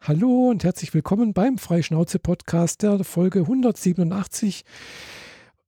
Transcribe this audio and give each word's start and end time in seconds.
Hallo 0.00 0.48
und 0.48 0.64
herzlich 0.64 0.94
willkommen 0.94 1.34
beim 1.34 1.58
Freischnauze-Podcast 1.58 2.82
der 2.82 3.04
Folge 3.04 3.40
187. 3.40 4.64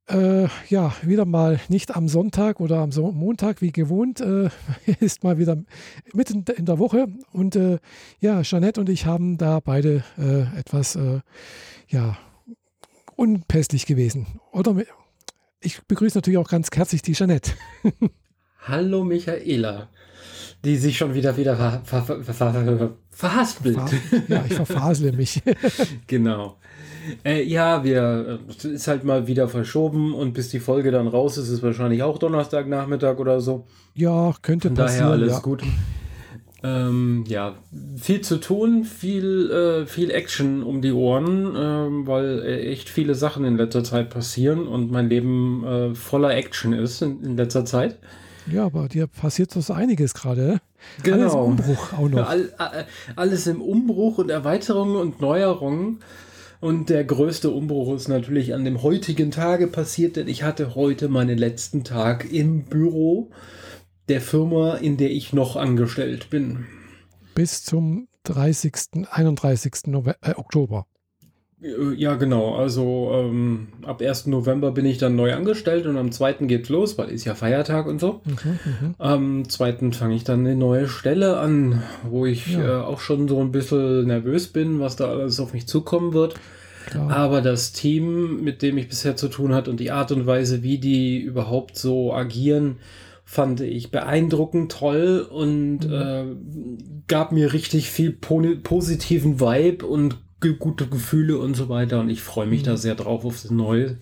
Äh, 0.09 0.47
ja, 0.69 0.95
wieder 1.03 1.27
mal 1.27 1.61
nicht 1.69 1.95
am 1.95 2.09
Sonntag 2.09 2.61
oder 2.61 2.79
am 2.79 2.91
so 2.91 3.13
Montag 3.13 3.61
wie 3.61 3.73
gewohnt, 3.73 4.21
äh, 4.21 4.49
ist 5.01 5.25
mal 5.25 5.39
wieder 5.39 5.63
mitten 6.15 6.45
in 6.57 6.65
der 6.65 6.79
Woche. 6.79 7.09
Und 7.33 7.57
äh, 7.57 7.81
ja, 8.21 8.41
Jeanette 8.43 8.81
und 8.81 8.89
ich 8.89 9.05
haben 9.05 9.37
da 9.37 9.61
beide 9.61 10.05
äh, 10.17 10.59
etwas, 10.59 10.97
äh, 10.97 11.21
ja, 11.89 12.17
unpässlich 13.17 13.85
gewesen. 13.85 14.27
Oder 14.53 14.77
ich 15.61 15.83
begrüße 15.83 16.17
natürlich 16.17 16.39
auch 16.39 16.49
ganz 16.49 16.69
herzlich 16.73 17.03
die 17.03 17.13
Jeanette. 17.13 17.53
Hallo 18.63 19.05
Michaela 19.05 19.89
die 20.65 20.77
sich 20.77 20.99
schon 20.99 21.15
wieder 21.15 21.37
wieder 21.37 21.57
ver, 21.57 22.03
ver, 22.03 22.23
ver, 22.23 22.35
ver 22.35 22.91
verhaspelt. 23.11 23.79
Ja, 24.29 24.45
ich 24.49 24.55
verfasle 24.55 25.13
mich. 25.13 25.43
genau. 26.07 26.57
Äh, 27.25 27.43
ja, 27.45 27.83
wir 27.83 28.41
ist 28.63 28.89
halt 28.89 29.05
mal 29.05 29.27
wieder 29.27 29.49
verschoben 29.49 30.15
und 30.15 30.33
bis 30.33 30.49
die 30.49 30.61
Folge 30.61 30.91
dann 30.91 31.07
raus 31.07 31.39
ist, 31.39 31.49
ist 31.49 31.63
wahrscheinlich 31.63 32.03
auch 32.03 32.19
Donnerstagnachmittag 32.19 33.19
oder 33.19 33.41
so. 33.41 33.67
Ja, 33.95 34.35
könnte 34.43 34.69
Von 34.69 34.77
passieren. 34.77 35.09
Daher 35.09 35.23
alles 35.23 35.33
ja. 35.33 35.39
gut. 35.41 35.63
Ähm, 36.63 37.25
ja, 37.27 37.55
viel 37.97 38.21
zu 38.21 38.39
tun, 38.39 38.85
viel, 38.85 39.51
äh, 39.51 39.87
viel 39.87 40.11
Action 40.11 40.63
um 40.63 40.83
die 40.83 40.93
Ohren, 40.93 41.57
äh, 41.57 42.07
weil 42.07 42.45
echt 42.45 42.91
viele 42.91 43.15
Sachen 43.15 43.47
in 43.47 43.57
letzter 43.57 43.83
Zeit 43.83 44.11
passieren 44.11 44.67
und 44.67 44.91
mein 44.91 45.09
Leben 45.09 45.65
äh, 45.65 45.95
voller 45.95 46.35
Action 46.35 46.75
ist 46.75 47.01
in, 47.01 47.23
in 47.25 47.37
letzter 47.39 47.65
Zeit. 47.65 47.97
Ja, 48.53 48.67
aber 48.67 48.89
dir 48.89 49.07
passiert 49.07 49.51
so 49.53 49.73
einiges 49.73 50.15
gerade. 50.15 50.61
Genau. 51.03 51.17
Alles 51.17 51.35
im 51.35 51.41
Umbruch 51.41 51.93
auch 51.93 52.09
noch. 52.09 52.29
All, 52.29 52.87
alles 53.17 53.47
im 53.47 53.61
Umbruch 53.61 54.19
und 54.19 54.31
Erweiterungen 54.31 54.97
und 54.97 55.21
Neuerungen. 55.21 56.01
Und 56.61 56.91
der 56.91 57.05
größte 57.05 57.51
Umbruch 57.51 57.95
ist 57.97 58.09
natürlich 58.09 58.53
an 58.53 58.65
dem 58.65 58.83
heutigen 58.83 59.31
Tage 59.31 59.67
passiert, 59.67 60.17
denn 60.17 60.29
ich 60.29 60.43
hatte 60.43 60.75
heute 60.75 61.09
meinen 61.09 61.39
letzten 61.39 61.85
Tag 61.85 62.31
im 62.31 62.65
Büro 62.65 63.31
der 64.11 64.21
Firma, 64.21 64.75
in 64.75 64.97
der 64.99 65.11
ich 65.11 65.33
noch 65.33 65.57
angestellt 65.57 66.29
bin. 66.29 66.67
Bis 67.35 67.63
zum 67.63 68.09
30., 68.25 69.07
31. 69.11 69.87
November, 69.87 70.19
äh, 70.21 70.35
Oktober. 70.35 70.87
Äh, 71.63 71.95
ja, 71.95 72.15
genau. 72.15 72.55
Also 72.55 73.11
ähm, 73.15 73.69
ab 73.85 74.01
1. 74.03 74.27
November 74.27 74.73
bin 74.73 74.87
ich 74.87 74.99
dann 74.99 75.17
neu 75.17 75.35
angestellt 75.35 75.87
und 75.87 75.97
am 75.97 76.13
2. 76.13 76.33
geht's 76.47 76.69
los, 76.69 76.99
weil 76.99 77.11
ist 77.11 77.25
ja 77.25 77.35
Feiertag 77.35 77.87
und 77.87 78.01
so. 78.01 78.21
Mhm, 78.25 78.59
mhm. 78.65 78.95
am 78.99 79.49
2. 79.49 79.93
fange 79.93 80.15
ich 80.15 80.25
dann 80.25 80.41
eine 80.41 80.57
neue 80.57 80.89
Stelle 80.89 81.39
an, 81.39 81.83
wo 82.09 82.27
ich 82.27 82.55
ja. 82.55 82.81
äh, 82.81 82.83
auch 82.83 83.01
schon 83.01 83.29
so 83.29 83.41
ein 83.41 83.53
bisschen 83.53 84.07
nervös 84.07 84.49
bin, 84.49 84.81
was 84.81 84.97
da 84.97 85.09
alles 85.09 85.41
auf 85.41 85.53
mich 85.53 85.67
zukommen 85.67 86.13
wird. 86.13 86.35
Klar. 86.87 87.11
Aber 87.11 87.41
das 87.43 87.73
Team, 87.73 88.43
mit 88.43 88.63
dem 88.63 88.79
ich 88.79 88.89
bisher 88.89 89.15
zu 89.15 89.29
tun 89.29 89.55
hatte 89.55 89.71
und 89.71 89.81
die 89.81 89.91
Art 89.91 90.13
und 90.13 90.27
Weise, 90.27 90.63
wie 90.63 90.79
die 90.79 91.21
überhaupt 91.21 91.77
so 91.77 92.13
agieren, 92.13 92.79
fand 93.25 93.61
ich 93.61 93.93
beeindruckend 93.93 94.73
toll 94.73 95.25
und 95.31 95.87
mhm. 95.87 95.93
äh, 95.93 96.25
gab 97.07 97.31
mir 97.31 97.53
richtig 97.53 97.91
viel 97.91 98.11
positiven 98.11 99.39
Vibe 99.39 99.87
und 99.87 100.17
gute 100.41 100.87
Gefühle 100.87 101.39
und 101.39 101.55
so 101.55 101.69
weiter. 101.69 102.01
Und 102.01 102.11
ich 102.11 102.23
freue 102.23 102.47
mich 102.47 102.63
mhm. 102.63 102.67
da 102.67 102.77
sehr 102.77 102.95
drauf 102.95 103.25
auf 103.25 103.43
das 103.43 103.51
Neue. 103.51 103.99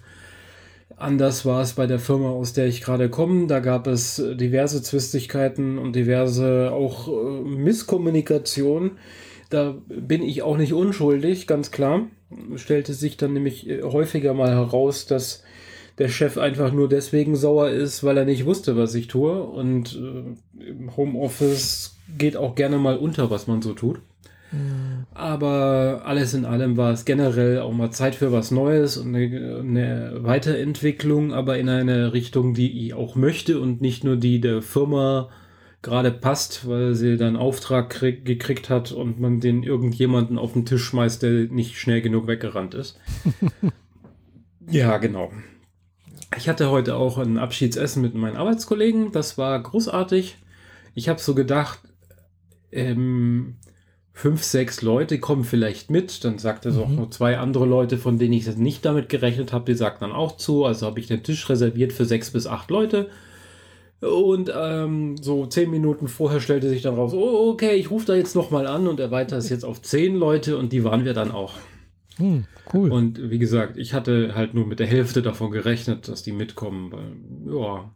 Anders 0.96 1.44
war 1.44 1.62
es 1.62 1.74
bei 1.74 1.86
der 1.86 2.00
Firma, 2.00 2.30
aus 2.30 2.54
der 2.54 2.66
ich 2.66 2.80
gerade 2.80 3.08
komme. 3.08 3.46
Da 3.46 3.60
gab 3.60 3.86
es 3.86 4.16
diverse 4.16 4.82
Zwistigkeiten 4.82 5.78
und 5.78 5.94
diverse 5.94 6.72
auch 6.72 7.08
äh, 7.08 7.40
Misskommunikation. 7.42 8.92
Da 9.50 9.76
bin 9.88 10.22
ich 10.22 10.42
auch 10.42 10.56
nicht 10.56 10.72
unschuldig, 10.72 11.46
ganz 11.46 11.70
klar. 11.70 12.08
Stellte 12.56 12.94
sich 12.94 13.16
dann 13.16 13.32
nämlich 13.32 13.68
äh, 13.68 13.82
häufiger 13.82 14.34
mal 14.34 14.50
heraus, 14.50 15.06
dass 15.06 15.42
der 15.98 16.08
Chef 16.08 16.38
einfach 16.38 16.72
nur 16.72 16.88
deswegen 16.88 17.36
sauer 17.36 17.70
ist, 17.70 18.04
weil 18.04 18.16
er 18.16 18.24
nicht 18.24 18.44
wusste, 18.44 18.76
was 18.76 18.94
ich 18.94 19.08
tue. 19.08 19.42
Und 19.42 19.96
äh, 19.96 20.68
im 20.68 20.96
Homeoffice 20.96 21.96
geht 22.16 22.36
auch 22.36 22.54
gerne 22.54 22.78
mal 22.78 22.96
unter, 22.96 23.30
was 23.30 23.46
man 23.46 23.62
so 23.62 23.72
tut. 23.72 24.00
Aber 25.12 26.02
alles 26.04 26.34
in 26.34 26.44
allem 26.44 26.76
war 26.76 26.92
es 26.92 27.04
generell 27.04 27.60
auch 27.60 27.72
mal 27.72 27.90
Zeit 27.90 28.14
für 28.14 28.32
was 28.32 28.50
Neues 28.50 28.96
und 28.96 29.14
eine, 29.14 29.58
eine, 29.60 30.18
Weiterentwicklung, 30.20 31.32
aber 31.32 31.58
in 31.58 31.68
eine 31.68 32.12
Richtung, 32.12 32.54
die 32.54 32.86
ich 32.86 32.94
auch 32.94 33.14
möchte 33.16 33.60
und 33.60 33.80
nicht 33.80 34.04
nur 34.04 34.16
die 34.16 34.40
der 34.40 34.62
Firma 34.62 35.28
gerade 35.82 36.10
passt, 36.10 36.68
weil 36.68 36.94
sie 36.94 37.16
dann 37.16 37.36
Auftrag 37.36 37.90
krieg, 37.90 38.24
gekriegt 38.24 38.68
hat 38.68 38.92
und 38.92 39.20
man 39.20 39.40
den 39.40 39.62
irgendjemanden 39.62 40.38
auf 40.38 40.52
den 40.52 40.66
Tisch 40.66 40.84
schmeißt, 40.84 41.22
der 41.22 41.46
nicht 41.46 41.78
schnell 41.78 42.02
genug 42.02 42.26
weggerannt 42.26 42.74
ist. 42.74 42.98
ja, 44.70 44.98
genau. 44.98 45.30
Ich 46.36 46.48
hatte 46.48 46.70
heute 46.70 46.96
auch 46.96 47.18
ein 47.18 47.38
Abschiedsessen 47.38 48.02
mit 48.02 48.14
meinen 48.14 48.36
Arbeitskollegen. 48.36 49.12
Das 49.12 49.38
war 49.38 49.60
großartig. 49.62 50.36
Ich 50.94 51.08
habe 51.08 51.20
so 51.20 51.34
gedacht, 51.34 51.80
ähm, 52.72 53.56
fünf, 54.18 54.42
sechs 54.42 54.82
Leute 54.82 55.20
kommen 55.20 55.44
vielleicht 55.44 55.90
mit. 55.90 56.24
Dann 56.24 56.38
sagt 56.38 56.66
er 56.66 56.72
mhm. 56.72 56.80
auch 56.80 56.88
noch 56.88 57.10
zwei 57.10 57.38
andere 57.38 57.66
Leute, 57.66 57.98
von 57.98 58.18
denen 58.18 58.32
ich 58.32 58.56
nicht 58.56 58.84
damit 58.84 59.08
gerechnet 59.08 59.52
habe, 59.52 59.66
die 59.66 59.78
sagten 59.78 60.04
dann 60.04 60.12
auch 60.12 60.36
zu. 60.36 60.64
Also 60.64 60.86
habe 60.86 60.98
ich 60.98 61.06
den 61.06 61.22
Tisch 61.22 61.48
reserviert 61.48 61.92
für 61.92 62.04
sechs 62.04 62.32
bis 62.32 62.48
acht 62.48 62.68
Leute. 62.68 63.08
Und 64.00 64.52
ähm, 64.56 65.16
so 65.18 65.46
zehn 65.46 65.70
Minuten 65.70 66.08
vorher 66.08 66.40
stellte 66.40 66.68
sich 66.68 66.82
dann 66.82 66.96
raus, 66.96 67.12
oh, 67.14 67.50
okay, 67.52 67.76
ich 67.76 67.92
rufe 67.92 68.06
da 68.06 68.14
jetzt 68.16 68.34
nochmal 68.34 68.66
an 68.66 68.88
und 68.88 68.98
erweitere 68.98 69.38
es 69.38 69.50
jetzt 69.50 69.64
auf 69.64 69.82
zehn 69.82 70.16
Leute 70.16 70.56
und 70.56 70.72
die 70.72 70.82
waren 70.82 71.04
wir 71.04 71.14
dann 71.14 71.30
auch. 71.30 71.54
Hm, 72.18 72.44
cool. 72.74 72.90
Und 72.90 73.30
wie 73.30 73.38
gesagt, 73.38 73.76
ich 73.76 73.94
hatte 73.94 74.34
halt 74.34 74.52
nur 74.52 74.66
mit 74.66 74.80
der 74.80 74.88
Hälfte 74.88 75.22
davon 75.22 75.52
gerechnet, 75.52 76.08
dass 76.08 76.24
die 76.24 76.32
mitkommen. 76.32 76.92
Weil, 76.92 77.54
ja, 77.54 77.90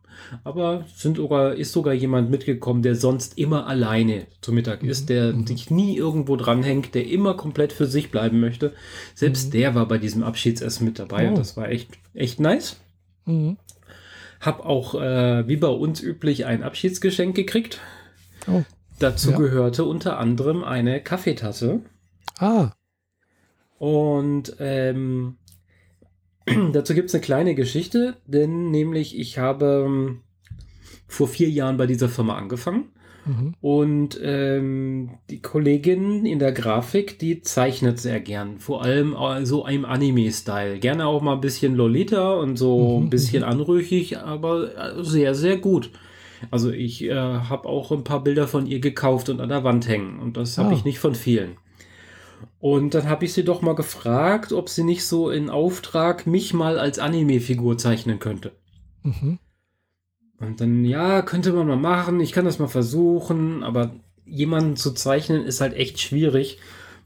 aber 0.44 0.84
sind 0.94 1.16
sogar, 1.16 1.54
ist 1.54 1.72
sogar 1.72 1.92
jemand 1.92 2.30
mitgekommen, 2.30 2.82
der 2.82 2.94
sonst 2.94 3.36
immer 3.36 3.66
alleine 3.66 4.26
zu 4.40 4.52
Mittag 4.52 4.84
ist, 4.84 5.08
der 5.08 5.32
mhm. 5.32 5.46
sich 5.46 5.70
nie 5.70 5.96
irgendwo 5.96 6.36
dranhängt, 6.36 6.94
der 6.94 7.08
immer 7.08 7.34
komplett 7.34 7.72
für 7.72 7.86
sich 7.86 8.10
bleiben 8.10 8.38
möchte. 8.38 8.72
Selbst 9.14 9.48
mhm. 9.48 9.58
der 9.58 9.74
war 9.74 9.86
bei 9.86 9.98
diesem 9.98 10.22
Abschiedsessen 10.22 10.86
mit 10.86 11.00
dabei 11.00 11.26
oh. 11.26 11.30
und 11.30 11.38
das 11.38 11.56
war 11.56 11.68
echt, 11.68 11.90
echt 12.14 12.38
nice. 12.38 12.80
Mhm. 13.26 13.56
Hab 14.40 14.64
auch, 14.64 14.94
äh, 14.94 15.46
wie 15.48 15.56
bei 15.56 15.68
uns 15.68 16.00
üblich, 16.00 16.46
ein 16.46 16.62
Abschiedsgeschenk 16.62 17.34
gekriegt. 17.34 17.80
Oh. 18.48 18.62
Dazu 19.00 19.32
ja. 19.32 19.36
gehörte 19.36 19.84
unter 19.84 20.18
anderem 20.18 20.62
eine 20.62 21.00
Kaffeetasse. 21.00 21.80
Ah. 22.38 22.70
Und 23.82 24.54
ähm, 24.60 25.38
dazu 26.72 26.94
gibt 26.94 27.08
es 27.08 27.14
eine 27.16 27.20
kleine 27.20 27.56
Geschichte, 27.56 28.16
denn 28.28 28.70
nämlich 28.70 29.18
ich 29.18 29.38
habe 29.38 29.86
ähm, 29.88 30.20
vor 31.08 31.26
vier 31.26 31.50
Jahren 31.50 31.78
bei 31.78 31.88
dieser 31.88 32.08
Firma 32.08 32.36
angefangen. 32.36 32.92
Mhm. 33.26 33.54
Und 33.60 34.20
ähm, 34.22 35.10
die 35.30 35.42
Kollegin 35.42 36.24
in 36.24 36.38
der 36.38 36.52
Grafik, 36.52 37.18
die 37.18 37.42
zeichnet 37.42 37.98
sehr 37.98 38.20
gern. 38.20 38.60
Vor 38.60 38.84
allem 38.84 39.16
so 39.42 39.66
im 39.66 39.84
Anime-Style. 39.84 40.78
Gerne 40.78 41.08
auch 41.08 41.20
mal 41.20 41.34
ein 41.34 41.40
bisschen 41.40 41.74
Lolita 41.74 42.34
und 42.34 42.56
so 42.58 43.00
mhm. 43.00 43.06
ein 43.06 43.10
bisschen 43.10 43.42
mhm. 43.42 43.48
anrüchig, 43.48 44.16
aber 44.16 44.76
äh, 44.76 45.02
sehr, 45.02 45.34
sehr 45.34 45.56
gut. 45.56 45.90
Also 46.52 46.70
ich 46.70 47.02
äh, 47.02 47.14
habe 47.14 47.68
auch 47.68 47.90
ein 47.90 48.04
paar 48.04 48.22
Bilder 48.22 48.46
von 48.46 48.68
ihr 48.68 48.78
gekauft 48.78 49.28
und 49.28 49.40
an 49.40 49.48
der 49.48 49.64
Wand 49.64 49.88
hängen. 49.88 50.20
Und 50.20 50.36
das 50.36 50.56
habe 50.56 50.68
ah. 50.68 50.72
ich 50.72 50.84
nicht 50.84 51.00
von 51.00 51.16
vielen. 51.16 51.56
Und 52.60 52.94
dann 52.94 53.08
habe 53.08 53.24
ich 53.24 53.32
sie 53.32 53.44
doch 53.44 53.62
mal 53.62 53.74
gefragt, 53.74 54.52
ob 54.52 54.68
sie 54.68 54.84
nicht 54.84 55.04
so 55.04 55.30
in 55.30 55.50
Auftrag 55.50 56.26
mich 56.26 56.54
mal 56.54 56.78
als 56.78 56.98
Anime-Figur 56.98 57.78
zeichnen 57.78 58.18
könnte. 58.18 58.52
Mhm. 59.02 59.38
Und 60.38 60.60
dann, 60.60 60.84
ja, 60.84 61.22
könnte 61.22 61.52
man 61.52 61.68
mal 61.68 61.76
machen, 61.76 62.20
ich 62.20 62.32
kann 62.32 62.44
das 62.44 62.58
mal 62.58 62.68
versuchen, 62.68 63.62
aber 63.62 63.92
jemanden 64.26 64.76
zu 64.76 64.92
zeichnen 64.92 65.44
ist 65.44 65.60
halt 65.60 65.74
echt 65.74 66.00
schwierig, 66.00 66.58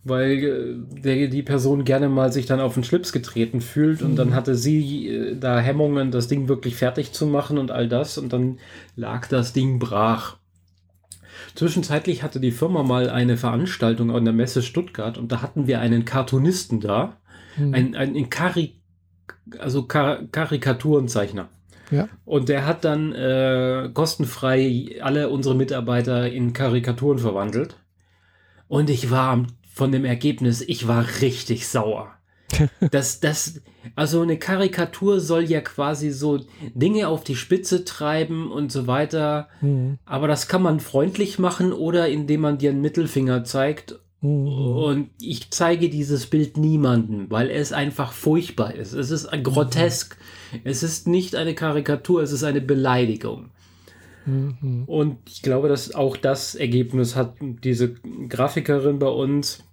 weil 0.04 0.32
äh, 0.44 1.00
der, 1.02 1.28
die 1.28 1.42
Person 1.42 1.84
gerne 1.84 2.08
mal 2.08 2.32
sich 2.32 2.46
dann 2.46 2.60
auf 2.60 2.74
den 2.74 2.84
Schlips 2.84 3.12
getreten 3.12 3.60
fühlt 3.60 4.02
und 4.02 4.12
mhm. 4.12 4.16
dann 4.16 4.34
hatte 4.34 4.54
sie 4.54 5.08
äh, 5.08 5.36
da 5.36 5.58
Hemmungen, 5.58 6.10
das 6.10 6.28
Ding 6.28 6.48
wirklich 6.48 6.76
fertig 6.76 7.12
zu 7.12 7.26
machen 7.26 7.58
und 7.58 7.70
all 7.70 7.88
das 7.88 8.16
und 8.16 8.32
dann 8.32 8.58
lag 8.94 9.26
das 9.28 9.52
Ding 9.52 9.78
brach. 9.78 10.36
Zwischenzeitlich 11.56 12.22
hatte 12.22 12.38
die 12.38 12.52
Firma 12.52 12.82
mal 12.82 13.10
eine 13.10 13.36
Veranstaltung 13.36 14.14
an 14.14 14.24
der 14.24 14.34
Messe 14.34 14.62
Stuttgart 14.62 15.18
und 15.18 15.32
da 15.32 15.42
hatten 15.42 15.66
wir 15.66 15.80
einen 15.80 16.04
Cartoonisten 16.04 16.80
da, 16.80 17.16
mhm. 17.56 17.74
einen, 17.74 17.94
einen 17.96 18.30
Kari 18.30 18.76
also 19.58 19.84
Kar 19.84 20.24
Karikaturenzeichner. 20.30 21.48
Ja. 21.90 22.08
Und 22.24 22.48
der 22.48 22.66
hat 22.66 22.84
dann 22.84 23.12
äh, 23.12 23.90
kostenfrei 23.94 24.98
alle 25.00 25.30
unsere 25.30 25.54
Mitarbeiter 25.54 26.30
in 26.30 26.52
Karikaturen 26.52 27.18
verwandelt. 27.18 27.76
Und 28.68 28.90
ich 28.90 29.10
war 29.10 29.46
von 29.72 29.92
dem 29.92 30.04
Ergebnis, 30.04 30.62
ich 30.62 30.88
war 30.88 31.06
richtig 31.20 31.68
sauer. 31.68 32.15
das, 32.90 33.20
das, 33.20 33.60
also 33.94 34.22
eine 34.22 34.38
Karikatur 34.38 35.20
soll 35.20 35.44
ja 35.44 35.60
quasi 35.60 36.10
so 36.10 36.40
Dinge 36.74 37.08
auf 37.08 37.24
die 37.24 37.36
Spitze 37.36 37.84
treiben 37.84 38.50
und 38.50 38.72
so 38.72 38.86
weiter. 38.86 39.48
Mhm. 39.60 39.98
Aber 40.04 40.28
das 40.28 40.48
kann 40.48 40.62
man 40.62 40.80
freundlich 40.80 41.38
machen 41.38 41.72
oder 41.72 42.08
indem 42.08 42.42
man 42.42 42.58
dir 42.58 42.70
einen 42.70 42.80
Mittelfinger 42.80 43.44
zeigt. 43.44 43.98
Mhm. 44.20 44.46
Und 44.48 45.10
ich 45.20 45.50
zeige 45.50 45.88
dieses 45.88 46.26
Bild 46.26 46.56
niemandem, 46.56 47.30
weil 47.30 47.50
es 47.50 47.72
einfach 47.72 48.12
furchtbar 48.12 48.74
ist. 48.74 48.92
Es 48.92 49.10
ist 49.10 49.30
grotesk. 49.42 50.16
Mhm. 50.52 50.60
Es 50.64 50.82
ist 50.82 51.06
nicht 51.06 51.34
eine 51.36 51.54
Karikatur, 51.54 52.22
es 52.22 52.32
ist 52.32 52.44
eine 52.44 52.60
Beleidigung. 52.60 53.50
Mhm. 54.26 54.84
Und 54.86 55.18
ich 55.28 55.42
glaube, 55.42 55.68
dass 55.68 55.94
auch 55.94 56.16
das 56.16 56.54
Ergebnis 56.54 57.14
hat 57.14 57.36
diese 57.40 57.94
Grafikerin 58.28 58.98
bei 58.98 59.08
uns, 59.08 59.64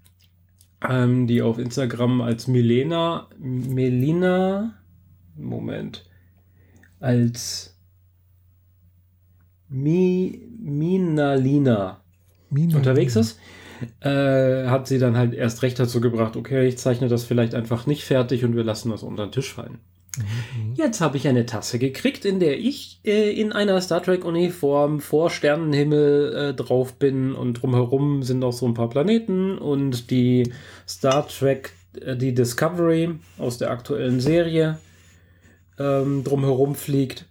ähm, 0.89 1.27
die 1.27 1.41
auf 1.41 1.59
Instagram 1.59 2.21
als 2.21 2.47
Milena, 2.47 3.27
Melina, 3.39 4.75
Moment, 5.35 6.05
als 6.99 7.77
Mi, 9.69 10.47
Minalina 10.59 12.01
Mina. 12.49 12.77
unterwegs 12.77 13.15
ist, 13.15 13.39
äh, 14.01 14.67
hat 14.67 14.87
sie 14.87 14.99
dann 14.99 15.17
halt 15.17 15.33
erst 15.33 15.63
recht 15.63 15.79
dazu 15.79 15.99
gebracht, 15.99 16.35
okay, 16.35 16.67
ich 16.67 16.77
zeichne 16.77 17.07
das 17.07 17.23
vielleicht 17.23 17.55
einfach 17.55 17.85
nicht 17.87 18.03
fertig 18.03 18.45
und 18.45 18.55
wir 18.55 18.63
lassen 18.63 18.91
das 18.91 19.03
unter 19.03 19.25
den 19.25 19.31
Tisch 19.31 19.53
fallen. 19.53 19.79
Mhm. 20.17 20.73
Jetzt 20.75 21.01
habe 21.01 21.17
ich 21.17 21.27
eine 21.27 21.45
Tasse 21.45 21.79
gekriegt, 21.79 22.25
in 22.25 22.39
der 22.39 22.59
ich 22.59 22.99
äh, 23.03 23.31
in 23.31 23.51
einer 23.51 23.79
Star 23.81 24.01
Trek-Uniform 24.01 24.99
vor 24.99 25.29
Sternenhimmel 25.29 26.35
äh, 26.35 26.53
drauf 26.53 26.93
bin 26.93 27.33
und 27.33 27.61
drumherum 27.61 28.23
sind 28.23 28.39
noch 28.39 28.53
so 28.53 28.67
ein 28.67 28.73
paar 28.73 28.89
Planeten 28.89 29.57
und 29.57 30.11
die 30.11 30.51
Star 30.87 31.27
Trek, 31.27 31.73
äh, 31.99 32.15
die 32.15 32.33
Discovery 32.33 33.15
aus 33.37 33.57
der 33.57 33.71
aktuellen 33.71 34.19
Serie 34.19 34.77
ähm, 35.79 36.23
drumherum 36.23 36.75
fliegt. 36.75 37.25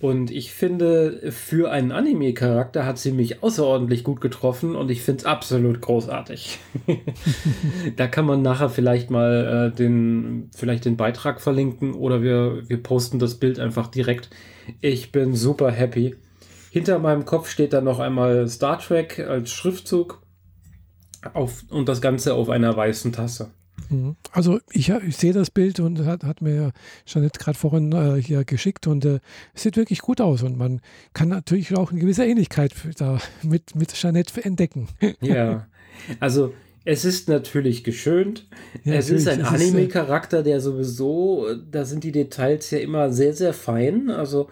Und 0.00 0.30
ich 0.30 0.52
finde, 0.52 1.32
für 1.32 1.70
einen 1.70 1.90
Anime-Charakter 1.90 2.86
hat 2.86 2.98
sie 2.98 3.12
mich 3.12 3.42
außerordentlich 3.42 4.04
gut 4.04 4.20
getroffen 4.20 4.76
und 4.76 4.90
ich 4.90 5.02
finde 5.02 5.20
es 5.20 5.24
absolut 5.24 5.80
großartig. 5.80 6.58
da 7.96 8.06
kann 8.06 8.24
man 8.24 8.42
nachher 8.42 8.70
vielleicht 8.70 9.10
mal 9.10 9.70
äh, 9.72 9.76
den, 9.76 10.50
vielleicht 10.54 10.84
den 10.84 10.96
Beitrag 10.96 11.40
verlinken 11.40 11.94
oder 11.94 12.22
wir, 12.22 12.68
wir 12.68 12.82
posten 12.82 13.18
das 13.18 13.36
Bild 13.36 13.58
einfach 13.58 13.88
direkt. 13.88 14.30
Ich 14.80 15.10
bin 15.10 15.34
super 15.34 15.70
happy. 15.70 16.14
Hinter 16.70 16.98
meinem 16.98 17.24
Kopf 17.24 17.48
steht 17.48 17.72
dann 17.72 17.84
noch 17.84 17.98
einmal 17.98 18.46
Star 18.46 18.78
Trek 18.78 19.18
als 19.18 19.50
Schriftzug 19.50 20.22
auf, 21.32 21.64
und 21.70 21.88
das 21.88 22.00
Ganze 22.00 22.34
auf 22.34 22.50
einer 22.50 22.76
weißen 22.76 23.12
Tasse. 23.12 23.50
Mhm. 23.90 24.16
Also 24.32 24.60
ich, 24.70 24.90
ich 24.90 25.16
sehe 25.16 25.32
das 25.32 25.50
Bild 25.50 25.80
und 25.80 26.04
hat, 26.04 26.24
hat 26.24 26.42
mir 26.42 26.72
Jeanette 27.06 27.38
gerade 27.38 27.58
vorhin 27.58 27.92
äh, 27.92 28.20
hier 28.20 28.44
geschickt 28.44 28.86
und 28.86 29.04
äh, 29.04 29.20
es 29.54 29.62
sieht 29.62 29.76
wirklich 29.76 30.00
gut 30.00 30.20
aus 30.20 30.42
und 30.42 30.56
man 30.56 30.80
kann 31.14 31.28
natürlich 31.28 31.74
auch 31.76 31.90
eine 31.90 32.00
gewisse 32.00 32.24
Ähnlichkeit 32.24 32.72
da 32.98 33.18
mit, 33.42 33.74
mit 33.74 33.92
Jeanette 33.94 34.44
entdecken. 34.44 34.88
Ja, 35.20 35.66
also 36.20 36.54
es 36.84 37.04
ist 37.04 37.28
natürlich 37.28 37.84
geschönt. 37.84 38.46
Ja, 38.84 38.94
es 38.94 39.10
ist 39.10 39.28
ein 39.28 39.40
äh, 39.40 39.44
Anime-Charakter, 39.44 40.42
der 40.42 40.60
sowieso, 40.60 41.46
da 41.70 41.84
sind 41.84 42.04
die 42.04 42.12
Details 42.12 42.70
ja 42.70 42.78
immer 42.78 43.12
sehr, 43.12 43.34
sehr 43.34 43.52
fein. 43.52 44.10
Also 44.10 44.48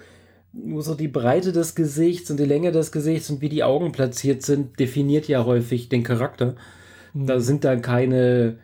nur 0.53 0.83
so 0.83 0.95
die 0.95 1.09
Breite 1.09 1.53
des 1.53 1.75
Gesichts 1.75 2.31
und 2.31 2.39
die 2.39 2.45
Länge 2.45 2.73
des 2.73 2.93
Gesichts 2.93 3.31
und 3.31 3.41
wie 3.41 3.49
die 3.49 3.65
Augen 3.65 3.93
platziert 3.93 4.43
sind, 4.43 4.79
definiert 4.79 5.29
ja 5.29 5.45
häufig 5.45 5.89
den 5.89 6.03
Charakter. 6.03 6.57
Da 7.15 7.37
mhm. 7.37 7.41
sind 7.41 7.65
dann 7.65 7.83
keine 7.83 8.59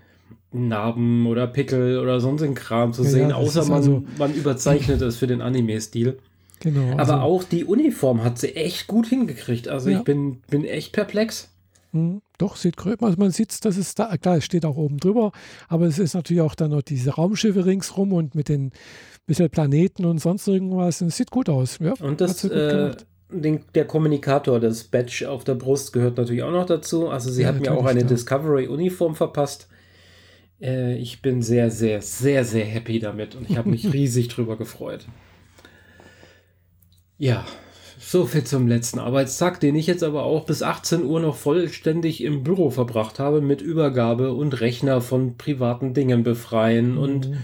Narben 0.52 1.26
oder 1.26 1.46
Pickel 1.46 1.98
oder 1.98 2.20
sonst 2.20 2.42
ein 2.42 2.54
Kram 2.54 2.92
zu 2.92 3.04
ja, 3.04 3.10
sehen, 3.10 3.32
außer 3.32 3.64
man, 3.64 3.72
also, 3.72 4.04
man 4.18 4.34
überzeichnet 4.34 5.00
es 5.02 5.16
für 5.16 5.26
den 5.26 5.40
Anime-Stil. 5.40 6.18
Genau. 6.60 6.92
Aber 6.92 7.00
also, 7.00 7.14
auch 7.14 7.44
die 7.44 7.64
Uniform 7.64 8.22
hat 8.22 8.38
sie 8.38 8.54
echt 8.54 8.86
gut 8.86 9.06
hingekriegt. 9.06 9.68
Also 9.68 9.90
ja. 9.90 9.98
ich 9.98 10.04
bin, 10.04 10.40
bin 10.48 10.64
echt 10.64 10.92
perplex. 10.92 11.48
Hm, 11.92 12.22
doch, 12.38 12.56
sieht 12.56 12.78
also 12.78 13.16
man 13.18 13.30
sieht, 13.30 13.64
das 13.64 13.76
ist 13.76 13.98
da, 13.98 14.16
klar, 14.16 14.38
es 14.38 14.44
steht 14.44 14.64
auch 14.64 14.76
oben 14.76 14.98
drüber, 14.98 15.32
aber 15.68 15.86
es 15.86 15.98
ist 15.98 16.14
natürlich 16.14 16.40
auch 16.40 16.54
dann 16.54 16.70
noch 16.70 16.82
diese 16.82 17.10
Raumschiffe 17.10 17.66
ringsrum 17.66 18.12
und 18.12 18.34
mit 18.34 18.48
den 18.48 18.72
bisschen 19.26 19.50
Planeten 19.50 20.04
und 20.04 20.18
sonst 20.18 20.48
irgendwas. 20.48 21.00
es 21.00 21.16
sieht 21.16 21.30
gut 21.30 21.48
aus. 21.48 21.78
Ja, 21.80 21.94
und 22.00 22.20
das, 22.20 22.44
äh, 22.44 22.92
den, 23.30 23.60
der 23.74 23.86
Kommunikator, 23.86 24.60
das 24.60 24.84
Badge 24.84 25.28
auf 25.28 25.44
der 25.44 25.54
Brust 25.54 25.92
gehört 25.92 26.16
natürlich 26.16 26.42
auch 26.42 26.50
noch 26.50 26.66
dazu. 26.66 27.08
Also 27.08 27.30
sie 27.30 27.42
ja, 27.42 27.48
hat 27.48 27.60
mir 27.60 27.72
auch 27.72 27.84
eine 27.84 28.04
Discovery-Uniform 28.04 29.14
verpasst. 29.14 29.68
Äh, 30.62 30.96
ich 30.96 31.20
bin 31.20 31.42
sehr, 31.42 31.70
sehr, 31.70 32.00
sehr, 32.00 32.44
sehr 32.44 32.64
happy 32.64 33.00
damit 33.00 33.34
und 33.34 33.50
ich 33.50 33.56
habe 33.56 33.70
mich 33.70 33.92
riesig 33.92 34.28
drüber 34.28 34.56
gefreut. 34.56 35.06
Ja, 37.18 37.44
so 37.98 38.26
viel 38.26 38.44
zum 38.44 38.66
letzten 38.66 38.98
Arbeitstag, 38.98 39.60
den 39.60 39.76
ich 39.76 39.86
jetzt 39.86 40.02
aber 40.02 40.24
auch 40.24 40.44
bis 40.44 40.62
18 40.62 41.04
Uhr 41.04 41.20
noch 41.20 41.36
vollständig 41.36 42.22
im 42.22 42.42
Büro 42.42 42.70
verbracht 42.70 43.18
habe 43.18 43.40
mit 43.40 43.62
Übergabe 43.62 44.32
und 44.32 44.60
Rechner 44.60 45.00
von 45.00 45.36
privaten 45.36 45.94
Dingen 45.94 46.22
befreien 46.22 46.98
und 46.98 47.30
mhm. 47.30 47.36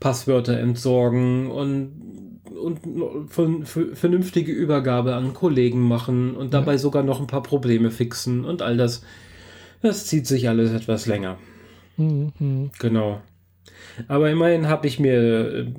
Passwörter 0.00 0.58
entsorgen 0.58 1.50
und, 1.50 1.92
und 2.50 3.28
von, 3.30 3.66
vernünftige 3.66 4.50
Übergabe 4.50 5.14
an 5.14 5.34
Kollegen 5.34 5.82
machen 5.82 6.34
und 6.34 6.54
dabei 6.54 6.72
ja. 6.72 6.78
sogar 6.78 7.02
noch 7.02 7.20
ein 7.20 7.26
paar 7.26 7.42
Probleme 7.42 7.90
fixen 7.90 8.44
und 8.44 8.62
all 8.62 8.76
das. 8.76 9.02
Das 9.82 10.06
zieht 10.06 10.26
sich 10.26 10.48
alles 10.48 10.72
etwas 10.72 11.06
länger. 11.06 11.38
Mhm. 11.98 12.70
Genau. 12.78 13.20
Aber 14.06 14.30
immerhin 14.30 14.68
habe 14.68 14.86
ich 14.86 14.98
mir, 14.98 15.72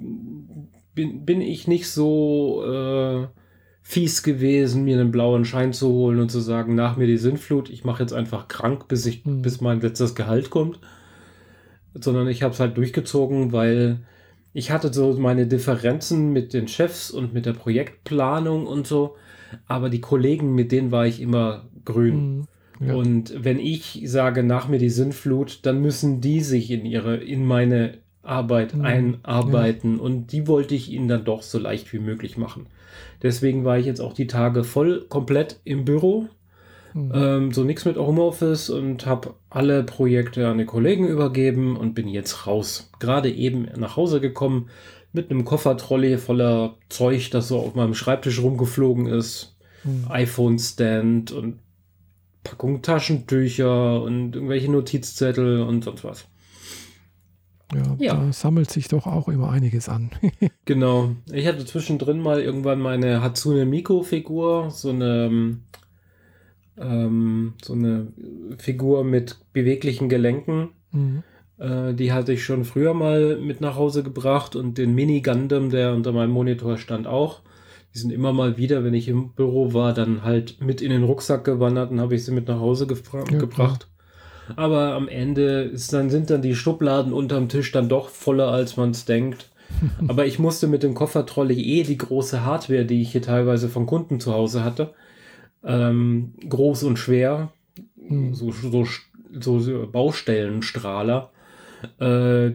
bin, 0.93 1.25
bin 1.25 1.41
ich 1.41 1.67
nicht 1.67 1.89
so 1.89 2.63
äh, 2.65 3.27
fies 3.81 4.21
gewesen, 4.21 4.83
mir 4.83 4.99
einen 4.99 5.11
blauen 5.11 5.45
Schein 5.45 5.73
zu 5.73 5.89
holen 5.89 6.19
und 6.19 6.29
zu 6.29 6.39
sagen, 6.39 6.75
nach 6.75 6.97
mir 6.97 7.07
die 7.07 7.17
Sinnflut, 7.17 7.69
ich 7.69 7.85
mache 7.85 8.03
jetzt 8.03 8.13
einfach 8.13 8.47
krank, 8.47 8.87
bis, 8.87 9.05
ich, 9.05 9.25
mhm. 9.25 9.41
bis 9.41 9.61
mein 9.61 9.81
letztes 9.81 10.13
Gehalt 10.13 10.49
kommt. 10.49 10.79
Sondern 11.95 12.27
ich 12.27 12.43
habe 12.43 12.53
es 12.53 12.59
halt 12.59 12.77
durchgezogen, 12.77 13.51
weil 13.51 14.01
ich 14.53 14.71
hatte 14.71 14.93
so 14.93 15.13
meine 15.13 15.47
Differenzen 15.47 16.31
mit 16.31 16.53
den 16.53 16.67
Chefs 16.67 17.09
und 17.09 17.33
mit 17.33 17.45
der 17.45 17.53
Projektplanung 17.53 18.67
und 18.67 18.85
so. 18.85 19.15
Aber 19.65 19.89
die 19.89 20.01
Kollegen, 20.01 20.53
mit 20.53 20.71
denen 20.71 20.91
war 20.91 21.07
ich 21.07 21.21
immer 21.21 21.67
grün. 21.85 22.37
Mhm. 22.37 22.47
Und 22.87 23.43
wenn 23.43 23.59
ich 23.59 24.01
sage, 24.05 24.43
nach 24.43 24.67
mir 24.67 24.79
die 24.79 24.89
Sinnflut, 24.89 25.59
dann 25.63 25.81
müssen 25.81 26.21
die 26.21 26.41
sich 26.41 26.71
in 26.71 26.85
ihre, 26.85 27.17
in 27.17 27.45
meine 27.45 27.97
Arbeit 28.23 28.75
mhm. 28.75 28.85
einarbeiten. 28.85 29.97
Ja. 29.97 30.01
Und 30.01 30.31
die 30.31 30.47
wollte 30.47 30.75
ich 30.75 30.89
ihnen 30.91 31.07
dann 31.07 31.25
doch 31.25 31.41
so 31.41 31.59
leicht 31.59 31.91
wie 31.93 31.99
möglich 31.99 32.37
machen. 32.37 32.67
Deswegen 33.21 33.65
war 33.65 33.77
ich 33.77 33.85
jetzt 33.85 33.99
auch 33.99 34.13
die 34.13 34.27
Tage 34.27 34.63
voll 34.63 35.05
komplett 35.09 35.59
im 35.65 35.83
Büro. 35.83 36.27
Mhm. 36.93 37.11
Ähm, 37.13 37.51
so 37.51 37.63
nichts 37.63 37.85
mit 37.85 37.97
Homeoffice 37.97 38.69
und 38.69 39.05
habe 39.05 39.35
alle 39.49 39.83
Projekte 39.83 40.47
an 40.47 40.57
die 40.57 40.65
Kollegen 40.65 41.07
übergeben 41.07 41.75
und 41.77 41.93
bin 41.93 42.07
jetzt 42.07 42.47
raus. 42.47 42.89
Gerade 42.99 43.29
eben 43.29 43.67
nach 43.77 43.95
Hause 43.95 44.21
gekommen 44.21 44.69
mit 45.11 45.29
einem 45.29 45.43
Koffertrolley 45.43 46.17
voller 46.17 46.75
Zeug, 46.87 47.29
das 47.31 47.47
so 47.47 47.59
auf 47.59 47.75
meinem 47.75 47.93
Schreibtisch 47.93 48.41
rumgeflogen 48.41 49.07
ist. 49.07 49.55
Mhm. 49.83 50.05
iPhone-Stand 50.09 51.31
und 51.31 51.59
Packung 52.43 52.81
Taschentücher 52.81 54.01
und 54.01 54.35
irgendwelche 54.35 54.71
Notizzettel 54.71 55.61
und 55.61 55.83
sonst 55.83 56.03
was. 56.03 56.25
Ja, 57.73 57.95
ja, 57.99 58.15
da 58.15 58.33
sammelt 58.33 58.71
sich 58.71 58.87
doch 58.87 59.05
auch 59.05 59.27
immer 59.27 59.51
einiges 59.51 59.89
an. 59.89 60.09
genau. 60.65 61.11
Ich 61.31 61.45
hatte 61.45 61.65
zwischendrin 61.65 62.19
mal 62.19 62.41
irgendwann 62.41 62.79
meine 62.79 63.21
Hatsune 63.21 63.65
Miko-Figur, 63.65 64.71
so 64.71 64.89
eine, 64.89 65.59
ähm, 66.77 67.53
so 67.61 67.73
eine 67.73 68.07
Figur 68.57 69.03
mit 69.03 69.37
beweglichen 69.53 70.09
Gelenken. 70.09 70.69
Mhm. 70.91 71.23
Äh, 71.59 71.93
die 71.93 72.11
hatte 72.11 72.33
ich 72.33 72.43
schon 72.43 72.65
früher 72.65 72.95
mal 72.95 73.37
mit 73.37 73.61
nach 73.61 73.75
Hause 73.75 74.01
gebracht 74.01 74.55
und 74.55 74.79
den 74.79 74.95
Mini 74.95 75.21
Gundam, 75.21 75.69
der 75.69 75.93
unter 75.93 76.11
meinem 76.11 76.31
Monitor 76.31 76.77
stand, 76.77 77.05
auch. 77.05 77.41
Die 77.99 78.03
sind 78.03 78.13
immer 78.13 78.31
mal 78.31 78.55
wieder, 78.55 78.85
wenn 78.85 78.93
ich 78.93 79.09
im 79.09 79.33
Büro 79.33 79.73
war, 79.73 79.93
dann 79.93 80.23
halt 80.23 80.61
mit 80.61 80.81
in 80.81 80.89
den 80.89 81.03
Rucksack 81.03 81.43
gewandert 81.43 81.91
und 81.91 81.99
habe 81.99 82.15
ich 82.15 82.23
sie 82.23 82.31
mit 82.31 82.47
nach 82.47 82.61
Hause 82.61 82.87
ja, 82.87 83.23
gebracht. 83.37 83.87
Klar. 84.45 84.57
Aber 84.57 84.93
am 84.93 85.09
Ende 85.09 85.63
ist 85.63 85.91
dann, 85.91 86.09
sind 86.09 86.29
dann 86.29 86.41
die 86.41 86.55
Schubladen 86.55 87.11
unterm 87.11 87.49
Tisch 87.49 87.73
dann 87.73 87.89
doch 87.89 88.07
voller, 88.07 88.47
als 88.47 88.77
man 88.77 88.91
es 88.91 89.03
denkt. 89.03 89.49
Aber 90.07 90.25
ich 90.25 90.39
musste 90.39 90.67
mit 90.67 90.81
dem 90.81 90.93
Koffertrolley 90.93 91.61
eh 91.61 91.83
die 91.83 91.97
große 91.97 92.45
Hardware, 92.45 92.85
die 92.85 93.01
ich 93.01 93.11
hier 93.11 93.21
teilweise 93.21 93.67
von 93.67 93.85
Kunden 93.85 94.21
zu 94.21 94.33
Hause 94.33 94.63
hatte, 94.63 94.93
ähm, 95.65 96.35
groß 96.47 96.83
und 96.83 96.97
schwer, 96.97 97.51
hm. 98.01 98.33
so, 98.33 98.53
so, 98.53 99.59
so 99.59 99.89
Baustellenstrahler, 99.91 101.31
äh, 101.99 102.51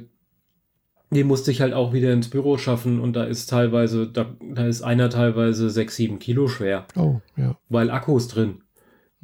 die 1.10 1.24
musste 1.24 1.50
ich 1.50 1.60
halt 1.60 1.74
auch 1.74 1.92
wieder 1.92 2.12
ins 2.12 2.28
Büro 2.28 2.58
schaffen 2.58 3.00
und 3.00 3.14
da 3.14 3.24
ist 3.24 3.48
teilweise, 3.50 4.06
da, 4.08 4.34
da 4.52 4.66
ist 4.66 4.82
einer 4.82 5.10
teilweise 5.10 5.70
6, 5.70 5.96
7 5.96 6.18
Kilo 6.18 6.48
schwer. 6.48 6.86
Oh, 6.96 7.20
ja. 7.36 7.56
Weil 7.68 7.90
Akkus 7.90 8.28
drin. 8.28 8.62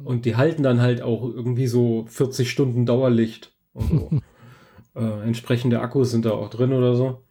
Und 0.03 0.25
die 0.25 0.35
halten 0.35 0.63
dann 0.63 0.81
halt 0.81 1.01
auch 1.01 1.23
irgendwie 1.23 1.67
so 1.67 2.05
40 2.07 2.49
Stunden 2.49 2.85
Dauerlicht. 2.85 3.53
So. 3.73 4.09
äh, 4.95 5.27
entsprechende 5.27 5.81
Akkus 5.81 6.11
sind 6.11 6.25
da 6.25 6.31
auch 6.31 6.49
drin 6.49 6.73
oder 6.73 6.95
so. 6.95 7.23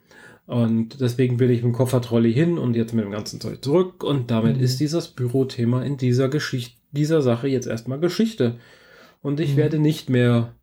Und 0.46 1.00
deswegen 1.00 1.38
will 1.38 1.50
ich 1.50 1.62
mit 1.62 1.72
dem 1.72 1.76
Koffertrolley 1.76 2.32
hin 2.32 2.58
und 2.58 2.74
jetzt 2.74 2.92
mit 2.92 3.04
dem 3.04 3.12
ganzen 3.12 3.40
Zeug 3.40 3.62
zurück. 3.62 4.02
Und 4.02 4.30
damit 4.30 4.56
mhm. 4.56 4.62
ist 4.62 4.80
dieses 4.80 5.08
Bürothema 5.08 5.82
in 5.82 5.96
dieser 5.96 6.28
Geschichte, 6.28 6.76
dieser 6.92 7.22
Sache 7.22 7.48
jetzt 7.48 7.66
erstmal 7.66 8.00
Geschichte. 8.00 8.56
Und 9.22 9.38
ich 9.38 9.52
mhm. 9.52 9.58
werde 9.58 9.78
nicht 9.78 10.10
mehr 10.10 10.54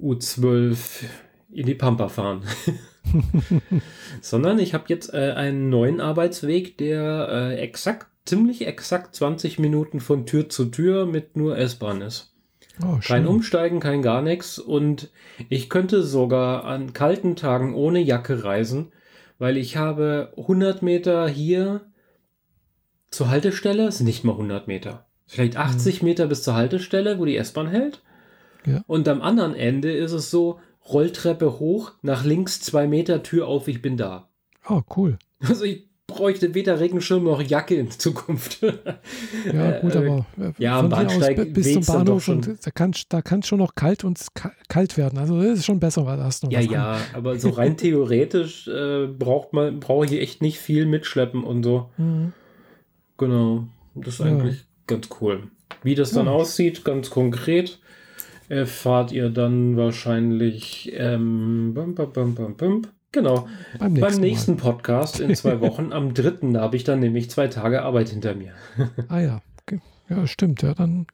U12 0.00 1.04
in 1.50 1.66
die 1.66 1.74
Pampa 1.74 2.08
fahren. 2.08 2.42
Sondern 4.20 4.58
ich 4.58 4.74
habe 4.74 4.84
jetzt 4.88 5.12
äh, 5.14 5.32
einen 5.32 5.70
neuen 5.70 6.00
Arbeitsweg, 6.00 6.76
der 6.78 7.28
äh, 7.30 7.56
exakt, 7.56 8.06
ziemlich 8.26 8.66
exakt 8.66 9.14
20 9.16 9.58
Minuten 9.58 10.00
von 10.00 10.26
Tür 10.26 10.48
zu 10.48 10.66
Tür 10.66 11.06
mit 11.06 11.36
nur 11.36 11.56
S-Bahn 11.56 12.02
ist. 12.02 12.34
Oh, 12.82 12.98
kein 13.04 13.26
Umsteigen, 13.26 13.80
kein 13.80 14.02
gar 14.02 14.22
nichts. 14.22 14.58
Und 14.58 15.10
ich 15.48 15.68
könnte 15.68 16.02
sogar 16.02 16.64
an 16.64 16.92
kalten 16.92 17.34
Tagen 17.34 17.74
ohne 17.74 18.00
Jacke 18.00 18.44
reisen, 18.44 18.92
weil 19.38 19.56
ich 19.56 19.76
habe 19.76 20.32
100 20.36 20.82
Meter 20.82 21.28
hier 21.28 21.80
zur 23.10 23.30
Haltestelle, 23.30 23.88
es 23.88 23.98
sind 23.98 24.06
nicht 24.06 24.24
mal 24.24 24.32
100 24.32 24.68
Meter, 24.68 25.06
vielleicht 25.26 25.56
80 25.56 26.02
mhm. 26.02 26.08
Meter 26.08 26.26
bis 26.26 26.42
zur 26.42 26.54
Haltestelle, 26.54 27.18
wo 27.18 27.24
die 27.24 27.36
S-Bahn 27.36 27.68
hält. 27.68 28.02
Ja. 28.66 28.82
Und 28.86 29.08
am 29.08 29.22
anderen 29.22 29.54
Ende 29.54 29.92
ist 29.92 30.12
es 30.12 30.30
so, 30.30 30.60
Rolltreppe 30.92 31.58
hoch, 31.58 31.92
nach 32.02 32.24
links 32.24 32.60
zwei 32.60 32.86
Meter, 32.86 33.22
Tür 33.22 33.46
auf, 33.46 33.68
ich 33.68 33.82
bin 33.82 33.96
da. 33.96 34.28
Oh, 34.68 34.82
cool. 34.96 35.18
Also 35.40 35.64
ich 35.64 35.88
bräuchte 36.08 36.54
weder 36.54 36.80
Regenschirm 36.80 37.24
noch 37.24 37.40
Jacke 37.40 37.76
in 37.76 37.90
Zukunft. 37.90 38.62
ja, 39.52 39.80
gut, 39.80 39.94
aber 39.94 40.26
äh, 40.38 40.52
ja, 40.58 40.80
am 40.80 40.88
Bahnsteig 40.88 41.52
bis 41.52 41.74
zum 41.74 41.84
Bahnhof 41.84 42.28
und 42.28 42.66
da 42.66 42.70
kann 42.70 42.90
es 42.90 43.06
da 43.08 43.22
schon 43.44 43.58
noch 43.58 43.74
kalt 43.74 44.04
und 44.04 44.18
kalt 44.68 44.96
werden. 44.96 45.18
Also 45.18 45.40
das 45.40 45.60
ist 45.60 45.66
schon 45.66 45.78
besser, 45.78 46.06
weil 46.06 46.16
das 46.16 46.42
noch 46.42 46.50
Ja, 46.50 46.60
ja, 46.60 46.92
an. 46.94 47.00
aber 47.12 47.38
so 47.38 47.50
rein 47.50 47.76
theoretisch 47.76 48.66
äh, 48.68 49.06
braucht 49.06 49.52
man 49.52 49.80
brauche 49.80 50.06
ich 50.06 50.12
echt 50.12 50.40
nicht 50.42 50.58
viel 50.58 50.86
mitschleppen 50.86 51.44
und 51.44 51.62
so. 51.62 51.90
Mhm. 51.98 52.32
Genau, 53.18 53.68
das 53.94 54.14
ist 54.14 54.20
ja. 54.20 54.26
eigentlich 54.26 54.64
ganz 54.86 55.08
cool. 55.20 55.48
Wie 55.82 55.94
das 55.94 56.12
dann 56.12 56.26
ja. 56.26 56.32
aussieht, 56.32 56.84
ganz 56.84 57.10
konkret 57.10 57.78
erfahrt 58.48 59.12
ihr 59.12 59.30
dann 59.30 59.76
wahrscheinlich 59.76 60.92
ähm, 60.94 61.72
bum, 61.74 61.94
bum, 61.94 62.34
bum, 62.56 62.82
genau 63.12 63.46
beim 63.78 63.92
nächsten, 63.92 64.12
beim 64.12 64.20
nächsten 64.20 64.56
Podcast 64.56 65.20
in 65.20 65.34
zwei 65.34 65.60
Wochen. 65.62 65.92
Am 65.92 66.14
dritten 66.14 66.58
habe 66.58 66.76
ich 66.76 66.84
dann 66.84 67.00
nämlich 67.00 67.30
zwei 67.30 67.48
Tage 67.48 67.82
Arbeit 67.82 68.08
hinter 68.10 68.34
mir. 68.34 68.52
ah 69.08 69.20
ja, 69.20 69.40
ja, 70.08 70.26
stimmt. 70.26 70.62
Ja, 70.62 70.74
dann 70.74 71.06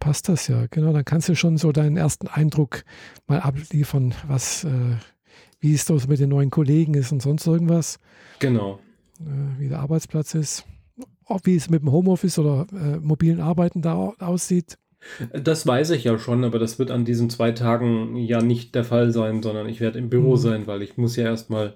passt 0.00 0.28
das 0.28 0.48
ja. 0.48 0.66
Genau, 0.70 0.92
dann 0.92 1.04
kannst 1.04 1.28
du 1.28 1.34
schon 1.34 1.56
so 1.56 1.72
deinen 1.72 1.96
ersten 1.96 2.28
Eindruck 2.28 2.84
mal 3.26 3.40
abliefern, 3.40 4.14
was, 4.28 4.64
äh, 4.64 4.96
wie 5.60 5.74
es 5.74 5.86
so 5.86 5.98
mit 6.08 6.20
den 6.20 6.28
neuen 6.28 6.50
Kollegen 6.50 6.94
ist 6.94 7.10
und 7.12 7.22
sonst 7.22 7.46
irgendwas. 7.46 7.98
Genau. 8.40 8.80
Äh, 9.20 9.60
wie 9.60 9.68
der 9.68 9.80
Arbeitsplatz 9.80 10.34
ist. 10.34 10.64
Auch 11.26 11.40
wie 11.44 11.56
es 11.56 11.70
mit 11.70 11.80
dem 11.80 11.90
Homeoffice 11.90 12.38
oder 12.38 12.66
äh, 12.72 12.98
mobilen 12.98 13.40
Arbeiten 13.40 13.80
da 13.80 14.12
aussieht. 14.18 14.78
Das 15.32 15.66
weiß 15.66 15.90
ich 15.90 16.04
ja 16.04 16.18
schon, 16.18 16.44
aber 16.44 16.58
das 16.58 16.78
wird 16.78 16.90
an 16.90 17.04
diesen 17.04 17.30
zwei 17.30 17.52
Tagen 17.52 18.16
ja 18.16 18.40
nicht 18.40 18.74
der 18.74 18.84
Fall 18.84 19.12
sein, 19.12 19.42
sondern 19.42 19.68
ich 19.68 19.80
werde 19.80 19.98
im 19.98 20.08
Büro 20.08 20.32
mhm. 20.32 20.38
sein, 20.38 20.66
weil 20.66 20.82
ich 20.82 20.96
muss 20.96 21.16
ja 21.16 21.24
erstmal 21.24 21.74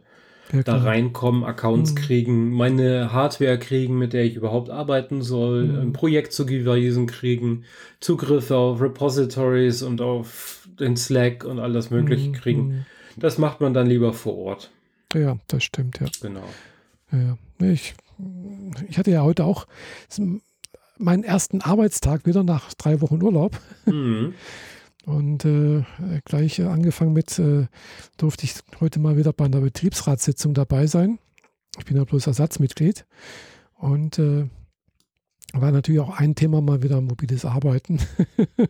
ja, 0.53 0.63
da 0.63 0.79
reinkommen, 0.79 1.45
Accounts 1.45 1.93
mhm. 1.93 1.97
kriegen, 1.97 2.51
meine 2.51 3.13
Hardware 3.13 3.59
kriegen, 3.59 3.99
mit 3.99 4.13
der 4.13 4.25
ich 4.25 4.37
überhaupt 4.37 4.71
arbeiten 4.71 5.23
soll, 5.23 5.65
mhm. 5.65 5.81
ein 5.81 5.93
Projekt 5.93 6.33
zugewiesen 6.33 7.07
kriegen, 7.07 7.65
Zugriff 8.01 8.51
auf 8.51 8.81
Repositories 8.81 9.83
und 9.83 10.01
auf 10.01 10.67
den 10.81 10.97
Slack 10.97 11.45
und 11.45 11.59
all 11.59 11.73
das 11.73 11.91
Mögliche 11.91 12.29
mhm. 12.29 12.33
kriegen. 12.33 12.63
Mhm. 12.69 12.85
Das 13.17 13.39
macht 13.39 13.61
man 13.61 13.75
dann 13.75 13.87
lieber 13.87 14.13
vor 14.13 14.37
Ort. 14.39 14.71
Ja, 15.15 15.39
das 15.49 15.65
stimmt, 15.65 16.01
ja. 16.01 16.07
Genau. 16.21 16.45
Ja, 17.11 17.37
ich, 17.67 17.95
ich 18.89 18.99
hatte 18.99 19.11
ja 19.11 19.23
heute 19.23 19.45
auch 19.45 19.67
meinen 20.99 21.25
ersten 21.25 21.61
Arbeitstag 21.61 22.27
wieder 22.27 22.45
nach 22.45 22.73
drei 22.75 23.01
Wochen 23.01 23.23
Urlaub. 23.23 23.59
Mhm. 23.87 24.35
Und 25.07 25.47
äh, 25.47 25.85
gleich 26.27 26.59
äh, 26.59 26.65
angefangen 26.65 27.15
mit, 27.15 27.39
äh, 27.39 27.67
durfte 28.19 28.45
ich 28.45 28.57
heute 28.79 29.01
mal 29.01 29.17
wieder 29.17 29.33
bei 29.33 29.47
einer 29.47 29.63
Betriebsratssitzung 29.63 30.53
dabei 30.53 30.87
sein. 30.87 31.19
Ich 31.79 31.87
bin 31.87 31.97
ja 31.97 32.05
bloß 32.05 32.27
Ersatzmitglied. 32.27 33.07
Und 33.73 34.19
äh, 34.19 34.51
war 35.55 35.73
natürlich 35.73 36.01
auch 36.01 36.19
ein 36.19 36.35
Thema 36.35 36.61
mal 36.61 36.83
wieder 36.83 37.01
mobiles 37.01 37.47
Arbeiten. 37.47 38.01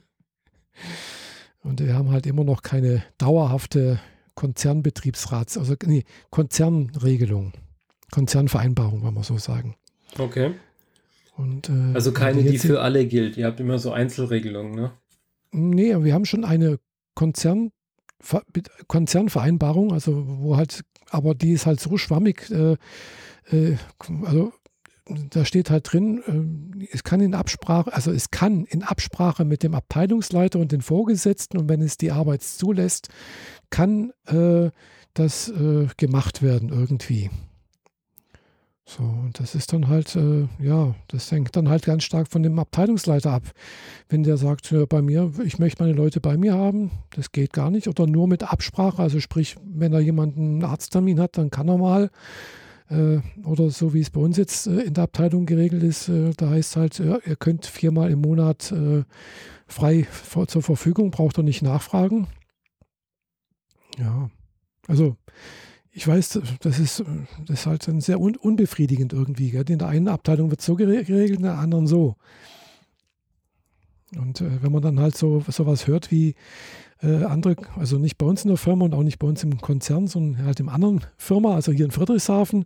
und 1.58 1.80
wir 1.80 1.94
haben 1.94 2.12
halt 2.12 2.26
immer 2.26 2.44
noch 2.44 2.62
keine 2.62 3.02
dauerhafte 3.18 3.98
Konzernbetriebsrats, 4.36 5.58
also 5.58 5.74
nee, 5.84 6.04
Konzernregelung, 6.30 7.52
Konzernvereinbarung, 8.12 9.02
wenn 9.02 9.14
man 9.14 9.24
so 9.24 9.38
sagen. 9.38 9.74
Okay. 10.16 10.54
Und, 11.38 11.68
äh, 11.68 11.94
also 11.94 12.12
keine, 12.12 12.42
die 12.42 12.58
für 12.58 12.80
alle 12.80 13.06
gilt. 13.06 13.36
Ihr 13.36 13.46
habt 13.46 13.60
immer 13.60 13.78
so 13.78 13.92
Einzelregelungen, 13.92 14.72
ne? 14.72 14.92
Nee, 15.52 15.94
wir 16.02 16.12
haben 16.12 16.24
schon 16.24 16.44
eine 16.44 16.78
Konzern, 17.14 17.70
Konzernvereinbarung, 18.88 19.92
also 19.92 20.24
wo 20.26 20.56
halt, 20.56 20.84
aber 21.10 21.34
die 21.36 21.52
ist 21.52 21.64
halt 21.64 21.78
so 21.78 21.96
schwammig, 21.96 22.50
äh, 22.50 22.76
äh, 23.50 23.76
also 24.24 24.52
da 25.30 25.44
steht 25.44 25.70
halt 25.70 25.92
drin, 25.92 26.80
äh, 26.82 26.86
es 26.92 27.04
kann 27.04 27.20
in 27.20 27.34
Absprache, 27.34 27.92
also 27.92 28.10
es 28.10 28.32
kann 28.32 28.64
in 28.64 28.82
Absprache 28.82 29.44
mit 29.44 29.62
dem 29.62 29.74
Abteilungsleiter 29.74 30.58
und 30.58 30.72
den 30.72 30.82
Vorgesetzten 30.82 31.56
und 31.56 31.68
wenn 31.68 31.80
es 31.80 31.96
die 31.96 32.10
Arbeit 32.10 32.42
zulässt, 32.42 33.08
kann 33.70 34.12
äh, 34.26 34.70
das 35.14 35.48
äh, 35.48 35.86
gemacht 35.96 36.42
werden 36.42 36.68
irgendwie. 36.70 37.30
So, 38.88 39.02
und 39.02 39.38
das 39.38 39.54
ist 39.54 39.74
dann 39.74 39.88
halt, 39.88 40.16
äh, 40.16 40.48
ja, 40.58 40.94
das 41.08 41.30
hängt 41.30 41.54
dann 41.54 41.68
halt 41.68 41.84
ganz 41.84 42.04
stark 42.04 42.26
von 42.26 42.42
dem 42.42 42.58
Abteilungsleiter 42.58 43.30
ab. 43.32 43.42
Wenn 44.08 44.22
der 44.22 44.38
sagt, 44.38 44.70
ja, 44.70 44.86
bei 44.86 45.02
mir, 45.02 45.30
ich 45.44 45.58
möchte 45.58 45.82
meine 45.82 45.94
Leute 45.94 46.20
bei 46.20 46.38
mir 46.38 46.54
haben, 46.54 46.90
das 47.10 47.30
geht 47.30 47.52
gar 47.52 47.70
nicht. 47.70 47.86
Oder 47.86 48.06
nur 48.06 48.26
mit 48.28 48.50
Absprache, 48.50 49.02
also 49.02 49.20
sprich, 49.20 49.56
wenn 49.62 49.92
da 49.92 49.98
jemand 49.98 50.38
einen 50.38 50.64
Arzttermin 50.64 51.20
hat, 51.20 51.36
dann 51.36 51.50
kann 51.50 51.68
er 51.68 51.76
mal. 51.76 52.10
Äh, 52.88 53.18
oder 53.44 53.68
so 53.68 53.92
wie 53.92 54.00
es 54.00 54.08
bei 54.08 54.22
uns 54.22 54.38
jetzt 54.38 54.66
äh, 54.66 54.80
in 54.80 54.94
der 54.94 55.04
Abteilung 55.04 55.44
geregelt 55.44 55.82
ist, 55.82 56.08
äh, 56.08 56.32
da 56.34 56.48
heißt 56.48 56.70
es 56.70 56.76
halt, 56.76 56.98
ihr 57.00 57.36
könnt 57.36 57.66
viermal 57.66 58.10
im 58.10 58.22
Monat 58.22 58.72
äh, 58.72 59.04
frei 59.66 60.06
zur 60.46 60.62
Verfügung, 60.62 61.10
braucht 61.10 61.38
ihr 61.38 61.44
nicht 61.44 61.60
nachfragen. 61.60 62.26
Ja, 63.98 64.30
also 64.86 65.18
ich 65.98 66.06
weiß, 66.06 66.40
das 66.60 66.78
ist, 66.78 67.04
das 67.46 67.58
ist 67.58 67.66
halt 67.66 67.88
dann 67.88 68.00
sehr 68.00 68.20
un 68.20 68.36
unbefriedigend 68.36 69.12
irgendwie. 69.12 69.50
Gell? 69.50 69.68
In 69.68 69.80
der 69.80 69.88
einen 69.88 70.06
Abteilung 70.06 70.48
wird 70.50 70.62
so 70.62 70.76
geregelt, 70.76 71.30
in 71.30 71.42
der 71.42 71.58
anderen 71.58 71.88
so. 71.88 72.14
Und 74.16 74.40
äh, 74.40 74.62
wenn 74.62 74.70
man 74.70 74.80
dann 74.80 75.00
halt 75.00 75.16
so 75.16 75.42
sowas 75.48 75.88
hört 75.88 76.12
wie 76.12 76.36
äh, 77.02 77.24
andere, 77.24 77.56
also 77.74 77.98
nicht 77.98 78.16
bei 78.16 78.26
uns 78.26 78.44
in 78.44 78.48
der 78.48 78.58
Firma 78.58 78.84
und 78.84 78.94
auch 78.94 79.02
nicht 79.02 79.18
bei 79.18 79.26
uns 79.26 79.42
im 79.42 79.60
Konzern, 79.60 80.06
sondern 80.06 80.46
halt 80.46 80.60
im 80.60 80.68
anderen 80.68 81.00
Firma, 81.16 81.56
also 81.56 81.72
hier 81.72 81.86
in 81.86 81.90
Friedrichshafen, 81.90 82.64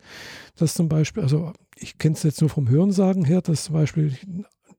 dass 0.57 0.75
zum 0.75 0.91
Beispiel, 0.91 1.23
also 1.23 1.55
ich 1.77 1.97
kenne 1.97 2.15
es 2.15 2.25
jetzt 2.25 2.43
nur 2.43 2.51
vom 2.51 2.69
Hörensagen 2.69 3.25
her, 3.25 3.41
dass 3.41 3.65
zum 3.65 3.73
Beispiel 3.75 4.15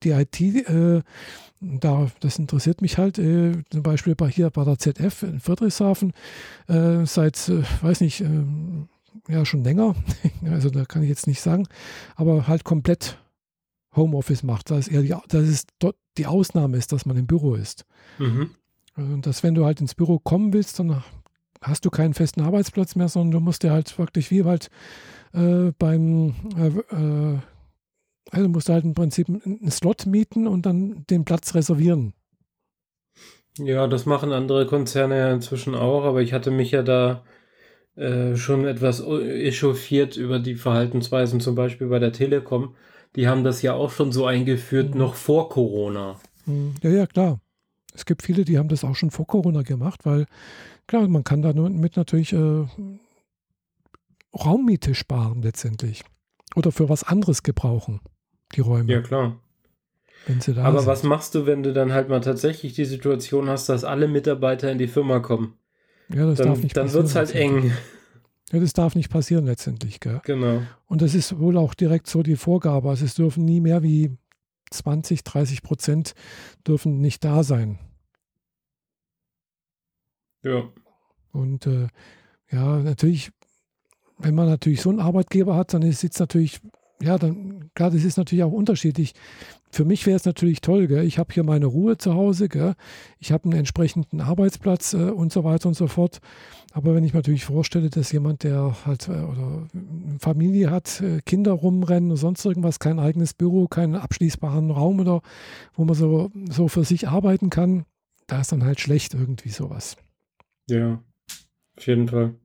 die 0.03 0.11
IT 0.11 0.41
äh, 0.41 1.01
da, 1.63 2.11
das 2.19 2.39
interessiert 2.39 2.81
mich 2.81 2.97
halt, 2.97 3.17
äh, 3.17 3.53
zum 3.69 3.83
Beispiel 3.83 4.15
bei, 4.15 4.29
hier 4.29 4.49
bei 4.49 4.63
der 4.63 4.77
ZF 4.77 5.23
in 5.23 5.39
Friedrichshafen, 5.39 6.13
äh, 6.67 7.05
seit, 7.05 7.49
äh, 7.49 7.63
weiß 7.81 8.01
nicht, 8.01 8.21
äh, 8.21 8.43
ja, 9.29 9.45
schon 9.45 9.63
länger, 9.63 9.95
also 10.49 10.69
da 10.69 10.85
kann 10.85 11.03
ich 11.03 11.09
jetzt 11.09 11.27
nicht 11.27 11.41
sagen, 11.41 11.67
aber 12.15 12.47
halt 12.47 12.63
komplett 12.63 13.17
Homeoffice 13.95 14.43
macht. 14.43 14.71
Das 14.71 14.87
ist 14.87 14.93
eher 14.93 15.01
die, 15.01 15.15
das 15.27 15.47
ist 15.47 15.69
dort 15.79 15.95
die 16.17 16.25
Ausnahme 16.25 16.77
ist, 16.77 16.91
dass 16.91 17.05
man 17.05 17.17
im 17.17 17.27
Büro 17.27 17.55
ist. 17.55 17.85
Mhm. 18.19 18.51
Und 18.95 19.25
dass, 19.25 19.41
wenn 19.41 19.55
du 19.55 19.65
halt 19.65 19.81
ins 19.81 19.95
Büro 19.95 20.19
kommen 20.19 20.53
willst, 20.53 20.79
dann 20.79 21.03
hast 21.61 21.85
du 21.85 21.89
keinen 21.89 22.13
festen 22.13 22.41
Arbeitsplatz 22.41 22.95
mehr, 22.95 23.07
sondern 23.07 23.31
du 23.31 23.39
musst 23.39 23.63
dir 23.63 23.71
halt 23.71 23.97
wirklich 23.97 24.29
wie 24.29 24.43
halt 24.43 24.69
äh, 25.33 25.71
beim 25.77 26.35
äh, 26.57 26.67
äh 26.95 27.39
also 28.31 28.47
musst 28.49 28.69
du 28.69 28.73
halt 28.73 28.83
im 28.83 28.93
Prinzip 28.93 29.27
einen 29.27 29.71
Slot 29.71 30.05
mieten 30.05 30.47
und 30.47 30.65
dann 30.65 31.05
den 31.09 31.25
Platz 31.25 31.55
reservieren. 31.55 32.13
Ja, 33.57 33.87
das 33.87 34.05
machen 34.05 34.31
andere 34.31 34.65
Konzerne 34.65 35.17
ja 35.17 35.31
inzwischen 35.31 35.75
auch, 35.75 36.05
aber 36.05 36.21
ich 36.21 36.33
hatte 36.33 36.49
mich 36.49 36.71
ja 36.71 36.81
da 36.81 37.23
äh, 37.95 38.35
schon 38.35 38.65
etwas 38.65 39.01
echauffiert 39.01 40.17
über 40.17 40.39
die 40.39 40.55
Verhaltensweisen, 40.55 41.39
zum 41.39 41.53
Beispiel 41.53 41.87
bei 41.87 41.99
der 41.99 42.11
Telekom. 42.11 42.75
Die 43.15 43.27
haben 43.27 43.43
das 43.43 43.61
ja 43.61 43.73
auch 43.73 43.91
schon 43.91 44.11
so 44.11 44.25
eingeführt, 44.25 44.95
mhm. 44.95 45.01
noch 45.01 45.13
vor 45.13 45.49
Corona. 45.49 46.19
Mhm. 46.47 46.73
Ja, 46.81 46.89
ja, 46.89 47.05
klar. 47.05 47.39
Es 47.93 48.05
gibt 48.05 48.23
viele, 48.23 48.43
die 48.43 48.57
haben 48.57 48.69
das 48.69 48.83
auch 48.83 48.95
schon 48.95 49.11
vor 49.11 49.27
Corona 49.27 49.61
gemacht, 49.61 50.03
weil 50.03 50.25
klar, 50.87 51.07
man 51.07 51.23
kann 51.23 51.43
da 51.43 51.53
nur 51.53 51.69
mit 51.69 51.95
natürlich 51.95 52.33
äh, 52.33 52.65
Raummiete 54.33 54.95
sparen 54.95 55.43
letztendlich. 55.43 56.03
Oder 56.55 56.71
für 56.71 56.89
was 56.89 57.03
anderes 57.03 57.43
gebrauchen 57.43 57.99
die 58.55 58.61
Räume. 58.61 58.91
Ja, 58.91 59.01
klar. 59.01 59.39
Aber 60.55 60.79
sind. 60.79 60.87
was 60.87 61.03
machst 61.03 61.35
du, 61.35 61.45
wenn 61.45 61.63
du 61.63 61.73
dann 61.73 61.91
halt 61.91 62.07
mal 62.07 62.21
tatsächlich 62.21 62.73
die 62.73 62.85
Situation 62.85 63.49
hast, 63.49 63.67
dass 63.67 63.83
alle 63.83 64.07
Mitarbeiter 64.07 64.71
in 64.71 64.77
die 64.77 64.87
Firma 64.87 65.19
kommen? 65.19 65.57
Ja, 66.09 66.25
das 66.25 66.37
dann, 66.37 66.47
darf 66.47 66.63
nicht 66.63 66.77
Dann 66.77 66.93
wird 66.93 67.05
es 67.05 67.15
halt 67.15 67.35
eng. 67.35 67.73
Ja, 68.51 68.59
das 68.59 68.73
darf 68.73 68.95
nicht 68.95 69.09
passieren 69.09 69.45
letztendlich. 69.45 69.99
Gell? 69.99 70.21
Genau. 70.25 70.61
Und 70.85 71.01
das 71.01 71.15
ist 71.15 71.39
wohl 71.39 71.57
auch 71.57 71.73
direkt 71.73 72.07
so 72.07 72.23
die 72.23 72.35
Vorgabe. 72.35 72.89
Also 72.89 73.03
es 73.03 73.15
dürfen 73.15 73.43
nie 73.45 73.59
mehr 73.59 73.83
wie 73.83 74.15
20, 74.71 75.23
30 75.23 75.61
Prozent 75.61 76.13
dürfen 76.65 76.99
nicht 76.99 77.23
da 77.23 77.43
sein. 77.43 77.79
Ja. 80.43 80.69
Und 81.31 81.67
äh, 81.67 81.87
ja, 82.51 82.77
natürlich, 82.77 83.31
wenn 84.19 84.35
man 84.35 84.47
natürlich 84.47 84.81
so 84.81 84.89
einen 84.89 84.99
Arbeitgeber 84.99 85.55
hat, 85.55 85.73
dann 85.73 85.81
ist 85.81 86.03
es 86.03 86.19
natürlich, 86.19 86.59
ja, 87.01 87.17
dann, 87.17 87.69
klar, 87.73 87.91
das 87.91 88.03
ist 88.03 88.17
natürlich 88.17 88.43
auch 88.43 88.51
unterschiedlich. 88.51 89.13
Für 89.71 89.85
mich 89.85 90.05
wäre 90.05 90.15
es 90.15 90.25
natürlich 90.25 90.61
toll, 90.61 90.87
gell? 90.87 91.03
ich 91.03 91.17
habe 91.17 91.33
hier 91.33 91.43
meine 91.43 91.65
Ruhe 91.65 91.97
zu 91.97 92.13
Hause, 92.13 92.47
gell? 92.47 92.75
ich 93.19 93.31
habe 93.31 93.45
einen 93.45 93.57
entsprechenden 93.59 94.21
Arbeitsplatz 94.21 94.93
äh, 94.93 95.09
und 95.09 95.33
so 95.33 95.43
weiter 95.43 95.67
und 95.67 95.73
so 95.73 95.87
fort. 95.87 96.19
Aber 96.73 96.95
wenn 96.95 97.03
ich 97.03 97.13
mir 97.13 97.19
natürlich 97.19 97.45
vorstelle, 97.45 97.89
dass 97.89 98.11
jemand, 98.11 98.43
der 98.43 98.75
halt 98.85 99.07
äh, 99.07 99.11
oder 99.11 99.67
Familie 100.19 100.71
hat, 100.71 101.01
äh, 101.01 101.21
Kinder 101.25 101.51
rumrennen 101.51 102.11
und 102.11 102.17
sonst 102.17 102.45
irgendwas, 102.45 102.79
kein 102.79 102.99
eigenes 102.99 103.33
Büro, 103.33 103.67
keinen 103.67 103.95
abschließbaren 103.95 104.71
Raum 104.71 104.99
oder 104.99 105.21
wo 105.75 105.85
man 105.85 105.95
so, 105.95 106.31
so 106.49 106.67
für 106.67 106.83
sich 106.83 107.07
arbeiten 107.07 107.49
kann, 107.49 107.85
da 108.27 108.41
ist 108.41 108.51
dann 108.51 108.63
halt 108.63 108.79
schlecht 108.79 109.13
irgendwie 109.13 109.49
sowas. 109.49 109.97
Ja, 110.69 111.01
auf 111.77 111.87
jeden 111.87 112.07
Fall. 112.07 112.35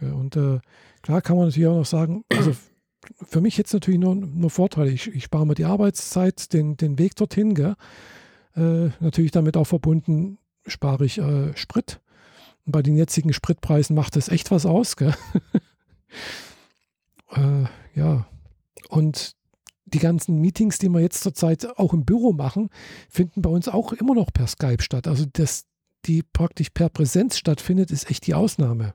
Und 0.00 0.36
äh, 0.36 0.58
klar 1.02 1.22
kann 1.22 1.36
man 1.36 1.46
natürlich 1.46 1.68
auch 1.68 1.78
noch 1.78 1.86
sagen, 1.86 2.24
also 2.30 2.52
für 3.22 3.40
mich 3.40 3.56
jetzt 3.56 3.72
natürlich 3.72 4.00
nur, 4.00 4.14
nur 4.14 4.50
Vorteile. 4.50 4.90
Ich, 4.90 5.08
ich 5.08 5.24
spare 5.24 5.46
mir 5.46 5.54
die 5.54 5.64
Arbeitszeit, 5.64 6.52
den, 6.52 6.76
den 6.76 6.98
Weg 6.98 7.16
dorthin. 7.16 7.54
Gell? 7.54 7.74
Äh, 8.56 8.90
natürlich 9.00 9.30
damit 9.30 9.56
auch 9.56 9.66
verbunden 9.66 10.38
spare 10.66 11.04
ich 11.04 11.18
äh, 11.18 11.56
Sprit. 11.56 12.00
Und 12.66 12.72
bei 12.72 12.82
den 12.82 12.96
jetzigen 12.96 13.32
Spritpreisen 13.32 13.94
macht 13.94 14.16
das 14.16 14.28
echt 14.28 14.50
was 14.50 14.66
aus. 14.66 14.96
Gell? 14.96 15.14
äh, 17.32 17.64
ja. 17.94 18.26
Und 18.88 19.36
die 19.84 19.98
ganzen 19.98 20.40
Meetings, 20.40 20.78
die 20.78 20.88
wir 20.88 21.00
jetzt 21.00 21.22
zurzeit 21.22 21.78
auch 21.78 21.92
im 21.92 22.04
Büro 22.04 22.32
machen, 22.32 22.70
finden 23.08 23.42
bei 23.42 23.50
uns 23.50 23.68
auch 23.68 23.92
immer 23.92 24.14
noch 24.14 24.32
per 24.32 24.46
Skype 24.46 24.82
statt. 24.82 25.06
Also 25.06 25.24
dass 25.32 25.66
die 26.06 26.22
praktisch 26.22 26.70
per 26.70 26.88
Präsenz 26.88 27.38
stattfindet, 27.38 27.90
ist 27.90 28.10
echt 28.10 28.26
die 28.26 28.34
Ausnahme. 28.34 28.94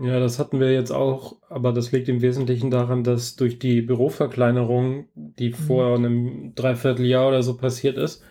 Ja, 0.00 0.20
das 0.20 0.38
hatten 0.38 0.60
wir 0.60 0.72
jetzt 0.72 0.90
auch, 0.90 1.36
aber 1.48 1.72
das 1.72 1.90
liegt 1.92 2.08
im 2.08 2.20
Wesentlichen 2.20 2.70
daran, 2.70 3.02
dass 3.02 3.36
durch 3.36 3.58
die 3.58 3.80
Büroverkleinerung, 3.80 5.06
die 5.14 5.50
mhm. 5.50 5.54
vor 5.54 5.94
einem 5.94 6.52
Dreivierteljahr 6.54 7.28
oder 7.28 7.42
so 7.42 7.56
passiert 7.56 7.96
ist, 7.96 8.22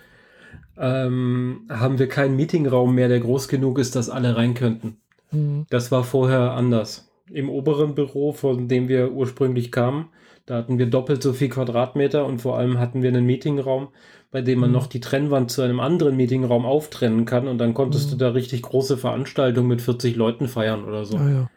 ähm, 0.77 1.61
haben 1.69 1.97
wir 1.97 2.07
keinen 2.07 2.35
Meetingraum 2.35 2.93
mehr, 2.93 3.07
der 3.07 3.19
groß 3.19 3.47
genug 3.47 3.79
ist, 3.79 3.95
dass 3.95 4.09
alle 4.09 4.35
rein 4.35 4.53
könnten. 4.53 4.97
Mhm. 5.31 5.65
Das 5.69 5.91
war 5.91 6.03
vorher 6.03 6.51
anders. 6.51 7.11
Im 7.31 7.49
oberen 7.49 7.95
Büro, 7.95 8.33
von 8.33 8.67
dem 8.67 8.87
wir 8.87 9.13
ursprünglich 9.13 9.71
kamen, 9.71 10.09
da 10.45 10.57
hatten 10.57 10.77
wir 10.77 10.85
doppelt 10.85 11.23
so 11.23 11.33
viel 11.33 11.49
Quadratmeter 11.49 12.25
und 12.25 12.39
vor 12.39 12.57
allem 12.57 12.77
hatten 12.77 13.01
wir 13.01 13.09
einen 13.09 13.25
Meetingraum, 13.25 13.87
bei 14.31 14.41
dem 14.41 14.59
man 14.59 14.69
mhm. 14.69 14.75
noch 14.75 14.87
die 14.87 14.99
Trennwand 14.99 15.49
zu 15.49 15.63
einem 15.63 15.79
anderen 15.79 16.15
Meetingraum 16.15 16.65
auftrennen 16.65 17.25
kann 17.25 17.47
und 17.47 17.57
dann 17.57 17.73
konntest 17.73 18.07
mhm. 18.07 18.11
du 18.11 18.17
da 18.17 18.29
richtig 18.29 18.61
große 18.61 18.97
Veranstaltungen 18.97 19.67
mit 19.67 19.81
40 19.81 20.15
Leuten 20.15 20.47
feiern 20.47 20.83
oder 20.85 21.05
so. 21.05 21.17
Ah, 21.17 21.29
ja. 21.29 21.49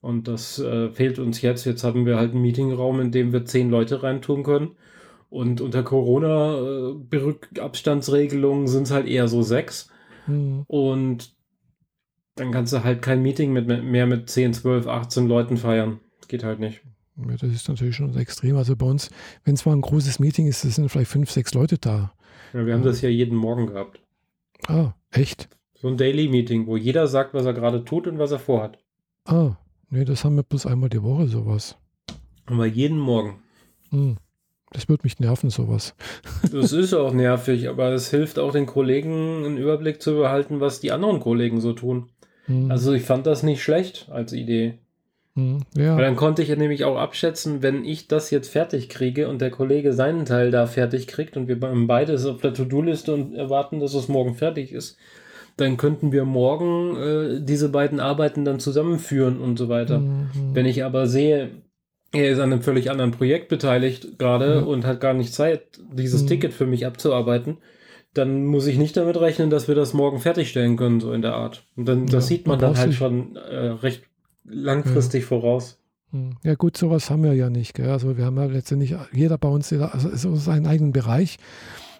Und 0.00 0.28
das 0.28 0.60
äh, 0.60 0.90
fehlt 0.90 1.18
uns 1.18 1.42
jetzt. 1.42 1.64
Jetzt 1.64 1.82
haben 1.84 2.06
wir 2.06 2.16
halt 2.16 2.32
einen 2.32 2.42
Meetingraum, 2.42 3.00
in 3.00 3.10
dem 3.10 3.32
wir 3.32 3.44
zehn 3.44 3.70
Leute 3.70 4.02
reintun 4.02 4.44
können. 4.44 4.76
Und 5.28 5.60
unter 5.60 5.82
Corona-Abstandsregelungen 5.82 8.68
sind 8.68 8.84
es 8.84 8.92
halt 8.92 9.06
eher 9.06 9.28
so 9.28 9.42
sechs. 9.42 9.90
Mhm. 10.26 10.64
Und 10.66 11.34
dann 12.36 12.52
kannst 12.52 12.72
du 12.72 12.84
halt 12.84 13.02
kein 13.02 13.20
Meeting 13.22 13.52
mit, 13.52 13.66
mehr 13.66 14.06
mit 14.06 14.30
10, 14.30 14.54
12, 14.54 14.86
18 14.86 15.26
Leuten 15.26 15.56
feiern. 15.56 15.98
Das 16.20 16.28
geht 16.28 16.44
halt 16.44 16.60
nicht. 16.60 16.82
Ja, 17.16 17.36
das 17.36 17.52
ist 17.52 17.68
natürlich 17.68 17.96
schon 17.96 18.16
extrem. 18.16 18.56
Also 18.56 18.76
bei 18.76 18.86
uns, 18.86 19.10
wenn 19.44 19.54
es 19.54 19.66
mal 19.66 19.72
ein 19.72 19.80
großes 19.80 20.20
Meeting 20.20 20.46
ist, 20.46 20.60
sind 20.60 20.88
vielleicht 20.88 21.10
fünf, 21.10 21.30
sechs 21.30 21.52
Leute 21.52 21.78
da. 21.78 22.12
Ja, 22.54 22.64
wir 22.64 22.74
haben 22.74 22.82
ja. 22.82 22.88
das 22.88 23.00
ja 23.00 23.08
jeden 23.08 23.36
Morgen 23.36 23.66
gehabt. 23.66 24.00
Ah, 24.68 24.94
echt? 25.10 25.48
So 25.74 25.88
ein 25.88 25.96
Daily 25.96 26.28
Meeting, 26.28 26.66
wo 26.66 26.76
jeder 26.76 27.08
sagt, 27.08 27.34
was 27.34 27.44
er 27.44 27.54
gerade 27.54 27.84
tut 27.84 28.06
und 28.06 28.18
was 28.18 28.30
er 28.30 28.38
vorhat. 28.38 28.78
Ah, 29.24 29.56
Nee, 29.90 30.04
das 30.04 30.24
haben 30.24 30.36
wir 30.36 30.42
bloß 30.42 30.66
einmal 30.66 30.90
die 30.90 31.02
Woche, 31.02 31.28
sowas. 31.28 31.76
Aber 32.46 32.66
jeden 32.66 32.98
Morgen. 32.98 33.42
Hm. 33.90 34.16
Das 34.70 34.88
wird 34.88 35.02
mich 35.02 35.18
nerven, 35.18 35.50
sowas. 35.50 35.94
Das 36.52 36.72
ist 36.72 36.92
auch 36.94 37.12
nervig, 37.12 37.68
aber 37.68 37.92
es 37.92 38.10
hilft 38.10 38.38
auch 38.38 38.52
den 38.52 38.66
Kollegen, 38.66 39.44
einen 39.44 39.56
Überblick 39.56 40.02
zu 40.02 40.16
behalten, 40.16 40.60
was 40.60 40.80
die 40.80 40.92
anderen 40.92 41.20
Kollegen 41.20 41.60
so 41.60 41.72
tun. 41.72 42.10
Hm. 42.46 42.70
Also 42.70 42.92
ich 42.92 43.02
fand 43.02 43.26
das 43.26 43.42
nicht 43.42 43.62
schlecht 43.62 44.08
als 44.10 44.32
Idee. 44.32 44.78
Hm. 45.34 45.60
Ja. 45.76 45.96
Weil 45.96 46.04
dann 46.04 46.16
konnte 46.16 46.42
ich 46.42 46.48
ja 46.48 46.56
nämlich 46.56 46.84
auch 46.84 46.98
abschätzen, 46.98 47.62
wenn 47.62 47.84
ich 47.84 48.08
das 48.08 48.30
jetzt 48.30 48.50
fertig 48.50 48.88
kriege 48.88 49.28
und 49.28 49.40
der 49.40 49.50
Kollege 49.50 49.92
seinen 49.92 50.26
Teil 50.26 50.50
da 50.50 50.66
fertig 50.66 51.06
kriegt 51.06 51.36
und 51.36 51.48
wir 51.48 51.58
beides 51.58 52.26
auf 52.26 52.40
der 52.40 52.52
To-Do-Liste 52.52 53.14
und 53.14 53.34
erwarten, 53.34 53.80
dass 53.80 53.94
es 53.94 54.08
morgen 54.08 54.34
fertig 54.34 54.72
ist, 54.72 54.98
dann 55.58 55.76
könnten 55.76 56.12
wir 56.12 56.24
morgen 56.24 56.96
äh, 56.96 57.40
diese 57.42 57.68
beiden 57.68 58.00
Arbeiten 58.00 58.44
dann 58.44 58.60
zusammenführen 58.60 59.40
und 59.40 59.58
so 59.58 59.68
weiter. 59.68 59.98
Mhm. 59.98 60.28
Wenn 60.52 60.66
ich 60.66 60.84
aber 60.84 61.06
sehe, 61.06 61.50
er 62.12 62.30
ist 62.30 62.38
an 62.38 62.52
einem 62.52 62.62
völlig 62.62 62.90
anderen 62.90 63.10
Projekt 63.10 63.48
beteiligt 63.48 64.18
gerade 64.18 64.62
mhm. 64.62 64.68
und 64.68 64.86
hat 64.86 65.00
gar 65.00 65.14
nicht 65.14 65.34
Zeit, 65.34 65.80
dieses 65.92 66.22
mhm. 66.22 66.26
Ticket 66.28 66.52
für 66.54 66.66
mich 66.66 66.86
abzuarbeiten, 66.86 67.58
dann 68.14 68.46
muss 68.46 68.66
ich 68.66 68.78
nicht 68.78 68.96
damit 68.96 69.20
rechnen, 69.20 69.50
dass 69.50 69.68
wir 69.68 69.74
das 69.74 69.94
morgen 69.94 70.20
fertigstellen 70.20 70.76
können, 70.76 71.00
so 71.00 71.12
in 71.12 71.22
der 71.22 71.34
Art. 71.34 71.64
Und 71.76 71.86
dann, 71.86 72.06
ja, 72.06 72.12
das 72.12 72.28
sieht 72.28 72.46
man 72.46 72.58
dann 72.58 72.78
halt 72.78 72.94
schon 72.94 73.36
äh, 73.36 73.66
recht 73.66 74.04
langfristig 74.44 75.22
ja. 75.22 75.28
voraus. 75.28 75.80
Mhm. 76.12 76.36
Ja 76.44 76.54
gut, 76.54 76.76
sowas 76.76 77.10
haben 77.10 77.24
wir 77.24 77.34
ja 77.34 77.50
nicht. 77.50 77.74
Gell? 77.74 77.90
Also 77.90 78.16
wir 78.16 78.24
haben 78.24 78.36
ja 78.36 78.44
letztendlich 78.44 78.94
jeder 79.12 79.38
bei 79.38 79.48
uns 79.48 79.72
also 79.72 80.14
so 80.14 80.36
seinen 80.36 80.66
eigenen 80.66 80.92
Bereich 80.92 81.38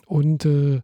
und 0.07 0.45
äh, 0.47 0.81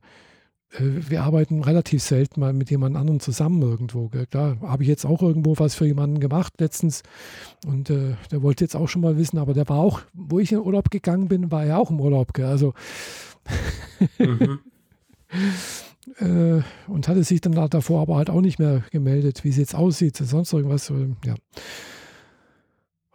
wir 0.79 1.23
arbeiten 1.23 1.63
relativ 1.63 2.03
selten 2.03 2.41
mal 2.41 2.53
mit 2.53 2.71
jemand 2.71 2.97
anderem 2.97 3.21
zusammen 3.21 3.63
irgendwo. 3.63 4.09
Gell? 4.09 4.27
Klar, 4.27 4.57
habe 4.63 4.83
ich 4.83 4.89
jetzt 4.89 5.05
auch 5.05 5.23
irgendwo 5.23 5.59
was 5.59 5.75
für 5.75 5.87
jemanden 5.87 6.21
gemacht 6.21 6.55
letztens 6.59 7.03
und 7.67 7.91
äh, 7.91 8.17
der 8.31 8.43
wollte 8.43 8.65
jetzt 8.65 8.75
auch 8.75 8.89
schon 8.89 9.03
mal 9.03 9.17
wissen, 9.17 9.39
aber 9.39 9.55
der 9.55 9.69
war 9.69 9.79
auch, 9.79 10.01
wo 10.13 10.39
ich 10.39 10.53
in 10.53 10.59
Urlaub 10.59 10.91
gegangen 10.91 11.29
bin, 11.29 11.51
war 11.51 11.65
er 11.65 11.79
auch 11.79 11.91
im 11.91 12.01
Urlaub. 12.01 12.35
Gell? 12.35 12.47
Also 12.47 12.75
mhm. 14.19 14.61
äh, 16.19 16.63
und 16.89 17.09
hatte 17.09 17.23
sich 17.23 17.41
dann 17.41 17.53
davor 17.71 18.03
aber 18.03 18.17
halt 18.17 18.31
auch 18.31 18.41
nicht 18.41 18.59
mehr 18.59 18.83
gemeldet, 18.91 19.45
wie 19.45 19.51
es 19.51 19.57
jetzt 19.57 19.75
aussieht, 19.75 20.17
sonst 20.17 20.53
irgendwas. 20.53 20.93
Ja. 21.25 21.35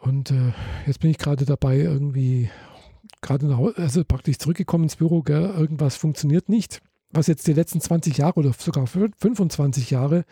Und 0.02 0.32
äh, 0.32 0.54
jetzt 0.88 1.02
bin 1.02 1.12
ich 1.12 1.17
gerade 1.17 1.43
dabei, 1.43 1.78
irgendwie 1.78 2.50
gerade 3.22 3.74
also 3.76 4.06
praktisch 4.06 4.38
zurückgekommen 4.38 4.86
ins 4.86 4.95
Büro, 4.95 5.24
gell? 5.24 5.54
irgendwas 5.58 5.98
funktioniert 5.98 6.48
nicht 6.48 6.82
was 7.12 7.28
jetzt 7.28 7.48
die 7.48 7.54
letzten 7.54 7.82
20 7.82 8.17
Jahre 8.17 8.39
oder 8.39 8.54
sogar 8.54 8.88
25 8.88 9.89
Jahre 9.89 10.26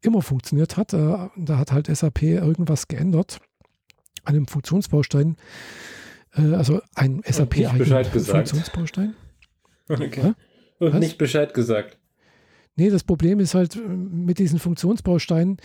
immer 0.00 0.22
funktioniert 0.22 0.76
hat. 0.76 0.92
Äh, 0.92 1.28
da 1.36 1.58
hat 1.58 1.72
halt 1.72 1.86
SAP 1.86 2.22
irgendwas 2.22 2.88
geändert 2.88 3.40
an 4.24 4.34
dem 4.34 4.46
Funktionsbaustein. 4.46 5.36
Äh, 6.34 6.54
also 6.54 6.80
ein 6.94 7.22
SAP 7.26 7.66
Funktionsbaustein. 7.66 9.14
Okay. 9.88 10.34
Und 10.78 10.98
nicht 10.98 11.18
Bescheid 11.18 11.54
gesagt. 11.54 11.98
Nee, 12.76 12.90
das 12.90 13.04
Problem 13.04 13.40
ist 13.40 13.54
halt 13.54 13.76
äh, 13.76 13.80
mit 13.80 14.38
diesen 14.38 14.58
Funktionsbausteinen, 14.58 15.58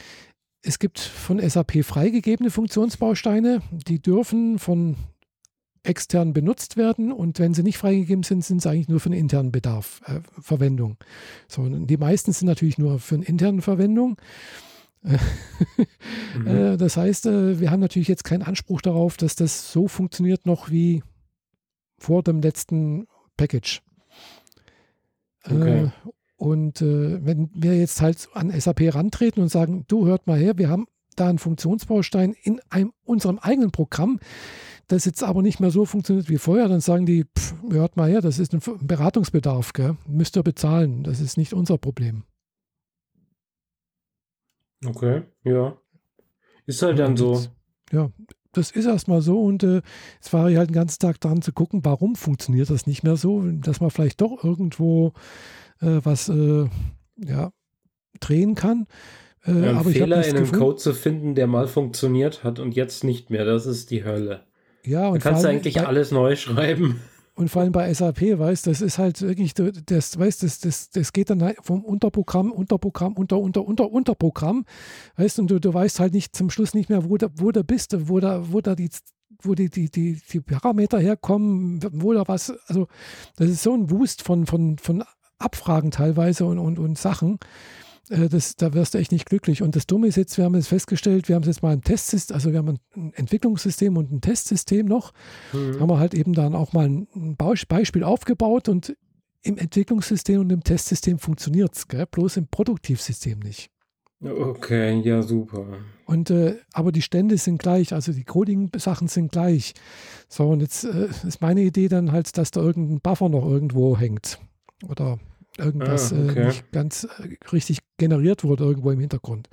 es 0.61 0.77
gibt 0.77 0.99
von 0.99 1.39
SAP 1.39 1.85
freigegebene 1.85 2.51
Funktionsbausteine, 2.51 3.61
die 3.71 4.01
dürfen 4.01 4.59
von 4.59 4.97
extern 5.83 6.33
benutzt 6.33 6.77
werden 6.77 7.11
und 7.11 7.39
wenn 7.39 7.53
sie 7.53 7.63
nicht 7.63 7.77
freigegeben 7.77 8.23
sind, 8.23 8.43
sind 8.43 8.61
sie 8.61 8.69
eigentlich 8.69 8.89
nur 8.89 8.99
für 8.99 9.09
den 9.09 9.19
internen 9.19 9.51
Bedarf, 9.51 10.01
äh, 10.05 10.19
Verwendung. 10.41 10.97
So, 11.47 11.67
die 11.67 11.97
meisten 11.97 12.31
sind 12.33 12.47
natürlich 12.47 12.77
nur 12.77 12.99
für 12.99 13.15
eine 13.15 13.25
interne 13.25 13.61
Verwendung. 13.61 14.17
mhm. 15.01 15.17
äh, 16.47 16.77
das 16.77 16.97
heißt, 16.97 17.27
äh, 17.27 17.59
wir 17.59 17.71
haben 17.71 17.79
natürlich 17.79 18.07
jetzt 18.09 18.23
keinen 18.23 18.43
Anspruch 18.43 18.81
darauf, 18.81 19.17
dass 19.17 19.35
das 19.35 19.71
so 19.71 19.87
funktioniert 19.87 20.45
noch 20.45 20.69
wie 20.69 21.03
vor 21.97 22.23
dem 22.23 22.41
letzten 22.41 23.07
Package. 23.37 23.81
Äh, 25.45 25.53
okay. 25.53 25.91
und 26.35 26.81
äh, 26.81 27.25
wenn 27.25 27.49
wir 27.53 27.77
jetzt 27.77 28.01
halt 28.01 28.27
an 28.33 28.51
SAP 28.51 28.93
rantreten 28.93 29.41
und 29.41 29.49
sagen, 29.49 29.85
du 29.87 30.05
hört 30.05 30.27
mal 30.27 30.37
her, 30.37 30.57
wir 30.57 30.69
haben 30.69 30.87
da 31.15 31.29
einen 31.29 31.39
Funktionsbaustein 31.39 32.33
in 32.41 32.59
einem, 32.69 32.93
unserem 33.03 33.39
eigenen 33.39 33.71
Programm, 33.71 34.19
das 34.89 35.05
jetzt 35.05 35.23
aber 35.23 35.41
nicht 35.41 35.59
mehr 35.59 35.71
so 35.71 35.85
funktioniert 35.85 36.29
wie 36.29 36.37
vorher, 36.37 36.67
dann 36.67 36.81
sagen 36.81 37.05
die, 37.05 37.23
pff, 37.23 37.53
hört 37.69 37.95
mal 37.95 38.09
her, 38.09 38.21
das 38.21 38.39
ist 38.39 38.53
ein 38.53 38.61
Beratungsbedarf, 38.81 39.71
gell? 39.73 39.95
müsst 40.07 40.35
ihr 40.35 40.43
bezahlen, 40.43 41.03
das 41.03 41.21
ist 41.21 41.37
nicht 41.37 41.53
unser 41.53 41.77
Problem. 41.77 42.23
Okay, 44.85 45.23
ja. 45.43 45.77
Ist 46.65 46.81
halt 46.81 46.99
dann 46.99 47.15
so. 47.17 47.41
Ja, 47.91 48.11
das 48.51 48.71
ist 48.71 48.85
erstmal 48.85 49.21
so 49.21 49.43
und 49.43 49.63
äh, 49.63 49.81
jetzt 50.15 50.33
war 50.33 50.49
ich 50.49 50.57
halt 50.57 50.69
den 50.69 50.75
ganzen 50.75 50.99
Tag 50.99 51.19
dran 51.19 51.41
zu 51.41 51.51
gucken, 51.51 51.85
warum 51.85 52.15
funktioniert 52.15 52.69
das 52.69 52.87
nicht 52.87 53.03
mehr 53.03 53.15
so, 53.15 53.43
dass 53.43 53.81
man 53.81 53.91
vielleicht 53.91 54.21
doch 54.21 54.43
irgendwo 54.43 55.13
äh, 55.81 55.99
was 56.03 56.29
äh, 56.29 56.67
ja, 57.17 57.51
drehen 58.19 58.55
kann. 58.55 58.87
Äh, 59.45 59.65
ja, 59.65 59.79
aber 59.79 59.91
Fehler 59.91 60.25
in 60.25 60.37
einem 60.37 60.51
Code 60.51 60.77
zu 60.77 60.93
finden, 60.93 61.35
der 61.35 61.47
mal 61.47 61.67
funktioniert 61.67 62.43
hat 62.43 62.59
und 62.59 62.75
jetzt 62.75 63.03
nicht 63.03 63.29
mehr, 63.29 63.45
das 63.45 63.67
ist 63.67 63.91
die 63.91 64.03
Hölle. 64.03 64.48
Ja, 64.89 65.07
und 65.09 65.23
da 65.23 65.29
kannst 65.29 65.43
du 65.43 65.49
eigentlich 65.49 65.75
bei, 65.75 65.85
alles 65.85 66.11
neu 66.11 66.35
schreiben. 66.35 67.01
Und 67.35 67.47
vor 67.47 67.61
allem 67.61 67.71
bei 67.71 67.93
SAP, 67.93 68.37
weißt 68.37 68.67
das 68.67 68.81
ist 68.81 68.97
halt 68.97 69.21
wirklich, 69.21 69.53
das, 69.53 70.19
weißt 70.19 70.43
das, 70.43 70.59
das, 70.59 70.89
das 70.89 71.13
geht 71.13 71.29
dann 71.29 71.41
halt 71.41 71.57
vom 71.61 71.85
Unterprogramm, 71.85 72.51
Unterprogramm, 72.51 73.13
unter, 73.13 73.37
unter, 73.37 73.63
unter, 73.63 73.89
Unterprogramm, 73.89 74.65
weißt 75.15 75.39
und 75.39 75.49
du, 75.49 75.59
du 75.59 75.73
weißt 75.73 76.01
halt 76.01 76.13
nicht 76.13 76.35
zum 76.35 76.49
Schluss 76.49 76.73
nicht 76.73 76.89
mehr, 76.89 77.09
wo 77.09 77.15
da, 77.17 77.27
wo 77.35 77.51
da 77.51 77.61
bist, 77.61 77.95
wo 78.09 78.19
da, 78.19 78.51
wo 78.51 78.59
da 78.59 78.75
die, 78.75 78.89
wo 79.41 79.55
die, 79.55 79.69
die, 79.69 79.89
die, 79.89 80.19
die 80.33 80.41
Parameter 80.41 80.99
herkommen, 80.99 81.79
wo 81.93 82.11
da 82.11 82.27
was, 82.27 82.51
also 82.67 82.87
das 83.37 83.47
ist 83.49 83.63
so 83.63 83.73
ein 83.73 83.89
Wust 83.89 84.21
von, 84.21 84.45
von, 84.45 84.77
von 84.77 85.05
Abfragen 85.37 85.91
teilweise 85.91 86.43
und, 86.45 86.59
und, 86.59 86.79
und 86.79 86.97
Sachen. 86.97 87.39
Äh, 88.09 88.29
das, 88.29 88.55
da 88.55 88.73
wirst 88.73 88.93
du 88.93 88.97
echt 88.97 89.11
nicht 89.11 89.25
glücklich. 89.25 89.61
Und 89.61 89.75
das 89.75 89.87
Dumme 89.87 90.07
ist 90.07 90.17
jetzt, 90.17 90.37
wir 90.37 90.45
haben 90.45 90.55
es 90.55 90.67
festgestellt, 90.67 91.29
wir 91.29 91.35
haben 91.35 91.43
es 91.43 91.47
jetzt 91.47 91.63
mal 91.63 91.73
ein 91.73 91.81
Testsystem, 91.81 92.33
also 92.35 92.51
wir 92.51 92.59
haben 92.59 92.79
ein 92.95 93.13
Entwicklungssystem 93.13 93.95
und 93.97 94.11
ein 94.11 94.21
Testsystem 94.21 94.85
noch. 94.85 95.13
Mhm. 95.53 95.79
Haben 95.79 95.89
wir 95.89 95.99
halt 95.99 96.13
eben 96.13 96.33
dann 96.33 96.55
auch 96.55 96.73
mal 96.73 96.87
ein 96.87 97.37
Beispiel 97.37 98.03
aufgebaut 98.03 98.69
und 98.69 98.95
im 99.41 99.57
Entwicklungssystem 99.57 100.41
und 100.41 100.51
im 100.51 100.63
Testsystem 100.63 101.17
funktioniert 101.17 101.75
es, 101.75 101.85
bloß 101.85 102.37
im 102.37 102.47
Produktivsystem 102.47 103.39
nicht. 103.39 103.71
Okay, 104.21 104.99
ja, 104.99 105.21
super. 105.21 105.65
Und 106.05 106.29
äh, 106.29 106.57
aber 106.73 106.91
die 106.91 107.01
Stände 107.01 107.37
sind 107.37 107.57
gleich, 107.59 107.93
also 107.93 108.11
die 108.11 108.25
Coding-Sachen 108.25 109.07
sind 109.07 109.31
gleich. 109.31 109.73
So, 110.27 110.49
und 110.49 110.59
jetzt 110.59 110.83
äh, 110.83 111.07
ist 111.25 111.39
meine 111.39 111.61
Idee 111.61 111.87
dann 111.87 112.11
halt, 112.11 112.37
dass 112.37 112.51
da 112.51 112.59
irgendein 112.59 112.99
Buffer 112.99 113.29
noch 113.29 113.45
irgendwo 113.45 113.97
hängt. 113.97 114.39
Oder 114.89 115.19
irgendwas 115.59 116.13
ah, 116.13 116.17
okay. 116.23 116.39
äh, 116.39 116.45
nicht 116.47 116.71
ganz 116.71 117.03
äh, 117.03 117.35
richtig 117.51 117.79
generiert 117.97 118.43
wurde 118.43 118.63
irgendwo 118.63 118.91
im 118.91 118.99
Hintergrund. 118.99 119.49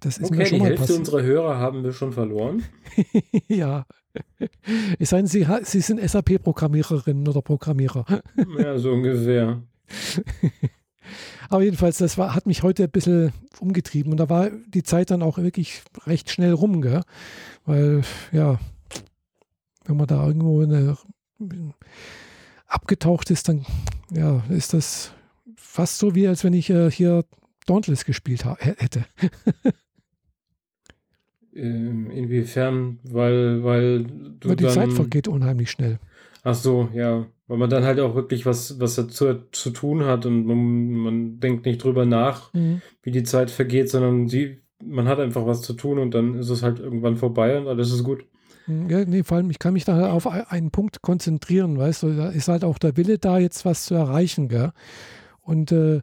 Das 0.00 0.18
ist 0.18 0.26
okay, 0.26 0.38
mir 0.38 0.46
schon 0.46 0.54
die 0.56 0.60
mal 0.60 0.68
Hälfte 0.68 0.80
passiert. 0.80 0.98
unserer 0.98 1.22
Hörer 1.22 1.58
haben 1.58 1.84
wir 1.84 1.92
schon 1.92 2.12
verloren. 2.12 2.64
ja. 3.48 3.84
Es 4.98 5.10
sei 5.10 5.18
denn, 5.18 5.26
Sie, 5.26 5.46
Sie 5.62 5.80
sind 5.80 6.00
SAP-Programmiererinnen 6.00 7.28
oder 7.28 7.42
Programmierer. 7.42 8.04
ja, 8.58 8.78
so 8.78 8.92
ungefähr. 8.92 9.62
Aber 11.50 11.62
jedenfalls, 11.62 11.98
das 11.98 12.16
war, 12.16 12.34
hat 12.34 12.46
mich 12.46 12.62
heute 12.62 12.84
ein 12.84 12.90
bisschen 12.90 13.32
umgetrieben 13.58 14.12
und 14.12 14.18
da 14.18 14.28
war 14.28 14.50
die 14.50 14.84
Zeit 14.84 15.10
dann 15.10 15.22
auch 15.22 15.36
wirklich 15.38 15.82
recht 16.06 16.30
schnell 16.30 16.52
rum, 16.52 16.80
gell? 16.80 17.02
Weil, 17.66 18.02
ja, 18.32 18.58
wenn 19.84 19.96
man 19.96 20.06
da 20.06 20.26
irgendwo 20.26 20.62
eine 20.62 20.96
abgetaucht 22.70 23.30
ist, 23.30 23.48
dann 23.48 23.66
ja, 24.10 24.42
ist 24.48 24.72
das 24.72 25.12
fast 25.56 25.98
so, 25.98 26.14
wie 26.14 26.26
als 26.26 26.44
wenn 26.44 26.54
ich 26.54 26.70
äh, 26.70 26.90
hier 26.90 27.24
Dauntless 27.66 28.04
gespielt 28.04 28.44
hätte. 28.58 29.04
ähm, 31.54 32.10
inwiefern? 32.10 32.98
Weil, 33.04 33.62
weil 33.62 34.04
du 34.04 34.48
weil 34.48 34.56
die 34.56 34.64
dann, 34.64 34.72
Zeit 34.72 34.92
vergeht 34.92 35.28
unheimlich 35.28 35.70
schnell. 35.70 35.98
Ach 36.42 36.54
so, 36.54 36.88
ja. 36.94 37.26
Weil 37.46 37.58
man 37.58 37.70
dann 37.70 37.84
halt 37.84 38.00
auch 38.00 38.14
wirklich 38.14 38.46
was, 38.46 38.80
was 38.80 38.94
dazu 38.94 39.34
zu 39.50 39.70
tun 39.70 40.04
hat 40.04 40.24
und 40.24 40.46
man, 40.46 40.90
man 40.92 41.40
denkt 41.40 41.66
nicht 41.66 41.82
drüber 41.82 42.06
nach, 42.06 42.54
mhm. 42.54 42.80
wie 43.02 43.10
die 43.10 43.24
Zeit 43.24 43.50
vergeht, 43.50 43.90
sondern 43.90 44.28
sie, 44.28 44.60
man 44.82 45.08
hat 45.08 45.18
einfach 45.18 45.46
was 45.46 45.62
zu 45.62 45.74
tun 45.74 45.98
und 45.98 46.14
dann 46.14 46.36
ist 46.36 46.48
es 46.48 46.62
halt 46.62 46.78
irgendwann 46.78 47.16
vorbei 47.16 47.58
und 47.58 47.66
alles 47.66 47.92
ist 47.92 48.04
gut. 48.04 48.24
Ja, 48.66 49.04
nee, 49.04 49.22
vor 49.22 49.36
allem, 49.36 49.50
ich 49.50 49.58
kann 49.58 49.72
mich 49.72 49.84
da 49.84 50.12
auf 50.12 50.26
einen 50.26 50.70
Punkt 50.70 51.02
konzentrieren, 51.02 51.78
weißt 51.78 52.04
du, 52.04 52.16
da 52.16 52.28
ist 52.28 52.48
halt 52.48 52.64
auch 52.64 52.78
der 52.78 52.96
Wille 52.96 53.18
da, 53.18 53.38
jetzt 53.38 53.64
was 53.64 53.84
zu 53.84 53.94
erreichen, 53.94 54.48
gell? 54.48 54.72
Und 55.40 55.72
äh, 55.72 56.00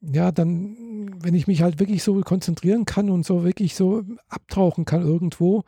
ja, 0.00 0.32
dann, 0.32 1.14
wenn 1.22 1.34
ich 1.34 1.46
mich 1.46 1.62
halt 1.62 1.78
wirklich 1.78 2.02
so 2.02 2.20
konzentrieren 2.22 2.86
kann 2.86 3.08
und 3.08 3.24
so 3.24 3.44
wirklich 3.44 3.76
so 3.76 4.02
abtauchen 4.28 4.84
kann 4.84 5.02
irgendwo, 5.02 5.62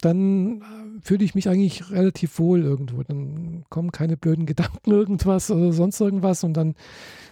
dann 0.00 0.60
äh, 0.60 1.00
fühle 1.02 1.24
ich 1.24 1.34
mich 1.34 1.48
eigentlich 1.48 1.90
relativ 1.90 2.38
wohl 2.38 2.62
irgendwo. 2.62 3.02
Dann 3.02 3.64
kommen 3.68 3.90
keine 3.90 4.16
blöden 4.16 4.46
Gedanken 4.46 4.90
irgendwas 4.92 5.50
oder 5.50 5.72
sonst 5.72 6.00
irgendwas 6.00 6.44
und 6.44 6.54
dann 6.54 6.74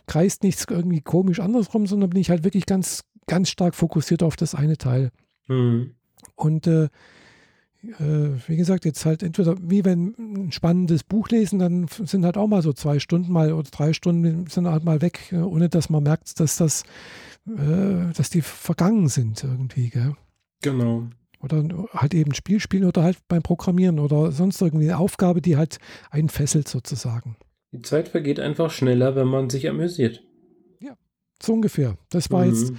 kreist 0.06 0.42
nichts 0.42 0.66
irgendwie 0.68 1.00
komisch 1.00 1.38
andersrum, 1.38 1.86
sondern 1.86 2.10
bin 2.10 2.20
ich 2.20 2.30
halt 2.30 2.42
wirklich 2.42 2.66
ganz, 2.66 3.04
ganz 3.28 3.50
stark 3.50 3.76
fokussiert 3.76 4.24
auf 4.24 4.34
das 4.34 4.56
eine 4.56 4.78
Teil. 4.78 5.10
Mhm. 5.46 5.94
Und 6.34 6.66
äh, 6.66 6.88
wie 7.96 8.56
gesagt, 8.56 8.84
jetzt 8.84 9.06
halt 9.06 9.22
entweder 9.22 9.56
wie 9.60 9.84
wenn 9.84 10.14
ein 10.18 10.52
spannendes 10.52 11.04
Buch 11.04 11.28
lesen, 11.30 11.58
dann 11.58 11.86
sind 11.88 12.24
halt 12.24 12.36
auch 12.36 12.46
mal 12.46 12.60
so 12.60 12.72
zwei 12.72 12.98
Stunden 12.98 13.32
mal 13.32 13.52
oder 13.52 13.68
drei 13.70 13.92
Stunden 13.92 14.46
sind 14.46 14.68
halt 14.68 14.84
mal 14.84 15.00
weg, 15.00 15.32
äh, 15.32 15.36
ohne 15.36 15.68
dass 15.68 15.88
man 15.88 16.02
merkt, 16.02 16.38
dass 16.38 16.56
das, 16.56 16.82
äh, 17.46 18.12
dass 18.14 18.30
die 18.30 18.42
vergangen 18.42 19.08
sind 19.08 19.42
irgendwie, 19.42 19.88
gell? 19.88 20.14
Genau. 20.62 21.08
Oder 21.40 21.64
halt 21.92 22.14
eben 22.14 22.34
Spiel 22.34 22.60
spielen 22.60 22.84
oder 22.84 23.02
halt 23.02 23.18
beim 23.28 23.42
Programmieren 23.42 24.00
oder 24.00 24.32
sonst 24.32 24.60
irgendwie 24.60 24.86
eine 24.86 24.98
Aufgabe, 24.98 25.40
die 25.40 25.56
halt 25.56 25.78
einen 26.10 26.28
fesselt 26.28 26.68
sozusagen. 26.68 27.36
Die 27.72 27.82
Zeit 27.82 28.08
vergeht 28.08 28.40
einfach 28.40 28.70
schneller, 28.70 29.14
wenn 29.14 29.28
man 29.28 29.48
sich 29.48 29.68
amüsiert. 29.68 30.22
Ja, 30.80 30.96
so 31.40 31.54
ungefähr. 31.54 31.96
Das 32.10 32.30
war 32.30 32.44
mhm. 32.44 32.50
jetzt 32.50 32.72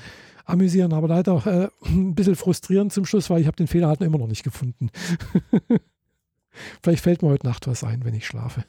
amüsieren, 0.49 0.93
aber 0.93 1.07
leider 1.07 1.45
äh, 1.45 1.69
ein 1.87 2.15
bisschen 2.15 2.35
frustrierend 2.35 2.93
zum 2.93 3.05
Schluss, 3.05 3.29
weil 3.29 3.41
ich 3.41 3.47
habe 3.47 3.57
den 3.57 3.67
Fehler 3.67 3.87
halt 3.87 4.01
immer 4.01 4.17
noch 4.17 4.27
nicht 4.27 4.43
gefunden. 4.43 4.89
Vielleicht 6.81 7.03
fällt 7.03 7.21
mir 7.21 7.29
heute 7.29 7.47
Nacht 7.47 7.67
was 7.67 7.83
ein, 7.83 8.03
wenn 8.03 8.13
ich 8.13 8.25
schlafe. 8.25 8.65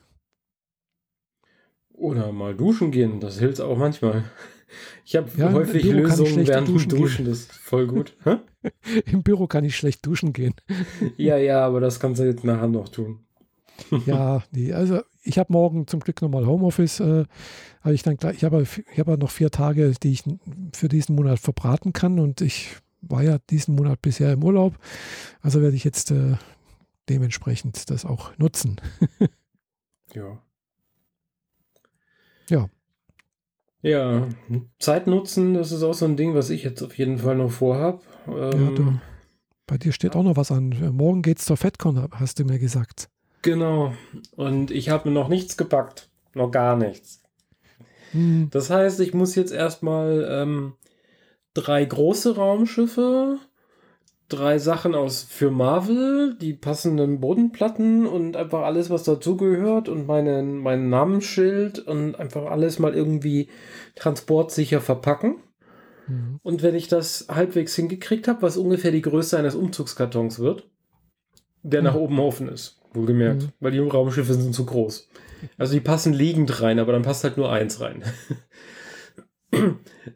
Oder 1.93 2.33
mal 2.33 2.55
duschen 2.55 2.90
gehen, 2.90 3.21
das 3.21 3.38
hilft 3.38 3.61
auch 3.61 3.77
manchmal. 3.77 4.25
Ich 5.05 5.16
habe 5.16 5.29
ja, 5.37 5.51
häufig 5.51 5.83
Lösungen 5.83 6.47
während 6.47 6.69
duschen, 6.69 6.90
duschen 6.90 7.25
das 7.25 7.40
ist 7.40 7.53
voll 7.55 7.88
gut. 7.88 8.14
Im 9.07 9.25
Büro 9.25 9.49
kann 9.49 9.64
ich 9.64 9.75
schlecht 9.75 10.07
duschen 10.07 10.33
gehen. 10.33 10.55
ja, 11.16 11.37
ja, 11.38 11.66
aber 11.66 11.81
das 11.81 11.99
kannst 11.99 12.21
du 12.21 12.25
jetzt 12.25 12.45
nachher 12.45 12.69
noch 12.69 12.88
tun. 12.88 13.19
ja, 14.07 14.43
nee, 14.53 14.73
also 14.73 15.03
ich 15.23 15.38
habe 15.38 15.53
morgen 15.53 15.87
zum 15.87 16.01
Glück 16.01 16.23
nochmal 16.23 16.47
Homeoffice. 16.47 17.01
Äh, 17.01 17.25
habe 17.83 17.95
ich 17.95 18.03
dann 18.03 18.16
gleich, 18.16 18.37
ich 18.37 18.45
habe 18.45 18.62
ich 18.62 18.99
hab 18.99 19.07
noch 19.19 19.31
vier 19.31 19.51
Tage, 19.51 19.93
die 20.03 20.12
ich 20.12 20.25
für 20.75 20.88
diesen 20.88 21.16
Monat 21.16 21.38
verbraten 21.38 21.93
kann 21.93 22.19
und 22.19 22.40
ich 22.40 22.77
war 23.03 23.23
ja 23.23 23.38
diesen 23.51 23.75
Monat 23.75 24.03
bisher 24.03 24.33
im 24.33 24.45
Urlaub. 24.45 24.79
Also 25.40 25.62
werde 25.62 25.77
ich 25.77 25.85
jetzt 25.85 26.11
äh, 26.11 26.37
dementsprechend 27.09 27.90
das 27.90 28.05
auch 28.05 28.37
nutzen. 28.38 28.81
ja. 30.14 30.38
Ja. 32.49 32.69
Ja, 33.83 34.29
Zeit 34.79 35.07
nutzen, 35.07 35.55
das 35.55 35.73
ist 35.73 35.83
auch 35.83 35.95
so 35.95 36.05
ein 36.05 36.19
Ding, 36.19 36.35
was 36.35 36.51
ich 36.51 36.64
jetzt 36.64 36.83
auf 36.83 36.99
jeden 36.99 37.16
Fall 37.16 37.37
noch 37.37 37.51
vorhabe. 37.51 38.03
Ähm, 38.27 38.64
ja, 38.64 38.71
du, 38.73 39.01
bei 39.66 39.79
dir 39.79 39.93
steht 39.93 40.16
auch 40.16 40.23
noch 40.23 40.37
was 40.37 40.53
an. 40.53 40.77
Morgen 40.95 41.23
geht 41.23 41.38
es 41.38 41.47
zur 41.47 41.57
FedCon, 41.57 42.09
hast 42.12 42.38
du 42.38 42.45
mir 42.45 42.59
gesagt. 42.59 43.09
Genau. 43.42 43.94
Und 44.37 44.70
ich 44.70 44.88
habe 44.90 45.09
mir 45.09 45.14
noch 45.14 45.29
nichts 45.29 45.57
gepackt. 45.57 46.09
Noch 46.35 46.50
gar 46.50 46.76
nichts. 46.76 47.22
Hm. 48.12 48.48
Das 48.50 48.70
heißt, 48.70 49.00
ich 49.00 49.14
muss 49.14 49.35
jetzt 49.35 49.53
erstmal 49.53 50.26
ähm, 50.31 50.74
drei 51.55 51.85
große 51.85 52.37
Raumschiffe, 52.37 53.38
drei 54.29 54.59
Sachen 54.59 54.94
aus 54.94 55.22
für 55.22 55.50
Marvel, 55.50 56.37
die 56.40 56.53
passenden 56.53 57.20
Bodenplatten 57.20 58.07
und 58.07 58.37
einfach 58.37 58.62
alles, 58.62 58.90
was 58.90 59.03
dazugehört 59.05 59.88
und 59.88 60.07
meinen, 60.07 60.59
mein 60.59 60.88
Namensschild 60.88 61.81
und 61.81 62.14
einfach 62.16 62.46
alles 62.46 62.79
mal 62.79 62.94
irgendwie 62.94 63.48
transportsicher 63.96 64.81
verpacken. 64.81 65.37
Mhm. 66.07 66.38
Und 66.42 66.62
wenn 66.62 66.74
ich 66.74 66.88
das 66.88 67.26
halbwegs 67.29 67.74
hingekriegt 67.74 68.29
habe, 68.29 68.42
was 68.42 68.57
ungefähr 68.57 68.92
die 68.92 69.03
Größe 69.03 69.37
eines 69.38 69.55
Umzugskartons 69.55 70.38
wird, 70.38 70.68
der 71.62 71.81
mhm. 71.81 71.87
nach 71.87 71.94
oben 71.94 72.20
offen 72.20 72.48
ist. 72.48 72.80
Wohlgemerkt, 72.92 73.42
mhm. 73.42 73.53
weil 73.61 73.72
die 73.72 73.79
Raumschiffe 73.79 74.35
sind 74.35 74.55
zu 74.55 74.66
groß. 74.66 75.09
Also 75.59 75.74
die 75.74 75.81
passen 75.81 76.12
liegend 76.12 76.61
rein, 76.61 76.79
aber 76.79 76.92
dann 76.92 77.03
passt 77.03 77.24
halt 77.24 77.37
nur 77.37 77.50
eins 77.50 77.81
rein. 77.81 78.03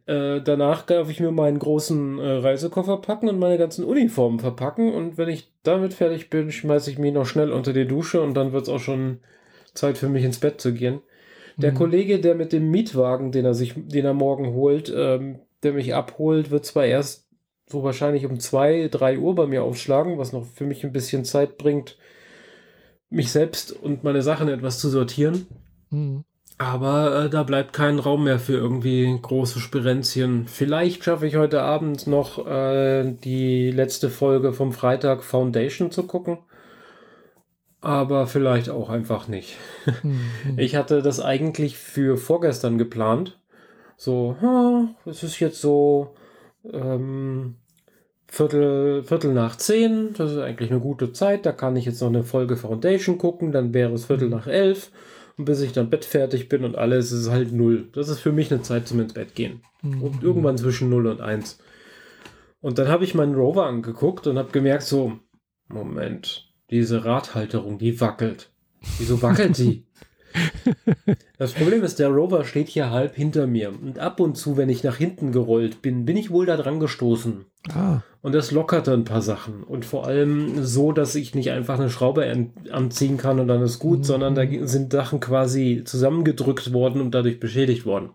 äh, 0.06 0.40
danach 0.40 0.82
darf 0.82 1.10
ich 1.10 1.20
mir 1.20 1.30
meinen 1.30 1.58
großen 1.58 2.18
äh, 2.18 2.30
Reisekoffer 2.38 2.98
packen 2.98 3.28
und 3.28 3.38
meine 3.38 3.58
ganzen 3.58 3.84
Uniformen 3.84 4.38
verpacken. 4.38 4.92
Und 4.92 5.18
wenn 5.18 5.28
ich 5.28 5.52
damit 5.62 5.94
fertig 5.94 6.30
bin, 6.30 6.50
schmeiße 6.50 6.90
ich 6.90 6.98
mich 6.98 7.12
noch 7.12 7.26
schnell 7.26 7.52
unter 7.52 7.72
die 7.72 7.86
Dusche 7.86 8.20
und 8.20 8.34
dann 8.34 8.52
wird 8.52 8.64
es 8.64 8.68
auch 8.68 8.80
schon 8.80 9.20
Zeit 9.74 9.98
für 9.98 10.08
mich 10.08 10.24
ins 10.24 10.38
Bett 10.38 10.60
zu 10.60 10.72
gehen. 10.72 11.00
Der 11.56 11.72
mhm. 11.72 11.76
Kollege, 11.76 12.20
der 12.20 12.34
mit 12.34 12.52
dem 12.52 12.70
Mietwagen, 12.70 13.32
den 13.32 13.44
er 13.44 13.54
sich, 13.54 13.74
den 13.76 14.04
er 14.04 14.14
morgen 14.14 14.52
holt, 14.52 14.92
ähm, 14.94 15.40
der 15.62 15.72
mich 15.72 15.94
abholt, 15.94 16.50
wird 16.50 16.64
zwar 16.64 16.84
erst 16.84 17.28
so 17.66 17.82
wahrscheinlich 17.82 18.26
um 18.26 18.38
zwei, 18.40 18.88
drei 18.90 19.18
Uhr 19.18 19.34
bei 19.34 19.46
mir 19.46 19.62
aufschlagen, 19.62 20.18
was 20.18 20.32
noch 20.32 20.44
für 20.44 20.66
mich 20.66 20.84
ein 20.84 20.92
bisschen 20.92 21.24
Zeit 21.24 21.56
bringt, 21.56 21.96
mich 23.10 23.30
selbst 23.30 23.72
und 23.72 24.04
meine 24.04 24.22
Sachen 24.22 24.48
etwas 24.48 24.78
zu 24.78 24.88
sortieren. 24.88 25.46
Mhm. 25.90 26.24
Aber 26.56 27.24
äh, 27.24 27.30
da 27.30 27.42
bleibt 27.42 27.72
kein 27.72 27.98
Raum 27.98 28.24
mehr 28.24 28.38
für 28.38 28.54
irgendwie 28.54 29.18
große 29.20 29.58
Spirenzchen. 29.58 30.46
Vielleicht 30.46 31.02
schaffe 31.02 31.26
ich 31.26 31.36
heute 31.36 31.62
Abend 31.62 32.06
noch 32.06 32.46
äh, 32.46 33.12
die 33.12 33.70
letzte 33.70 34.08
Folge 34.08 34.52
vom 34.52 34.72
Freitag 34.72 35.24
Foundation 35.24 35.90
zu 35.90 36.04
gucken. 36.04 36.38
Aber 37.80 38.26
vielleicht 38.26 38.70
auch 38.70 38.88
einfach 38.88 39.28
nicht. 39.28 39.56
Mhm. 40.02 40.20
Ich 40.56 40.76
hatte 40.76 41.02
das 41.02 41.20
eigentlich 41.20 41.76
für 41.76 42.16
vorgestern 42.16 42.78
geplant. 42.78 43.38
So, 43.96 44.36
es 45.06 45.22
ist 45.22 45.40
jetzt 45.40 45.60
so 45.60 46.14
ähm, 46.72 47.56
Viertel, 48.34 49.04
Viertel 49.04 49.32
nach 49.32 49.54
zehn, 49.54 50.12
das 50.14 50.32
ist 50.32 50.38
eigentlich 50.38 50.72
eine 50.72 50.80
gute 50.80 51.12
Zeit. 51.12 51.46
Da 51.46 51.52
kann 51.52 51.76
ich 51.76 51.84
jetzt 51.84 52.00
noch 52.00 52.08
eine 52.08 52.24
Folge 52.24 52.56
Foundation 52.56 53.16
gucken, 53.16 53.52
dann 53.52 53.72
wäre 53.72 53.92
es 53.92 54.06
Viertel 54.06 54.28
nach 54.28 54.48
elf. 54.48 54.90
Und 55.36 55.44
bis 55.44 55.60
ich 55.60 55.70
dann 55.70 55.88
Bett 55.88 56.04
fertig 56.04 56.48
bin 56.48 56.64
und 56.64 56.74
alles, 56.74 57.12
ist 57.12 57.30
halt 57.30 57.52
null. 57.52 57.88
Das 57.92 58.08
ist 58.08 58.18
für 58.18 58.32
mich 58.32 58.50
eine 58.50 58.62
Zeit 58.62 58.88
zum 58.88 58.98
ins 58.98 59.14
Bett 59.14 59.36
gehen. 59.36 59.62
Mhm. 59.82 60.02
Und 60.02 60.22
irgendwann 60.24 60.58
zwischen 60.58 60.90
null 60.90 61.06
und 61.06 61.20
eins. 61.20 61.60
Und 62.60 62.78
dann 62.78 62.88
habe 62.88 63.04
ich 63.04 63.14
meinen 63.14 63.36
Rover 63.36 63.66
angeguckt 63.66 64.26
und 64.26 64.36
habe 64.36 64.50
gemerkt, 64.50 64.82
so, 64.82 65.12
Moment, 65.68 66.52
diese 66.70 67.04
Radhalterung, 67.04 67.78
die 67.78 68.00
wackelt. 68.00 68.50
Wieso 68.98 69.22
wackelt 69.22 69.54
sie? 69.54 69.86
Das 71.38 71.52
Problem 71.52 71.82
ist, 71.82 71.98
der 71.98 72.08
Rover 72.08 72.44
steht 72.44 72.68
hier 72.68 72.90
halb 72.90 73.14
hinter 73.14 73.46
mir. 73.46 73.70
Und 73.70 73.98
ab 73.98 74.20
und 74.20 74.36
zu, 74.36 74.56
wenn 74.56 74.68
ich 74.68 74.82
nach 74.82 74.96
hinten 74.96 75.32
gerollt 75.32 75.82
bin, 75.82 76.04
bin 76.04 76.16
ich 76.16 76.30
wohl 76.30 76.46
da 76.46 76.56
dran 76.56 76.80
gestoßen. 76.80 77.44
Ah. 77.72 78.00
Und 78.22 78.34
das 78.34 78.50
lockerte 78.50 78.92
ein 78.92 79.04
paar 79.04 79.20
Sachen. 79.20 79.62
Und 79.62 79.84
vor 79.84 80.06
allem 80.06 80.64
so, 80.64 80.92
dass 80.92 81.14
ich 81.14 81.34
nicht 81.34 81.50
einfach 81.50 81.78
eine 81.78 81.90
Schraube 81.90 82.48
anziehen 82.70 83.16
kann 83.16 83.40
und 83.40 83.48
dann 83.48 83.62
ist 83.62 83.78
gut, 83.78 83.98
mhm. 83.98 84.04
sondern 84.04 84.34
da 84.34 84.44
sind 84.62 84.92
Sachen 84.92 85.20
quasi 85.20 85.82
zusammengedrückt 85.84 86.72
worden 86.72 87.00
und 87.00 87.14
dadurch 87.14 87.40
beschädigt 87.40 87.84
worden. 87.84 88.10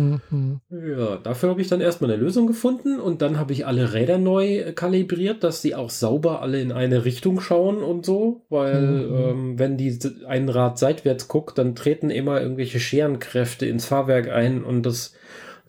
Mhm. 0.00 0.60
Ja, 0.70 1.16
dafür 1.16 1.50
habe 1.50 1.60
ich 1.60 1.68
dann 1.68 1.80
erstmal 1.80 2.10
eine 2.10 2.22
Lösung 2.22 2.46
gefunden 2.46 2.98
und 2.98 3.22
dann 3.22 3.38
habe 3.38 3.52
ich 3.52 3.66
alle 3.66 3.92
Räder 3.92 4.18
neu 4.18 4.72
kalibriert, 4.74 5.44
dass 5.44 5.62
sie 5.62 5.74
auch 5.74 5.90
sauber 5.90 6.42
alle 6.42 6.60
in 6.60 6.72
eine 6.72 7.04
Richtung 7.04 7.40
schauen 7.40 7.82
und 7.82 8.06
so, 8.06 8.42
weil 8.48 8.80
mhm. 8.80 9.14
ähm, 9.14 9.58
wenn 9.58 9.76
die 9.76 9.98
ein 10.26 10.48
Rad 10.48 10.78
seitwärts 10.78 11.28
guckt, 11.28 11.58
dann 11.58 11.74
treten 11.74 12.10
immer 12.10 12.40
irgendwelche 12.40 12.80
Scherenkräfte 12.80 13.66
ins 13.66 13.86
Fahrwerk 13.86 14.28
ein 14.30 14.64
und 14.64 14.84
das 14.84 15.14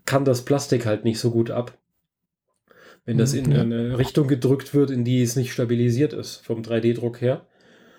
kann 0.06 0.26
das 0.26 0.44
Plastik 0.44 0.86
halt 0.86 1.04
nicht 1.04 1.20
so 1.20 1.32
gut 1.32 1.52
ab. 1.52 1.78
Wenn 3.06 3.18
das 3.18 3.34
in 3.34 3.52
eine 3.52 3.98
Richtung 3.98 4.28
gedrückt 4.28 4.76
wird, 4.76 4.92
in 4.92 5.04
die 5.04 5.24
es 5.24 5.36
nicht 5.36 5.52
stabilisiert 5.52 6.14
ist, 6.14 6.38
vom 6.46 6.62
3D-Druck 6.62 7.20
her. 7.20 7.48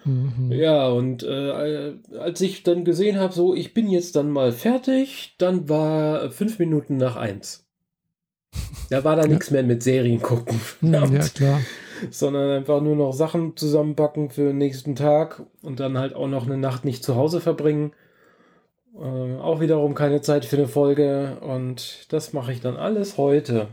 Mhm. 0.04 0.50
Ja, 0.52 0.88
und 0.88 1.22
äh, 1.22 1.94
als 2.18 2.40
ich 2.40 2.62
dann 2.62 2.84
gesehen 2.84 3.18
habe, 3.18 3.32
so, 3.32 3.54
ich 3.54 3.74
bin 3.74 3.88
jetzt 3.88 4.16
dann 4.16 4.30
mal 4.30 4.52
fertig, 4.52 5.34
dann 5.38 5.68
war 5.68 6.30
fünf 6.30 6.58
Minuten 6.58 6.96
nach 6.96 7.16
eins. 7.16 7.66
Da 8.90 9.04
war 9.04 9.16
da 9.16 9.22
ja. 9.22 9.28
nichts 9.28 9.50
mehr 9.50 9.62
mit 9.62 9.82
Serien 9.82 10.20
gucken. 10.20 10.60
Ja, 10.82 11.04
ja, 11.06 11.20
klar. 11.20 11.60
Sondern 12.10 12.50
einfach 12.50 12.82
nur 12.82 12.96
noch 12.96 13.12
Sachen 13.12 13.56
zusammenpacken 13.56 14.30
für 14.30 14.48
den 14.48 14.58
nächsten 14.58 14.96
Tag 14.96 15.42
und 15.62 15.80
dann 15.80 15.96
halt 15.96 16.14
auch 16.14 16.28
noch 16.28 16.46
eine 16.46 16.58
Nacht 16.58 16.84
nicht 16.84 17.04
zu 17.04 17.16
Hause 17.16 17.40
verbringen. 17.40 17.92
Äh, 18.94 19.36
auch 19.38 19.60
wiederum 19.60 19.94
keine 19.94 20.20
Zeit 20.20 20.44
für 20.44 20.56
eine 20.56 20.68
Folge 20.68 21.38
und 21.40 22.12
das 22.12 22.32
mache 22.32 22.52
ich 22.52 22.60
dann 22.60 22.76
alles 22.76 23.16
heute. 23.16 23.68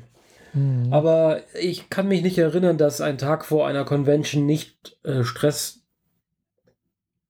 Mhm. 0.54 0.94
Aber 0.94 1.42
ich 1.60 1.90
kann 1.90 2.08
mich 2.08 2.22
nicht 2.22 2.38
erinnern, 2.38 2.78
dass 2.78 3.02
ein 3.02 3.18
Tag 3.18 3.46
vor 3.46 3.68
einer 3.68 3.84
Convention 3.84 4.46
nicht 4.46 4.98
äh, 5.04 5.24
Stress 5.24 5.79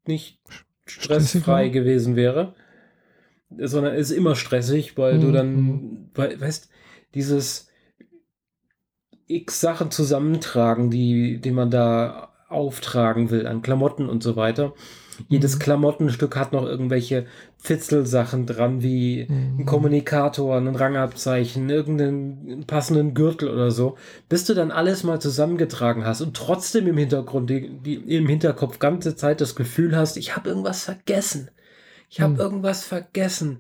nicht 0.10 0.40
stressfrei 0.86 1.70
gewesen 1.70 2.18
wäre, 2.18 2.54
sondern 3.58 3.94
es 3.96 4.12
ist 4.12 4.18
immer 4.18 4.36
stressig, 4.36 4.98
weil 4.98 5.16
mhm. 5.16 5.22
du 5.22 5.32
dann, 5.32 5.56
mhm. 5.56 6.10
weil, 6.14 6.42
weißt, 6.42 6.70
dieses 7.14 7.70
x 9.28 9.62
Sachen 9.62 9.92
zusammentragen, 9.92 10.90
die, 10.90 11.40
die 11.40 11.52
man 11.52 11.70
da 11.72 12.34
auftragen 12.50 13.30
will 13.30 13.48
an 13.48 13.62
Klamotten 13.62 14.10
und 14.10 14.24
so 14.24 14.36
weiter. 14.36 14.74
Jedes 15.28 15.56
mhm. 15.56 15.60
Klamottenstück 15.60 16.36
hat 16.36 16.54
noch 16.54 16.66
irgendwelche 16.66 17.26
Fitzelsachen 17.58 18.46
dran, 18.46 18.82
wie 18.82 19.26
mhm. 19.28 19.60
ein 19.60 19.66
Kommunikator, 19.66 20.58
ein 20.58 20.76
Rangabzeichen, 20.76 21.70
irgendeinen 21.70 22.66
passenden 22.66 23.14
Gürtel 23.14 23.50
oder 23.50 23.72
so. 23.72 23.98
Bis 24.30 24.46
du 24.46 24.54
dann 24.54 24.72
alles 24.72 25.04
mal 25.04 25.20
zusammengetragen 25.20 26.06
hast 26.06 26.22
und 26.22 26.36
trotzdem 26.36 26.88
im 26.88 26.98
Hintergrund, 26.98 27.50
die, 27.50 27.70
die 27.70 27.96
im 28.16 28.28
Hinterkopf 28.28 28.80
ganze 28.80 29.16
Zeit 29.16 29.42
das 29.42 29.56
Gefühl 29.56 29.96
hast, 29.96 30.18
ich 30.18 30.36
habe 30.36 30.50
irgendwas 30.50 30.84
vergessen. 30.84 31.50
Ich 32.10 32.22
habe 32.22 32.34
mhm. 32.34 32.40
irgendwas 32.40 32.84
vergessen. 32.84 33.60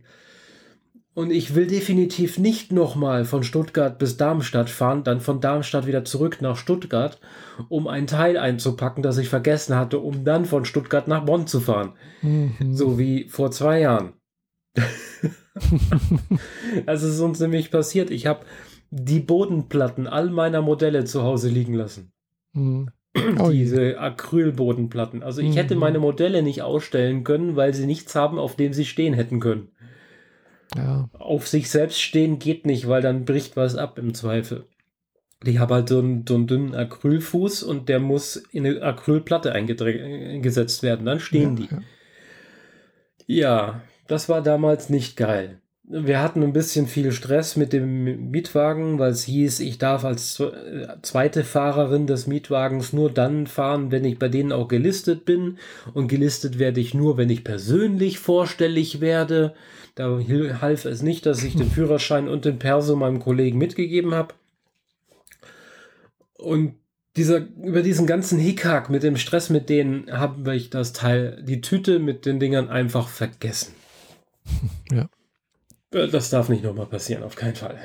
Und 1.19 1.32
ich 1.32 1.53
will 1.53 1.67
definitiv 1.67 2.38
nicht 2.38 2.71
nochmal 2.71 3.25
von 3.25 3.43
Stuttgart 3.43 3.99
bis 3.99 4.15
Darmstadt 4.15 4.69
fahren, 4.69 5.03
dann 5.03 5.19
von 5.19 5.41
Darmstadt 5.41 5.86
wieder 5.86 6.05
zurück 6.05 6.38
nach 6.39 6.55
Stuttgart, 6.55 7.19
um 7.67 7.89
ein 7.89 8.08
Teil 8.08 8.38
einzupacken, 8.38 9.03
das 9.03 9.17
ich 9.17 9.27
vergessen 9.27 9.75
hatte, 9.75 9.99
um 9.99 10.23
dann 10.23 10.45
von 10.45 10.63
Stuttgart 10.63 11.10
nach 11.10 11.25
Bonn 11.25 11.45
zu 11.45 11.60
fahren. 11.60 11.91
Mhm. 12.21 12.73
So 12.73 12.97
wie 12.97 13.27
vor 13.27 13.51
zwei 13.51 13.82
Jahren. 13.82 14.13
das 16.86 17.03
ist 17.03 17.19
uns 17.19 17.41
nämlich 17.41 17.69
passiert. 17.69 18.12
Ich 18.12 18.25
habe 18.25 18.45
die 18.89 19.19
Bodenplatten 19.19 20.08
all 20.08 20.29
meiner 20.29 20.62
Modelle 20.62 21.03
zu 21.03 21.23
Hause 21.23 21.49
liegen 21.49 21.73
lassen. 21.73 22.13
Mhm. 22.53 22.91
Oh 23.39 23.49
Diese 23.49 23.99
Acrylbodenplatten. 23.99 25.21
Also 25.21 25.41
ich 25.41 25.49
mhm. 25.49 25.55
hätte 25.55 25.75
meine 25.75 25.99
Modelle 25.99 26.43
nicht 26.43 26.62
ausstellen 26.62 27.25
können, 27.25 27.58
weil 27.58 27.73
sie 27.73 27.88
nichts 27.88 28.15
haben, 28.15 28.39
auf 28.39 28.55
dem 28.55 28.71
sie 28.71 28.86
stehen 28.86 29.13
hätten 29.13 29.41
können. 29.41 29.73
Ja. 30.75 31.10
Auf 31.13 31.47
sich 31.47 31.69
selbst 31.69 32.01
stehen 32.01 32.39
geht 32.39 32.65
nicht, 32.65 32.88
weil 32.88 33.01
dann 33.01 33.25
bricht 33.25 33.58
was 33.58 33.75
ab 33.75 33.97
im 33.97 34.13
Zweifel. 34.13 34.65
Ich 35.43 35.58
habe 35.60 35.75
halt 35.75 35.89
so 35.89 35.99
einen, 35.99 36.25
so 36.27 36.36
einen 36.36 36.47
dünnen 36.47 36.75
Acrylfuß 36.75 37.63
und 37.63 37.88
der 37.88 37.99
muss 37.99 38.36
in 38.36 38.65
eine 38.65 38.82
Acrylplatte 38.82 39.53
eingesetzt 39.53 40.84
werden. 40.84 41.05
Dann 41.05 41.19
stehen 41.19 41.58
ja, 41.58 41.63
die. 41.63 41.75
Ja. 43.27 43.71
ja, 43.71 43.82
das 44.08 44.27
war 44.27 44.41
damals 44.41 44.89
nicht 44.89 45.15
geil. 45.15 45.62
Wir 45.91 46.21
hatten 46.21 46.43
ein 46.43 46.54
bisschen 46.54 46.86
viel 46.86 47.12
Stress 47.12 47.56
mit 47.56 47.73
dem 47.73 48.30
Mietwagen, 48.30 48.99
weil 48.99 49.12
es 49.12 49.23
hieß, 49.23 49.60
ich 49.60 49.80
darf 49.80 50.06
als 50.06 50.39
zweite 51.02 51.43
Fahrerin 51.43 52.06
des 52.06 52.28
Mietwagens 52.28 52.93
nur 52.93 53.12
dann 53.12 53.47
fahren, 53.47 53.89
wenn 53.89 54.06
ich 54.06 54.19
bei 54.19 54.28
denen 54.28 54.52
auch 54.52 54.67
gelistet 54.67 55.25
bin. 55.25 55.58
Und 55.95 56.08
gelistet 56.08 56.60
werde 56.60 56.80
ich 56.80 56.93
nur, 56.93 57.17
wenn 57.17 57.32
ich 57.32 57.43
persönlich 57.43 58.19
vorstellig 58.19 59.02
werde. 59.02 59.56
Da 59.95 60.19
half 60.62 60.86
es 60.86 61.02
nicht, 61.02 61.25
dass 61.25 61.43
ich 61.43 61.56
den 61.56 61.71
Führerschein 61.71 62.28
und 62.28 62.45
den 62.45 62.60
Perso 62.60 62.95
meinem 62.95 63.19
Kollegen 63.19 63.58
mitgegeben 63.58 64.13
habe. 64.13 64.36
Und 66.38 66.75
dieser, 67.15 67.47
über 67.63 67.82
diesen 67.82 68.06
ganzen 68.06 68.38
Hickhack 68.38 68.91
mit 68.91 69.02
dem 69.02 69.17
Stress 69.17 69.49
mit 69.49 69.69
denen 69.69 70.12
habe 70.12 70.56
ich 70.56 70.69
das 70.69 70.93
Teil, 70.93 71.41
die 71.41 71.62
Tüte 71.62 71.97
mit 71.97 72.28
den 72.28 72.39
Dingern 72.39 72.69
einfach 72.69 73.08
vergessen. 73.08 73.73
Ja. 74.91 75.10
Das 75.91 76.30
darf 76.30 76.49
nicht 76.49 76.63
nochmal 76.63 76.86
passieren, 76.86 77.23
auf 77.23 77.36
keinen 77.36 77.56
Fall. 77.56 77.80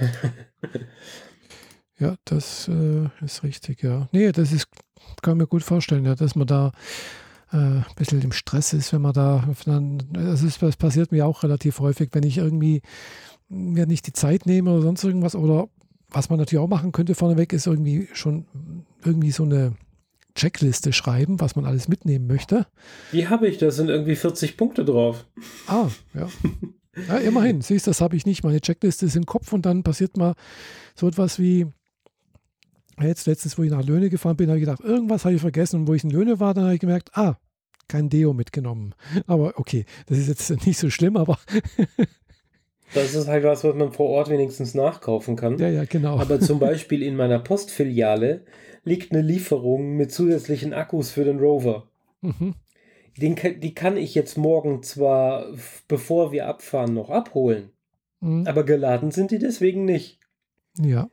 ja, 1.98 2.16
das 2.24 2.68
äh, 2.68 3.08
ist 3.24 3.42
richtig, 3.42 3.82
ja. 3.82 4.08
Nee, 4.12 4.30
das 4.32 4.52
ist, 4.52 4.68
kann 5.22 5.38
mir 5.38 5.46
gut 5.46 5.62
vorstellen, 5.62 6.04
ja, 6.04 6.14
dass 6.14 6.34
man 6.34 6.46
da 6.46 6.72
äh, 7.50 7.56
ein 7.56 7.84
bisschen 7.96 8.20
im 8.20 8.32
Stress 8.32 8.74
ist, 8.74 8.92
wenn 8.92 9.00
man 9.00 9.14
da, 9.14 9.48
dann, 9.64 10.02
das, 10.12 10.42
ist, 10.42 10.60
das 10.60 10.76
passiert 10.76 11.12
mir 11.12 11.26
auch 11.26 11.42
relativ 11.42 11.80
häufig, 11.80 12.10
wenn 12.12 12.24
ich 12.24 12.38
irgendwie 12.38 12.82
mir 13.48 13.86
nicht 13.86 14.06
die 14.06 14.12
Zeit 14.12 14.44
nehme 14.44 14.72
oder 14.72 14.82
sonst 14.82 15.04
irgendwas 15.04 15.34
oder 15.34 15.68
was 16.10 16.28
man 16.28 16.38
natürlich 16.38 16.62
auch 16.62 16.68
machen 16.68 16.92
könnte 16.92 17.14
vorneweg, 17.14 17.52
ist 17.52 17.66
irgendwie 17.66 18.08
schon 18.12 18.46
irgendwie 19.04 19.30
so 19.30 19.44
eine 19.44 19.74
Checkliste 20.34 20.92
schreiben, 20.92 21.40
was 21.40 21.56
man 21.56 21.64
alles 21.64 21.88
mitnehmen 21.88 22.26
möchte. 22.26 22.66
Die 23.12 23.28
habe 23.28 23.48
ich, 23.48 23.58
da 23.58 23.70
sind 23.70 23.88
irgendwie 23.88 24.16
40 24.16 24.56
Punkte 24.56 24.84
drauf. 24.84 25.26
Ah, 25.66 25.88
ja. 26.12 26.28
ja 27.08 27.18
immerhin, 27.18 27.60
siehst 27.60 27.86
du, 27.86 27.90
das 27.90 28.00
habe 28.00 28.16
ich 28.16 28.26
nicht. 28.26 28.44
Meine 28.44 28.60
Checkliste 28.60 29.06
ist 29.06 29.16
im 29.16 29.26
Kopf 29.26 29.52
und 29.52 29.66
dann 29.66 29.82
passiert 29.82 30.16
mal 30.16 30.34
so 30.94 31.08
etwas 31.08 31.38
wie, 31.38 31.66
jetzt 33.02 33.26
letztens, 33.26 33.58
wo 33.58 33.62
ich 33.62 33.70
nach 33.70 33.84
Löhne 33.84 34.10
gefahren 34.10 34.36
bin, 34.36 34.48
habe 34.48 34.58
ich 34.58 34.64
gedacht, 34.64 34.80
irgendwas 34.80 35.24
habe 35.24 35.34
ich 35.34 35.40
vergessen 35.40 35.80
und 35.80 35.88
wo 35.88 35.94
ich 35.94 36.04
in 36.04 36.10
Löhne 36.10 36.40
war, 36.40 36.54
dann 36.54 36.64
habe 36.64 36.74
ich 36.74 36.80
gemerkt, 36.80 37.10
ah, 37.14 37.36
kein 37.88 38.08
Deo 38.08 38.32
mitgenommen. 38.32 38.94
Aber 39.26 39.54
okay, 39.56 39.84
das 40.06 40.18
ist 40.18 40.28
jetzt 40.28 40.66
nicht 40.66 40.78
so 40.78 40.90
schlimm, 40.90 41.16
aber. 41.16 41.38
das 42.94 43.14
ist 43.14 43.28
halt 43.28 43.44
was, 43.44 43.64
was 43.64 43.74
man 43.74 43.92
vor 43.92 44.08
Ort 44.08 44.30
wenigstens 44.30 44.74
nachkaufen 44.74 45.36
kann. 45.36 45.58
Ja, 45.58 45.68
ja, 45.68 45.84
genau. 45.84 46.18
Aber 46.18 46.40
zum 46.40 46.58
Beispiel 46.58 47.02
in 47.02 47.16
meiner 47.16 47.38
Postfiliale 47.38 48.44
liegt 48.84 49.12
eine 49.12 49.22
Lieferung 49.22 49.96
mit 49.96 50.12
zusätzlichen 50.12 50.72
Akkus 50.72 51.10
für 51.10 51.24
den 51.24 51.38
Rover. 51.38 51.88
Mhm. 52.20 52.54
Den, 53.16 53.36
die 53.60 53.74
kann 53.74 53.96
ich 53.96 54.14
jetzt 54.14 54.36
morgen 54.36 54.82
zwar, 54.82 55.46
bevor 55.86 56.32
wir 56.32 56.48
abfahren, 56.48 56.94
noch 56.94 57.10
abholen, 57.10 57.70
mhm. 58.20 58.46
aber 58.46 58.64
geladen 58.64 59.12
sind 59.12 59.30
die 59.30 59.38
deswegen 59.38 59.84
nicht. 59.84 60.18
Ja. 60.80 61.08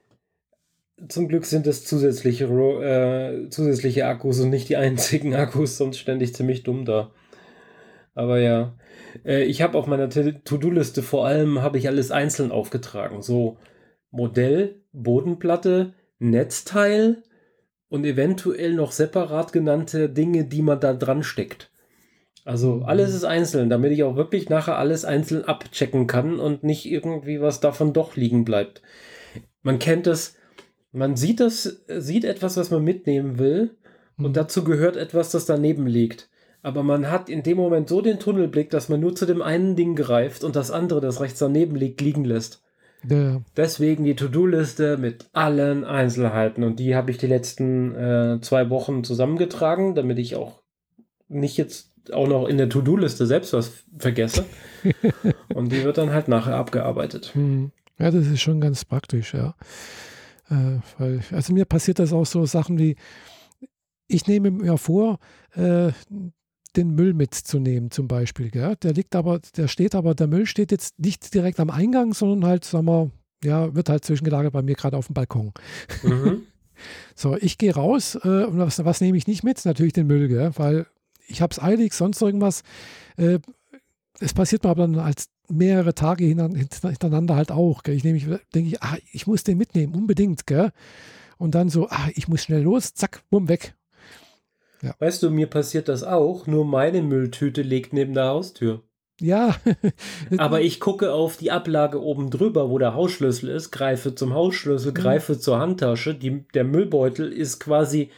Zum 1.07 1.27
Glück 1.27 1.45
sind 1.45 1.67
es 1.67 1.85
zusätzliche, 1.85 2.45
äh, 2.45 3.49
zusätzliche 3.49 4.05
Akkus 4.05 4.39
und 4.39 4.49
nicht 4.49 4.69
die 4.69 4.77
einzigen 4.77 5.33
Akkus, 5.35 5.77
sonst 5.77 5.97
ständig 5.97 6.33
ziemlich 6.35 6.63
dumm 6.63 6.85
da. 6.85 7.11
Aber 8.13 8.39
ja, 8.39 8.75
äh, 9.25 9.43
ich 9.43 9.61
habe 9.61 9.77
auf 9.77 9.87
meiner 9.87 10.09
To-Do-Liste 10.09 11.03
vor 11.03 11.25
allem 11.25 11.61
habe 11.61 11.77
ich 11.77 11.87
alles 11.87 12.11
einzeln 12.11 12.51
aufgetragen. 12.51 13.21
So 13.21 13.57
Modell, 14.09 14.81
Bodenplatte, 14.91 15.93
Netzteil 16.19 17.23
und 17.89 18.05
eventuell 18.05 18.73
noch 18.73 18.91
separat 18.91 19.53
genannte 19.53 20.09
Dinge, 20.09 20.45
die 20.45 20.61
man 20.61 20.79
da 20.79 20.93
dran 20.93 21.23
steckt. 21.23 21.70
Also 22.43 22.81
alles 22.85 23.13
ist 23.13 23.23
einzeln, 23.23 23.69
damit 23.69 23.91
ich 23.91 24.03
auch 24.03 24.15
wirklich 24.15 24.49
nachher 24.49 24.77
alles 24.77 25.05
einzeln 25.05 25.45
abchecken 25.45 26.07
kann 26.07 26.39
und 26.39 26.63
nicht 26.63 26.85
irgendwie 26.89 27.39
was 27.39 27.59
davon 27.59 27.93
doch 27.93 28.15
liegen 28.15 28.45
bleibt. 28.45 28.81
Man 29.61 29.79
kennt 29.79 30.07
es, 30.07 30.35
Man 30.93 31.15
sieht 31.15 31.39
das, 31.39 31.83
sieht 31.87 32.25
etwas, 32.25 32.57
was 32.57 32.69
man 32.69 32.83
mitnehmen 32.83 33.39
will, 33.39 33.77
Mhm. 34.17 34.25
und 34.25 34.37
dazu 34.37 34.63
gehört 34.63 34.97
etwas, 34.97 35.31
das 35.31 35.45
daneben 35.45 35.87
liegt. 35.87 36.29
Aber 36.63 36.83
man 36.83 37.09
hat 37.09 37.29
in 37.29 37.43
dem 37.43 37.57
Moment 37.57 37.87
so 37.89 38.01
den 38.01 38.19
Tunnelblick, 38.19 38.69
dass 38.69 38.89
man 38.89 38.99
nur 38.99 39.15
zu 39.15 39.25
dem 39.25 39.41
einen 39.41 39.75
Ding 39.75 39.95
greift 39.95 40.43
und 40.43 40.55
das 40.55 40.69
andere, 40.69 40.99
das 41.01 41.21
rechts 41.21 41.39
daneben 41.39 41.75
liegt, 41.75 42.01
liegen 42.01 42.25
lässt. 42.25 42.61
Ja, 43.09 43.41
Deswegen 43.57 44.03
die 44.03 44.15
To-Do-Liste 44.15 44.97
mit 44.97 45.25
allen 45.33 45.83
Einzelheiten. 45.85 46.63
Und 46.63 46.79
die 46.79 46.93
habe 46.95 47.09
ich 47.09 47.17
die 47.17 47.27
letzten 47.27 47.95
äh, 47.95 48.39
zwei 48.41 48.69
Wochen 48.69 49.03
zusammengetragen, 49.03 49.95
damit 49.95 50.19
ich 50.19 50.35
auch 50.35 50.61
nicht 51.29 51.57
jetzt 51.57 51.90
auch 52.11 52.27
noch 52.27 52.47
in 52.47 52.57
der 52.57 52.69
To-Do-Liste 52.69 53.25
selbst 53.25 53.53
was 53.53 53.83
vergesse. 53.97 54.45
und 55.53 55.71
die 55.71 55.83
wird 55.83 55.97
dann 55.97 56.11
halt 56.11 56.27
nachher 56.27 56.55
abgearbeitet. 56.55 57.31
hm. 57.33 57.71
ja, 57.99 58.11
das 58.11 58.27
ist 58.27 58.41
schon 58.41 58.61
ganz 58.61 58.85
praktisch, 58.85 59.33
ja. 59.33 59.55
Äh, 60.49 60.79
weil, 60.97 61.21
also 61.31 61.53
mir 61.53 61.65
passiert 61.65 61.99
das 61.99 62.13
auch 62.13 62.25
so 62.25 62.45
Sachen 62.45 62.77
wie, 62.77 62.95
ich 64.07 64.27
nehme 64.27 64.51
mir 64.51 64.77
vor, 64.77 65.19
äh, 65.55 65.91
den 66.75 66.95
Müll 66.95 67.13
mitzunehmen 67.13 67.91
zum 67.91 68.07
Beispiel. 68.07 68.49
Gell? 68.49 68.75
Der 68.77 68.93
liegt 68.93 69.15
aber, 69.15 69.39
der 69.57 69.67
steht 69.67 69.95
aber, 69.95 70.15
der 70.15 70.27
Müll 70.27 70.45
steht 70.45 70.71
jetzt 70.71 70.99
nicht 70.99 71.33
direkt 71.33 71.59
am 71.59 71.69
Eingang, 71.69 72.13
sondern 72.13 72.49
halt, 72.49 72.65
sagen 72.65 72.85
wir, 72.85 73.11
ja, 73.43 73.73
wird 73.75 73.89
halt 73.89 74.05
zwischengelagert 74.05 74.53
bei 74.53 74.61
mir 74.61 74.75
gerade 74.75 74.97
auf 74.97 75.07
dem 75.07 75.13
Balkon. 75.13 75.53
Mhm. 76.03 76.43
So, 77.13 77.37
ich 77.37 77.59
gehe 77.59 77.75
raus 77.75 78.17
äh, 78.23 78.45
und 78.45 78.57
was, 78.57 78.83
was 78.83 79.01
nehme 79.01 79.15
ich 79.15 79.27
nicht 79.27 79.43
mit? 79.43 79.63
Natürlich 79.65 79.93
den 79.93 80.07
Müll, 80.07 80.27
gell? 80.27 80.51
weil 80.55 80.87
ich 81.31 81.41
habe 81.41 81.51
es 81.51 81.61
eilig, 81.61 81.93
sonst 81.93 82.21
irgendwas. 82.21 82.63
Äh, 83.17 83.39
es 84.19 84.33
passiert 84.33 84.63
mir 84.63 84.69
aber 84.69 84.87
dann 84.87 84.99
als 84.99 85.29
mehrere 85.49 85.93
Tage 85.93 86.25
hintereinander 86.25 87.35
halt 87.35 87.51
auch. 87.51 87.83
Gell? 87.83 87.95
Ich 87.95 88.03
nehme, 88.03 88.17
ich 88.17 88.25
denke 88.53 88.69
ich, 88.69 88.81
ah, 88.81 88.97
ich 89.11 89.27
muss 89.27 89.43
den 89.43 89.57
mitnehmen, 89.57 89.95
unbedingt. 89.95 90.45
Gell? 90.45 90.71
Und 91.37 91.55
dann 91.55 91.69
so, 91.69 91.87
ah, 91.89 92.09
ich 92.13 92.27
muss 92.27 92.43
schnell 92.43 92.61
los, 92.61 92.93
zack, 92.93 93.23
bumm, 93.29 93.49
weg. 93.49 93.75
Weißt 94.99 95.21
du, 95.21 95.29
mir 95.29 95.47
passiert 95.47 95.87
das 95.87 96.03
auch, 96.03 96.47
nur 96.47 96.65
meine 96.65 97.03
Mülltüte 97.03 97.61
liegt 97.61 97.93
neben 97.93 98.13
der 98.13 98.25
Haustür. 98.25 98.83
Ja, 99.19 99.55
Aber 100.37 100.61
ich 100.61 100.79
gucke 100.79 101.13
auf 101.13 101.37
die 101.37 101.51
Ablage 101.51 102.01
oben 102.01 102.31
drüber, 102.31 102.71
wo 102.71 102.79
der 102.79 102.95
Hausschlüssel 102.95 103.49
ist, 103.49 103.69
greife 103.69 104.15
zum 104.15 104.33
Hausschlüssel, 104.33 104.93
greife 104.93 105.37
zur 105.37 105.59
Handtasche. 105.59 106.15
Die, 106.15 106.43
der 106.55 106.63
Müllbeutel 106.63 107.31
ist 107.31 107.59
quasi 107.59 108.09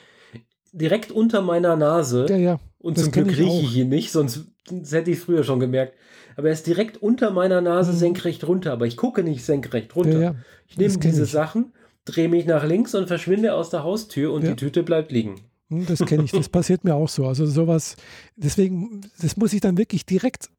direkt 0.72 1.12
unter 1.12 1.42
meiner 1.42 1.76
Nase. 1.76 2.26
ja, 2.30 2.38
ja. 2.38 2.60
Und 2.84 2.98
das 2.98 3.06
zum 3.06 3.14
Glück 3.14 3.32
ich 3.32 3.40
rieche 3.40 3.62
ich 3.66 3.76
ihn 3.78 3.90
nicht, 3.90 4.12
sonst 4.12 4.46
hätte 4.92 5.10
ich 5.10 5.20
früher 5.20 5.44
schon 5.44 5.60
gemerkt. 5.60 5.96
Aber 6.36 6.48
er 6.50 6.54
ist 6.54 6.68
direkt 6.68 6.98
unter 6.98 7.32
meiner 7.32 7.62
Nase 7.62 7.94
Mhm. 7.94 7.98
senkrecht 7.98 8.46
runter. 8.48 8.74
Aber 8.74 8.86
ich 8.86 8.98
gucke 8.98 9.24
nicht 9.24 9.44
senkrecht 9.44 9.96
runter. 9.96 10.14
Ja, 10.20 10.20
ja. 10.34 10.36
Ich 10.68 10.78
nehme 10.78 10.98
diese 11.00 11.24
ich. 11.24 11.32
Sachen, 11.32 11.74
drehe 12.06 12.28
mich 12.30 12.46
nach 12.46 12.64
links 12.66 12.94
und 12.94 13.08
verschwinde 13.08 13.54
aus 13.56 13.70
der 13.72 13.84
Haustür 13.84 14.32
und 14.34 14.44
Ja. 14.44 14.50
die 14.50 14.56
Tüte 14.58 14.84
bleibt 14.84 15.12
liegen. 15.12 15.36
Hm, 15.70 15.86
Das 15.86 16.00
kenne 16.06 16.24
ich, 16.26 16.32
das 16.32 16.50
passiert 16.50 16.84
mir 16.84 16.94
auch 16.96 17.08
so. 17.10 17.26
Also 17.26 17.46
sowas, 17.46 17.96
deswegen, 18.36 19.02
das 19.22 19.38
muss 19.38 19.54
ich 19.54 19.62
dann 19.62 19.78
wirklich 19.78 20.06
direkt 20.06 20.50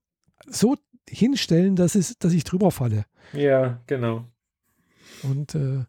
so 0.46 0.76
hinstellen, 1.08 1.76
dass, 1.76 1.94
es, 1.94 2.16
dass 2.18 2.32
ich 2.32 2.44
drüber 2.44 2.70
falle. 2.70 3.04
Ja, 3.34 3.80
genau. 3.86 4.24
Und 5.22 5.54
äh, 5.54 5.84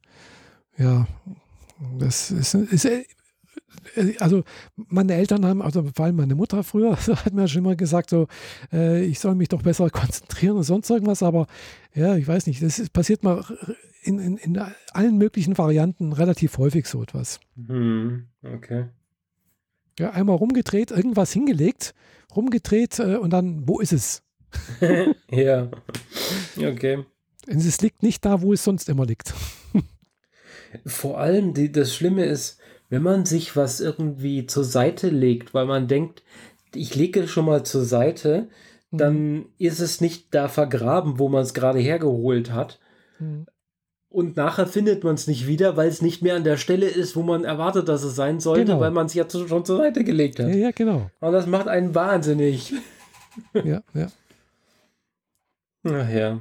ja, 0.77 1.07
das 1.97 2.31
ist, 2.31 2.53
ist 2.55 2.85
also 4.19 4.43
meine 4.75 5.13
Eltern 5.13 5.45
haben, 5.45 5.61
also 5.61 5.83
vor 5.95 6.05
allem 6.05 6.15
meine 6.15 6.35
Mutter 6.35 6.63
früher, 6.63 6.95
hat 7.25 7.33
mir 7.33 7.47
schon 7.47 7.63
immer 7.63 7.75
gesagt, 7.75 8.09
so, 8.09 8.27
äh, 8.71 9.03
ich 9.03 9.19
soll 9.19 9.35
mich 9.35 9.49
doch 9.49 9.61
besser 9.61 9.89
konzentrieren 9.89 10.57
und 10.57 10.63
sonst 10.63 10.89
irgendwas, 10.89 11.23
aber 11.23 11.47
ja, 11.93 12.15
ich 12.15 12.27
weiß 12.27 12.47
nicht, 12.47 12.61
das 12.61 12.79
ist, 12.79 12.93
passiert 12.93 13.23
mal 13.23 13.43
in, 14.03 14.19
in, 14.19 14.37
in 14.37 14.61
allen 14.91 15.17
möglichen 15.17 15.57
Varianten 15.57 16.13
relativ 16.13 16.57
häufig 16.57 16.87
so 16.87 17.01
etwas. 17.01 17.39
Hm, 17.55 18.27
okay. 18.43 18.85
Ja, 19.97 20.11
einmal 20.11 20.35
rumgedreht, 20.35 20.91
irgendwas 20.91 21.31
hingelegt, 21.31 21.93
rumgedreht 22.35 22.99
äh, 22.99 23.15
und 23.15 23.31
dann, 23.31 23.67
wo 23.67 23.79
ist 23.79 23.93
es? 23.93 24.23
ja. 25.31 25.69
Okay. 26.57 27.05
Und 27.47 27.57
es 27.57 27.81
liegt 27.81 28.03
nicht 28.03 28.25
da, 28.25 28.41
wo 28.41 28.53
es 28.53 28.63
sonst 28.63 28.89
immer 28.89 29.05
liegt. 29.05 29.33
Vor 30.85 31.19
allem, 31.19 31.53
die, 31.53 31.71
das 31.71 31.95
Schlimme 31.95 32.25
ist, 32.25 32.59
wenn 32.89 33.01
man 33.01 33.25
sich 33.25 33.55
was 33.55 33.79
irgendwie 33.79 34.45
zur 34.45 34.63
Seite 34.63 35.09
legt, 35.09 35.53
weil 35.53 35.65
man 35.65 35.87
denkt, 35.87 36.23
ich 36.73 36.95
lege 36.95 37.27
schon 37.27 37.45
mal 37.45 37.63
zur 37.65 37.83
Seite, 37.85 38.47
dann 38.91 39.45
ist 39.57 39.79
es 39.79 39.99
nicht 40.01 40.33
da 40.33 40.47
vergraben, 40.47 41.19
wo 41.19 41.27
man 41.29 41.41
es 41.43 41.53
gerade 41.53 41.79
hergeholt 41.79 42.51
hat. 42.51 42.79
Mhm. 43.19 43.45
Und 44.09 44.37
nachher 44.37 44.67
findet 44.67 45.03
man 45.03 45.15
es 45.15 45.27
nicht 45.27 45.45
wieder, 45.47 45.75
weil 45.75 45.89
es 45.89 46.01
nicht 46.01 46.21
mehr 46.21 46.35
an 46.37 46.45
der 46.45 46.55
Stelle 46.55 46.85
ist, 46.87 47.17
wo 47.17 47.23
man 47.23 47.43
erwartet, 47.43 47.89
dass 47.89 48.03
es 48.03 48.15
sein 48.15 48.39
sollte, 48.39 48.63
Genau. 48.65 48.79
weil 48.79 48.91
man 48.91 49.07
es 49.07 49.13
ja 49.13 49.27
zu- 49.27 49.47
schon 49.47 49.65
zur 49.65 49.77
Seite 49.77 50.05
gelegt 50.05 50.39
Ja, 50.39 50.45
hat. 50.45 50.55
ja, 50.55 50.71
genau. 50.71 51.09
Und 51.19 51.31
das 51.33 51.47
macht 51.47 51.67
einen 51.67 51.93
wahnsinnig. 51.95 52.71
Ja, 53.53 53.81
ja. 53.93 54.07
Ach 55.83 56.09
ja. 56.09 56.39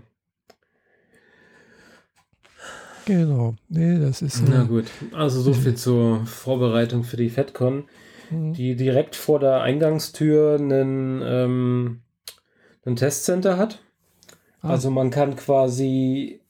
Genau. 3.07 3.55
Nee, 3.69 3.99
das 3.99 4.23
ist. 4.23 4.43
Na 4.49 4.63
Äh, 4.63 4.67
gut. 4.67 4.85
Also 5.13 5.41
so 5.41 5.53
viel 5.53 5.75
zur 5.75 6.25
Vorbereitung 6.27 7.05
für 7.05 7.17
die 7.17 7.31
FedCon. 7.31 7.85
mhm. 8.31 8.55
die 8.55 8.75
direkt 8.77 9.17
vor 9.17 9.39
der 9.39 9.61
Eingangstür 9.61 10.57
einen, 10.59 11.21
ähm, 11.25 12.01
ein 12.87 12.97
Testcenter 12.97 13.59
hat. 13.59 13.81
Ah. 14.63 14.71
Also 14.71 14.91
man 14.91 15.11
kann 15.11 15.37
quasi, 15.37 16.41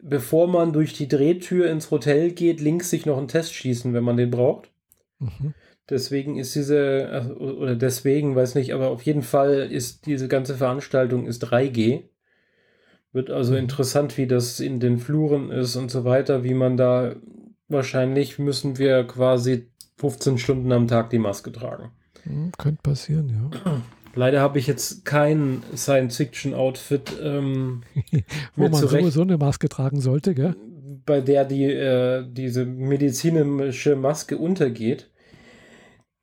bevor 0.00 0.48
man 0.48 0.72
durch 0.72 0.94
die 0.94 1.08
Drehtür 1.08 1.70
ins 1.70 1.90
Hotel 1.90 2.30
geht, 2.32 2.60
links 2.60 2.88
sich 2.90 3.04
noch 3.04 3.18
einen 3.18 3.28
Test 3.28 3.52
schießen, 3.54 3.92
wenn 3.92 4.04
man 4.04 4.16
den 4.16 4.30
braucht. 4.30 4.70
Mhm. 5.18 5.52
Deswegen 5.90 6.38
ist 6.38 6.54
diese, 6.54 7.08
also, 7.12 7.34
oder 7.34 7.74
deswegen, 7.74 8.34
weiß 8.36 8.54
nicht, 8.54 8.72
aber 8.72 8.90
auf 8.90 9.02
jeden 9.02 9.22
Fall 9.22 9.68
ist 9.70 10.06
diese 10.06 10.28
ganze 10.28 10.54
Veranstaltung 10.54 11.26
ist 11.26 11.44
3G. 11.44 12.04
Wird 13.12 13.30
also 13.30 13.52
Mhm. 13.52 13.58
interessant, 13.60 14.16
wie 14.18 14.26
das 14.26 14.60
in 14.60 14.78
den 14.80 14.98
Fluren 14.98 15.50
ist 15.50 15.76
und 15.76 15.90
so 15.90 16.04
weiter, 16.04 16.44
wie 16.44 16.54
man 16.54 16.76
da, 16.76 17.16
wahrscheinlich 17.68 18.38
müssen 18.38 18.78
wir 18.78 19.04
quasi 19.04 19.66
15 19.96 20.38
Stunden 20.38 20.70
am 20.72 20.86
Tag 20.88 21.10
die 21.10 21.18
Maske 21.18 21.50
tragen. 21.52 21.90
Mhm, 22.24 22.52
Könnte 22.58 22.82
passieren, 22.82 23.28
ja. 23.64 23.82
Leider 24.14 24.40
habe 24.40 24.58
ich 24.58 24.66
jetzt 24.66 25.04
kein 25.04 25.62
Science-Fiction-Outfit, 25.76 27.12
ähm, 27.22 27.82
Wo 28.56 28.64
man 28.64 28.74
zurecht, 28.74 29.02
sowieso 29.04 29.22
eine 29.22 29.38
Maske 29.38 29.68
tragen 29.68 30.00
sollte, 30.00 30.34
gell? 30.34 30.54
bei 31.06 31.20
der 31.20 31.44
die, 31.44 31.64
äh, 31.64 32.24
diese 32.28 32.64
medizinische 32.66 33.96
Maske 33.96 34.36
untergeht. 34.36 35.08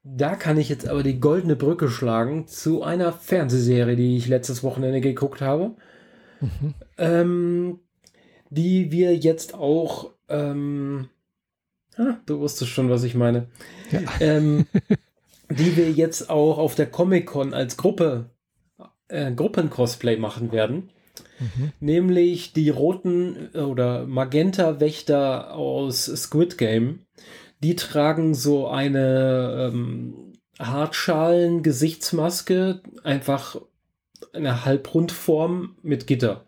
Da 0.03 0.35
kann 0.35 0.57
ich 0.57 0.69
jetzt 0.69 0.87
aber 0.87 1.03
die 1.03 1.19
goldene 1.19 1.55
Brücke 1.55 1.89
schlagen 1.89 2.47
zu 2.47 2.83
einer 2.83 3.11
Fernsehserie, 3.11 3.95
die 3.95 4.17
ich 4.17 4.27
letztes 4.27 4.63
Wochenende 4.63 5.01
geguckt 5.01 5.41
habe, 5.41 5.75
Mhm. 6.41 6.73
ähm, 6.97 7.79
die 8.49 8.91
wir 8.91 9.15
jetzt 9.15 9.53
auch, 9.53 10.11
ähm, 10.29 11.09
ah, 11.97 12.15
du 12.25 12.39
wusstest 12.39 12.71
schon, 12.71 12.89
was 12.89 13.03
ich 13.03 13.15
meine, 13.15 13.47
Ja. 13.91 13.99
ähm, 14.19 14.65
die 15.49 15.77
wir 15.77 15.91
jetzt 15.91 16.29
auch 16.29 16.57
auf 16.57 16.75
der 16.75 16.87
Comic-Con 16.87 17.53
als 17.53 17.77
Gruppe, 17.77 18.29
äh, 19.07 19.31
Gruppen-Cosplay 19.33 20.17
machen 20.17 20.51
werden. 20.51 20.89
Mhm. 21.39 21.71
Nämlich 21.79 22.53
die 22.53 22.69
roten 22.69 23.49
äh, 23.53 23.59
oder 23.59 24.05
Magenta-Wächter 24.05 25.53
aus 25.53 26.05
Squid 26.05 26.57
Game. 26.57 27.05
Die 27.63 27.75
tragen 27.75 28.33
so 28.35 28.67
eine 28.67 29.71
ähm, 29.73 30.33
Hartschalen-Gesichtsmaske, 30.59 32.81
einfach 33.03 33.59
eine 34.33 34.65
Halbrundform 34.65 35.75
mit 35.81 36.07
Gitter. 36.07 36.45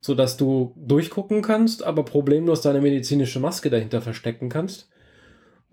Sodass 0.00 0.36
du 0.36 0.74
durchgucken 0.76 1.42
kannst, 1.42 1.82
aber 1.82 2.04
problemlos 2.04 2.60
deine 2.60 2.80
medizinische 2.80 3.40
Maske 3.40 3.68
dahinter 3.70 4.00
verstecken 4.00 4.48
kannst. 4.48 4.88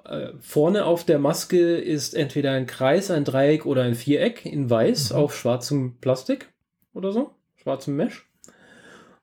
Äh, 0.04 0.30
vorne 0.40 0.86
auf 0.86 1.04
der 1.04 1.20
Maske 1.20 1.78
ist 1.78 2.16
entweder 2.16 2.52
ein 2.52 2.66
Kreis, 2.68 3.12
ein 3.12 3.24
Dreieck 3.24 3.66
oder 3.66 3.84
ein 3.84 3.96
Viereck 3.96 4.46
in 4.46 4.70
weiß 4.70 5.12
Mhm. 5.12 5.18
auf 5.18 5.36
schwarzem 5.36 5.98
Plastik 6.00 6.50
oder 6.94 7.12
so, 7.12 7.32
schwarzem 7.56 7.96
Mesh. 7.96 8.28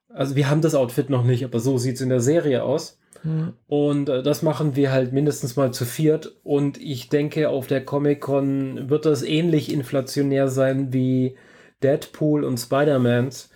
Also 0.09 0.37
wir 0.37 0.51
haben 0.51 0.61
das 0.61 0.75
Outfit 0.75 1.09
noch 1.11 1.25
nicht, 1.25 1.45
aber 1.45 1.59
so 1.59 1.79
sieht 1.79 1.97
es 1.97 2.01
in 2.01 2.09
der 2.09 2.21
Serie 2.21 2.65
aus. 2.65 2.99
Mhm. 3.23 3.55
Und 3.67 4.09
äh, 4.09 4.23
das 4.23 4.43
machen 4.43 4.77
wir 4.77 4.93
halt 4.93 5.13
mindestens 5.13 5.57
mal 5.57 5.73
zu 5.73 5.85
viert. 5.85 6.37
Und 6.43 6.79
ich 6.81 7.09
denke, 7.09 7.49
auf 7.49 7.67
der 7.67 7.85
Comic-Con 7.85 8.91
wird 8.91 9.07
das 9.07 9.23
ähnlich 9.23 9.73
inflationär 9.73 10.49
sein 10.49 10.93
wie 10.93 11.37
Deadpool 11.83 12.45
und 12.45 12.59
Spider-Mans. 12.59 13.51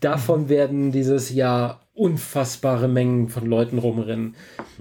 Davon 0.00 0.48
werden 0.48 0.92
dieses 0.92 1.30
Jahr 1.30 1.82
unfassbare 1.94 2.88
Mengen 2.88 3.28
von 3.28 3.46
Leuten 3.46 3.78
rumrennen. 3.78 4.34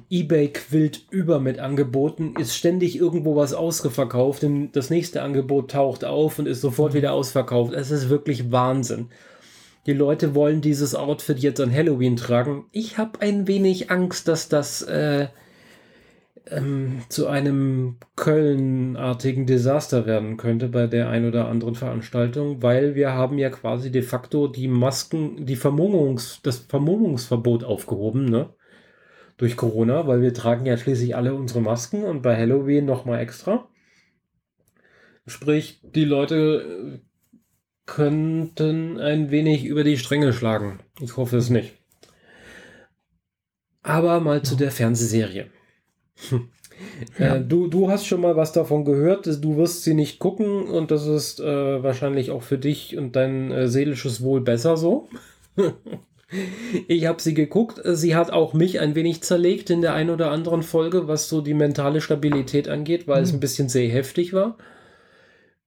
eBay 0.10 0.48
quillt 0.50 1.02
über 1.10 1.40
mit 1.40 1.60
Angeboten, 1.60 2.36
ist 2.40 2.56
ständig 2.56 2.98
irgendwo 2.98 3.36
was 3.36 3.54
ausverkauft, 3.54 4.44
denn 4.44 4.72
das 4.72 4.90
nächste 4.90 5.22
Angebot 5.22 5.72
taucht 5.72 6.06
auf 6.06 6.40
und 6.40 6.48
ist 6.48 6.62
sofort 6.62 6.94
wieder 6.94 7.14
ausverkauft. 7.14 7.74
Es 7.74 7.92
ist 7.92 8.10
wirklich 8.10 8.52
Wahnsinn. 8.52 9.10
die 9.88 9.94
Leute 9.94 10.36
wollen 10.36 10.62
dieses 10.62 10.94
Outfit 10.94 11.40
jetzt 11.40 11.60
an 11.60 11.74
Halloween 11.74 12.16
tragen. 12.16 12.66
Ich 12.72 12.98
habe 13.00 13.20
ein 13.22 13.48
wenig 13.48 13.90
Angst, 13.90 14.28
dass 14.28 14.48
das 14.48 14.84
äh, 14.84 15.28
ähm, 16.48 17.02
zu 17.10 17.28
einem 17.28 17.98
Köln-artigen 18.16 19.46
Desaster 19.46 20.06
werden 20.06 20.38
könnte 20.38 20.70
bei 20.70 20.88
der 20.88 21.10
ein 21.10 21.28
oder 21.28 21.48
anderen 21.48 21.76
Veranstaltung, 21.76 22.62
weil 22.62 22.96
wir 22.96 23.12
haben 23.12 23.38
ja 23.38 23.50
quasi 23.50 23.92
de 23.92 24.02
facto 24.02 24.48
die 24.48 24.68
Masken, 24.68 25.46
die 25.46 25.56
Vermummungs, 25.56 26.42
das 26.44 26.58
Vermummungsverbot 26.58 27.64
aufgehoben, 27.64 28.26
ne? 28.26 28.54
Durch 29.38 29.58
Corona, 29.58 30.08
weil 30.08 30.22
wir 30.22 30.34
tragen 30.34 30.66
ja 30.66 30.78
schließlich 30.78 31.16
alle 31.16 31.34
unsere 31.34 31.62
Masken 31.62 32.04
und 32.04 32.22
bei 32.22 32.36
Halloween 32.38 32.86
nochmal 32.86 33.20
extra. 33.20 33.68
Sprich, 35.26 35.82
die 35.84 36.06
Leute 36.06 37.00
äh, 37.00 37.00
könnten 37.86 39.00
ein 39.00 39.32
wenig 39.32 39.66
über 39.66 39.84
die 39.84 39.98
Stränge 39.98 40.34
schlagen. 40.34 40.80
Ich 41.00 41.18
hoffe 41.18 41.38
es 41.38 41.50
nicht. 41.50 41.74
Aber 43.84 44.20
mal 44.20 44.44
zu 44.44 44.56
der 44.56 44.72
Fernsehserie. 44.72 45.50
Ja. 47.20 47.36
Äh, 47.36 47.42
du, 47.42 47.68
du 47.68 47.90
hast 47.90 48.08
schon 48.08 48.22
mal 48.22 48.36
was 48.36 48.52
davon 48.52 48.86
gehört, 48.86 49.26
du 49.26 49.58
wirst 49.58 49.84
sie 49.84 49.94
nicht 49.94 50.20
gucken 50.20 50.64
und 50.64 50.92
das 50.92 51.06
ist 51.08 51.40
äh, 51.40 51.84
wahrscheinlich 51.84 52.32
auch 52.32 52.44
für 52.44 52.58
dich 52.58 52.98
und 52.98 53.16
dein 53.16 53.52
äh, 53.52 53.68
seelisches 53.68 54.24
Wohl 54.24 54.42
besser 54.42 54.78
so. 54.78 55.10
ich 56.88 57.06
habe 57.06 57.22
sie 57.22 57.34
geguckt, 57.34 57.82
sie 57.84 58.16
hat 58.16 58.32
auch 58.32 58.54
mich 58.54 58.80
ein 58.80 58.96
wenig 58.96 59.22
zerlegt 59.22 59.70
in 59.70 59.82
der 59.82 59.94
einen 59.94 60.10
oder 60.10 60.32
anderen 60.32 60.64
Folge, 60.64 61.08
was 61.08 61.30
so 61.30 61.42
die 61.42 61.54
mentale 61.54 62.02
Stabilität 62.02 62.68
angeht, 62.68 63.08
weil 63.08 63.20
mhm. 63.20 63.24
es 63.24 63.34
ein 63.34 63.40
bisschen 63.40 63.70
sehr 63.70 63.90
heftig 63.90 64.34
war. 64.34 64.58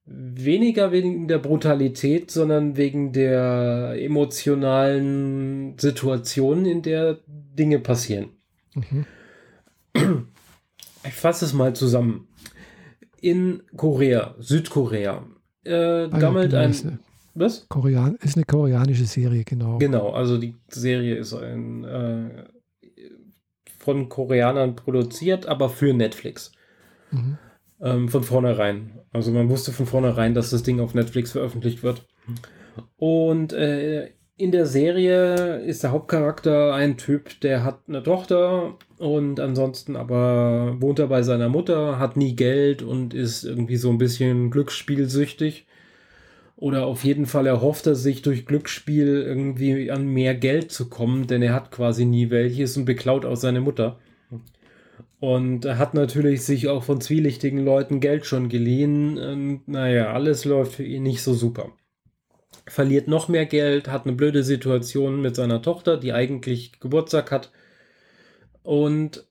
Weniger 0.07 0.93
wegen 0.93 1.29
der 1.29 1.39
Brutalität, 1.39 2.31
sondern 2.31 2.77
wegen 2.77 3.13
der 3.13 3.95
emotionalen 3.99 5.79
Situation, 5.79 6.67
in 6.67 6.83
der 6.83 7.21
Dinge 7.27 7.79
passieren. 7.79 8.29
Mhm. 8.75 9.07
Ich 11.07 11.15
fasse 11.15 11.45
es 11.45 11.53
mal 11.53 11.75
zusammen. 11.75 12.29
In 13.21 13.63
Korea, 13.77 14.35
Südkorea, 14.39 15.25
äh, 15.65 16.09
gammelt 16.09 16.55
ein. 16.55 16.71
Ist 16.71 16.87
eine, 16.87 16.99
was? 17.35 17.67
Korean, 17.69 18.17
ist 18.17 18.37
eine 18.37 18.45
koreanische 18.45 19.07
Serie, 19.07 19.45
genau. 19.45 19.79
Genau, 19.79 20.11
also 20.11 20.39
die 20.39 20.57
Serie 20.69 21.17
ist 21.17 21.35
ein, 21.35 21.85
äh, 21.85 22.45
von 23.79 24.09
Koreanern 24.09 24.77
produziert, 24.77 25.47
aber 25.47 25.69
für 25.69 25.93
Netflix. 25.93 26.53
Mhm. 27.11 27.39
Ähm, 27.81 28.09
von 28.09 28.23
vornherein. 28.23 29.01
Also 29.13 29.31
man 29.31 29.49
wusste 29.49 29.73
von 29.73 29.87
vornherein, 29.87 30.35
dass 30.35 30.51
das 30.51 30.63
Ding 30.63 30.81
auf 30.81 30.95
Netflix 30.95 31.33
veröffentlicht 31.33 31.83
wird. 31.83 32.07
Und 32.97 33.53
äh, 33.53 34.11
in 34.37 34.51
der 34.51 34.67
Serie 34.67 35.59
ist 35.59 35.85
der 35.85 35.93
Hauptcharakter 35.93 36.75
ein 36.75 36.97
Typ, 36.97 37.41
der 37.41 37.63
hat 37.63 37.81
eine 37.87 38.03
Tochter 38.03 38.77
und 38.99 39.39
ansonsten 39.39 39.95
aber 39.97 40.77
wohnt 40.81 40.99
er 40.99 41.07
bei 41.07 41.23
seiner 41.23 41.49
Mutter, 41.49 41.99
hat 41.99 42.17
nie 42.17 42.35
Geld 42.35 42.83
und 42.83 43.15
ist 43.15 43.45
irgendwie 43.45 43.77
so 43.77 43.91
ein 43.91 43.99
bisschen 43.99 44.51
glücksspielsüchtig. 44.51 45.67
Oder 46.57 46.87
auf 46.87 47.05
jeden 47.05 47.27
Fall 47.27 47.47
erhofft 47.47 47.87
er 47.87 47.95
sich 47.97 48.23
durch 48.23 48.47
Glücksspiel 48.47 49.23
irgendwie 49.23 49.91
an 49.91 50.07
mehr 50.07 50.35
Geld 50.35 50.73
zu 50.73 50.89
kommen, 50.89 51.27
denn 51.27 51.43
er 51.43 51.53
hat 51.53 51.71
quasi 51.71 52.05
nie 52.05 52.31
welches 52.31 52.77
und 52.77 52.85
beklaut 52.87 53.25
auch 53.25 53.37
seine 53.37 53.61
Mutter. 53.61 53.99
Und 55.21 55.65
er 55.65 55.79
hat 55.79 55.95
natürlich 55.95 56.43
sich 56.43 56.69
auch 56.69 56.85
von 56.85 57.01
zwielichtigen 57.01 57.65
Leuten 57.65 58.01
Geld 58.01 58.27
schon 58.27 58.49
geliehen. 58.49 59.19
Und, 59.19 59.69
naja, 59.69 60.13
alles 60.13 60.45
läuft 60.45 60.75
für 60.75 60.85
ihn 60.85 61.03
nicht 61.03 61.23
so 61.23 61.35
super 61.35 61.73
verliert 62.67 63.09
noch 63.09 63.29
mehr 63.29 63.47
Geld, 63.47 63.89
hat 63.89 64.07
eine 64.07 64.17
blöde 64.17 64.43
Situation 64.43 65.21
mit 65.21 65.37
seiner 65.37 65.63
Tochter, 65.63 65.97
die 65.97 66.13
eigentlich 66.13 66.81
Geburtstag 66.81 67.31
hat. 67.31 67.51
Und 68.63 69.27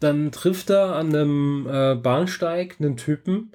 dann 0.00 0.32
trifft 0.32 0.70
er 0.70 0.96
an 0.96 1.14
einem 1.14 1.66
äh, 1.68 1.94
Bahnsteig 1.94 2.76
einen 2.78 2.96
Typen, 2.96 3.52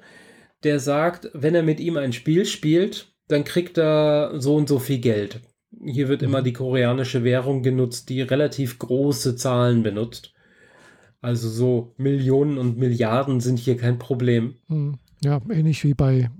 der 0.64 0.78
sagt, 0.78 1.30
wenn 1.34 1.54
er 1.54 1.62
mit 1.62 1.80
ihm 1.80 1.96
ein 1.96 2.12
Spiel 2.12 2.46
spielt, 2.46 3.12
dann 3.28 3.44
kriegt 3.44 3.78
er 3.78 4.40
so 4.40 4.56
und 4.56 4.68
so 4.68 4.78
viel 4.78 4.98
Geld. 4.98 5.40
Hier 5.84 6.08
wird 6.08 6.22
mhm. 6.22 6.28
immer 6.28 6.42
die 6.42 6.52
koreanische 6.52 7.24
Währung 7.24 7.62
genutzt, 7.62 8.08
die 8.08 8.22
relativ 8.22 8.78
große 8.78 9.36
Zahlen 9.36 9.82
benutzt. 9.82 10.34
Also 11.20 11.48
so 11.48 11.94
Millionen 11.96 12.58
und 12.58 12.78
Milliarden 12.78 13.40
sind 13.40 13.58
hier 13.58 13.76
kein 13.76 13.98
Problem. 13.98 14.56
Mhm. 14.68 14.98
Ja, 15.24 15.40
ähnlich 15.50 15.84
wie 15.84 15.94
bei 15.94 16.30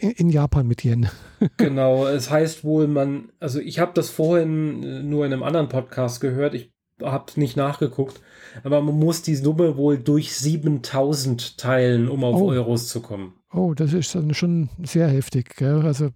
in 0.00 0.30
Japan 0.30 0.66
mit 0.66 0.84
Yen. 0.84 1.08
genau, 1.56 2.06
es 2.06 2.30
heißt 2.30 2.64
wohl, 2.64 2.86
man, 2.86 3.30
also 3.40 3.60
ich 3.60 3.78
habe 3.78 3.92
das 3.94 4.10
vorhin 4.10 4.82
äh, 4.82 5.02
nur 5.02 5.26
in 5.26 5.32
einem 5.32 5.42
anderen 5.42 5.68
Podcast 5.68 6.20
gehört, 6.20 6.54
ich 6.54 6.72
habe 7.02 7.32
nicht 7.36 7.56
nachgeguckt, 7.56 8.20
aber 8.64 8.80
man 8.80 8.98
muss 8.98 9.22
die 9.22 9.34
Summe 9.34 9.76
wohl 9.76 9.98
durch 9.98 10.34
7000 10.34 11.58
teilen, 11.58 12.08
um 12.08 12.24
auf 12.24 12.40
oh. 12.40 12.50
Euros 12.50 12.88
zu 12.88 13.02
kommen. 13.02 13.34
Oh, 13.52 13.74
das 13.74 13.92
ist 13.92 14.14
dann 14.14 14.34
schon 14.34 14.68
sehr 14.82 15.08
heftig. 15.08 15.56
Gell? 15.56 15.82
Also 15.82 16.10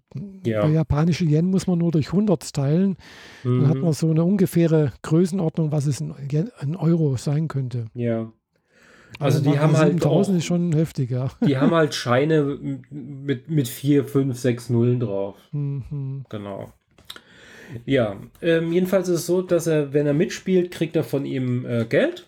ja. 0.45 0.63
bei 0.63 0.71
japanischen 0.71 1.29
Yen 1.29 1.47
muss 1.47 1.67
man 1.67 1.79
nur 1.79 1.91
durch 1.91 2.09
100 2.09 2.53
teilen. 2.53 2.97
Mhm. 3.45 3.61
Dann 3.61 3.69
hat 3.69 3.77
mhm. 3.77 3.83
man 3.83 3.93
so 3.93 4.11
eine 4.11 4.25
ungefähre 4.25 4.93
Größenordnung, 5.03 5.73
was 5.73 5.87
es 5.87 6.01
in, 6.01 6.15
in 6.61 6.77
Euro 6.77 7.17
sein 7.17 7.49
könnte. 7.49 7.87
Ja. 7.95 8.33
Also, 9.19 9.41
die 9.41 9.59
haben 9.59 9.77
halt 9.77 10.03
ist 10.03 10.45
schon 10.45 10.73
heftig, 10.73 11.11
ja. 11.11 11.31
Die 11.47 11.59
haben 11.59 11.73
halt 11.73 11.95
Scheine 11.95 12.59
mit, 12.91 13.51
mit 13.51 13.69
4, 13.69 14.05
5, 14.05 14.39
6 14.39 14.71
Nullen 14.71 15.01
drauf. 15.01 15.37
Mhm. 15.53 16.25
Genau. 16.29 16.73
Ja, 17.87 18.17
ähm, 18.43 18.73
jedenfalls 18.73 19.09
ist 19.09 19.21
es 19.21 19.27
so, 19.27 19.43
dass 19.43 19.67
er, 19.67 19.93
wenn 19.93 20.07
er 20.07 20.15
mitspielt, 20.15 20.71
kriegt 20.71 20.97
er 20.97 21.05
von 21.05 21.25
ihm 21.25 21.65
äh, 21.67 21.85
Geld. 21.85 22.27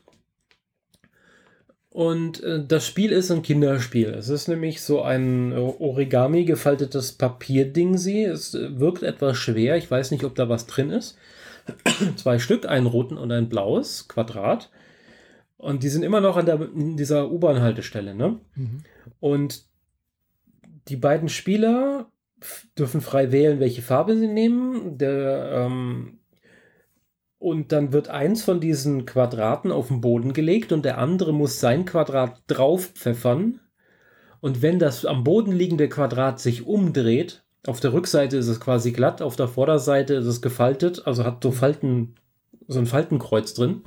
Und 1.92 2.42
äh, 2.42 2.64
das 2.66 2.86
Spiel 2.86 3.12
ist 3.12 3.30
ein 3.30 3.42
Kinderspiel. 3.42 4.08
Es 4.08 4.30
ist 4.30 4.48
nämlich 4.48 4.80
so 4.80 5.02
ein 5.02 5.52
äh, 5.52 5.56
Origami 5.56 6.44
gefaltetes 6.44 7.12
Papierding. 7.12 7.98
Sie, 7.98 8.24
es 8.24 8.54
äh, 8.54 8.80
wirkt 8.80 9.02
etwas 9.02 9.36
schwer. 9.36 9.76
Ich 9.76 9.90
weiß 9.90 10.10
nicht, 10.10 10.24
ob 10.24 10.34
da 10.34 10.48
was 10.48 10.66
drin 10.66 10.90
ist. 10.90 11.18
Zwei 12.16 12.38
Stück, 12.38 12.66
ein 12.66 12.86
roten 12.86 13.18
und 13.18 13.30
ein 13.30 13.50
blaues 13.50 14.08
Quadrat. 14.08 14.70
Und 15.62 15.84
die 15.84 15.90
sind 15.90 16.02
immer 16.02 16.20
noch 16.20 16.36
an 16.36 16.46
der, 16.46 16.58
dieser 16.74 17.30
U-Bahn-Haltestelle, 17.30 18.16
ne? 18.16 18.40
Mhm. 18.56 18.82
Und 19.20 19.62
die 20.88 20.96
beiden 20.96 21.28
Spieler 21.28 22.10
dürfen 22.76 23.00
frei 23.00 23.30
wählen, 23.30 23.60
welche 23.60 23.80
Farbe 23.80 24.16
sie 24.16 24.26
nehmen. 24.26 24.98
Der, 24.98 25.52
ähm, 25.54 26.18
und 27.38 27.70
dann 27.70 27.92
wird 27.92 28.08
eins 28.08 28.42
von 28.42 28.58
diesen 28.58 29.06
Quadraten 29.06 29.70
auf 29.70 29.86
den 29.86 30.00
Boden 30.00 30.32
gelegt 30.32 30.72
und 30.72 30.84
der 30.84 30.98
andere 30.98 31.32
muss 31.32 31.60
sein 31.60 31.84
Quadrat 31.84 32.42
drauf 32.48 32.86
pfeffern. 32.94 33.60
Und 34.40 34.62
wenn 34.62 34.80
das 34.80 35.06
am 35.06 35.22
Boden 35.22 35.52
liegende 35.52 35.88
Quadrat 35.88 36.40
sich 36.40 36.66
umdreht, 36.66 37.44
auf 37.68 37.78
der 37.78 37.92
Rückseite 37.92 38.36
ist 38.36 38.48
es 38.48 38.58
quasi 38.58 38.90
glatt, 38.90 39.22
auf 39.22 39.36
der 39.36 39.46
Vorderseite 39.46 40.14
ist 40.14 40.26
es 40.26 40.42
gefaltet, 40.42 41.06
also 41.06 41.22
hat 41.22 41.40
so 41.40 41.52
Falten, 41.52 42.16
so 42.66 42.80
ein 42.80 42.86
Faltenkreuz 42.86 43.54
drin. 43.54 43.82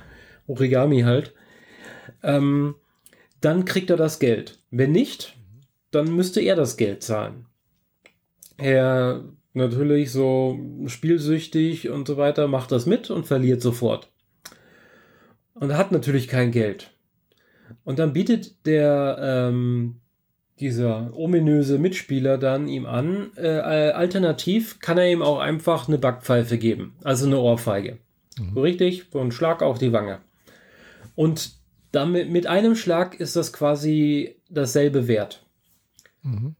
Origami 0.47 1.01
halt 1.01 1.33
ähm, 2.23 2.75
dann 3.41 3.65
kriegt 3.65 3.89
er 3.89 3.97
das 3.97 4.19
Geld. 4.19 4.59
Wenn 4.71 4.91
nicht, 4.91 5.37
dann 5.91 6.15
müsste 6.15 6.41
er 6.41 6.55
das 6.55 6.77
Geld 6.77 7.03
zahlen. 7.03 7.45
Er 8.57 9.23
natürlich 9.53 10.11
so 10.11 10.59
spielsüchtig 10.87 11.89
und 11.89 12.07
so 12.07 12.17
weiter 12.17 12.47
macht 12.47 12.71
das 12.71 12.85
mit 12.85 13.09
und 13.09 13.25
verliert 13.25 13.61
sofort. 13.61 14.09
Und 15.53 15.69
er 15.69 15.77
hat 15.77 15.91
natürlich 15.91 16.27
kein 16.27 16.51
Geld. 16.51 16.91
Und 17.83 17.99
dann 17.99 18.13
bietet 18.13 18.65
der 18.65 19.17
ähm, 19.21 20.01
dieser 20.59 21.11
ominöse 21.13 21.79
Mitspieler 21.79 22.37
dann 22.37 22.67
ihm 22.67 22.85
an, 22.85 23.31
äh, 23.35 23.47
alternativ 23.49 24.79
kann 24.79 24.97
er 24.97 25.11
ihm 25.11 25.21
auch 25.21 25.39
einfach 25.39 25.87
eine 25.87 25.97
Backpfeife 25.97 26.57
geben, 26.57 26.95
also 27.03 27.25
eine 27.25 27.39
Ohrfeige. 27.39 27.97
Mhm. 28.37 28.57
richtig, 28.57 29.05
so 29.11 29.19
ein 29.19 29.31
Schlag 29.31 29.61
auf 29.61 29.79
die 29.79 29.93
Wange. 29.93 30.19
Und 31.15 31.54
damit, 31.95 32.29
mit 32.29 32.47
einem 32.47 32.75
Schlag 32.75 33.19
ist 33.19 33.35
das 33.35 33.53
quasi 33.53 34.35
dasselbe 34.49 35.07
Wert. 35.07 35.43
Mhm. 36.21 36.55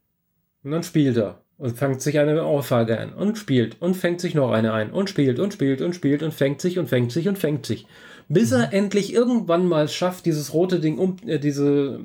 Und 0.63 0.71
dann 0.71 0.83
spielt 0.83 1.17
er 1.17 1.41
und 1.57 1.77
fängt 1.77 2.01
sich 2.01 2.19
eine 2.19 2.45
Ohrfeige 2.45 2.97
ein 2.97 3.13
und 3.13 3.37
spielt 3.37 3.81
und 3.81 3.95
fängt 3.95 4.19
sich 4.19 4.35
noch 4.35 4.51
eine 4.51 4.73
ein 4.73 4.91
und 4.91 5.09
spielt 5.09 5.39
und 5.39 5.53
spielt 5.53 5.81
und 5.81 5.93
spielt 5.93 6.23
und 6.23 6.33
fängt 6.33 6.61
sich 6.61 6.79
und 6.79 6.87
fängt 6.87 7.11
sich 7.11 7.27
und 7.27 7.37
fängt 7.37 7.65
sich. 7.65 7.85
Bis 8.27 8.51
mhm. 8.51 8.57
er 8.57 8.73
endlich 8.73 9.13
irgendwann 9.13 9.67
mal 9.67 9.87
schafft, 9.87 10.25
dieses 10.25 10.53
rote 10.53 10.79
Ding 10.79 10.97
um, 10.97 11.17
äh, 11.25 11.39
diese, 11.39 12.01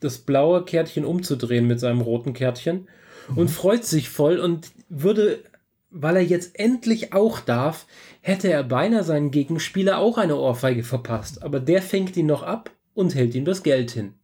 das 0.00 0.18
blaue 0.18 0.64
Kärtchen 0.64 1.04
umzudrehen 1.04 1.66
mit 1.66 1.80
seinem 1.80 2.00
roten 2.00 2.32
Kärtchen 2.32 2.86
mhm. 3.28 3.38
und 3.38 3.50
freut 3.50 3.84
sich 3.84 4.08
voll 4.08 4.38
und 4.38 4.70
würde, 4.88 5.40
weil 5.92 6.16
er 6.16 6.24
jetzt 6.24 6.58
endlich 6.58 7.12
auch 7.12 7.40
darf, 7.40 7.86
hätte 8.20 8.50
er 8.50 8.64
beinahe 8.64 9.04
seinen 9.04 9.30
Gegenspieler 9.30 9.98
auch 9.98 10.18
eine 10.18 10.36
Ohrfeige 10.36 10.84
verpasst. 10.84 11.42
Aber 11.42 11.60
der 11.60 11.82
fängt 11.82 12.16
ihn 12.16 12.26
noch 12.26 12.42
ab 12.42 12.70
und 12.94 13.14
hält 13.14 13.34
ihm 13.34 13.44
das 13.44 13.62
Geld 13.62 13.90
hin. 13.90 14.14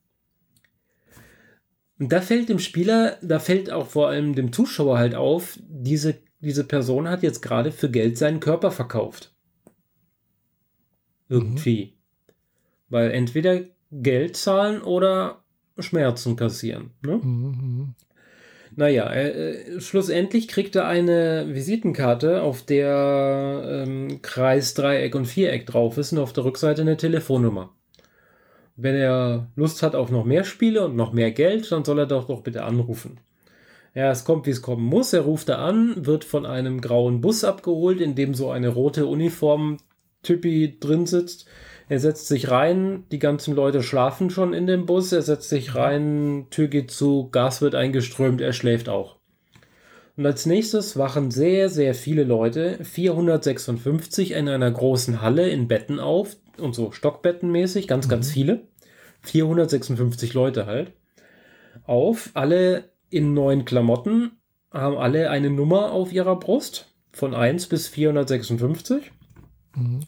Und 1.99 2.13
da 2.13 2.21
fällt 2.21 2.49
dem 2.49 2.61
Spieler, 2.61 3.19
da 3.23 3.39
fällt 3.39 3.71
auch 3.71 3.87
vor 3.87 4.09
allem 4.09 4.35
dem 4.35 4.53
Zuschauer 4.53 4.99
halt 4.99 5.15
auf, 5.15 5.59
diese 5.69 6.19
diese 6.41 6.65
Person 6.65 7.09
hat 7.09 7.23
jetzt 7.23 7.43
gerade 7.43 7.73
für 7.73 7.91
Geld 7.91 8.17
seinen 8.17 8.41
Körper 8.41 8.71
verkauft. 8.71 9.35
Irgendwie. 11.29 11.87
Mhm. 11.87 12.33
Weil 12.89 13.11
entweder 13.11 13.63
Geld 13.91 14.37
zahlen 14.37 14.83
oder 14.83 15.43
Schmerzen 15.79 16.37
kassieren. 16.37 16.91
Ne? 17.03 17.17
Mhm. 17.17 17.95
Naja, 18.79 19.13
äh, 19.13 19.81
schlussendlich 19.81 20.47
kriegt 20.47 20.77
er 20.77 20.87
eine 20.87 21.49
Visitenkarte, 21.53 22.43
auf 22.43 22.63
der 22.63 23.85
ähm, 23.89 24.23
Kreis, 24.23 24.75
Dreieck 24.75 25.17
und 25.17 25.27
Viereck 25.27 25.67
drauf 25.67 25.99
ist 25.99 26.13
und 26.13 26.21
auf 26.21 26.33
der 26.33 26.45
Rückseite 26.45 26.83
eine 26.83 26.97
Telefonnummer. 26.97 27.75
Wenn 28.77 28.95
er 28.95 29.49
Lust 29.57 29.83
hat 29.83 29.97
auf 29.97 30.13
noch 30.13 30.25
mehr 30.25 30.45
Spiele 30.45 30.85
und 30.85 30.95
noch 30.95 31.13
mehr 31.13 31.33
Geld, 31.33 31.73
dann 31.73 31.85
soll 31.85 31.99
er 31.99 32.07
doch 32.07 32.29
doch 32.29 32.43
bitte 32.43 32.63
anrufen. 32.63 33.19
Ja, 33.97 34.13
es 34.13 34.25
kommt, 34.25 34.47
wie 34.47 34.51
es 34.51 34.63
kommen 34.63 34.85
muss. 34.85 35.13
Er 35.13 35.23
ruft 35.23 35.49
da 35.49 35.57
an, 35.57 36.07
wird 36.07 36.23
von 36.23 36.47
einem 36.47 36.81
grauen 36.81 37.21
Bus 37.21 37.43
abgeholt, 37.43 38.01
in 38.01 38.15
dem 38.15 38.33
so 38.33 38.49
eine 38.53 38.69
rote 38.69 39.07
Uniform-Typi 39.07 40.79
drin 40.79 41.05
sitzt. 41.07 41.49
Er 41.89 42.01
setzt 42.01 42.29
sich 42.29 42.51
rein, 42.51 43.05
die 43.11 43.19
ganzen 43.19 43.55
Leute 43.55 43.83
schlafen 43.83 44.29
schon 44.29 44.53
in 44.53 44.67
dem 44.67 44.85
Bus. 44.85 45.13
Er 45.13 45.23
setzt 45.23 45.49
sich 45.49 45.75
rein, 45.75 46.47
Tür 46.51 46.69
geht 46.69 46.91
zu, 46.91 47.31
Gas 47.31 47.63
wird 47.63 47.75
eingeströmt, 47.75 48.41
er 48.41 48.53
schläft 48.53 48.89
auch. 48.89 49.17
Und 50.17 50.27
als 50.27 50.47
nächstes 50.47 50.99
wachen 50.99 51.31
sehr, 51.31 51.71
sehr 51.71 51.95
viele 51.95 52.25
Leute, 52.25 52.85
456 52.85 54.33
in 54.33 54.49
einer 54.49 54.71
großen 54.71 55.23
Halle 55.23 55.49
in 55.49 55.69
Betten 55.69 56.01
auf 56.01 56.37
und 56.59 56.75
so 56.75 56.91
Stockbettenmäßig, 56.91 57.87
ganz, 57.87 58.07
mhm. 58.07 58.11
ganz 58.11 58.33
viele. 58.33 58.63
456 59.23 60.35
Leute 60.35 60.67
halt. 60.67 60.93
Auf, 61.85 62.31
alle 62.35 62.91
in 63.11 63.33
neuen 63.33 63.65
Klamotten, 63.65 64.33
haben 64.73 64.99
alle 64.99 65.31
eine 65.31 65.51
Nummer 65.51 65.93
auf 65.93 66.13
ihrer 66.13 66.39
Brust 66.39 66.93
von 67.13 67.35
1 67.35 67.69
bis 67.69 67.89
456. 67.89 69.13
Mhm. 69.77 70.01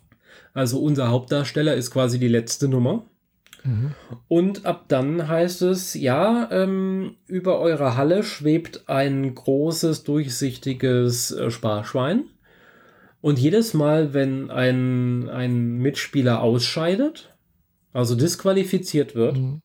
Also 0.55 0.80
unser 0.80 1.09
Hauptdarsteller 1.09 1.74
ist 1.74 1.90
quasi 1.90 2.18
die 2.18 2.28
letzte 2.28 2.68
Nummer. 2.68 3.05
Mhm. 3.64 3.94
Und 4.28 4.66
ab 4.66 4.86
dann 4.88 5.28
heißt 5.28 5.62
es, 5.62 5.94
ja, 5.94 6.48
ähm, 6.51 7.16
über 7.26 7.59
eurer 7.59 7.96
Halle 7.96 8.22
schwebt 8.22 8.88
ein 8.88 9.34
großes, 9.34 10.05
durchsichtiges 10.05 11.32
äh, 11.32 11.51
Sparschwein. 11.51 12.24
Und 13.20 13.38
jedes 13.38 13.74
Mal, 13.74 14.14
wenn 14.14 14.51
ein, 14.51 15.28
ein 15.28 15.76
Mitspieler 15.76 16.40
ausscheidet, 16.40 17.34
also 17.92 18.14
disqualifiziert 18.14 19.14
wird, 19.14 19.36
mhm. 19.36 19.61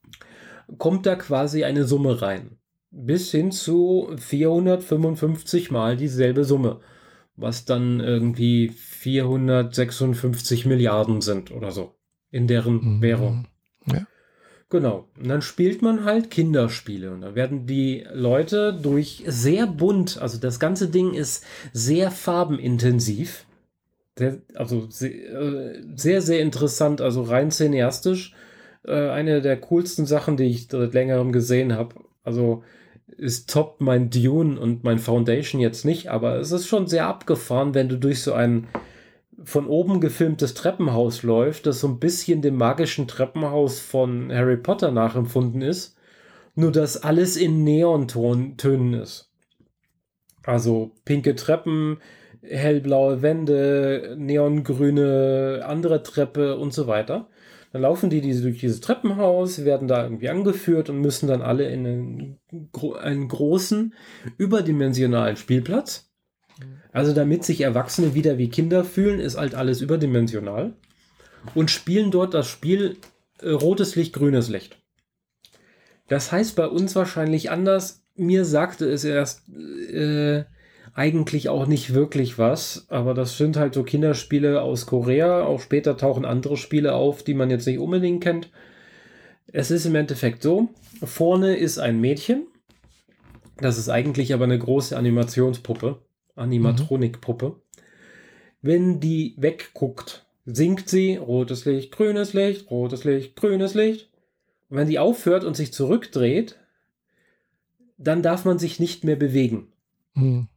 kommt 0.77 1.05
da 1.05 1.15
quasi 1.15 1.63
eine 1.63 1.85
Summe 1.85 2.21
rein. 2.21 2.57
Bis 2.91 3.31
hin 3.31 3.51
zu 3.51 4.09
455 4.17 5.71
mal 5.71 5.95
dieselbe 5.95 6.43
Summe 6.43 6.79
was 7.37 7.65
dann 7.65 7.99
irgendwie 7.99 8.69
456 9.05 10.65
Milliarden 10.65 11.21
sind 11.21 11.51
oder 11.51 11.69
so 11.69 11.93
in 12.31 12.47
deren 12.47 12.95
mhm. 12.97 13.01
Währung. 13.03 13.47
Ja. 13.85 14.07
Genau. 14.71 15.07
Und 15.19 15.27
dann 15.27 15.43
spielt 15.43 15.83
man 15.83 16.05
halt 16.05 16.31
Kinderspiele 16.31 17.11
und 17.11 17.21
da 17.21 17.35
werden 17.35 17.67
die 17.67 18.03
Leute 18.11 18.73
durch 18.73 19.23
sehr 19.27 19.67
bunt, 19.67 20.19
also 20.19 20.39
das 20.39 20.59
ganze 20.59 20.89
Ding 20.89 21.13
ist 21.13 21.45
sehr 21.71 22.09
farbenintensiv. 22.09 23.45
Sehr, 24.17 24.39
also 24.55 24.87
sehr, 24.89 25.75
sehr, 25.95 26.21
sehr 26.23 26.39
interessant, 26.39 26.99
also 26.99 27.21
rein 27.21 27.51
cineastisch. 27.51 28.33
Äh, 28.87 29.09
eine 29.09 29.41
der 29.41 29.57
coolsten 29.57 30.07
Sachen, 30.07 30.35
die 30.35 30.45
ich 30.45 30.67
seit 30.67 30.95
längerem 30.95 31.31
gesehen 31.31 31.73
habe. 31.73 31.95
Also 32.23 32.63
ist 33.17 33.51
top 33.51 33.81
mein 33.81 34.09
Dune 34.09 34.59
und 34.59 34.83
mein 34.83 34.97
Foundation 34.97 35.61
jetzt 35.61 35.85
nicht, 35.85 36.07
aber 36.07 36.39
es 36.39 36.51
ist 36.51 36.67
schon 36.67 36.87
sehr 36.87 37.07
abgefahren, 37.07 37.75
wenn 37.75 37.87
du 37.87 37.97
durch 37.97 38.23
so 38.23 38.33
ein 38.33 38.67
von 39.45 39.67
oben 39.67 40.01
gefilmtes 40.01 40.53
Treppenhaus 40.53 41.23
läuft, 41.23 41.65
das 41.65 41.79
so 41.79 41.87
ein 41.87 41.99
bisschen 41.99 42.41
dem 42.41 42.55
magischen 42.55 43.07
Treppenhaus 43.07 43.79
von 43.79 44.31
Harry 44.31 44.57
Potter 44.57 44.91
nachempfunden 44.91 45.61
ist, 45.61 45.95
nur 46.55 46.71
dass 46.71 47.03
alles 47.03 47.37
in 47.37 47.63
Neontönen 47.63 48.93
ist. 48.93 49.31
Also 50.43 50.91
pinke 51.05 51.35
Treppen, 51.35 51.97
hellblaue 52.41 53.21
Wände, 53.21 54.15
neongrüne 54.17 55.63
andere 55.65 56.03
Treppe 56.03 56.57
und 56.57 56.73
so 56.73 56.87
weiter. 56.87 57.29
Dann 57.71 57.81
laufen 57.81 58.09
die 58.09 58.21
diese, 58.21 58.43
durch 58.43 58.59
dieses 58.59 58.79
Treppenhaus, 58.79 59.65
werden 59.65 59.87
da 59.87 60.03
irgendwie 60.03 60.29
angeführt 60.29 60.89
und 60.89 61.01
müssen 61.01 61.27
dann 61.27 61.41
alle 61.41 61.67
in 61.69 61.85
einen, 61.85 62.39
einen 63.01 63.27
großen, 63.27 63.93
überdimensionalen 64.37 65.35
Spielplatz. 65.35 66.09
Also 66.95 67.11
damit 67.11 67.43
sich 67.43 67.59
Erwachsene 67.59 68.13
wieder 68.13 68.37
wie 68.37 68.47
Kinder 68.47 68.85
fühlen, 68.85 69.19
ist 69.19 69.37
halt 69.37 69.53
alles 69.53 69.81
überdimensional. 69.81 70.71
Und 71.53 71.69
spielen 71.69 72.09
dort 72.09 72.33
das 72.33 72.47
Spiel 72.47 72.95
äh, 73.41 73.49
rotes 73.49 73.97
Licht, 73.97 74.13
grünes 74.13 74.47
Licht. 74.47 74.77
Das 76.07 76.31
heißt 76.31 76.55
bei 76.55 76.65
uns 76.67 76.95
wahrscheinlich 76.95 77.51
anders. 77.51 78.05
Mir 78.15 78.45
sagte 78.45 78.89
es 78.89 79.03
erst, 79.03 79.41
äh, 79.49 80.45
eigentlich 80.93 81.49
auch 81.49 81.67
nicht 81.67 81.93
wirklich 81.93 82.39
was, 82.39 82.85
aber 82.87 83.13
das 83.13 83.37
sind 83.37 83.57
halt 83.57 83.73
so 83.73 83.83
Kinderspiele 83.83 84.61
aus 84.61 84.85
Korea. 84.85 85.43
Auch 85.43 85.59
später 85.59 85.97
tauchen 85.97 86.23
andere 86.23 86.55
Spiele 86.55 86.93
auf, 86.93 87.23
die 87.23 87.33
man 87.33 87.49
jetzt 87.49 87.67
nicht 87.67 87.79
unbedingt 87.79 88.23
kennt. 88.23 88.51
Es 89.47 89.69
ist 89.69 89.85
im 89.85 89.95
Endeffekt 89.95 90.41
so, 90.41 90.69
vorne 91.03 91.57
ist 91.57 91.77
ein 91.77 91.99
Mädchen. 91.99 92.47
Das 93.57 93.77
ist 93.77 93.89
eigentlich 93.89 94.33
aber 94.33 94.45
eine 94.45 94.57
große 94.57 94.95
Animationspuppe, 94.95 95.99
Animatronikpuppe. 96.35 97.59
Wenn 98.61 98.99
die 98.99 99.35
wegguckt, 99.37 100.25
sinkt 100.45 100.89
sie 100.89 101.17
rotes 101.17 101.65
Licht, 101.65 101.91
grünes 101.91 102.33
Licht, 102.33 102.69
rotes 102.69 103.03
Licht, 103.03 103.35
grünes 103.35 103.73
Licht. 103.73 104.09
Und 104.69 104.77
wenn 104.77 104.87
die 104.87 104.99
aufhört 104.99 105.43
und 105.43 105.55
sich 105.55 105.73
zurückdreht, 105.73 106.59
dann 107.97 108.21
darf 108.21 108.45
man 108.45 108.59
sich 108.59 108.79
nicht 108.79 109.03
mehr 109.03 109.15
bewegen. 109.15 109.71
Mhm 110.13 110.47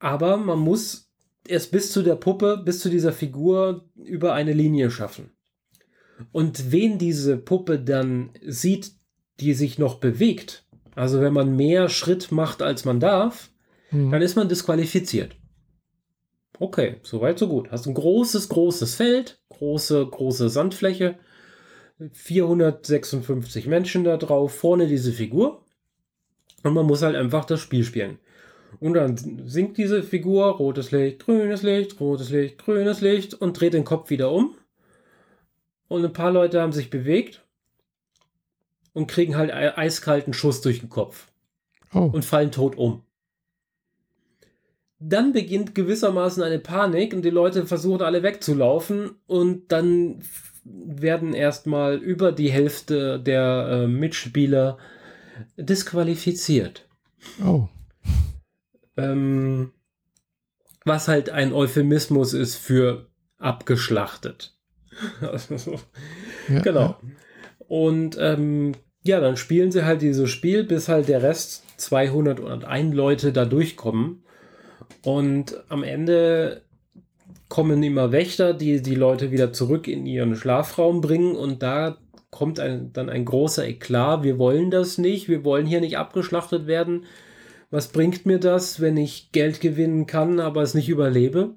aber 0.00 0.38
man 0.38 0.58
muss 0.58 1.12
es 1.46 1.68
bis 1.68 1.92
zu 1.92 2.02
der 2.02 2.16
Puppe, 2.16 2.60
bis 2.64 2.80
zu 2.80 2.90
dieser 2.90 3.12
Figur 3.12 3.88
über 3.94 4.32
eine 4.32 4.52
Linie 4.52 4.90
schaffen. 4.90 5.30
Und 6.32 6.72
wen 6.72 6.98
diese 6.98 7.36
Puppe 7.36 7.78
dann 7.78 8.30
sieht, 8.44 8.92
die 9.38 9.54
sich 9.54 9.78
noch 9.78 9.96
bewegt, 9.96 10.64
also 10.94 11.20
wenn 11.20 11.32
man 11.32 11.56
mehr 11.56 11.88
Schritt 11.88 12.32
macht, 12.32 12.60
als 12.60 12.84
man 12.84 13.00
darf, 13.00 13.49
mhm. 13.90 14.10
dann 14.10 14.22
ist 14.22 14.36
man 14.36 14.48
disqualifiziert. 14.48 15.36
Okay, 16.58 16.96
soweit, 17.02 17.38
so 17.38 17.48
gut. 17.48 17.70
Hast 17.70 17.86
ein 17.86 17.94
großes, 17.94 18.48
großes 18.50 18.94
Feld, 18.94 19.40
große, 19.48 20.06
große 20.06 20.50
Sandfläche, 20.50 21.18
456 22.12 23.66
Menschen 23.66 24.04
da 24.04 24.16
drauf, 24.16 24.54
vorne 24.54 24.86
diese 24.86 25.12
Figur. 25.12 25.64
Und 26.62 26.74
man 26.74 26.86
muss 26.86 27.02
halt 27.02 27.16
einfach 27.16 27.46
das 27.46 27.60
Spiel 27.60 27.84
spielen. 27.84 28.18
Und 28.78 28.94
dann 28.94 29.16
sinkt 29.46 29.78
diese 29.78 30.02
Figur, 30.02 30.46
rotes 30.50 30.90
Licht, 30.92 31.24
grünes 31.24 31.62
Licht, 31.62 31.98
rotes 31.98 32.30
Licht, 32.30 32.58
grünes 32.58 33.00
Licht 33.00 33.34
und 33.34 33.58
dreht 33.58 33.74
den 33.74 33.84
Kopf 33.84 34.10
wieder 34.10 34.30
um. 34.30 34.54
Und 35.88 36.04
ein 36.04 36.12
paar 36.12 36.30
Leute 36.30 36.60
haben 36.60 36.72
sich 36.72 36.90
bewegt 36.90 37.42
und 38.92 39.08
kriegen 39.08 39.36
halt 39.36 39.50
eiskalten 39.52 40.32
Schuss 40.32 40.60
durch 40.60 40.80
den 40.80 40.88
Kopf. 40.88 41.32
Oh. 41.92 42.10
Und 42.12 42.24
fallen 42.24 42.52
tot 42.52 42.76
um. 42.76 43.02
Dann 45.00 45.32
beginnt 45.32 45.74
gewissermaßen 45.74 46.42
eine 46.42 46.58
Panik 46.58 47.14
und 47.14 47.22
die 47.22 47.30
Leute 47.30 47.66
versuchen 47.66 48.02
alle 48.02 48.22
wegzulaufen 48.22 49.12
und 49.26 49.72
dann 49.72 50.22
werden 50.64 51.32
erstmal 51.32 51.96
über 51.96 52.32
die 52.32 52.50
Hälfte 52.50 53.18
der 53.18 53.68
äh, 53.70 53.86
Mitspieler 53.86 54.78
disqualifiziert. 55.56 56.86
Oh. 57.44 57.68
Ähm, 58.96 59.72
was 60.84 61.08
halt 61.08 61.30
ein 61.30 61.52
Euphemismus 61.52 62.34
ist 62.34 62.56
für 62.56 63.08
abgeschlachtet. 63.38 64.54
ja, 65.20 66.60
genau. 66.62 66.80
Ja. 66.80 67.00
Und 67.68 68.16
ähm, 68.20 68.72
ja, 69.02 69.20
dann 69.20 69.36
spielen 69.36 69.72
sie 69.72 69.84
halt 69.84 70.02
dieses 70.02 70.28
Spiel, 70.30 70.64
bis 70.64 70.88
halt 70.88 71.08
der 71.08 71.22
Rest 71.22 71.64
201 71.78 72.94
Leute 72.94 73.32
da 73.32 73.44
durchkommen. 73.44 74.24
Und 75.02 75.62
am 75.68 75.82
Ende 75.82 76.62
kommen 77.48 77.82
immer 77.82 78.12
Wächter, 78.12 78.54
die 78.54 78.82
die 78.82 78.94
Leute 78.94 79.30
wieder 79.30 79.52
zurück 79.52 79.88
in 79.88 80.06
ihren 80.06 80.36
Schlafraum 80.36 81.00
bringen. 81.00 81.36
Und 81.36 81.62
da 81.62 81.96
kommt 82.30 82.60
ein, 82.60 82.92
dann 82.92 83.08
ein 83.08 83.24
großer 83.24 83.66
Eklat. 83.66 84.22
Wir 84.22 84.38
wollen 84.38 84.70
das 84.70 84.98
nicht. 84.98 85.28
Wir 85.28 85.44
wollen 85.44 85.66
hier 85.66 85.80
nicht 85.80 85.98
abgeschlachtet 85.98 86.66
werden 86.66 87.06
was 87.70 87.88
bringt 87.88 88.26
mir 88.26 88.38
das, 88.38 88.80
wenn 88.80 88.96
ich 88.96 89.30
Geld 89.32 89.60
gewinnen 89.60 90.06
kann, 90.06 90.40
aber 90.40 90.62
es 90.62 90.74
nicht 90.74 90.88
überlebe? 90.88 91.54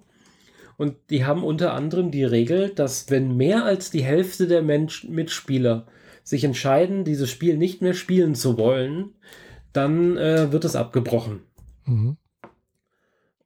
Und 0.78 0.96
die 1.10 1.26
haben 1.26 1.44
unter 1.44 1.74
anderem 1.74 2.12
die 2.12 2.24
Regel, 2.24 2.70
dass 2.70 3.10
wenn 3.10 3.36
mehr 3.36 3.66
als 3.66 3.90
die 3.90 4.04
Hälfte 4.04 4.48
der 4.48 4.62
Mensch 4.62 5.04
Mitspieler 5.06 5.88
sich 6.24 6.44
entscheiden, 6.44 7.04
dieses 7.04 7.30
Spiel 7.30 7.58
nicht 7.58 7.82
mehr 7.82 7.94
spielen 7.94 8.36
zu 8.36 8.58
wollen, 8.58 9.14
dann 9.72 10.18
äh, 10.18 10.52
wird 10.52 10.66
es 10.66 10.76
abgebrochen. 10.76 11.42
Mhm. 11.86 12.18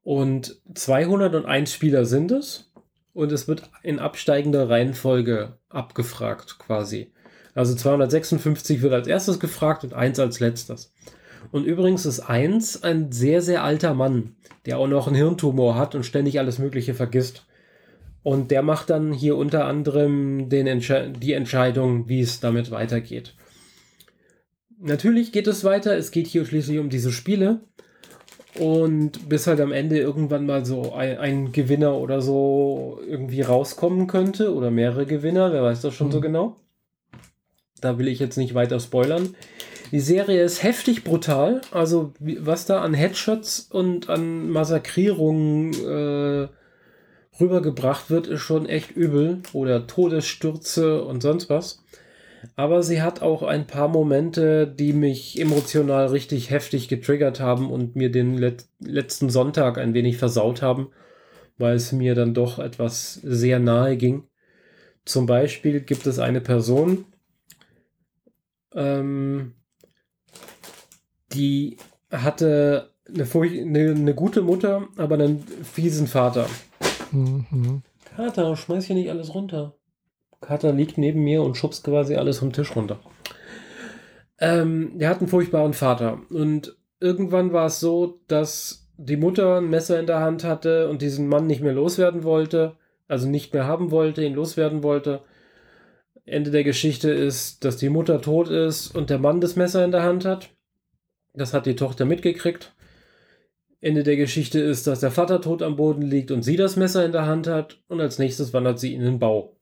Und 0.08 0.62
201 0.74 1.74
Spieler 1.74 2.06
sind 2.06 2.32
es. 2.32 2.72
Und 3.12 3.34
es 3.34 3.50
wird 3.50 3.64
in 3.84 4.00
absteigender 4.00 4.70
Reihenfolge 4.70 5.58
abgefragt 5.68 6.60
quasi. 6.60 7.12
Also 7.54 7.76
256 7.76 8.82
wird 8.82 8.94
als 8.94 9.08
erstes 9.08 9.38
gefragt 9.38 9.84
und 9.84 9.94
1 9.94 10.20
als 10.20 10.40
letztes. 10.40 10.94
Und 11.52 11.66
übrigens 11.66 12.06
ist 12.06 12.22
1 12.22 12.84
ein 12.84 13.12
sehr, 13.12 13.42
sehr 13.42 13.66
alter 13.66 13.94
Mann, 13.94 14.38
der 14.66 14.78
auch 14.80 14.88
noch 14.88 15.08
einen 15.08 15.18
Hirntumor 15.18 15.76
hat 15.76 15.94
und 15.94 16.06
ständig 16.06 16.40
alles 16.40 16.58
Mögliche 16.58 16.94
vergisst. 16.94 17.46
Und 18.24 18.50
der 18.50 18.62
macht 18.62 18.90
dann 18.90 19.12
hier 19.12 19.36
unter 19.36 19.66
anderem 19.66 20.48
den 20.48 20.68
Entsche 20.68 21.12
die 21.12 21.34
Entscheidung, 21.34 22.08
wie 22.08 22.22
es 22.22 22.40
damit 22.40 22.72
weitergeht. 22.72 23.36
Natürlich 24.80 25.34
geht 25.34 25.48
es 25.48 25.66
weiter, 25.66 25.98
es 25.98 26.12
geht 26.12 26.28
hier 26.28 26.46
schließlich 26.46 26.80
um 26.80 26.90
diese 26.90 27.12
Spiele. 27.12 27.60
Und 28.60 29.30
bis 29.30 29.48
halt 29.48 29.60
am 29.60 29.72
Ende 29.72 30.00
irgendwann 30.00 30.46
mal 30.46 30.66
so 30.66 30.94
ein, 30.94 31.18
ein, 31.18 31.52
Gewinner 31.52 31.96
oder 31.98 32.22
so 32.22 33.00
irgendwie 33.08 33.42
rauskommen 33.42 34.08
könnte 34.08 34.54
oder 34.54 34.72
mehrere 34.72 35.06
Gewinner, 35.06 35.54
wer 35.54 35.64
weiß 35.64 35.82
das 35.82 35.94
schon 35.94 36.08
mhm. 36.08 36.12
so 36.12 36.22
genau. 36.22 36.56
Da 37.82 38.00
will 38.00 38.08
ich 38.08 38.20
jetzt 38.20 38.38
nicht 38.38 38.56
weiter 38.56 38.80
spoilern. 38.80 39.36
Die 39.92 40.00
Serie 40.00 40.44
ist 40.44 40.64
heftig 40.64 41.04
brutal. 41.04 41.62
Also, 41.72 42.14
was 42.20 42.66
da 42.66 42.82
an 42.82 42.94
Headshots 42.94 43.68
und 43.72 44.10
an 44.10 44.50
Massakrierungen 44.50 45.74
äh, 45.74 46.48
rübergebracht 47.40 48.10
wird, 48.10 48.28
ist 48.28 48.42
schon 48.42 48.66
echt 48.66 48.92
übel. 48.92 49.42
Oder 49.54 49.88
Todesstürze 49.88 51.04
und 51.04 51.22
sonst 51.22 51.50
was. 51.50 51.84
Aber 52.56 52.84
sie 52.84 53.02
hat 53.02 53.22
auch 53.22 53.44
ein 53.44 53.68
paar 53.68 53.88
Momente, 53.88 54.68
die 54.68 54.94
mich 54.94 55.40
emotional 55.40 56.08
richtig 56.08 56.50
heftig 56.50 56.88
getriggert 56.88 57.40
haben 57.40 57.72
und 57.72 57.96
mir 57.96 58.12
den 58.12 58.38
let 58.38 58.66
letzten 58.80 59.30
Sonntag 59.30 59.78
ein 59.78 59.94
wenig 59.94 60.18
versaut 60.18 60.62
haben, 60.62 60.90
weil 61.58 61.76
es 61.76 61.92
mir 61.92 62.16
dann 62.16 62.34
doch 62.34 62.60
etwas 62.60 63.16
sehr 63.16 63.60
nahe 63.60 63.98
ging. 63.98 64.24
Zum 65.06 65.26
Beispiel 65.26 65.82
gibt 65.82 66.06
es 66.06 66.20
eine 66.20 66.42
Person, 66.42 67.06
ähm, 68.74 69.54
die 71.34 71.78
hatte 72.12 72.92
eine, 73.08 73.24
eine, 73.24 73.92
eine, 73.92 74.14
gute 74.14 74.42
Mutter, 74.42 74.88
aber 74.98 75.16
einen 75.16 75.40
fiesen 75.40 76.08
Vater. 76.08 76.48
Mhm. 77.12 77.84
Kater, 78.16 78.56
schmeiß 78.56 78.86
hier 78.86 78.96
nicht 78.96 79.10
alles 79.10 79.34
runter. 79.34 79.77
Kater 80.42 80.72
liegt 80.72 80.98
neben 80.98 81.24
mir 81.24 81.42
und 81.42 81.58
schubst 81.58 81.84
quasi 81.84 82.16
alles 82.16 82.40
vom 82.40 82.54
Tisch 82.54 82.76
runter. 82.76 83.00
Ähm, 84.40 84.98
der 84.98 85.10
hat 85.10 85.20
einen 85.20 85.28
furchtbaren 85.28 85.74
Vater. 85.74 86.22
Und 86.30 86.78
irgendwann 87.00 87.54
war 87.54 87.68
es 87.68 87.80
so, 87.80 88.20
dass 88.28 88.88
die 88.98 89.18
Mutter 89.18 89.58
ein 89.58 89.70
Messer 89.70 90.00
in 90.00 90.08
der 90.08 90.20
Hand 90.20 90.44
hatte 90.44 90.90
und 90.90 91.02
diesen 91.02 91.28
Mann 91.28 91.48
nicht 91.48 91.62
mehr 91.62 91.74
loswerden 91.74 92.24
wollte. 92.24 92.76
Also 93.08 93.28
nicht 93.28 93.54
mehr 93.54 93.66
haben 93.66 93.92
wollte, 93.92 94.24
ihn 94.24 94.36
loswerden 94.36 94.84
wollte. 94.84 95.22
Ende 96.26 96.52
der 96.52 96.64
Geschichte 96.64 97.10
ist, 97.10 97.64
dass 97.64 97.78
die 97.78 97.90
Mutter 97.90 98.22
tot 98.22 98.50
ist 98.50 98.94
und 98.94 99.10
der 99.10 99.18
Mann 99.18 99.40
das 99.40 99.56
Messer 99.56 99.86
in 99.86 99.92
der 99.92 100.04
Hand 100.04 100.26
hat. 100.26 100.50
Das 101.34 101.54
hat 101.54 101.66
die 101.66 101.76
Tochter 101.76 102.06
mitgekriegt. 102.06 102.74
Ende 103.80 104.04
der 104.04 104.18
Geschichte 104.18 104.60
ist, 104.60 104.88
dass 104.88 105.00
der 105.00 105.12
Vater 105.12 105.40
tot 105.40 105.62
am 105.62 105.76
Boden 105.76 106.02
liegt 106.02 106.32
und 106.32 106.42
sie 106.42 106.58
das 106.58 106.76
Messer 106.76 107.06
in 107.06 107.12
der 107.12 107.28
Hand 107.28 107.48
hat 107.48 107.80
und 107.88 108.02
als 108.02 108.20
nächstes 108.20 108.52
wandert 108.52 108.80
sie 108.80 108.94
in 108.94 109.02
den 109.02 109.20
Bau. 109.20 109.57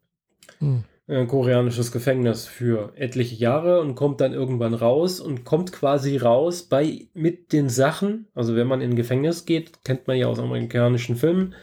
Hm. 0.60 0.84
Ein 1.08 1.28
koreanisches 1.28 1.92
Gefängnis 1.92 2.48
für 2.48 2.94
etliche 2.96 3.36
Jahre 3.36 3.80
und 3.80 3.94
kommt 3.94 4.22
dann 4.22 4.34
irgendwann 4.34 4.74
raus 4.74 5.20
und 5.20 5.46
kommt 5.46 5.72
quasi 5.72 6.18
raus 6.18 6.64
bei 6.64 7.10
mit 7.14 7.54
den 7.54 7.70
Sachen. 7.70 8.28
Also 8.34 8.56
wenn 8.56 8.66
man 8.66 8.82
in 8.82 8.92
ein 8.92 8.96
Gefängnis 8.96 9.46
geht, 9.46 9.84
kennt 9.84 10.08
man 10.08 10.18
ja 10.18 10.26
aus 10.26 10.40
amerikanischen 10.40 11.16
Filmen, 11.16 11.54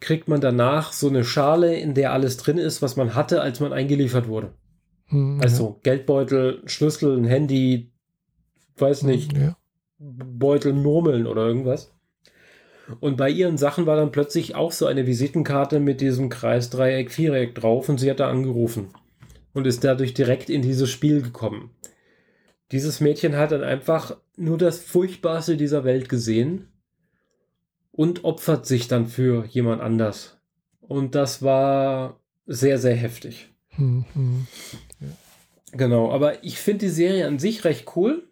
kriegt 0.00 0.26
man 0.28 0.40
danach 0.40 0.92
so 0.92 1.08
eine 1.08 1.24
Schale, 1.24 1.76
in 1.76 1.92
der 1.92 2.14
alles 2.14 2.38
drin 2.38 2.56
ist, 2.56 2.80
was 2.80 2.96
man 2.96 3.14
hatte, 3.14 3.42
als 3.42 3.60
man 3.60 3.74
eingeliefert 3.74 4.26
wurde. 4.26 4.54
Hm, 5.08 5.38
also 5.42 5.74
ja. 5.76 5.76
Geldbeutel, 5.82 6.62
Schlüssel, 6.64 7.16
ein 7.16 7.24
Handy, 7.24 7.92
weiß 8.78 9.02
hm, 9.02 9.08
nicht, 9.08 9.36
ja. 9.36 9.56
Beutel, 9.98 10.72
Murmeln 10.72 11.26
oder 11.26 11.46
irgendwas. 11.46 11.92
Und 13.00 13.16
bei 13.16 13.30
ihren 13.30 13.58
Sachen 13.58 13.86
war 13.86 13.96
dann 13.96 14.12
plötzlich 14.12 14.54
auch 14.54 14.72
so 14.72 14.86
eine 14.86 15.06
Visitenkarte 15.06 15.80
mit 15.80 16.00
diesem 16.00 16.28
Kreis, 16.28 16.70
Dreieck, 16.70 17.10
Viereck 17.10 17.54
drauf 17.54 17.88
und 17.88 17.98
sie 17.98 18.10
hat 18.10 18.20
da 18.20 18.30
angerufen 18.30 18.88
und 19.52 19.66
ist 19.66 19.84
dadurch 19.84 20.14
direkt 20.14 20.50
in 20.50 20.62
dieses 20.62 20.90
Spiel 20.90 21.22
gekommen. 21.22 21.70
Dieses 22.72 23.00
Mädchen 23.00 23.36
hat 23.36 23.52
dann 23.52 23.64
einfach 23.64 24.16
nur 24.36 24.58
das 24.58 24.78
Furchtbarste 24.78 25.56
dieser 25.56 25.84
Welt 25.84 26.08
gesehen 26.08 26.68
und 27.92 28.24
opfert 28.24 28.66
sich 28.66 28.88
dann 28.88 29.06
für 29.06 29.44
jemand 29.46 29.82
anders. 29.82 30.38
Und 30.80 31.14
das 31.14 31.42
war 31.42 32.20
sehr, 32.46 32.78
sehr 32.78 32.94
heftig. 32.94 33.50
Hm, 33.70 34.04
hm. 34.14 34.46
Ja. 35.00 35.06
Genau, 35.72 36.10
aber 36.10 36.44
ich 36.44 36.58
finde 36.58 36.86
die 36.86 36.92
Serie 36.92 37.26
an 37.26 37.38
sich 37.38 37.64
recht 37.64 37.96
cool, 37.96 38.26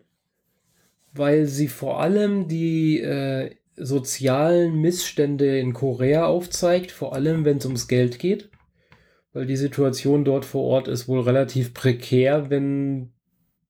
weil 1.12 1.46
sie 1.46 1.68
vor 1.68 2.00
allem 2.00 2.48
die 2.48 3.00
äh, 3.00 3.54
sozialen 3.76 4.80
Missstände 4.80 5.58
in 5.58 5.72
Korea 5.72 6.26
aufzeigt, 6.26 6.90
vor 6.90 7.14
allem 7.14 7.44
wenn 7.44 7.58
es 7.58 7.66
ums 7.66 7.88
Geld 7.88 8.18
geht, 8.18 8.50
weil 9.32 9.46
die 9.46 9.56
Situation 9.56 10.24
dort 10.24 10.44
vor 10.44 10.64
Ort 10.64 10.88
ist 10.88 11.08
wohl 11.08 11.20
relativ 11.20 11.74
prekär, 11.74 12.50
wenn 12.50 13.12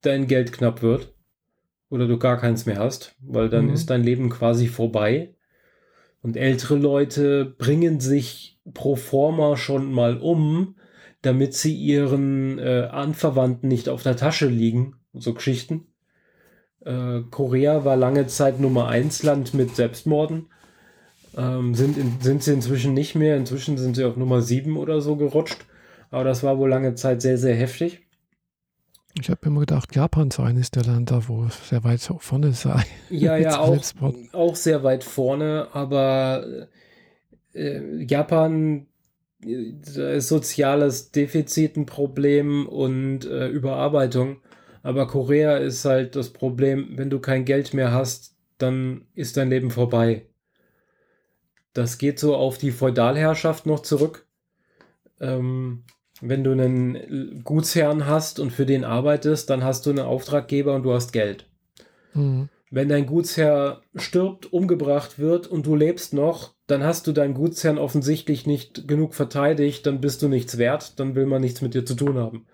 dein 0.00 0.26
Geld 0.26 0.52
knapp 0.52 0.82
wird 0.82 1.14
oder 1.90 2.06
du 2.06 2.18
gar 2.18 2.38
keins 2.38 2.66
mehr 2.66 2.78
hast, 2.78 3.16
weil 3.20 3.48
dann 3.48 3.66
mhm. 3.66 3.72
ist 3.72 3.90
dein 3.90 4.02
Leben 4.02 4.30
quasi 4.30 4.68
vorbei. 4.68 5.34
Und 6.22 6.36
ältere 6.36 6.76
Leute 6.76 7.44
bringen 7.44 8.00
sich 8.00 8.58
pro 8.74 8.96
forma 8.96 9.56
schon 9.56 9.92
mal 9.92 10.18
um, 10.18 10.76
damit 11.22 11.54
sie 11.54 11.74
ihren 11.74 12.58
äh, 12.58 12.88
Anverwandten 12.90 13.68
nicht 13.68 13.88
auf 13.88 14.02
der 14.02 14.16
Tasche 14.16 14.46
liegen. 14.46 14.96
So 15.12 15.34
Geschichten. 15.34 15.86
Äh, 16.86 17.22
Korea 17.30 17.84
war 17.84 17.96
lange 17.96 18.28
Zeit 18.28 18.60
Nummer 18.60 18.86
1 18.88 19.24
Land 19.24 19.54
mit 19.54 19.74
Selbstmorden. 19.74 20.46
Ähm, 21.36 21.74
sind, 21.74 21.98
in, 21.98 22.20
sind 22.20 22.44
sie 22.44 22.52
inzwischen 22.52 22.94
nicht 22.94 23.16
mehr. 23.16 23.36
Inzwischen 23.36 23.76
sind 23.76 23.96
sie 23.96 24.04
auf 24.04 24.16
Nummer 24.16 24.40
7 24.40 24.76
oder 24.76 25.00
so 25.00 25.16
gerutscht. 25.16 25.66
Aber 26.10 26.22
das 26.22 26.44
war 26.44 26.58
wohl 26.58 26.70
lange 26.70 26.94
Zeit 26.94 27.20
sehr, 27.20 27.38
sehr 27.38 27.56
heftig. 27.56 28.02
Ich 29.20 29.30
habe 29.30 29.40
immer 29.46 29.60
gedacht, 29.60 29.96
Japan 29.96 30.30
sei 30.30 30.44
eines 30.44 30.70
der 30.70 30.84
Länder, 30.84 31.26
wo 31.26 31.44
es 31.44 31.68
sehr 31.70 31.82
weit 31.84 32.00
vorne 32.00 32.52
sei. 32.52 32.84
Ja, 33.10 33.36
ja, 33.36 33.58
auch, 33.60 33.82
auch 34.32 34.56
sehr 34.56 34.84
weit 34.84 35.04
vorne, 35.04 35.68
aber 35.72 36.68
äh, 37.54 38.04
Japan 38.04 38.86
äh, 39.42 40.16
ist 40.18 40.28
soziales 40.28 41.12
Defizit 41.12 41.76
ein 41.76 41.86
Problem 41.86 42.68
und 42.68 43.24
äh, 43.24 43.48
Überarbeitung. 43.48 44.36
Aber 44.86 45.08
Korea 45.08 45.56
ist 45.56 45.84
halt 45.84 46.14
das 46.14 46.30
Problem, 46.30 46.90
wenn 46.92 47.10
du 47.10 47.18
kein 47.18 47.44
Geld 47.44 47.74
mehr 47.74 47.90
hast, 47.90 48.36
dann 48.56 49.06
ist 49.16 49.36
dein 49.36 49.50
Leben 49.50 49.72
vorbei. 49.72 50.26
Das 51.72 51.98
geht 51.98 52.20
so 52.20 52.36
auf 52.36 52.56
die 52.56 52.70
Feudalherrschaft 52.70 53.66
noch 53.66 53.80
zurück. 53.80 54.28
Ähm, 55.18 55.82
wenn 56.20 56.44
du 56.44 56.52
einen 56.52 57.42
Gutsherrn 57.42 58.06
hast 58.06 58.38
und 58.38 58.52
für 58.52 58.64
den 58.64 58.84
arbeitest, 58.84 59.50
dann 59.50 59.64
hast 59.64 59.86
du 59.86 59.90
einen 59.90 60.06
Auftraggeber 60.06 60.76
und 60.76 60.84
du 60.84 60.92
hast 60.92 61.12
Geld. 61.12 61.50
Mhm. 62.14 62.48
Wenn 62.70 62.88
dein 62.88 63.06
Gutsherr 63.06 63.82
stirbt, 63.96 64.52
umgebracht 64.52 65.18
wird 65.18 65.48
und 65.48 65.66
du 65.66 65.74
lebst 65.74 66.14
noch, 66.14 66.54
dann 66.68 66.84
hast 66.84 67.08
du 67.08 67.12
deinen 67.12 67.34
Gutsherrn 67.34 67.78
offensichtlich 67.78 68.46
nicht 68.46 68.86
genug 68.86 69.14
verteidigt, 69.14 69.84
dann 69.84 70.00
bist 70.00 70.22
du 70.22 70.28
nichts 70.28 70.58
wert, 70.58 71.00
dann 71.00 71.16
will 71.16 71.26
man 71.26 71.40
nichts 71.42 71.60
mit 71.60 71.74
dir 71.74 71.84
zu 71.84 71.96
tun 71.96 72.18
haben. 72.18 72.46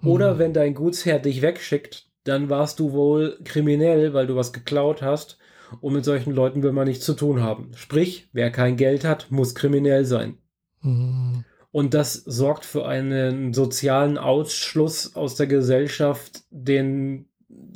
Mhm. 0.00 0.08
Oder 0.08 0.38
wenn 0.38 0.52
dein 0.52 0.74
Gutsherr 0.74 1.18
dich 1.18 1.42
wegschickt, 1.42 2.08
dann 2.24 2.48
warst 2.50 2.80
du 2.80 2.92
wohl 2.92 3.38
kriminell, 3.44 4.14
weil 4.14 4.26
du 4.26 4.36
was 4.36 4.52
geklaut 4.52 5.02
hast 5.02 5.38
und 5.80 5.92
mit 5.92 6.04
solchen 6.04 6.32
Leuten 6.32 6.62
will 6.62 6.72
man 6.72 6.88
nichts 6.88 7.04
zu 7.04 7.14
tun 7.14 7.42
haben. 7.42 7.72
Sprich, 7.74 8.28
wer 8.32 8.50
kein 8.50 8.76
Geld 8.76 9.04
hat, 9.04 9.30
muss 9.30 9.54
kriminell 9.54 10.04
sein. 10.04 10.38
Mhm. 10.80 11.44
Und 11.70 11.92
das 11.92 12.14
sorgt 12.14 12.64
für 12.64 12.86
einen 12.86 13.52
sozialen 13.52 14.16
Ausschluss 14.16 15.16
aus 15.16 15.34
der 15.34 15.48
Gesellschaft, 15.48 16.44
den 16.50 17.28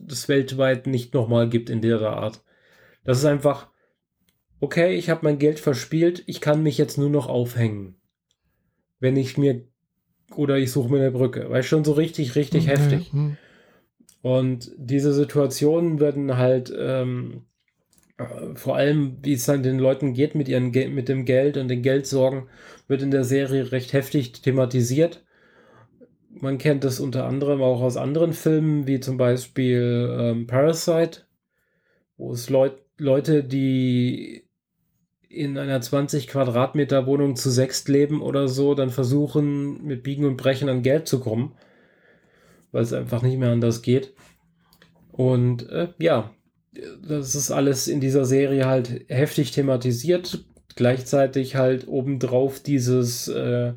es 0.09 0.29
weltweit 0.29 0.87
nicht 0.87 1.15
nochmal 1.15 1.49
gibt 1.49 1.69
in 1.69 1.81
der 1.81 2.01
Art. 2.03 2.43
Das 3.05 3.19
ist 3.19 3.25
einfach, 3.25 3.69
okay, 4.61 4.95
ich 4.95 5.11
habe 5.11 5.21
mein 5.25 5.39
Geld 5.39 5.59
verspielt, 5.59 6.23
ich 6.27 6.41
kann 6.41 6.63
mich 6.63 6.79
jetzt 6.79 6.97
nur 6.97 7.11
noch 7.11 7.29
aufhängen. 7.29 7.97
Wenn 9.01 9.17
ich 9.17 9.37
mir, 9.37 9.67
oder 10.35 10.59
ich 10.59 10.71
suche 10.71 10.91
mir 10.91 10.99
eine 10.99 11.11
Brücke, 11.11 11.47
weil 11.51 11.63
schon 11.63 11.85
so 11.85 11.93
richtig, 11.93 12.35
richtig 12.35 12.67
mhm. 12.67 12.69
heftig. 12.69 13.13
Mhm. 13.13 13.37
Und 14.23 14.73
diese 14.77 15.13
Situationen 15.13 16.01
werden 16.01 16.37
halt 16.37 16.73
ähm, 16.77 17.43
äh, 18.19 18.55
vor 18.55 18.77
allem, 18.77 19.19
wie 19.23 19.33
es 19.33 19.47
dann 19.47 19.63
den 19.63 19.79
Leuten 19.79 20.13
geht 20.13 20.35
mit, 20.35 20.49
ihren, 20.49 20.71
mit 20.71 21.09
dem 21.09 21.25
Geld 21.25 21.57
und 21.57 21.69
den 21.69 21.83
Geldsorgen, 21.83 22.49
wird 22.89 23.03
in 23.03 23.11
der 23.11 23.25
Serie 23.25 23.73
recht 23.73 23.93
heftig 23.93 24.33
thematisiert. 24.43 25.25
Man 26.31 26.59
kennt 26.59 26.85
das 26.85 27.01
unter 27.01 27.27
anderem 27.27 27.63
auch 27.63 27.81
aus 27.81 27.97
anderen 27.97 28.33
Filmen, 28.33 28.87
wie 28.87 29.01
zum 29.01 29.17
Beispiel 29.17 30.17
ähm, 30.21 30.47
Parasite, 30.47 31.23
wo 32.17 32.33
es 32.33 32.51
Leut 32.51 32.83
Leute, 33.01 33.45
die 33.45 34.48
in 35.29 35.59
einer 35.59 35.81
20 35.81 36.29
Quadratmeter 36.29 37.07
Wohnung 37.07 37.37
zu 37.37 37.51
sechst 37.51 37.89
leben 37.89 38.23
oder 38.23 38.49
so, 38.49 38.75
dann 38.75 38.91
versuchen 38.91 39.85
mit 39.85 40.03
Biegen 40.03 40.25
und 40.25 40.37
Brechen 40.37 40.69
an 40.69 40.83
Geld 40.83 41.07
zu 41.07 41.21
kommen, 41.21 41.55
weil 42.73 42.83
es 42.83 42.93
einfach 42.93 43.23
nicht 43.23 43.39
mehr 43.39 43.51
anders 43.51 43.83
geht. 43.83 44.15
Und 45.13 45.69
äh, 45.69 45.89
ja, 45.99 46.31
das 47.07 47.35
ist 47.35 47.51
alles 47.51 47.89
in 47.89 48.01
dieser 48.01 48.25
Serie 48.25 48.67
halt 48.67 49.05
heftig 49.09 49.51
thematisiert. 49.51 50.45
Gleichzeitig 50.77 51.57
halt 51.57 51.89
obendrauf 51.89 52.61
dieses 52.61 53.29
äh, 53.29 53.75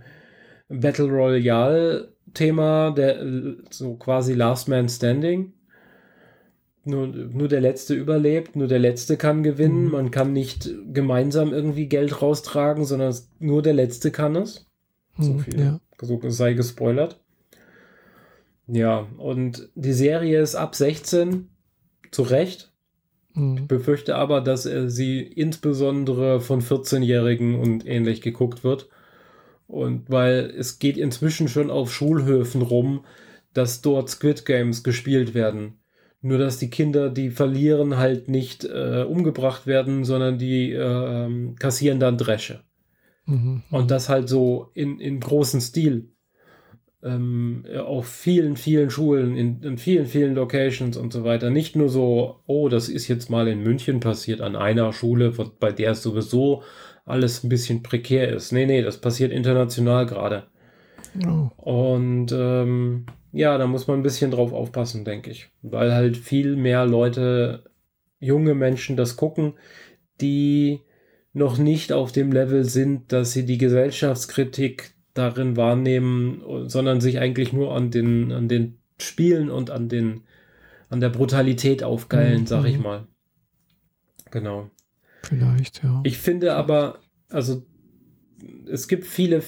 Battle 0.69 1.07
Royale 1.07 2.13
Thema, 2.33 2.91
der 2.91 3.25
so 3.71 3.95
quasi 3.95 4.33
Last 4.33 4.69
Man 4.69 4.87
Standing. 4.87 5.53
Nur, 6.83 7.07
nur 7.07 7.47
der 7.47 7.61
Letzte 7.61 7.93
überlebt, 7.93 8.55
nur 8.55 8.67
der 8.67 8.79
Letzte 8.79 9.15
kann 9.15 9.43
gewinnen. 9.43 9.85
Mhm. 9.85 9.91
Man 9.91 10.11
kann 10.11 10.33
nicht 10.33 10.69
gemeinsam 10.91 11.53
irgendwie 11.53 11.87
Geld 11.87 12.21
raustragen, 12.21 12.85
sondern 12.85 13.15
nur 13.39 13.61
der 13.61 13.73
Letzte 13.73 14.09
kann 14.09 14.35
es. 14.35 14.65
Mhm, 15.17 15.23
so 15.23 15.37
viel 15.37 15.59
ja. 15.59 15.79
so 16.01 16.19
sei 16.29 16.53
gespoilert. 16.53 17.19
Ja, 18.67 19.07
und 19.17 19.69
die 19.75 19.93
Serie 19.93 20.41
ist 20.41 20.55
ab 20.55 20.75
16, 20.75 21.49
zu 22.11 22.23
Recht. 22.23 22.71
Mhm. 23.33 23.57
Ich 23.57 23.67
befürchte 23.67 24.15
aber, 24.15 24.41
dass 24.41 24.63
sie 24.63 25.19
insbesondere 25.19 26.41
von 26.41 26.61
14-Jährigen 26.61 27.59
und 27.59 27.85
ähnlich 27.87 28.21
geguckt 28.21 28.63
wird. 28.63 28.89
Und 29.67 30.09
weil 30.09 30.53
es 30.57 30.79
geht 30.79 30.97
inzwischen 30.97 31.47
schon 31.47 31.69
auf 31.69 31.93
Schulhöfen 31.93 32.61
rum, 32.61 33.05
dass 33.53 33.81
dort 33.81 34.09
Squid 34.09 34.45
Games 34.45 34.83
gespielt 34.83 35.33
werden. 35.33 35.75
Nur 36.21 36.37
dass 36.37 36.59
die 36.59 36.69
Kinder, 36.69 37.09
die 37.09 37.31
verlieren, 37.31 37.97
halt 37.97 38.29
nicht 38.29 38.63
äh, 38.63 39.03
umgebracht 39.07 39.65
werden, 39.65 40.03
sondern 40.03 40.37
die 40.37 40.71
äh, 40.71 41.53
kassieren 41.57 41.99
dann 41.99 42.17
Dresche. 42.17 42.63
Mhm. 43.25 43.63
Und 43.71 43.89
das 43.89 44.09
halt 44.09 44.29
so 44.29 44.69
in, 44.73 44.99
in 44.99 45.19
großen 45.19 45.61
Stil. 45.61 46.09
Ähm, 47.03 47.65
auf 47.83 48.07
vielen, 48.07 48.55
vielen 48.55 48.91
Schulen, 48.91 49.35
in, 49.35 49.63
in, 49.63 49.77
vielen, 49.79 50.05
vielen 50.05 50.35
Locations 50.35 50.95
und 50.97 51.11
so 51.11 51.23
weiter. 51.23 51.49
Nicht 51.49 51.75
nur 51.75 51.89
so, 51.89 52.41
oh, 52.45 52.69
das 52.69 52.89
ist 52.89 53.07
jetzt 53.07 53.31
mal 53.31 53.47
in 53.47 53.63
München 53.63 53.99
passiert 53.99 54.41
an 54.41 54.55
einer 54.55 54.93
Schule, 54.93 55.33
bei 55.59 55.71
der 55.71 55.91
es 55.91 56.03
sowieso 56.03 56.61
alles 57.05 57.43
ein 57.43 57.49
bisschen 57.49 57.81
prekär 57.81 58.29
ist. 58.29 58.51
Nee, 58.51 58.67
nee, 58.67 58.83
das 58.83 59.01
passiert 59.01 59.31
international 59.31 60.05
gerade. 60.05 60.43
Oh. 61.25 61.49
Und 61.57 62.31
ähm, 62.31 63.07
ja, 63.31 63.57
da 63.57 63.67
muss 63.67 63.87
man 63.87 63.99
ein 63.99 64.03
bisschen 64.03 64.31
drauf 64.31 64.53
aufpassen, 64.53 65.05
denke 65.05 65.31
ich. 65.31 65.49
Weil 65.61 65.93
halt 65.93 66.17
viel 66.17 66.55
mehr 66.55 66.85
Leute, 66.85 67.63
junge 68.19 68.53
Menschen 68.53 68.97
das 68.97 69.15
gucken, 69.15 69.53
die 70.19 70.81
noch 71.33 71.57
nicht 71.57 71.93
auf 71.93 72.11
dem 72.11 72.31
Level 72.31 72.65
sind, 72.65 73.11
dass 73.11 73.31
sie 73.31 73.45
die 73.45 73.57
Gesellschaftskritik 73.57 74.93
darin 75.13 75.55
wahrnehmen, 75.55 76.41
sondern 76.67 77.01
sich 77.01 77.19
eigentlich 77.19 77.53
nur 77.53 77.75
an 77.75 77.89
den, 77.89 78.31
an 78.31 78.47
den 78.47 78.79
Spielen 78.99 79.49
und 79.49 79.71
an 79.71 79.89
den, 79.89 80.21
an 80.89 80.99
der 80.99 81.09
Brutalität 81.09 81.83
aufgeilen, 81.83 82.41
mhm. 82.41 82.47
sag 82.47 82.65
ich 82.65 82.77
mhm. 82.77 82.83
mal. 82.83 83.07
Genau. 84.29 84.69
Vielleicht, 85.23 85.83
ja. 85.83 86.01
Ich 86.03 86.17
finde 86.17 86.55
aber, 86.55 86.99
also 87.29 87.63
es 88.69 88.87
gibt 88.87 89.05
viele 89.05 89.41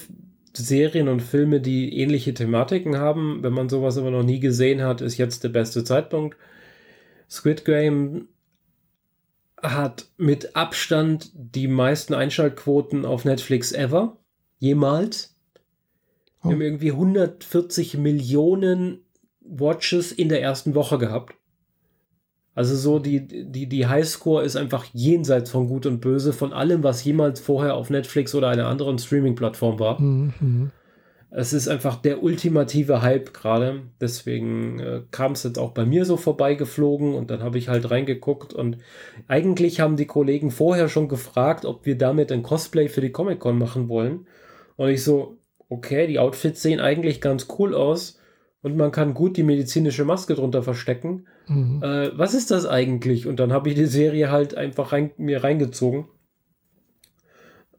Serien 0.55 1.07
und 1.07 1.21
Filme, 1.21 1.59
die 1.61 1.97
ähnliche 1.97 2.33
Thematiken 2.33 2.97
haben. 2.97 3.41
Wenn 3.43 3.53
man 3.53 3.69
sowas 3.69 3.97
aber 3.97 4.11
noch 4.11 4.23
nie 4.23 4.39
gesehen 4.39 4.81
hat, 4.81 5.01
ist 5.01 5.17
jetzt 5.17 5.43
der 5.43 5.49
beste 5.49 5.83
Zeitpunkt. 5.83 6.37
Squid 7.29 7.65
Game 7.65 8.27
hat 9.61 10.07
mit 10.17 10.55
Abstand 10.55 11.31
die 11.33 11.67
meisten 11.67 12.13
Einschaltquoten 12.13 13.05
auf 13.05 13.25
Netflix 13.25 13.71
ever. 13.71 14.17
Jemals. 14.59 15.35
Oh. 16.41 16.49
Wir 16.49 16.51
haben 16.53 16.61
irgendwie 16.61 16.91
140 16.91 17.97
Millionen 17.97 18.99
Watches 19.41 20.11
in 20.11 20.29
der 20.29 20.41
ersten 20.41 20.75
Woche 20.75 20.97
gehabt. 20.97 21.35
Also 22.55 22.75
so 22.75 22.99
die, 22.99 23.27
die, 23.27 23.67
die 23.67 23.87
Highscore 23.87 24.43
ist 24.43 24.55
einfach 24.55 24.85
jenseits 24.93 25.49
von 25.49 25.67
Gut 25.67 25.85
und 25.85 26.01
Böse, 26.01 26.33
von 26.33 26.53
allem, 26.53 26.83
was 26.83 27.03
jemals 27.03 27.39
vorher 27.39 27.75
auf 27.75 27.89
Netflix 27.89 28.35
oder 28.35 28.49
einer 28.49 28.67
anderen 28.67 28.99
Streaming-Plattform 28.99 29.79
war. 29.79 29.99
Mhm. 29.99 30.71
Es 31.35 31.51
ist 31.51 31.67
einfach 31.67 31.95
der 31.95 32.21
ultimative 32.21 33.01
Hype 33.01 33.33
gerade. 33.33 33.81
Deswegen 33.99 34.79
äh, 34.79 35.01
kam 35.09 35.31
es 35.31 35.41
jetzt 35.41 35.57
auch 35.57 35.71
bei 35.71 35.83
mir 35.83 36.05
so 36.05 36.15
vorbeigeflogen 36.15 37.15
und 37.15 37.31
dann 37.31 37.41
habe 37.41 37.57
ich 37.57 37.69
halt 37.69 37.89
reingeguckt 37.89 38.53
und 38.53 38.77
eigentlich 39.27 39.79
haben 39.79 39.97
die 39.97 40.05
Kollegen 40.05 40.51
vorher 40.51 40.89
schon 40.89 41.07
gefragt, 41.07 41.65
ob 41.65 41.87
wir 41.87 41.97
damit 41.97 42.31
ein 42.31 42.43
Cosplay 42.43 42.87
für 42.87 43.01
die 43.01 43.11
Comic-Con 43.11 43.57
machen 43.57 43.89
wollen. 43.89 44.27
Und 44.75 44.89
ich 44.89 45.03
so, 45.03 45.37
okay, 45.69 46.05
die 46.05 46.19
Outfits 46.19 46.61
sehen 46.61 46.79
eigentlich 46.79 47.19
ganz 47.19 47.47
cool 47.57 47.73
aus 47.73 48.19
und 48.61 48.77
man 48.77 48.91
kann 48.91 49.15
gut 49.15 49.35
die 49.35 49.43
medizinische 49.43 50.05
Maske 50.05 50.35
drunter 50.35 50.61
verstecken. 50.61 51.25
Mhm. 51.47 51.81
Äh, 51.83 52.17
was 52.17 52.33
ist 52.33 52.51
das 52.51 52.65
eigentlich? 52.65 53.27
Und 53.27 53.39
dann 53.39 53.51
habe 53.51 53.69
ich 53.69 53.75
die 53.75 53.85
Serie 53.85 54.31
halt 54.31 54.55
einfach 54.55 54.91
rein, 54.91 55.11
mir 55.17 55.43
reingezogen. 55.43 56.05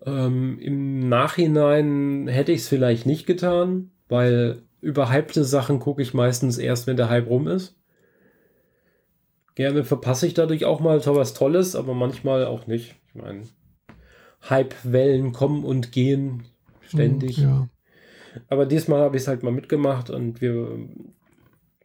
Ähm, 0.05 0.59
Im 0.59 1.09
Nachhinein 1.09 2.29
hätte 2.29 2.53
ich 2.53 2.61
es 2.61 2.69
vielleicht 2.69 3.07
nicht 3.07 3.27
getan, 3.27 3.91
weil 4.09 4.63
überhypte 4.81 5.45
Sachen 5.45 5.79
gucke 5.79 6.03
ich 6.03 6.13
meistens 6.13 6.59
erst, 6.59 6.87
wenn 6.87 6.97
der 6.97 7.09
Hype 7.09 7.29
rum 7.29 7.49
ist. 7.49 7.77
Gerne 9.55 9.85
verpasse 9.85 10.27
ich 10.27 10.35
dadurch 10.35 10.65
auch 10.65 10.81
mal 10.81 11.05
was 11.05 11.33
Tolles, 11.33 11.77
aber 11.77 11.95
manchmal 11.95 12.45
auch 12.45 12.67
nicht. 12.67 12.97
Ich 13.09 13.15
meine, 13.15 13.43
Hype-Wellen 14.51 15.33
kommen 15.33 15.65
und 15.65 15.93
gehen 15.93 16.43
ständig. 16.83 17.39
Mhm, 17.39 17.45
ja. 17.45 17.69
Aber 18.49 18.67
diesmal 18.67 19.01
habe 19.01 19.17
ich 19.17 19.23
es 19.23 19.29
halt 19.29 19.43
mal 19.43 19.53
mitgemacht 19.53 20.11
und 20.11 20.41
wir. 20.41 20.89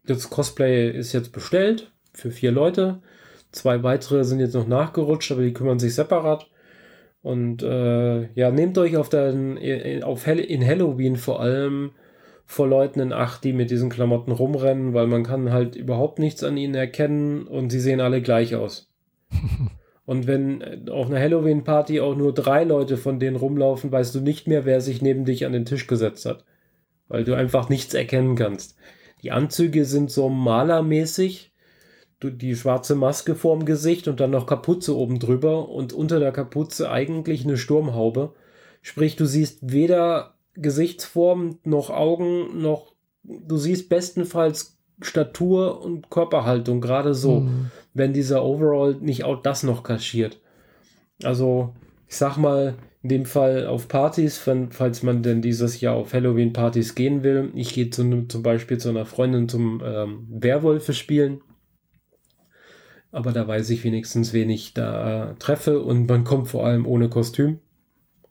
Das 0.10 0.30
Cosplay 0.30 0.89
ist 0.89 1.14
jetzt 1.14 1.32
bestellt 1.32 1.91
für 2.14 2.32
vier 2.32 2.51
Leute. 2.51 3.01
Zwei 3.51 3.84
weitere 3.84 4.24
sind 4.24 4.39
jetzt 4.39 4.55
noch 4.55 4.68
nachgerutscht, 4.68 5.32
aber 5.32 5.43
die 5.43 5.53
kümmern 5.53 5.78
sich 5.78 5.93
separat. 5.93 6.47
Und 7.22 7.62
äh, 7.62 8.32
ja, 8.34 8.49
nehmt 8.49 8.78
euch 8.80 8.97
auf 8.97 9.10
den, 9.10 10.03
auf 10.03 10.26
Hall 10.26 10.39
in 10.39 10.66
Halloween 10.66 11.16
vor 11.16 11.41
allem 11.41 11.91
vor 12.45 12.68
Leuten 12.68 12.99
in 12.99 13.14
Acht, 13.14 13.43
die 13.43 13.53
mit 13.53 13.70
diesen 13.70 13.91
Klamotten 13.91 14.32
rumrennen, 14.32 14.95
weil 14.95 15.05
man 15.05 15.24
kann 15.24 15.51
halt 15.51 15.76
überhaupt 15.76 16.18
nichts 16.18 16.43
an 16.43 16.57
ihnen 16.57 16.74
erkennen 16.74 17.45
und 17.45 17.70
sie 17.70 17.80
sehen 17.80 18.01
alle 18.01 18.24
gleich 18.24 18.55
aus. 18.55 18.89
Und 20.05 20.26
wenn 20.26 20.89
auf 20.89 21.05
einer 21.05 21.20
Halloween-Party 21.20 21.99
auch 21.99 22.16
nur 22.16 22.34
drei 22.34 22.64
Leute 22.64 22.97
von 22.97 23.20
denen 23.20 23.36
rumlaufen, 23.36 23.91
weißt 23.91 24.16
du 24.16 24.22
nicht 24.22 24.47
mehr, 24.47 24.66
wer 24.66 24.82
sich 24.82 25.03
neben 25.03 25.24
dich 25.24 25.45
an 25.45 25.53
den 25.53 25.66
Tisch 25.66 25.86
gesetzt 25.86 26.26
hat. 26.26 26.45
Weil 27.07 27.24
du 27.24 27.36
einfach 27.36 27.70
nichts 27.70 27.93
erkennen 27.93 28.36
kannst. 28.36 28.76
Die 29.24 29.32
Anzüge 29.32 29.86
sind 29.86 30.11
so 30.11 30.30
malermäßig. 30.30 31.51
Die 32.22 32.55
schwarze 32.55 32.95
Maske 32.95 33.34
vorm 33.36 33.63
Gesicht 33.63 34.09
und 34.09 34.20
dann 34.20 34.32
noch 34.32 34.45
Kapuze 34.45 34.95
oben 34.95 35.20
drüber 35.20 35.70
und 35.70 35.93
unter 35.93 36.20
der 36.20 36.34
Kapuze 36.34 36.89
eigentlich 36.89 37.45
eine 37.45 37.55
Sturmhaube. 37.55 38.34
Sprich, 38.82 39.15
du 39.15 39.26
siehst 39.26 39.59
weder 39.61 40.36
Gesichtsform 40.53 41.59
noch 41.63 41.89
Augen 41.89 42.61
noch 42.61 42.93
du 43.24 43.57
siehst 43.57 43.89
bestenfalls 43.89 44.78
Statur 45.01 45.82
und 45.82 46.09
Körperhaltung 46.09 46.82
gerade 46.82 47.13
so, 47.13 47.41
mhm. 47.41 47.72
wenn 47.93 48.13
dieser 48.13 48.43
Overall 48.43 48.95
nicht 48.95 49.24
auch 49.24 49.41
das 49.41 49.63
noch 49.63 49.84
kaschiert. 49.84 50.39
Also, 51.24 51.74
ich 52.07 52.17
sag 52.17 52.38
mal, 52.38 52.76
in 53.02 53.10
dem 53.10 53.26
Fall 53.26 53.66
auf 53.66 53.88
Partys, 53.88 54.45
wenn, 54.45 54.72
falls 54.72 55.04
man 55.04 55.24
denn 55.24 55.41
dieses 55.41 55.80
Jahr 55.80 55.95
auf 55.95 56.14
Halloween-Partys 56.14 56.95
gehen 56.95 57.24
will. 57.24 57.52
Ich 57.56 57.74
gehe 57.74 57.89
zu, 57.89 58.26
zum 58.28 58.43
Beispiel 58.43 58.78
zu 58.78 58.89
einer 58.89 59.06
Freundin 59.06 59.47
zum 59.47 59.82
ähm, 59.84 60.28
Werwölfe 60.30 60.93
spielen. 60.93 61.41
Aber 63.12 63.32
da 63.32 63.47
weiß 63.47 63.70
ich 63.72 63.84
wenigstens, 63.84 64.34
wen 64.34 64.50
ich 64.50 64.74
da 64.74 65.32
äh, 65.32 65.36
treffe 65.36 65.82
und 65.82 66.08
man 66.08 66.26
kommt 66.26 66.50
vor 66.50 66.66
allem 66.66 66.86
ohne 66.86 67.10
Kostüm. 67.10 67.60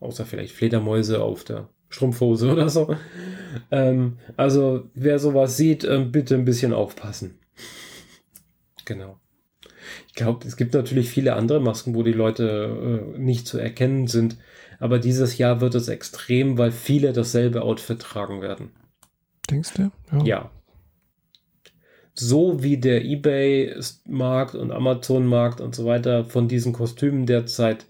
Außer 0.01 0.25
vielleicht 0.25 0.55
Fledermäuse 0.55 1.21
auf 1.21 1.45
der 1.45 1.69
Strumpfhose 1.89 2.53
oder 2.53 2.69
so. 2.69 2.95
Ähm, 3.71 4.19
also, 4.37 4.85
wer 4.95 5.19
sowas 5.19 5.57
sieht, 5.57 5.83
äh, 5.85 6.05
bitte 6.05 6.35
ein 6.35 6.45
bisschen 6.45 6.75
aufpassen. 6.75 7.39
Genau. 8.85 9.19
Ich 10.07 10.15
glaube, 10.15 10.47
es 10.47 10.57
gibt 10.57 10.75
natürlich 10.75 11.11
viele 11.11 11.35
andere 11.35 11.61
Masken, 11.61 11.95
wo 11.95 12.03
die 12.03 12.13
Leute 12.13 13.13
äh, 13.15 13.19
nicht 13.19 13.47
zu 13.47 13.59
erkennen 13.59 14.07
sind. 14.07 14.37
Aber 14.79 14.99
dieses 14.99 15.39
Jahr 15.39 15.61
wird 15.61 15.75
es 15.75 15.89
extrem, 15.89 16.57
weil 16.57 16.71
viele 16.71 17.13
dasselbe 17.13 17.63
Outfit 17.63 18.01
tragen 18.01 18.41
werden. 18.41 18.71
Denkst 19.51 19.75
du? 19.75 19.91
Ja. 20.13 20.25
ja. 20.25 20.51
So 22.15 22.63
wie 22.63 22.79
der 22.79 23.05
eBay-Markt 23.05 24.55
und 24.55 24.73
Amazon-Markt 24.73 25.61
und 25.61 25.75
so 25.75 25.85
weiter 25.85 26.25
von 26.25 26.49
diesen 26.49 26.73
Kostümen 26.73 27.27
derzeit 27.27 27.87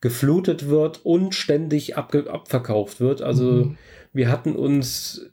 geflutet 0.00 0.68
wird 0.68 1.04
und 1.04 1.34
ständig 1.34 1.96
abverkauft 1.96 3.00
wird. 3.00 3.22
Also 3.22 3.44
mhm. 3.44 3.78
wir 4.12 4.30
hatten 4.30 4.54
uns, 4.54 5.30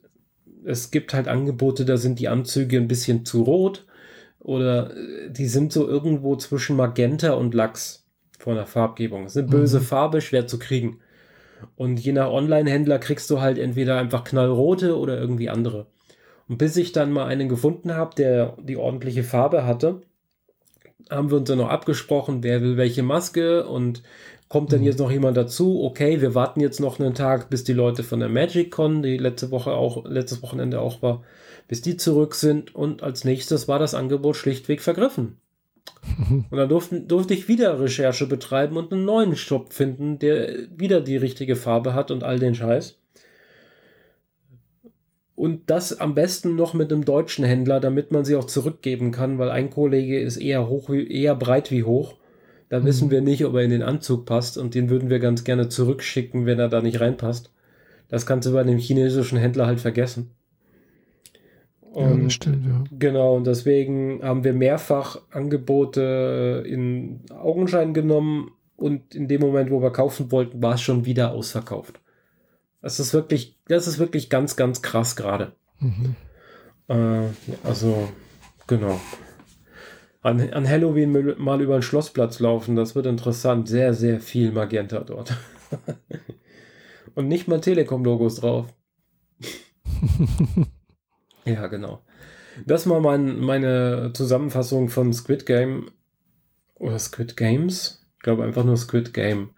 es 0.63 0.91
gibt 0.91 1.13
halt 1.13 1.27
Angebote, 1.27 1.85
da 1.85 1.97
sind 1.97 2.19
die 2.19 2.27
Anzüge 2.27 2.77
ein 2.77 2.87
bisschen 2.87 3.25
zu 3.25 3.43
rot 3.43 3.85
oder 4.49 4.97
äh, 4.97 5.29
die 5.29 5.45
sind 5.45 5.71
so 5.71 5.87
irgendwo 5.87 6.35
zwischen 6.35 6.75
Magenta 6.75 7.33
und 7.33 7.53
Lachs 7.53 8.07
von 8.39 8.55
der 8.55 8.65
Farbgebung. 8.65 9.25
Es 9.25 9.35
ist 9.35 9.43
eine 9.43 9.47
böse 9.47 9.79
mhm. 9.79 9.83
Farbe, 9.83 10.21
schwer 10.21 10.47
zu 10.47 10.57
kriegen. 10.57 10.99
Und 11.75 11.99
je 11.99 12.13
nach 12.13 12.31
Online-Händler 12.31 12.97
kriegst 12.97 13.29
du 13.29 13.41
halt 13.41 13.59
entweder 13.59 13.99
einfach 13.99 14.23
knallrote 14.23 14.97
oder 14.97 15.19
irgendwie 15.19 15.49
andere. 15.49 15.85
Und 16.47 16.57
bis 16.57 16.77
ich 16.77 16.93
dann 16.93 17.11
mal 17.11 17.27
einen 17.27 17.47
gefunden 17.47 17.93
habe, 17.93 18.15
der 18.15 18.57
die 18.59 18.77
ordentliche 18.77 19.23
Farbe 19.23 19.65
hatte, 19.65 20.01
haben 21.11 21.29
wir 21.29 21.37
uns 21.37 21.49
dann 21.49 21.59
noch 21.59 21.69
abgesprochen, 21.69 22.41
wer 22.41 22.61
will 22.61 22.75
welche 22.75 23.03
Maske 23.03 23.67
und 23.67 24.01
kommt 24.49 24.73
dann 24.73 24.81
mhm. 24.81 24.87
jetzt 24.87 24.99
noch 24.99 25.11
jemand 25.11 25.37
dazu? 25.37 25.83
Okay, 25.83 26.19
wir 26.19 26.35
warten 26.35 26.59
jetzt 26.59 26.79
noch 26.79 26.99
einen 26.99 27.13
Tag, 27.13 27.49
bis 27.49 27.63
die 27.63 27.73
Leute 27.73 28.03
von 28.03 28.19
der 28.19 28.29
Magic 28.29 28.71
Con, 28.71 29.01
die 29.01 29.17
letzte 29.17 29.51
Woche 29.51 29.71
auch, 29.71 30.05
letztes 30.05 30.41
Wochenende 30.41 30.81
auch 30.81 31.01
war, 31.01 31.23
bis 31.67 31.81
die 31.81 31.95
zurück 31.95 32.35
sind 32.35 32.75
und 32.75 33.03
als 33.03 33.23
nächstes 33.23 33.67
war 33.67 33.79
das 33.79 33.93
Angebot 33.93 34.35
schlichtweg 34.35 34.81
vergriffen. 34.81 35.37
Und 36.29 36.57
dann 36.57 36.69
durften, 36.69 37.07
durfte 37.07 37.33
ich 37.33 37.47
wieder 37.47 37.79
Recherche 37.79 38.25
betreiben 38.25 38.77
und 38.77 38.93
einen 38.93 39.05
neuen 39.05 39.35
Shop 39.35 39.73
finden, 39.73 40.19
der 40.19 40.67
wieder 40.77 41.01
die 41.01 41.17
richtige 41.17 41.55
Farbe 41.55 41.93
hat 41.93 42.11
und 42.11 42.23
all 42.23 42.39
den 42.39 42.55
Scheiß. 42.55 42.97
Und 45.35 45.69
das 45.69 45.99
am 45.99 46.15
besten 46.15 46.55
noch 46.55 46.73
mit 46.73 46.91
einem 46.91 47.05
deutschen 47.05 47.43
Händler, 47.43 47.79
damit 47.79 48.11
man 48.11 48.23
sie 48.23 48.35
auch 48.35 48.45
zurückgeben 48.45 49.11
kann, 49.11 49.39
weil 49.39 49.49
ein 49.49 49.69
Kollege 49.69 50.19
ist 50.19 50.37
eher 50.37 50.67
hoch, 50.67 50.89
eher 50.89 51.35
breit 51.35 51.71
wie 51.71 51.83
hoch. 51.83 52.18
Da 52.69 52.79
mhm. 52.79 52.85
wissen 52.85 53.11
wir 53.11 53.21
nicht, 53.21 53.45
ob 53.45 53.55
er 53.55 53.63
in 53.63 53.71
den 53.71 53.83
Anzug 53.83 54.25
passt 54.25 54.57
und 54.57 54.75
den 54.75 54.89
würden 54.89 55.09
wir 55.09 55.19
ganz 55.19 55.43
gerne 55.43 55.69
zurückschicken, 55.69 56.45
wenn 56.45 56.59
er 56.59 56.69
da 56.69 56.81
nicht 56.81 57.01
reinpasst. 57.01 57.51
Das 58.07 58.25
kannst 58.25 58.47
du 58.47 58.53
bei 58.53 58.63
dem 58.63 58.77
chinesischen 58.77 59.37
Händler 59.37 59.67
halt 59.67 59.79
vergessen. 59.79 60.31
Und 61.91 62.23
ja, 62.23 62.29
stimmt, 62.29 62.65
ja. 62.65 62.83
Genau, 62.97 63.35
und 63.35 63.47
deswegen 63.47 64.21
haben 64.21 64.43
wir 64.43 64.53
mehrfach 64.53 65.21
Angebote 65.31 66.63
in 66.67 67.21
Augenschein 67.31 67.93
genommen 67.93 68.51
und 68.75 69.15
in 69.15 69.27
dem 69.27 69.41
Moment, 69.41 69.71
wo 69.71 69.81
wir 69.81 69.91
kaufen 69.91 70.31
wollten, 70.31 70.61
war 70.61 70.75
es 70.75 70.81
schon 70.81 71.05
wieder 71.05 71.31
ausverkauft. 71.31 71.99
Das 72.81 72.99
ist 72.99 73.13
wirklich, 73.13 73.57
das 73.67 73.87
ist 73.87 73.99
wirklich 73.99 74.29
ganz, 74.29 74.55
ganz 74.55 74.81
krass 74.81 75.15
gerade. 75.15 75.53
Mhm. 75.79 76.15
Äh, 76.87 77.27
also, 77.63 78.09
genau. 78.67 78.99
An, 80.21 80.51
an 80.51 80.67
Halloween 80.67 81.35
mal 81.37 81.61
über 81.61 81.77
den 81.77 81.81
Schlossplatz 81.81 82.39
laufen, 82.39 82.75
das 82.75 82.93
wird 82.95 83.05
interessant. 83.05 83.69
Sehr, 83.69 83.93
sehr 83.93 84.19
viel 84.19 84.51
Magenta 84.51 84.99
dort. 84.99 85.37
und 87.15 87.27
nicht 87.27 87.47
mal 87.47 87.61
Telekom-Logos 87.61 88.37
drauf. 88.37 88.73
Ja, 91.45 91.67
genau. 91.67 92.03
Das 92.65 92.87
war 92.89 92.99
mein, 92.99 93.39
meine 93.39 94.11
Zusammenfassung 94.13 94.89
von 94.89 95.13
Squid 95.13 95.45
Game 95.45 95.89
oder 96.75 96.99
Squid 96.99 97.37
Games. 97.37 98.05
Ich 98.17 98.23
glaube 98.23 98.43
einfach 98.43 98.63
nur 98.63 98.77
Squid 98.77 99.13
Game. 99.13 99.51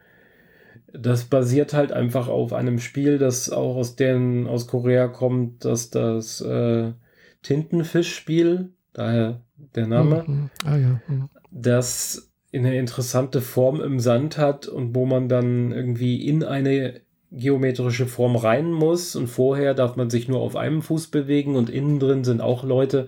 Das 0.93 1.25
basiert 1.25 1.73
halt 1.73 1.91
einfach 1.91 2.27
auf 2.27 2.53
einem 2.53 2.79
Spiel, 2.79 3.17
das 3.17 3.49
auch 3.49 3.75
aus 3.75 3.95
den 3.95 4.47
aus 4.47 4.67
Korea 4.67 5.07
kommt, 5.07 5.65
dass 5.65 5.89
das 5.89 6.41
äh, 6.41 6.93
Tintenfischspiel, 7.41 8.73
daher 8.93 9.41
der 9.75 9.87
Name, 9.87 10.23
mhm. 10.27 10.49
ah, 10.65 10.77
ja. 10.77 11.01
mhm. 11.07 11.29
das 11.51 12.31
eine 12.53 12.77
interessante 12.77 13.41
Form 13.41 13.81
im 13.81 13.99
Sand 13.99 14.37
hat 14.37 14.67
und 14.67 14.93
wo 14.95 15.05
man 15.05 15.29
dann 15.29 15.71
irgendwie 15.71 16.27
in 16.27 16.43
eine 16.43 17.01
geometrische 17.31 18.07
Form 18.07 18.35
rein 18.35 18.71
muss 18.71 19.15
und 19.15 19.27
vorher 19.27 19.73
darf 19.73 19.95
man 19.95 20.09
sich 20.09 20.27
nur 20.27 20.41
auf 20.41 20.57
einem 20.57 20.81
Fuß 20.81 21.07
bewegen 21.07 21.55
und 21.55 21.69
innen 21.69 21.99
drin 21.99 22.23
sind 22.25 22.41
auch 22.41 22.63
Leute, 22.63 23.07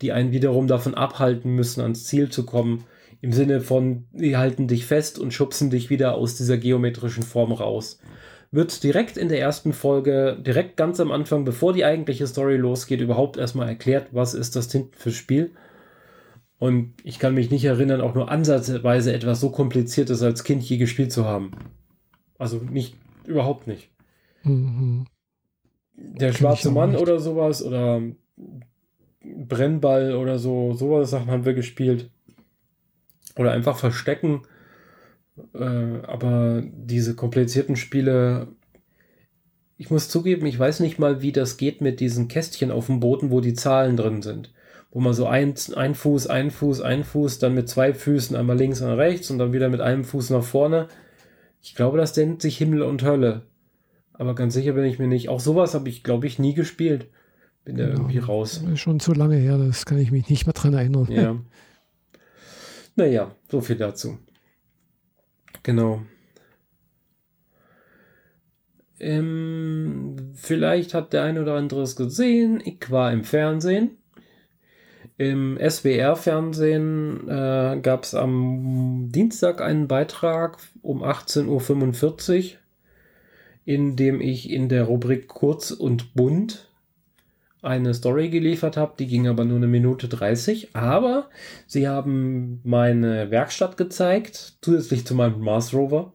die 0.00 0.12
einen 0.12 0.32
wiederum 0.32 0.66
davon 0.66 0.94
abhalten 0.94 1.54
müssen, 1.54 1.82
ans 1.82 2.04
Ziel 2.04 2.30
zu 2.30 2.46
kommen. 2.46 2.84
Im 3.20 3.32
Sinne 3.32 3.60
von, 3.60 4.04
die 4.12 4.36
halten 4.36 4.68
dich 4.68 4.86
fest 4.86 5.18
und 5.18 5.34
schubsen 5.34 5.70
dich 5.70 5.90
wieder 5.90 6.14
aus 6.14 6.36
dieser 6.36 6.56
geometrischen 6.56 7.24
Form 7.24 7.52
raus. 7.52 7.98
Wird 8.50 8.82
direkt 8.82 9.18
in 9.18 9.28
der 9.28 9.40
ersten 9.40 9.74
Folge, 9.74 10.38
direkt 10.40 10.76
ganz 10.78 11.00
am 11.00 11.10
Anfang, 11.10 11.44
bevor 11.44 11.74
die 11.74 11.84
eigentliche 11.84 12.26
Story 12.26 12.56
losgeht, 12.56 13.00
überhaupt 13.00 13.36
erstmal 13.36 13.68
erklärt, 13.68 14.06
was 14.12 14.32
ist 14.32 14.56
das 14.56 14.68
Tintenfischspiel. 14.68 15.50
Und 16.58 16.94
ich 17.04 17.18
kann 17.18 17.34
mich 17.34 17.50
nicht 17.50 17.64
erinnern, 17.64 18.00
auch 18.00 18.14
nur 18.14 18.30
ansatzweise 18.30 19.12
etwas 19.12 19.40
so 19.40 19.50
kompliziertes 19.50 20.22
als 20.22 20.42
Kind 20.42 20.62
je 20.62 20.76
gespielt 20.76 21.12
zu 21.12 21.24
haben. 21.24 21.52
Also 22.36 22.58
nicht 22.58 22.96
überhaupt 23.26 23.66
nicht. 23.66 23.90
Mhm. 24.42 25.06
Der 25.94 26.32
schwarze 26.32 26.70
Mann 26.70 26.92
nicht. 26.92 27.00
oder 27.00 27.20
sowas 27.20 27.62
oder 27.62 28.02
Brennball 29.22 30.14
oder 30.14 30.38
so, 30.38 30.72
sowas 30.74 31.10
Sachen 31.10 31.30
haben 31.30 31.44
wir 31.44 31.54
gespielt. 31.54 32.10
Oder 33.36 33.52
einfach 33.52 33.78
verstecken. 33.78 34.42
Äh, 35.54 35.64
aber 35.64 36.62
diese 36.64 37.14
komplizierten 37.14 37.76
Spiele, 37.76 38.48
ich 39.76 39.90
muss 39.90 40.08
zugeben, 40.08 40.46
ich 40.46 40.58
weiß 40.58 40.80
nicht 40.80 40.98
mal, 40.98 41.22
wie 41.22 41.30
das 41.30 41.56
geht 41.56 41.80
mit 41.80 42.00
diesen 42.00 42.26
Kästchen 42.26 42.72
auf 42.72 42.86
dem 42.86 42.98
Boden, 42.98 43.30
wo 43.30 43.40
die 43.40 43.54
Zahlen 43.54 43.96
drin 43.96 44.22
sind. 44.22 44.52
Wo 44.90 45.00
man 45.00 45.12
so 45.12 45.26
ein, 45.26 45.54
ein 45.76 45.94
Fuß, 45.94 46.28
ein 46.28 46.50
Fuß, 46.50 46.80
ein 46.80 47.04
Fuß, 47.04 47.38
dann 47.38 47.54
mit 47.54 47.68
zwei 47.68 47.92
Füßen 47.92 48.34
einmal 48.36 48.56
links 48.56 48.80
und 48.80 48.90
rechts 48.90 49.30
und 49.30 49.38
dann 49.38 49.52
wieder 49.52 49.68
mit 49.68 49.80
einem 49.80 50.04
Fuß 50.04 50.30
nach 50.30 50.42
vorne. 50.42 50.88
Ich 51.62 51.74
glaube, 51.74 51.98
das 51.98 52.16
nennt 52.16 52.40
sich 52.40 52.56
Himmel 52.56 52.82
und 52.82 53.02
Hölle. 53.02 53.42
Aber 54.14 54.34
ganz 54.34 54.54
sicher 54.54 54.72
bin 54.72 54.84
ich 54.84 54.98
mir 54.98 55.06
nicht. 55.06 55.28
Auch 55.28 55.40
sowas 55.40 55.74
habe 55.74 55.88
ich, 55.88 56.02
glaube 56.02 56.26
ich, 56.26 56.38
nie 56.38 56.54
gespielt. 56.54 57.08
Bin 57.64 57.76
da 57.76 57.84
ja, 57.84 57.90
irgendwie 57.90 58.18
raus. 58.18 58.64
Schon 58.74 58.98
zu 58.98 59.12
lange 59.12 59.36
her, 59.36 59.58
das 59.58 59.84
kann 59.84 59.98
ich 59.98 60.10
mich 60.10 60.28
nicht 60.30 60.46
mehr 60.46 60.54
dran 60.54 60.74
erinnern. 60.74 61.06
Ja. 61.10 61.36
Naja, 62.96 63.30
so 63.48 63.60
viel 63.60 63.76
dazu. 63.76 64.18
Genau. 65.62 66.02
Ähm, 68.98 70.32
vielleicht 70.34 70.94
hat 70.94 71.12
der 71.12 71.22
ein 71.22 71.38
oder 71.38 71.54
andere 71.54 71.82
es 71.82 71.94
gesehen. 71.94 72.60
Ich 72.64 72.90
war 72.90 73.12
im 73.12 73.22
Fernsehen. 73.22 73.98
Im 75.18 75.58
SWR-Fernsehen 75.58 77.28
äh, 77.28 77.80
gab 77.82 78.04
es 78.04 78.14
am 78.14 79.08
Dienstag 79.10 79.60
einen 79.60 79.88
Beitrag 79.88 80.58
um 80.80 81.02
18.45 81.02 82.52
Uhr, 82.52 82.58
in 83.64 83.96
dem 83.96 84.20
ich 84.20 84.48
in 84.48 84.68
der 84.68 84.84
Rubrik 84.84 85.26
Kurz 85.26 85.72
und 85.72 86.14
Bunt 86.14 86.68
eine 87.62 87.94
Story 87.94 88.28
geliefert 88.28 88.76
habe. 88.76 88.94
Die 88.96 89.08
ging 89.08 89.26
aber 89.26 89.44
nur 89.44 89.56
eine 89.56 89.66
Minute 89.66 90.06
30. 90.06 90.76
Aber 90.76 91.28
sie 91.66 91.88
haben 91.88 92.60
meine 92.62 93.32
Werkstatt 93.32 93.76
gezeigt, 93.76 94.58
zusätzlich 94.62 95.04
zu 95.04 95.16
meinem 95.16 95.40
Mars 95.40 95.74
Rover. 95.74 96.12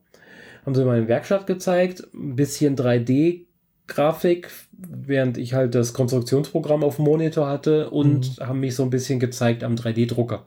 Haben 0.65 0.75
sie 0.75 0.85
meine 0.85 1.09
Werkstatt 1.09 1.45
gezeigt, 1.45 2.07
ein 2.13 2.37
bisschen 2.37 2.77
3D 2.77 3.47
Grafik, 3.85 4.49
während 4.87 5.37
ich 5.37 5.53
halt 5.53 5.75
das 5.75 5.93
Konstruktionsprogramm 5.93 6.83
auf 6.83 6.97
dem 6.97 7.05
Monitor 7.05 7.47
hatte 7.47 7.89
und 7.89 8.39
mhm. 8.39 8.45
haben 8.45 8.59
mich 8.59 8.75
so 8.75 8.83
ein 8.83 8.89
bisschen 8.89 9.19
gezeigt 9.19 9.63
am 9.63 9.75
3D-Drucker. 9.75 10.45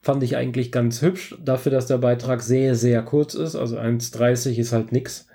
Fand 0.00 0.22
ich 0.22 0.36
eigentlich 0.36 0.72
ganz 0.72 1.00
hübsch, 1.00 1.36
dafür, 1.44 1.70
dass 1.70 1.86
der 1.86 1.98
Beitrag 1.98 2.42
sehr, 2.42 2.74
sehr 2.74 3.02
kurz 3.02 3.34
ist. 3.34 3.54
Also 3.54 3.78
1,30 3.78 4.58
ist 4.58 4.72
halt 4.72 4.90
nix. 4.90 5.28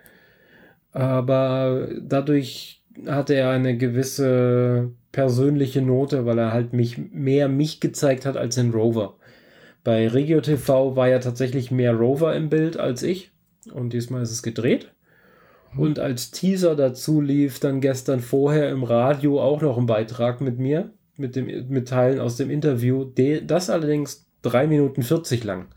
Aber 0.92 1.88
dadurch 2.02 2.82
hatte 3.06 3.36
er 3.36 3.52
eine 3.52 3.78
gewisse 3.78 4.92
persönliche 5.12 5.82
Note, 5.82 6.26
weil 6.26 6.38
er 6.38 6.52
halt 6.52 6.74
mich 6.74 6.98
mehr 6.98 7.48
mich 7.48 7.80
gezeigt 7.80 8.26
hat 8.26 8.36
als 8.36 8.56
den 8.56 8.72
Rover. 8.72 9.16
Bei 9.84 10.08
Regio 10.08 10.42
TV 10.42 10.96
war 10.96 11.08
ja 11.08 11.20
tatsächlich 11.20 11.72
mehr 11.72 11.94
Rover 11.94 12.36
im 12.36 12.50
Bild 12.50 12.78
als 12.78 13.04
ich. 13.04 13.32
Und 13.72 13.94
diesmal 13.94 14.22
ist 14.22 14.32
es 14.32 14.44
gedreht. 14.44 14.92
Und 15.76 16.00
als 16.00 16.32
Teaser 16.32 16.76
dazu 16.76 17.22
lief 17.22 17.60
dann 17.60 17.82
gestern 17.82 18.20
vorher 18.20 18.70
im 18.70 18.84
Radio 18.84 19.42
auch 19.42 19.62
noch 19.62 19.78
ein 19.78 19.86
Beitrag 19.86 20.42
mit 20.42 20.60
mir, 20.60 20.92
mit, 21.18 21.36
dem, 21.36 21.68
mit 21.70 21.90
Teilen 21.90 22.20
aus 22.20 22.38
dem 22.38 22.50
Interview. 22.50 23.06
Das 23.46 23.70
allerdings 23.70 24.28
3 24.44 24.68
Minuten 24.68 25.04
40 25.04 25.44
lang. 25.44 25.68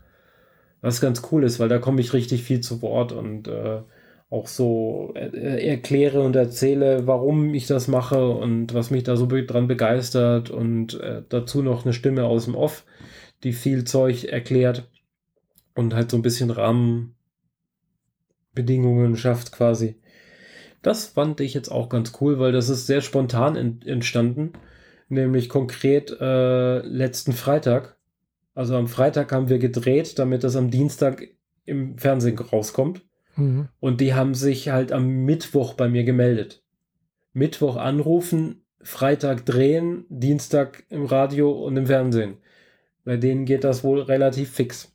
Was 0.81 1.01
ganz 1.01 1.21
cool 1.31 1.43
ist, 1.43 1.59
weil 1.59 1.69
da 1.69 1.77
komme 1.77 2.01
ich 2.01 2.13
richtig 2.13 2.43
viel 2.43 2.61
zu 2.61 2.81
Wort 2.81 3.11
und 3.11 3.47
äh, 3.47 3.81
auch 4.31 4.47
so 4.47 5.13
äh, 5.13 5.67
erkläre 5.67 6.21
und 6.21 6.35
erzähle, 6.35 7.05
warum 7.05 7.53
ich 7.53 7.67
das 7.67 7.87
mache 7.87 8.29
und 8.29 8.73
was 8.73 8.89
mich 8.89 9.03
da 9.03 9.17
so 9.17 9.27
dran 9.27 9.67
begeistert 9.67 10.49
und 10.49 10.99
äh, 11.01 11.21
dazu 11.27 11.61
noch 11.61 11.85
eine 11.85 11.93
Stimme 11.93 12.25
aus 12.25 12.45
dem 12.45 12.55
Off, 12.55 12.85
die 13.43 13.51
viel 13.51 13.83
Zeug 13.83 14.23
erklärt 14.23 14.89
und 15.75 15.93
halt 15.93 16.09
so 16.09 16.17
ein 16.17 16.23
bisschen 16.23 16.49
Rahmen 16.49 17.15
Bedingungen 18.53 19.15
schafft 19.15 19.51
quasi. 19.51 19.95
Das 20.81 21.05
fand 21.05 21.39
ich 21.41 21.53
jetzt 21.53 21.69
auch 21.69 21.89
ganz 21.89 22.13
cool, 22.21 22.39
weil 22.39 22.51
das 22.51 22.69
ist 22.69 22.87
sehr 22.87 23.01
spontan 23.01 23.55
ent 23.55 23.85
entstanden. 23.85 24.53
Nämlich 25.09 25.49
konkret 25.49 26.15
äh, 26.19 26.79
letzten 26.79 27.33
Freitag. 27.33 27.97
Also 28.55 28.75
am 28.75 28.87
Freitag 28.87 29.31
haben 29.31 29.49
wir 29.49 29.59
gedreht, 29.59 30.17
damit 30.17 30.43
das 30.43 30.55
am 30.55 30.71
Dienstag 30.71 31.27
im 31.65 31.97
Fernsehen 31.97 32.39
rauskommt. 32.39 33.01
Mhm. 33.35 33.67
Und 33.79 34.01
die 34.01 34.13
haben 34.13 34.33
sich 34.33 34.69
halt 34.69 34.91
am 34.91 35.07
Mittwoch 35.25 35.73
bei 35.73 35.87
mir 35.89 36.03
gemeldet. 36.03 36.63
Mittwoch 37.33 37.77
anrufen, 37.77 38.63
Freitag 38.81 39.45
drehen, 39.45 40.05
Dienstag 40.09 40.83
im 40.89 41.05
Radio 41.05 41.51
und 41.51 41.77
im 41.77 41.87
Fernsehen. 41.87 42.37
Bei 43.03 43.17
denen 43.17 43.45
geht 43.45 43.63
das 43.63 43.83
wohl 43.83 44.01
relativ 44.01 44.51
fix. 44.51 44.90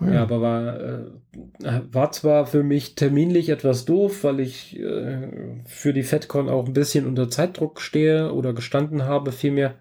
Ja, 0.00 0.12
ja 0.12 0.22
aber 0.22 0.40
war, 0.40 0.80
äh, 0.80 1.82
war 1.92 2.12
zwar 2.12 2.46
für 2.46 2.62
mich 2.62 2.94
terminlich 2.94 3.48
etwas 3.48 3.84
doof, 3.84 4.24
weil 4.24 4.40
ich 4.40 4.78
äh, 4.78 5.28
für 5.66 5.92
die 5.92 6.02
FedCon 6.02 6.48
auch 6.48 6.66
ein 6.66 6.72
bisschen 6.72 7.06
unter 7.06 7.28
Zeitdruck 7.28 7.80
stehe 7.80 8.32
oder 8.32 8.52
gestanden 8.52 9.04
habe 9.04 9.32
vielmehr. 9.32 9.74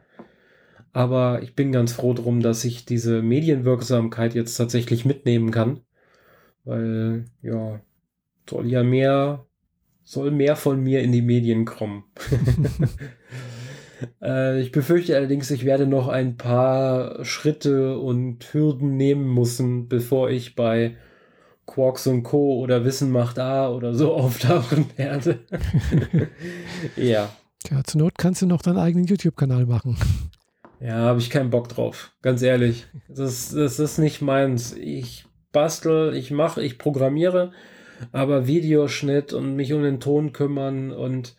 Aber 0.91 1.41
ich 1.43 1.55
bin 1.55 1.71
ganz 1.71 1.93
froh 1.93 2.13
drum, 2.13 2.41
dass 2.41 2.65
ich 2.65 2.85
diese 2.85 3.21
Medienwirksamkeit 3.21 4.33
jetzt 4.33 4.55
tatsächlich 4.55 5.05
mitnehmen 5.05 5.51
kann. 5.51 5.81
Weil, 6.65 7.25
ja, 7.41 7.79
soll 8.49 8.67
ja 8.67 8.83
mehr, 8.83 9.45
soll 10.03 10.31
mehr 10.31 10.55
von 10.55 10.81
mir 10.81 11.01
in 11.01 11.11
die 11.11 11.21
Medien 11.21 11.65
kommen. 11.65 12.03
äh, 14.21 14.59
ich 14.61 14.71
befürchte 14.71 15.15
allerdings, 15.15 15.51
ich 15.51 15.65
werde 15.65 15.87
noch 15.87 16.07
ein 16.07 16.37
paar 16.37 17.23
Schritte 17.25 17.97
und 17.97 18.53
Hürden 18.53 18.97
nehmen 18.97 19.33
müssen, 19.33 19.87
bevor 19.87 20.29
ich 20.29 20.55
bei 20.55 20.95
Quarks 21.65 22.07
und 22.07 22.23
Co. 22.23 22.59
oder 22.59 22.83
Wissen 22.83 23.11
macht 23.11 23.39
A 23.39 23.69
oder 23.69 23.93
so 23.93 24.13
auftauchen 24.15 24.85
werde. 24.95 25.39
ja. 26.95 27.29
Ja, 27.69 27.83
zur 27.83 28.01
Not 28.01 28.13
kannst 28.17 28.41
du 28.41 28.47
noch 28.47 28.61
deinen 28.61 28.77
eigenen 28.77 29.05
YouTube-Kanal 29.05 29.65
machen. 29.65 29.97
Ja, 30.79 30.95
habe 30.95 31.19
ich 31.19 31.29
keinen 31.29 31.49
Bock 31.49 31.67
drauf. 31.67 32.13
Ganz 32.21 32.41
ehrlich. 32.41 32.87
Das, 33.09 33.49
das 33.49 33.79
ist 33.79 33.97
nicht 33.97 34.21
meins. 34.21 34.73
Ich 34.73 35.25
bastel, 35.51 36.15
ich 36.15 36.31
mache, 36.31 36.61
ich 36.63 36.77
programmiere, 36.77 37.51
aber 38.11 38.47
Videoschnitt 38.47 39.33
und 39.33 39.55
mich 39.55 39.73
um 39.73 39.83
den 39.83 39.99
Ton 39.99 40.31
kümmern 40.31 40.91
und 40.91 41.35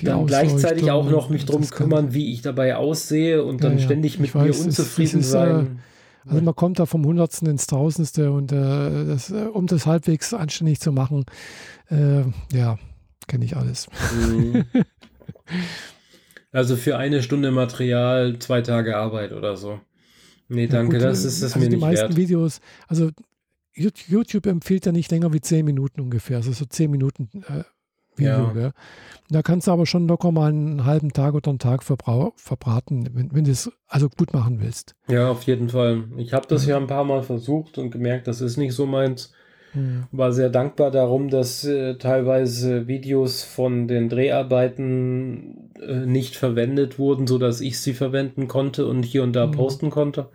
Die 0.00 0.06
dann 0.06 0.26
gleichzeitig 0.26 0.90
auch 0.90 1.08
noch 1.08 1.30
mich 1.30 1.46
drum 1.46 1.68
kümmern, 1.68 2.14
wie 2.14 2.32
ich 2.32 2.42
dabei 2.42 2.76
aussehe 2.76 3.44
und 3.44 3.64
dann 3.64 3.78
ja, 3.78 3.84
ständig 3.84 4.18
mit 4.18 4.34
weiß, 4.34 4.58
mir 4.58 4.64
unzufrieden 4.64 5.20
es 5.20 5.30
sein. 5.30 5.80
Äh, 6.26 6.30
also 6.30 6.42
man 6.42 6.54
kommt 6.54 6.78
da 6.78 6.86
vom 6.86 7.04
Hundertsten 7.04 7.48
ins 7.48 7.66
Tausendste 7.66 8.32
und 8.32 8.52
äh, 8.52 9.06
das, 9.06 9.30
äh, 9.30 9.44
um 9.52 9.66
das 9.66 9.86
halbwegs 9.86 10.32
anständig 10.32 10.80
zu 10.80 10.92
machen, 10.92 11.24
äh, 11.90 12.22
ja, 12.52 12.78
kenne 13.26 13.44
ich 13.44 13.56
alles. 13.56 13.88
Mhm. 14.16 14.64
Also 16.54 16.76
für 16.76 16.96
eine 16.96 17.20
Stunde 17.20 17.50
Material 17.50 18.38
zwei 18.38 18.62
Tage 18.62 18.96
Arbeit 18.96 19.32
oder 19.32 19.56
so. 19.56 19.80
Nee, 20.46 20.68
danke, 20.68 20.98
ja, 20.98 21.02
gut, 21.02 21.10
das 21.10 21.24
ist 21.24 21.42
es 21.42 21.54
also 21.54 21.58
mir 21.58 21.64
die 21.64 21.76
nicht 21.76 21.80
meisten 21.80 22.10
wert. 22.10 22.16
Videos, 22.16 22.60
also 22.86 23.10
YouTube 23.74 24.46
empfiehlt 24.46 24.86
ja 24.86 24.92
nicht 24.92 25.10
länger 25.10 25.32
wie 25.32 25.40
zehn 25.40 25.64
Minuten 25.64 26.00
ungefähr, 26.00 26.36
also 26.36 26.52
so 26.52 26.64
zehn 26.64 26.92
Minuten 26.92 27.28
äh, 27.48 27.64
Video. 28.16 28.52
Ja. 28.54 28.70
Da 29.30 29.42
kannst 29.42 29.66
du 29.66 29.72
aber 29.72 29.86
schon 29.86 30.06
locker 30.06 30.32
mal 30.32 30.50
einen 30.50 30.84
halben 30.84 31.12
Tag 31.12 31.34
oder 31.34 31.50
einen 31.50 31.58
Tag 31.58 31.82
verbraten, 31.82 33.08
wenn, 33.14 33.32
wenn 33.32 33.44
du 33.44 33.50
es 33.50 33.70
also 33.88 34.08
gut 34.08 34.32
machen 34.32 34.60
willst. 34.60 34.94
Ja, 35.08 35.30
auf 35.30 35.44
jeden 35.44 35.70
Fall. 35.70 36.04
Ich 36.18 36.32
habe 36.32 36.46
das 36.46 36.66
ja 36.66 36.76
ein 36.76 36.86
paar 36.86 37.04
Mal 37.04 37.22
versucht 37.22 37.78
und 37.78 37.90
gemerkt, 37.90 38.26
das 38.26 38.40
ist 38.40 38.56
nicht 38.56 38.74
so 38.74 38.86
meins. 38.86 39.32
Mhm. 39.72 40.04
War 40.12 40.32
sehr 40.32 40.50
dankbar 40.50 40.90
darum, 40.90 41.30
dass 41.30 41.64
äh, 41.64 41.96
teilweise 41.96 42.86
Videos 42.86 43.42
von 43.42 43.88
den 43.88 44.08
Dreharbeiten 44.08 45.72
äh, 45.80 46.06
nicht 46.06 46.36
verwendet 46.36 46.98
wurden, 46.98 47.26
sodass 47.26 47.60
ich 47.60 47.80
sie 47.80 47.94
verwenden 47.94 48.46
konnte 48.46 48.86
und 48.86 49.04
hier 49.04 49.22
und 49.22 49.34
da 49.34 49.46
mhm. 49.46 49.52
posten 49.52 49.90
konnte. 49.90 50.28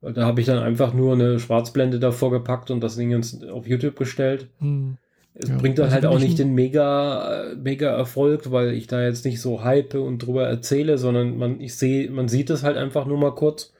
Da 0.00 0.26
habe 0.26 0.40
ich 0.40 0.46
dann 0.46 0.58
einfach 0.58 0.92
nur 0.92 1.12
eine 1.12 1.38
Schwarzblende 1.38 2.00
davor 2.00 2.32
gepackt 2.32 2.72
und 2.72 2.80
das 2.80 2.96
Ding 2.96 3.14
auf 3.52 3.68
YouTube 3.68 3.96
gestellt. 3.96 4.48
Mhm. 4.58 4.98
Es 5.34 5.48
ja, 5.48 5.56
bringt 5.56 5.78
dann 5.78 5.86
also 5.86 5.94
halt 5.94 6.06
auch 6.06 6.18
nicht 6.18 6.38
den 6.38 6.54
mega, 6.54 7.54
mega 7.56 7.90
Erfolg, 7.90 8.50
weil 8.50 8.72
ich 8.72 8.86
da 8.86 9.02
jetzt 9.02 9.24
nicht 9.24 9.40
so 9.40 9.64
hype 9.64 9.94
und 9.94 10.18
drüber 10.18 10.46
erzähle, 10.46 10.98
sondern 10.98 11.38
man, 11.38 11.60
ich 11.60 11.76
sehe, 11.76 12.10
man 12.10 12.28
sieht 12.28 12.50
es 12.50 12.62
halt 12.62 12.76
einfach 12.76 13.06
nur 13.06 13.18
mal 13.18 13.34
kurz 13.34 13.72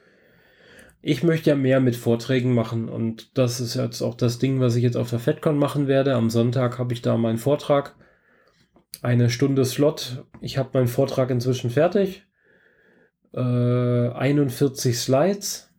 ich 1.05 1.21
möchte 1.21 1.49
ja 1.49 1.55
mehr 1.57 1.81
mit 1.81 1.97
Vorträgen 1.97 2.53
machen 2.53 2.87
und 2.87 3.37
das 3.37 3.59
ist 3.59 3.75
jetzt 3.75 4.01
auch 4.01 4.15
das 4.15 4.39
Ding, 4.39 4.61
was 4.61 4.77
ich 4.77 4.83
jetzt 4.83 4.95
auf 4.95 5.09
der 5.09 5.19
FedCon 5.19 5.57
machen 5.57 5.87
werde. 5.89 6.15
Am 6.15 6.29
Sonntag 6.29 6.79
habe 6.79 6.93
ich 6.93 7.01
da 7.01 7.17
meinen 7.17 7.37
Vortrag. 7.37 7.97
Eine 9.01 9.29
Stunde 9.29 9.65
Slot. 9.65 10.23
Ich 10.39 10.57
habe 10.57 10.69
meinen 10.73 10.87
Vortrag 10.87 11.29
inzwischen 11.29 11.69
fertig. 11.69 12.25
Äh, 13.33 13.41
41 13.41 14.97
Slides. 14.97 15.69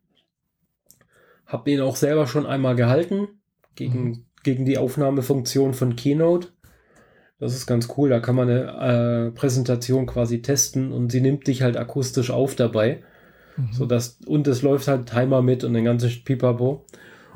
Habe 1.47 1.71
ihn 1.71 1.81
auch 1.81 1.97
selber 1.97 2.27
schon 2.27 2.45
einmal 2.45 2.77
gehalten 2.77 3.29
gegen, 3.77 4.05
mhm. 4.05 4.27
Gegen 4.45 4.65
die 4.65 4.79
Aufnahmefunktion 4.79 5.75
von 5.75 5.97
Keynote. 5.97 6.49
Das 7.39 7.55
ist 7.55 7.67
ganz 7.67 7.89
cool. 7.97 8.11
Da 8.11 8.21
kann 8.21 8.37
man 8.37 8.49
eine 8.49 9.29
äh, 9.29 9.31
Präsentation 9.33 10.07
quasi 10.07 10.41
testen 10.41 10.93
und 10.93 11.11
sie 11.11 11.21
nimmt 11.21 11.47
dich 11.47 11.63
halt 11.63 11.77
akustisch 11.77 12.31
auf 12.31 12.55
dabei. 12.55 13.03
Mhm. 13.57 13.73
So 13.73 13.87
dass, 13.87 14.19
und 14.27 14.47
es 14.47 14.63
läuft 14.63 14.89
halt 14.89 15.11
Timer 15.11 15.43
mit 15.43 15.65
und 15.65 15.75
den 15.75 15.85
ganzen 15.85 16.11
Pipapo. 16.25 16.85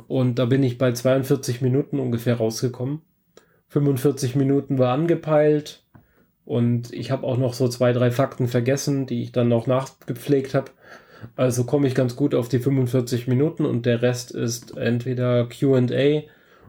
Und 0.06 0.38
da 0.38 0.46
bin 0.46 0.62
ich 0.62 0.78
bei 0.78 0.92
42 0.92 1.60
Minuten 1.60 1.98
ungefähr 1.98 2.36
rausgekommen. 2.36 3.02
45 3.68 4.36
Minuten 4.36 4.78
war 4.78 4.94
angepeilt 4.94 5.84
und 6.44 6.92
ich 6.94 7.10
habe 7.10 7.26
auch 7.26 7.36
noch 7.36 7.52
so 7.52 7.68
zwei, 7.68 7.92
drei 7.92 8.10
Fakten 8.10 8.48
vergessen, 8.48 9.06
die 9.06 9.22
ich 9.22 9.32
dann 9.32 9.48
noch 9.48 9.66
nachgepflegt 9.66 10.54
habe. 10.54 10.70
Also 11.36 11.64
komme 11.64 11.86
ich 11.86 11.94
ganz 11.94 12.16
gut 12.16 12.34
auf 12.34 12.48
die 12.48 12.60
45 12.60 13.26
Minuten 13.26 13.66
und 13.66 13.84
der 13.84 14.00
Rest 14.00 14.30
ist 14.30 14.76
entweder 14.76 15.46
QA 15.46 16.22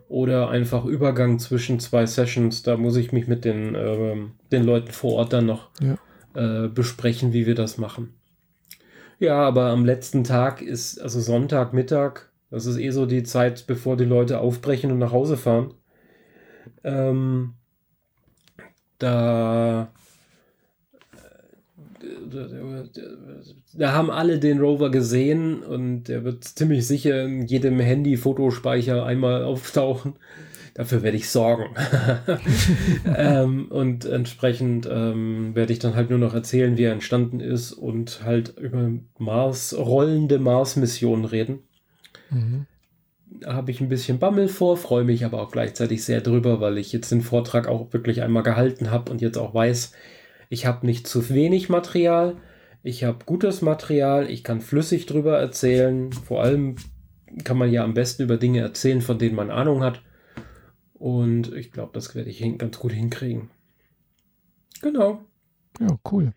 oder 0.10 0.50
einfach 0.50 0.86
Übergang 0.86 1.40
zwischen 1.40 1.80
zwei 1.80 2.06
Sessions. 2.06 2.64
Da 2.64 2.76
muss 2.76 2.98
ich 2.98 3.14
mich 3.14 3.28
mit 3.28 3.46
den, 3.46 3.76
äh, 3.76 4.18
den 4.52 4.64
Leuten 4.64 4.92
vor 4.92 5.14
Ort 5.14 5.32
dann 5.32 5.46
noch 5.46 5.70
ja. 5.80 5.96
äh, 6.34 6.68
besprechen, 6.68 7.32
wie 7.32 7.46
wir 7.46 7.56
das 7.56 7.78
machen. 7.78 8.14
Ja, 9.20 9.36
aber 9.36 9.68
am 9.68 9.86
letzten 9.86 10.24
Tag 10.24 10.62
ist, 10.62 11.00
also 11.00 11.22
Sonntagmittag, 11.22 12.22
das 12.50 12.66
ist 12.66 12.78
eh 12.78 12.90
so 12.90 13.06
die 13.06 13.24
Zeit, 13.24 13.68
bevor 13.68 13.98
die 13.98 14.06
Leute 14.06 14.40
aufbrechen 14.40 14.92
und 14.92 14.98
nach 14.98 15.12
Hause 15.12 15.38
fahren. 15.38 15.76
Ähm, 16.84 17.54
da, 18.98 19.92
da 23.74 23.94
haben 23.94 24.12
alle 24.12 24.40
den 24.40 24.60
Rover 24.60 24.92
gesehen 24.92 25.64
und 25.64 26.06
der 26.06 26.24
wird 26.24 26.44
ziemlich 26.44 26.86
sicher 26.88 27.24
in 27.24 27.46
jedem 27.46 27.80
Handy-Fotospeicher 27.80 29.06
einmal 29.06 29.44
auftauchen. 29.46 30.14
Dafür 30.74 31.04
werde 31.04 31.18
ich 31.18 31.30
sorgen. 31.30 31.76
ähm, 33.18 33.68
und 33.70 34.06
entsprechend 34.06 34.88
ähm, 34.90 35.54
werde 35.54 35.74
ich 35.74 35.80
dann 35.80 35.96
halt 35.96 36.10
nur 36.10 36.20
noch 36.20 36.34
erzählen, 36.34 36.78
wie 36.78 36.84
er 36.84 36.94
entstanden 36.94 37.42
ist 37.42 37.74
und 37.74 38.24
halt 38.24 38.58
über 38.58 38.90
Mars, 39.18 39.76
rollende 39.78 40.40
Mars-Missionen 40.40 41.26
reden. 41.26 41.60
Mhm. 42.30 42.66
Da 43.42 43.54
habe 43.54 43.72
ich 43.72 43.82
ein 43.82 43.90
bisschen 43.90 44.20
Bammel 44.20 44.48
vor, 44.48 44.78
freue 44.78 45.04
mich 45.04 45.26
aber 45.26 45.42
auch 45.42 45.52
gleichzeitig 45.52 46.04
sehr 46.04 46.22
drüber, 46.22 46.62
weil 46.62 46.78
ich 46.78 46.94
jetzt 46.94 47.12
den 47.12 47.22
Vortrag 47.22 47.68
auch 47.68 47.92
wirklich 47.94 48.22
einmal 48.22 48.44
gehalten 48.44 48.90
habe 48.90 49.12
und 49.12 49.22
jetzt 49.22 49.38
auch 49.38 49.54
weiß, 49.54 49.92
ich 50.50 50.66
habe 50.66 50.86
nicht 50.86 51.08
zu 51.08 51.30
wenig 51.30 51.70
Material, 51.70 52.38
ich 52.82 53.04
habe 53.04 53.26
gutes 53.26 53.62
Material, 53.62 54.30
ich 54.30 54.44
kann 54.44 54.62
flüssig 54.62 55.06
drüber 55.06 55.38
erzählen. 55.38 56.12
Vor 56.14 56.42
allem 56.44 56.76
kann 57.44 57.58
man 57.58 57.72
ja 57.72 57.84
am 57.84 57.94
besten 57.94 58.24
über 58.24 58.38
Dinge 58.38 58.62
erzählen, 58.62 59.02
von 59.02 59.20
denen 59.20 59.36
man 59.36 59.52
Ahnung 59.52 59.84
hat. 59.84 60.02
Und 60.94 61.54
ich 61.54 61.72
glaube, 61.72 61.92
das 61.94 62.16
werde 62.16 62.30
ich 62.30 62.58
ganz 62.58 62.80
gut 62.80 62.92
hinkriegen. 62.92 63.50
Genau. 64.82 65.26
Ja, 65.80 65.98
cool. 66.12 66.34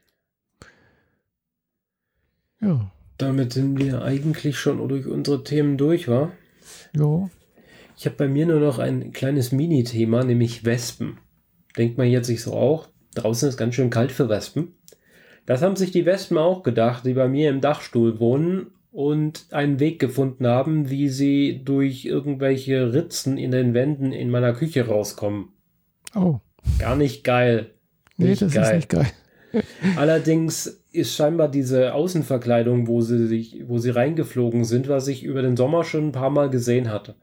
Ja. 2.61 2.91
Damit 3.19 3.53
sind 3.53 3.79
wir 3.79 4.03
eigentlich 4.03 4.59
schon 4.59 4.87
durch 4.89 5.07
unsere 5.07 5.45
Themen 5.45 5.79
durch, 5.79 6.09
wa? 6.09 6.33
Ja. 6.95 7.31
Ich 7.97 8.07
habe 8.07 8.17
bei 8.17 8.29
mir 8.29 8.47
nur 8.47 8.61
noch 8.61 8.79
ein 8.79 9.13
kleines 9.13 9.53
Mini-Thema, 9.53 10.25
nämlich 10.25 10.65
Wespen. 10.65 11.19
Denkt 11.77 11.99
man 11.99 12.09
jetzt 12.09 12.27
sich 12.27 12.43
so 12.43 12.53
auch, 12.55 12.89
draußen 13.15 13.49
ist 13.49 13.57
ganz 13.57 13.75
schön 13.75 13.91
kalt 13.91 14.13
für 14.13 14.29
Wespen. 14.29 14.75
Das 15.47 15.63
haben 15.63 15.77
sich 15.77 15.91
die 15.91 16.07
Wespen 16.07 16.39
auch 16.39 16.63
gedacht, 16.63 17.05
die 17.05 17.15
bei 17.15 17.29
mir 17.29 17.51
im 17.51 17.61
Dachstuhl 17.61 18.21
wohnen 18.21 18.69
und 18.93 19.47
einen 19.51 19.81
Weg 19.81 19.99
gefunden 19.99 20.47
haben, 20.47 20.91
wie 20.91 21.09
sie 21.09 21.63
durch 21.65 22.05
irgendwelche 22.05 22.93
Ritzen 22.93 23.39
in 23.39 23.51
den 23.51 23.75
Wänden 23.75 24.13
in 24.13 24.31
meiner 24.31 24.53
Küche 24.53 24.87
rauskommen. 24.87 25.49
Oh. 26.15 26.39
Gar 26.79 26.97
nicht 26.97 27.25
geil. 27.25 27.71
Nee, 28.17 28.35
das 28.35 28.53
geil. 28.53 28.65
ist 28.65 28.73
nicht 28.75 28.89
geil. 28.89 29.07
Allerdings 29.97 30.83
ist 30.93 31.15
scheinbar 31.15 31.49
diese 31.49 31.95
Außenverkleidung, 31.95 32.87
wo 32.87 33.01
sie 33.01 33.27
sich, 33.27 33.63
wo 33.67 33.79
sie 33.79 33.91
reingeflogen 33.91 34.65
sind, 34.65 34.89
was 34.89 35.09
ich 35.09 35.25
über 35.25 35.43
den 35.43 35.57
Sommer 35.57 35.85
schon 35.85 36.09
ein 36.09 36.13
paar 36.13 36.31
Mal 36.31 36.51
gesehen 36.51 36.91
hatte. 36.91 37.17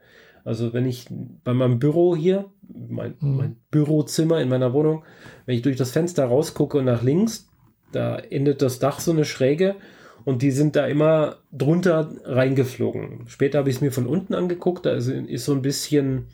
Also 0.44 0.72
wenn 0.72 0.86
ich 0.86 1.06
bei 1.44 1.54
meinem 1.54 1.78
Büro 1.78 2.16
hier, 2.16 2.46
mein, 2.62 3.14
mhm. 3.20 3.36
mein 3.36 3.56
Bürozimmer 3.70 4.40
in 4.40 4.48
meiner 4.48 4.72
Wohnung, 4.72 5.04
wenn 5.46 5.56
ich 5.56 5.62
durch 5.62 5.76
das 5.76 5.90
Fenster 5.90 6.24
rausgucke 6.24 6.78
und 6.78 6.84
nach 6.84 7.02
links, 7.02 7.48
da 7.92 8.16
endet 8.16 8.62
das 8.62 8.78
Dach 8.78 9.00
so 9.00 9.10
eine 9.10 9.24
Schräge 9.24 9.76
und 10.24 10.42
die 10.42 10.50
sind 10.50 10.76
da 10.76 10.86
immer 10.86 11.36
drunter 11.52 12.10
reingeflogen. 12.24 13.24
Später 13.26 13.58
habe 13.58 13.70
ich 13.70 13.76
es 13.76 13.82
mir 13.82 13.92
von 13.92 14.06
unten 14.06 14.34
angeguckt, 14.34 14.86
da 14.86 14.92
ist, 14.92 15.08
ist 15.08 15.44
so 15.44 15.52
ein 15.52 15.62
bisschen 15.62 16.26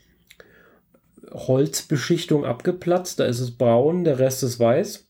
Holzbeschichtung 1.32 2.44
abgeplatzt, 2.44 3.20
da 3.20 3.24
ist 3.24 3.40
es 3.40 3.56
braun, 3.56 4.04
der 4.04 4.18
Rest 4.18 4.42
ist 4.42 4.60
weiß. 4.60 5.08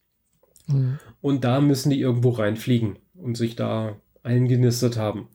Mhm. 0.66 0.98
Und 1.20 1.44
da 1.44 1.60
müssen 1.60 1.90
die 1.90 2.00
irgendwo 2.00 2.30
reinfliegen 2.30 2.98
und 3.14 3.36
sich 3.36 3.56
da 3.56 3.96
eingenistet 4.22 4.96
haben. 4.96 5.28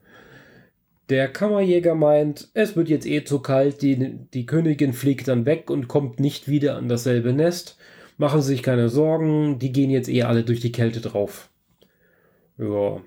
Der 1.11 1.27
Kammerjäger 1.27 1.93
meint, 1.93 2.47
es 2.53 2.77
wird 2.77 2.87
jetzt 2.87 3.05
eh 3.05 3.25
zu 3.25 3.39
kalt, 3.39 3.81
die, 3.81 4.17
die 4.33 4.45
Königin 4.45 4.93
fliegt 4.93 5.27
dann 5.27 5.45
weg 5.45 5.69
und 5.69 5.89
kommt 5.89 6.21
nicht 6.21 6.47
wieder 6.47 6.77
an 6.77 6.87
dasselbe 6.87 7.33
Nest. 7.33 7.77
Machen 8.17 8.41
Sie 8.41 8.47
sich 8.47 8.63
keine 8.63 8.87
Sorgen, 8.87 9.59
die 9.59 9.73
gehen 9.73 9.89
jetzt 9.89 10.07
eh 10.07 10.23
alle 10.23 10.45
durch 10.45 10.61
die 10.61 10.71
Kälte 10.71 11.01
drauf. 11.01 11.49
Ja, 12.57 13.01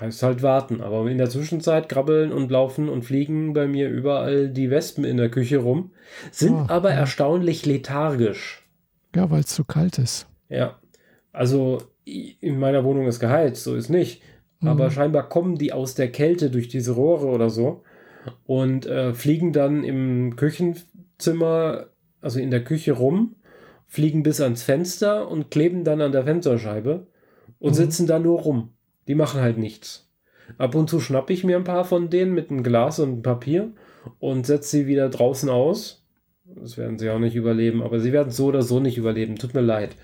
heißt 0.00 0.22
halt 0.22 0.42
warten. 0.42 0.82
Aber 0.82 1.08
in 1.10 1.16
der 1.16 1.30
Zwischenzeit 1.30 1.88
krabbeln 1.88 2.30
und 2.30 2.50
laufen 2.50 2.90
und 2.90 3.06
fliegen 3.06 3.54
bei 3.54 3.66
mir 3.66 3.88
überall 3.88 4.50
die 4.50 4.68
Wespen 4.68 5.04
in 5.04 5.16
der 5.16 5.30
Küche 5.30 5.60
rum, 5.60 5.92
sind 6.30 6.52
oh, 6.52 6.66
aber 6.68 6.90
ja. 6.90 6.96
erstaunlich 6.96 7.64
lethargisch. 7.64 8.68
Ja, 9.16 9.30
weil 9.30 9.40
es 9.40 9.46
zu 9.46 9.64
kalt 9.64 9.96
ist. 9.96 10.26
Ja, 10.50 10.78
also 11.32 11.84
in 12.04 12.58
meiner 12.58 12.84
Wohnung 12.84 13.06
ist 13.06 13.18
geheizt, 13.18 13.64
so 13.64 13.76
ist 13.76 13.88
nicht. 13.88 14.20
Mhm. 14.62 14.68
Aber 14.68 14.90
scheinbar 14.90 15.28
kommen 15.28 15.56
die 15.56 15.72
aus 15.72 15.94
der 15.94 16.10
Kälte 16.10 16.50
durch 16.50 16.68
diese 16.68 16.92
Rohre 16.92 17.26
oder 17.26 17.50
so 17.50 17.82
und 18.46 18.86
äh, 18.86 19.12
fliegen 19.12 19.52
dann 19.52 19.84
im 19.84 20.36
Küchenzimmer, 20.36 21.88
also 22.20 22.38
in 22.38 22.50
der 22.50 22.64
Küche 22.64 22.92
rum, 22.92 23.36
fliegen 23.86 24.22
bis 24.22 24.40
ans 24.40 24.62
Fenster 24.62 25.28
und 25.28 25.50
kleben 25.50 25.84
dann 25.84 26.00
an 26.00 26.12
der 26.12 26.24
Fensterscheibe 26.24 27.06
und 27.58 27.72
mhm. 27.72 27.76
sitzen 27.76 28.06
da 28.06 28.18
nur 28.18 28.40
rum. 28.40 28.70
Die 29.08 29.14
machen 29.14 29.40
halt 29.40 29.58
nichts. 29.58 30.08
Ab 30.58 30.74
und 30.74 30.88
zu 30.88 31.00
schnappe 31.00 31.32
ich 31.32 31.44
mir 31.44 31.56
ein 31.56 31.64
paar 31.64 31.84
von 31.84 32.10
denen 32.10 32.32
mit 32.32 32.50
einem 32.50 32.62
Glas 32.62 32.98
und 32.98 33.22
Papier 33.22 33.72
und 34.18 34.46
setze 34.46 34.70
sie 34.70 34.86
wieder 34.86 35.08
draußen 35.08 35.48
aus. 35.48 36.04
Das 36.44 36.76
werden 36.76 36.98
sie 36.98 37.10
auch 37.10 37.18
nicht 37.18 37.34
überleben, 37.34 37.82
aber 37.82 38.00
sie 38.00 38.12
werden 38.12 38.30
so 38.30 38.46
oder 38.46 38.62
so 38.62 38.80
nicht 38.80 38.98
überleben. 38.98 39.36
Tut 39.36 39.54
mir 39.54 39.60
leid. 39.60 39.96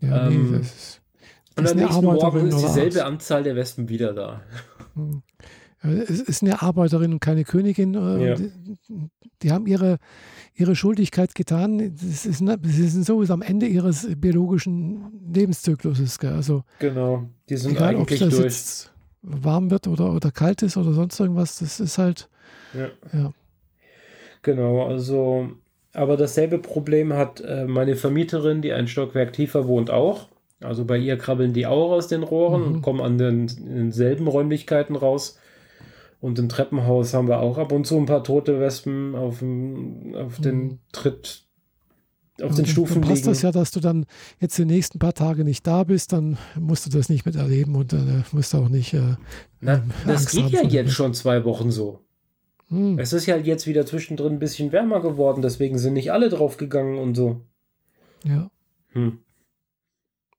Ja, 0.00 0.28
ähm, 0.28 0.50
nee, 0.50 0.58
das, 0.58 0.72
das 0.72 1.00
und 1.56 1.70
am 1.70 1.76
nächsten 1.76 2.04
Morgen 2.04 2.46
ist 2.48 2.62
dieselbe 2.62 3.04
Anzahl 3.04 3.42
der 3.42 3.56
Wespen 3.56 3.88
wieder 3.88 4.12
da. 4.12 4.40
Hm. 4.94 5.22
Es 5.82 6.20
ist 6.20 6.42
eine 6.42 6.62
Arbeiterin 6.62 7.12
und 7.12 7.20
keine 7.20 7.44
Königin. 7.44 7.94
Äh, 7.94 8.28
ja. 8.28 8.34
Die, 8.36 8.50
die, 9.42 9.52
haben 9.52 9.66
ihre, 9.66 9.98
ihre 10.54 10.74
Schuldigkeit 10.74 11.34
getan. 11.34 11.92
Sie 11.94 12.32
sind 12.32 13.04
sowieso 13.04 13.34
am 13.34 13.42
Ende 13.42 13.66
ihres 13.66 14.08
biologischen 14.16 15.30
Lebenszykluses. 15.32 16.18
Also, 16.20 16.64
genau, 16.78 17.24
die 17.50 17.56
sind 17.58 17.72
egal, 17.72 17.96
eigentlich 17.96 18.22
ob 18.22 18.28
das 18.30 18.36
durch. 18.38 18.44
Jetzt 18.44 18.94
warm 19.20 19.70
wird 19.70 19.86
oder, 19.86 20.12
oder 20.12 20.30
kalt 20.30 20.62
ist 20.62 20.76
oder 20.76 20.92
sonst 20.92 21.20
irgendwas, 21.20 21.58
das 21.58 21.80
ist 21.80 21.98
halt. 21.98 22.30
Ja. 22.72 22.88
ja. 23.12 23.32
Genau, 24.42 24.86
also, 24.86 25.50
aber 25.92 26.16
dasselbe 26.16 26.58
Problem 26.58 27.12
hat 27.12 27.40
äh, 27.40 27.66
meine 27.66 27.96
Vermieterin, 27.96 28.62
die 28.62 28.72
ein 28.72 28.88
Stockwerk 28.88 29.32
tiefer 29.32 29.66
wohnt, 29.66 29.90
auch. 29.90 30.28
Also 30.64 30.84
bei 30.84 30.98
ihr 30.98 31.16
krabbeln 31.16 31.52
die 31.52 31.66
auch 31.66 31.92
aus 31.92 32.08
den 32.08 32.22
Rohren 32.22 32.62
mhm. 32.62 32.66
und 32.66 32.82
kommen 32.82 33.00
an 33.00 33.18
den, 33.18 33.46
denselben 33.46 34.26
Räumlichkeiten 34.26 34.96
raus. 34.96 35.38
Und 36.20 36.38
im 36.38 36.48
Treppenhaus 36.48 37.12
haben 37.12 37.28
wir 37.28 37.40
auch 37.40 37.58
ab 37.58 37.70
und 37.70 37.86
zu 37.86 37.98
ein 37.98 38.06
paar 38.06 38.24
tote 38.24 38.58
Wespen 38.58 39.14
auf, 39.14 39.40
dem, 39.40 40.14
auf 40.14 40.40
den 40.40 40.62
mhm. 40.62 40.78
Tritt, 40.90 41.44
auf 42.40 42.50
ja, 42.52 42.56
den 42.56 42.66
Stufen 42.66 43.02
dann 43.02 43.10
passt 43.10 43.22
liegen. 43.22 43.28
das 43.28 43.42
ja, 43.42 43.52
dass 43.52 43.70
du 43.72 43.80
dann 43.80 44.06
jetzt 44.40 44.56
die 44.56 44.64
nächsten 44.64 44.98
paar 44.98 45.14
Tage 45.14 45.44
nicht 45.44 45.66
da 45.66 45.84
bist, 45.84 46.12
dann 46.12 46.38
musst 46.58 46.86
du 46.86 46.90
das 46.90 47.08
nicht 47.08 47.26
miterleben 47.26 47.76
und 47.76 47.92
dann 47.92 48.08
äh, 48.08 48.22
musst 48.32 48.54
du 48.54 48.58
auch 48.58 48.68
nicht. 48.68 48.94
Äh, 48.94 49.16
Na, 49.60 49.74
ähm, 49.74 49.90
das 50.06 50.26
Angst 50.26 50.32
geht 50.32 50.50
ja 50.50 50.62
jetzt 50.62 50.92
schon 50.92 51.14
zwei 51.14 51.44
Wochen 51.44 51.70
so. 51.70 52.00
Hm. 52.68 52.98
Es 52.98 53.12
ist 53.12 53.26
ja 53.26 53.36
jetzt 53.36 53.66
wieder 53.66 53.86
zwischendrin 53.86 54.34
ein 54.34 54.38
bisschen 54.38 54.72
wärmer 54.72 55.00
geworden, 55.00 55.42
deswegen 55.42 55.78
sind 55.78 55.92
nicht 55.92 56.10
alle 56.12 56.28
drauf 56.28 56.56
gegangen 56.56 56.98
und 56.98 57.14
so. 57.14 57.42
Ja. 58.24 58.50
Hm. 58.92 59.18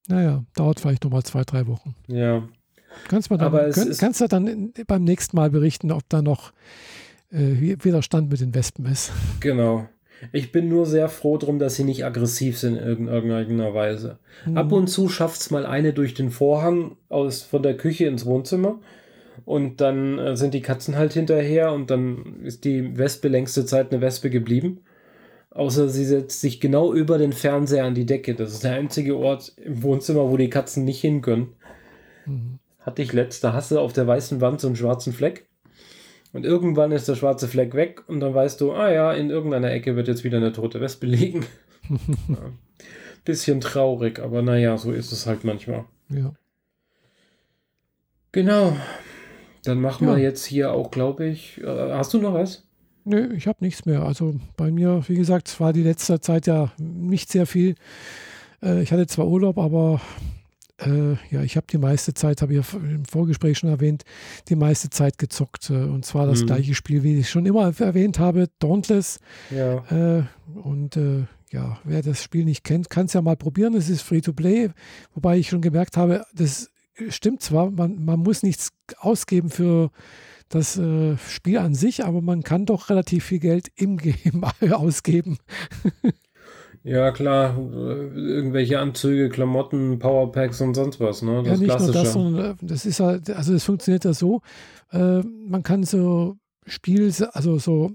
Naja, 0.08 0.44
dauert 0.56 0.80
vielleicht 0.80 1.04
nochmal 1.04 1.24
zwei, 1.24 1.44
drei 1.44 1.68
Wochen. 1.68 1.96
Ja. 2.08 2.48
Kannst, 3.10 3.30
dann, 3.30 3.72
könnt, 3.72 4.00
kannst 4.00 4.22
du 4.22 4.28
dann 4.28 4.74
beim 4.88 5.04
nächsten 5.04 5.36
Mal 5.36 5.50
berichten, 5.50 5.92
ob 5.92 6.08
da 6.10 6.22
noch 6.22 6.54
äh, 7.32 7.78
Widerstand 7.84 8.30
mit 8.30 8.40
den 8.40 8.56
Wespen 8.56 8.86
ist. 8.86 9.12
Genau. 9.40 9.88
Ich 10.32 10.52
bin 10.52 10.70
nur 10.70 10.86
sehr 10.86 11.10
froh 11.10 11.38
drum, 11.38 11.60
dass 11.60 11.76
sie 11.76 11.84
nicht 11.84 12.06
aggressiv 12.06 12.58
sind 12.58 12.78
in 12.78 13.08
irgendeiner 13.08 13.74
Weise. 13.74 14.18
Mhm. 14.46 14.58
Ab 14.58 14.72
und 14.72 14.88
zu 14.88 15.10
schafft 15.10 15.42
es 15.42 15.52
mal 15.52 15.66
eine 15.66 15.94
durch 15.94 16.14
den 16.14 16.32
Vorhang 16.32 16.96
aus, 17.10 17.42
von 17.44 17.64
der 17.64 17.76
Küche 17.76 18.06
ins 18.06 18.26
Wohnzimmer. 18.26 18.80
Und 19.44 19.82
dann 19.82 20.18
äh, 20.18 20.38
sind 20.38 20.54
die 20.54 20.62
Katzen 20.62 20.96
halt 20.96 21.14
hinterher 21.14 21.74
und 21.74 21.92
dann 21.92 22.42
ist 22.44 22.64
die 22.64 22.98
Wespe 22.98 23.28
längste 23.28 23.66
Zeit 23.66 23.92
eine 23.92 24.02
Wespe 24.02 24.30
geblieben. 24.30 24.80
Außer 25.56 25.90
sie 25.90 26.06
setzt 26.06 26.42
sich 26.42 26.62
genau 26.62 26.94
über 26.94 27.18
den 27.18 27.34
Fernseher 27.34 27.86
an 27.86 27.96
die 27.96 28.06
Decke. 28.06 28.36
Das 28.36 28.52
ist 28.52 28.64
der 28.64 28.74
einzige 28.74 29.18
Ort 29.18 29.54
im 29.58 29.82
Wohnzimmer, 29.82 30.30
wo 30.30 30.38
die 30.38 30.50
Katzen 30.50 30.86
nicht 30.86 31.02
hin 31.02 31.22
können. 31.22 31.54
Mhm 32.28 32.60
hatte 32.86 33.02
ich 33.02 33.14
letzte 33.14 33.54
Hasse 33.54 33.82
auf 33.82 33.94
der 33.94 34.06
weißen 34.06 34.42
Wand 34.42 34.62
so 34.62 34.68
einen 34.68 34.76
schwarzen 34.76 35.12
Fleck. 35.12 35.48
Und 36.34 36.46
irgendwann 36.46 36.92
ist 36.92 37.08
der 37.08 37.16
schwarze 37.16 37.48
Fleck 37.48 37.74
weg 37.74 38.04
und 38.08 38.20
dann 38.20 38.34
weißt 38.34 38.62
du, 38.62 38.74
ah 38.74 38.92
ja, 38.92 39.14
in 39.14 39.30
irgendeiner 39.30 39.72
Ecke 39.72 39.96
wird 39.96 40.08
jetzt 40.08 40.24
wieder 40.24 40.38
eine 40.38 40.52
tote 40.52 40.82
Wespe 40.82 41.08
liegen. 41.08 41.46
ja. 42.28 42.52
Bisschen 43.24 43.60
traurig, 43.60 44.20
aber 44.20 44.44
naja, 44.44 44.78
so 44.78 44.92
ist 44.92 45.12
es 45.12 45.26
halt 45.26 45.44
manchmal. 45.44 45.86
Ja. 46.10 46.34
Genau. 48.34 48.76
Dann 49.64 49.82
machen 49.82 50.08
ja. 50.08 50.16
wir 50.16 50.22
jetzt 50.22 50.46
hier 50.46 50.72
auch, 50.72 50.92
glaube 50.92 51.26
ich. 51.26 51.60
Äh, 51.64 51.94
hast 51.94 52.14
du 52.14 52.20
noch 52.20 52.34
was? 52.34 52.68
Nö, 53.06 53.34
ich 53.34 53.48
habe 53.48 53.64
nichts 53.64 53.86
mehr. 53.86 54.04
Also 54.04 54.36
bei 54.58 54.72
mir, 54.72 55.04
wie 55.08 55.16
gesagt, 55.16 55.60
war 55.60 55.74
die 55.74 55.84
letzte 55.84 56.20
Zeit 56.20 56.48
ja 56.48 56.72
nicht 56.78 57.32
sehr 57.32 57.46
viel. 57.46 57.76
Äh, 58.64 58.82
ich 58.82 58.92
hatte 58.92 59.06
zwar 59.06 59.28
Urlaub, 59.28 59.60
aber 59.60 60.02
äh, 60.80 61.14
ja, 61.30 61.44
ich 61.44 61.56
habe 61.56 61.68
die 61.70 61.78
meiste 61.78 62.16
Zeit, 62.16 62.42
habe 62.42 62.56
ich 62.56 62.74
im 62.74 63.06
Vorgespräch 63.06 63.60
schon 63.60 63.70
erwähnt, 63.70 64.04
die 64.50 64.56
meiste 64.56 64.90
Zeit 64.90 65.20
gezockt. 65.20 65.70
Äh, 65.70 65.74
und 65.74 66.04
zwar 66.04 66.26
das 66.26 66.42
mhm. 66.42 66.48
gleiche 66.48 66.74
Spiel, 66.74 67.04
wie 67.04 67.20
ich 67.20 67.30
schon 67.30 67.46
immer 67.46 67.72
erwähnt 67.80 68.18
habe, 68.18 68.50
Dauntless. 68.58 69.20
Ja. 69.52 70.18
Äh, 70.18 70.24
und 70.56 70.98
äh, 70.98 71.26
ja, 71.52 71.80
wer 71.84 72.02
das 72.02 72.22
Spiel 72.24 72.44
nicht 72.44 72.64
kennt, 72.64 72.90
kann 72.90 73.06
es 73.06 73.14
ja 73.14 73.22
mal 73.22 73.38
probieren. 73.38 73.76
Es 73.76 73.88
ist 73.88 74.02
Free-to-Play, 74.02 74.72
wobei 75.14 75.38
ich 75.38 75.50
schon 75.50 75.62
gemerkt 75.62 75.96
habe, 75.96 76.26
das 76.34 76.72
stimmt 77.10 77.42
zwar, 77.42 77.70
man, 77.72 78.04
man 78.04 78.20
muss 78.20 78.44
nichts 78.44 78.72
ausgeben 78.98 79.50
für 79.50 79.92
das 80.50 80.78
äh, 80.78 81.18
Spiel 81.18 81.58
an 81.58 81.74
sich, 81.76 82.06
aber 82.06 82.22
man 82.22 82.44
kann 82.44 82.66
doch 82.66 82.90
relativ 82.90 83.26
viel 83.26 83.40
Geld 83.40 83.68
im 83.76 83.98
Game 83.98 84.44
ausgeben. 84.72 85.38
Ja, 86.84 87.10
klar, 87.12 87.58
irgendwelche 87.58 88.80
Anzüge, 88.80 89.30
Klamotten, 89.30 89.98
Powerpacks 89.98 90.62
und 90.62 90.76
sonst 90.76 91.00
was, 91.00 91.24
ne? 91.24 91.42
Das 91.42 91.54
ja, 91.54 91.58
nicht 91.58 91.66
Klassische. 91.66 91.94
nur 91.94 92.04
das, 92.04 92.14
sondern 92.14 92.52
äh, 92.52 92.56
das 92.62 92.86
ist 92.86 93.00
halt, 93.00 93.30
also 93.32 93.56
es 93.56 93.64
funktioniert 93.64 94.06
ja 94.06 94.14
so, 94.14 94.42
äh, 94.92 95.22
man 95.22 95.64
kann 95.64 95.84
so 95.84 96.38
Spiel, 96.68 97.12
also 97.32 97.58
so 97.58 97.92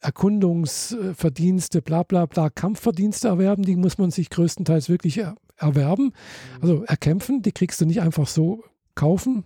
Erkundungsverdienste, 0.00 1.80
bla 1.80 2.02
bla 2.02 2.26
bla, 2.26 2.50
Kampfverdienste 2.50 3.28
erwerben, 3.28 3.62
die 3.62 3.76
muss 3.76 3.98
man 3.98 4.10
sich 4.10 4.30
größtenteils 4.30 4.88
wirklich 4.88 5.18
er 5.18 5.36
erwerben, 5.56 6.06
mhm. 6.06 6.12
also 6.60 6.84
erkämpfen, 6.84 7.40
die 7.42 7.52
kriegst 7.52 7.80
du 7.80 7.86
nicht 7.86 8.00
einfach 8.00 8.26
so 8.26 8.64
kaufen, 8.96 9.44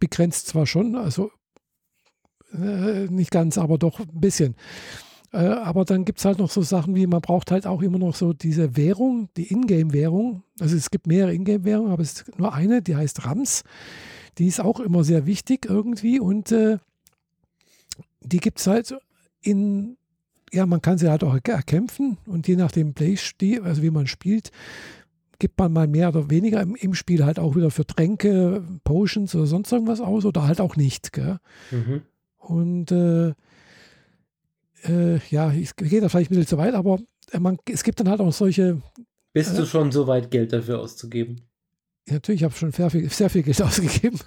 begrenzt 0.00 0.46
zwar 0.46 0.66
schon, 0.66 0.96
also 0.96 1.30
äh, 2.52 3.06
nicht 3.08 3.30
ganz, 3.30 3.58
aber 3.58 3.78
doch 3.78 4.00
ein 4.00 4.20
bisschen. 4.20 4.54
Äh, 5.32 5.38
aber 5.38 5.84
dann 5.84 6.04
gibt 6.04 6.18
es 6.18 6.24
halt 6.24 6.38
noch 6.38 6.50
so 6.50 6.62
Sachen 6.62 6.94
wie, 6.94 7.06
man 7.06 7.20
braucht 7.20 7.50
halt 7.50 7.66
auch 7.66 7.82
immer 7.82 7.98
noch 7.98 8.14
so 8.14 8.32
diese 8.32 8.76
Währung, 8.76 9.28
die 9.36 9.52
Ingame-Währung. 9.52 10.42
Also 10.58 10.76
es 10.76 10.90
gibt 10.90 11.06
mehrere 11.06 11.34
Ingame-Währungen, 11.34 11.92
aber 11.92 12.02
es 12.02 12.12
ist 12.12 12.38
nur 12.38 12.52
eine, 12.54 12.82
die 12.82 12.96
heißt 12.96 13.26
Rams. 13.26 13.62
Die 14.38 14.46
ist 14.46 14.60
auch 14.60 14.80
immer 14.80 15.04
sehr 15.04 15.26
wichtig 15.26 15.66
irgendwie 15.68 16.20
und 16.20 16.52
äh, 16.52 16.78
die 18.20 18.38
gibt 18.38 18.60
es 18.60 18.66
halt 18.66 18.96
in, 19.42 19.96
ja, 20.52 20.64
man 20.66 20.80
kann 20.80 20.98
sie 20.98 21.10
halt 21.10 21.24
auch 21.24 21.34
erkämpfen 21.34 22.18
und 22.26 22.48
je 22.48 22.56
nach 22.56 22.72
dem 22.72 22.94
Playstil, 22.94 23.62
also 23.62 23.82
wie 23.82 23.90
man 23.90 24.06
spielt, 24.06 24.50
gibt 25.38 25.58
man 25.58 25.72
mal 25.72 25.86
mehr 25.86 26.08
oder 26.08 26.30
weniger 26.30 26.60
im, 26.60 26.74
im, 26.74 26.94
Spiel 26.94 27.24
halt 27.24 27.38
auch 27.38 27.54
wieder 27.54 27.70
für 27.70 27.86
Tränke, 27.86 28.64
Potions 28.84 29.34
oder 29.34 29.46
sonst 29.46 29.72
irgendwas 29.72 30.00
aus 30.00 30.24
oder 30.24 30.46
halt 30.46 30.60
auch 30.60 30.76
nicht. 30.76 31.16
Mhm. 31.70 32.02
Und 32.38 32.90
äh, 32.92 33.34
äh, 34.84 35.20
ja, 35.30 35.52
ich 35.52 35.74
gehe 35.76 36.00
da 36.00 36.08
vielleicht 36.08 36.30
ein 36.30 36.36
bisschen 36.36 36.46
zu 36.46 36.58
weit, 36.58 36.74
aber 36.74 36.98
äh, 37.32 37.38
man, 37.38 37.58
es 37.68 37.82
gibt 37.82 38.00
dann 38.00 38.08
halt 38.08 38.20
auch 38.20 38.32
solche. 38.32 38.80
Bist 39.32 39.54
äh, 39.54 39.56
du 39.56 39.66
schon 39.66 39.92
so 39.92 40.06
weit, 40.06 40.30
Geld 40.30 40.52
dafür 40.52 40.80
auszugeben? 40.80 41.42
Natürlich, 42.08 42.40
ich 42.40 42.44
habe 42.44 42.54
schon 42.54 42.72
sehr 42.72 42.90
viel, 42.90 43.08
sehr 43.10 43.28
viel 43.28 43.42
Geld 43.42 43.60
ausgegeben. 43.62 44.18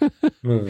Mhm. 0.42 0.68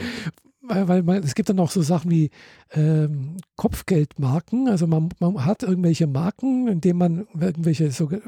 Weil, 0.72 0.88
weil 0.88 1.04
man, 1.04 1.24
es 1.24 1.36
gibt 1.36 1.50
dann 1.50 1.60
auch 1.60 1.70
so 1.70 1.82
Sachen 1.82 2.10
wie 2.10 2.30
ähm, 2.72 3.38
Kopfgeldmarken. 3.58 4.70
Also 4.70 4.88
man, 4.88 5.10
man, 5.20 5.46
hat 5.46 5.64
irgendwelche 5.64 6.08
Marken, 6.08 6.68
indem 6.68 6.98
man 6.98 7.28
irgendwelche 7.40 7.92
so 7.92 8.10
äh, 8.10 8.22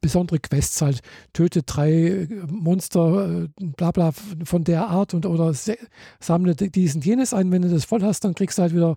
besondere 0.00 0.38
Quests 0.38 0.80
halt 0.80 1.00
tötet, 1.32 1.64
drei 1.66 2.26
Monster, 2.48 3.44
äh, 3.44 3.48
bla 3.76 3.90
bla 3.90 4.12
von 4.44 4.64
der 4.64 4.88
Art 4.88 5.14
und 5.14 5.26
oder 5.26 5.54
sammle 6.20 6.54
diesen 6.54 7.02
jenes 7.02 7.34
ein. 7.34 7.52
Wenn 7.52 7.62
du 7.62 7.68
das 7.68 7.84
voll 7.84 8.02
hast, 8.02 8.24
dann 8.24 8.34
kriegst 8.34 8.58
du 8.58 8.62
halt 8.62 8.74
wieder 8.74 8.96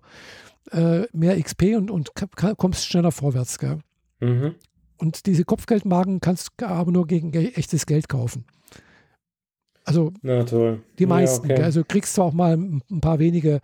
äh, 0.72 1.02
mehr 1.12 1.40
XP 1.40 1.76
und, 1.76 1.90
und 1.90 2.12
kommst 2.56 2.86
schneller 2.86 3.12
vorwärts. 3.12 3.58
Gell? 3.58 3.78
Mhm. 4.20 4.54
Und 4.96 5.26
diese 5.26 5.44
Kopfgeldmarken 5.44 6.20
kannst 6.20 6.50
du 6.56 6.66
aber 6.66 6.90
nur 6.90 7.06
gegen 7.06 7.32
echtes 7.32 7.86
Geld 7.86 8.08
kaufen. 8.08 8.44
Also 9.88 10.12
Na 10.22 10.44
die 10.98 11.06
meisten. 11.06 11.48
Ja, 11.48 11.54
okay. 11.56 11.64
Also 11.64 11.82
kriegst 11.86 12.16
du 12.16 12.22
auch 12.22 12.32
mal 12.32 12.54
ein 12.56 13.00
paar 13.00 13.18
wenige 13.18 13.60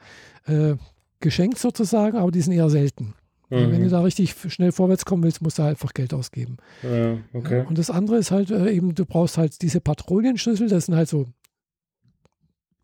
äh, 0.47 0.75
geschenkt 1.21 1.59
sozusagen, 1.59 2.17
aber 2.19 2.31
die 2.31 2.41
sind 2.41 2.53
eher 2.55 2.71
selten. 2.71 3.15
Also 3.51 3.71
Wenn 3.71 3.81
du 3.81 3.87
Mhm. 3.87 3.91
da 3.91 4.01
richtig 4.01 4.35
schnell 4.49 4.73
vorwärts 4.73 5.05
kommen 5.05 5.23
willst, 5.23 5.43
musst 5.43 5.59
du 5.59 5.63
halt 5.63 5.73
einfach 5.77 5.93
Geld 5.95 6.13
ausgeben. 6.15 6.57
Ja, 6.83 7.19
okay. 7.35 7.65
Und 7.69 7.79
das 7.79 7.91
andere 7.91 8.17
ist 8.17 8.31
halt 8.31 8.51
äh, 8.51 8.71
eben, 8.71 8.95
du 8.95 9.05
brauchst 9.05 9.37
halt 9.39 9.61
diese 9.63 9.81
Patrouillenschlüssel, 9.81 10.69
das 10.69 10.87
sind 10.87 10.97
halt 10.97 11.09
so 11.09 11.27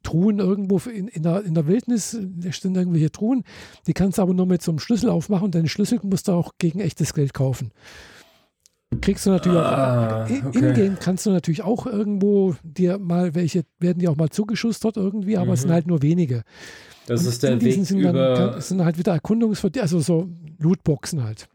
Truhen 0.02 0.38
irgendwo 0.38 0.78
in, 0.88 1.08
in, 1.08 1.22
der, 1.22 1.44
in 1.44 1.54
der 1.54 1.66
Wildnis, 1.66 2.16
da 2.18 2.52
sind 2.52 2.76
irgendwelche 2.76 3.10
Truhen, 3.12 3.44
die 3.86 3.92
kannst 3.92 4.16
du 4.18 4.22
aber 4.22 4.32
nur 4.32 4.46
mit 4.46 4.62
so 4.62 4.70
einem 4.72 4.78
Schlüssel 4.78 5.10
aufmachen 5.10 5.46
und 5.46 5.54
deine 5.54 5.68
Schlüssel 5.68 6.00
musst 6.04 6.28
du 6.28 6.32
auch 6.32 6.52
gegen 6.58 6.80
echtes 6.80 7.12
Geld 7.12 7.34
kaufen. 7.34 7.70
Kriegst 9.00 9.24
du 9.24 9.30
natürlich 9.30 9.58
Ah, 9.58 10.24
auch, 10.24 10.28
in- 10.30 10.46
okay. 10.46 10.58
in-game 10.58 10.98
kannst 11.00 11.24
du 11.24 11.30
natürlich 11.30 11.62
auch 11.62 11.86
irgendwo 11.86 12.56
dir 12.64 12.98
mal 12.98 13.34
welche, 13.36 13.62
werden 13.78 14.00
die 14.00 14.08
auch 14.08 14.16
mal 14.16 14.30
zugeschustert 14.30 14.96
irgendwie, 14.96 15.36
aber 15.36 15.52
es 15.52 15.60
sind 15.60 15.70
Mhm. 15.70 15.74
halt 15.74 15.86
nur 15.86 16.02
wenige. 16.02 16.42
Das 17.06 17.22
Und 17.22 17.28
ist 17.28 17.42
der 17.44 17.60
Weg 17.60 17.84
sind 17.86 18.02
dann, 18.02 18.14
über. 18.16 18.56
es 18.58 18.68
sind 18.68 18.84
halt 18.84 18.98
wieder 18.98 19.12
Erkundungsverdiener, 19.12 19.82
also 19.84 20.00
so 20.00 20.28
Lootboxen 20.58 21.22
halt. 21.22 21.48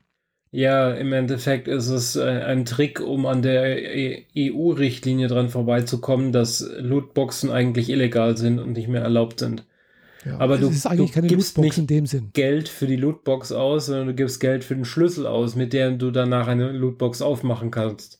Ja, 0.52 0.92
im 0.94 1.12
Endeffekt 1.12 1.68
ist 1.68 1.90
es 1.90 2.16
äh, 2.16 2.24
ein 2.24 2.64
Trick, 2.64 3.02
um 3.02 3.26
an 3.26 3.42
der 3.42 3.96
E- 3.96 4.26
EU-Richtlinie 4.38 5.28
dran 5.28 5.50
vorbeizukommen, 5.50 6.32
dass 6.32 6.66
Lootboxen 6.80 7.52
eigentlich 7.52 7.90
illegal 7.90 8.38
sind 8.38 8.60
und 8.60 8.72
nicht 8.74 8.88
mehr 8.88 9.02
erlaubt 9.02 9.42
sind. 9.42 9.66
Ja, 10.26 10.40
Aber 10.40 10.58
du- 10.58 10.70
du 10.72 11.08
keine 11.08 11.28
gibst 11.28 11.56
Lootbox 11.58 11.58
nicht- 11.62 11.78
in 11.78 11.88
dem 11.88 12.06
Sinn. 12.08 12.30
Geld 12.34 12.68
für 12.68 12.88
die 12.88 12.96
Lootbox 12.96 13.52
aus, 13.52 13.86
sondern 13.86 14.08
du 14.08 14.14
gibst 14.16 14.40
Geld 14.40 14.64
für 14.64 14.74
den 14.76 14.84
Schlüssel 14.86 15.28
aus, 15.28 15.56
mit 15.56 15.72
dem 15.72 16.00
du 16.00 16.10
danach 16.12 16.48
eine 16.48 16.72
Lootbox 16.72 17.22
aufmachen 17.22 17.70
kannst. 17.72 18.20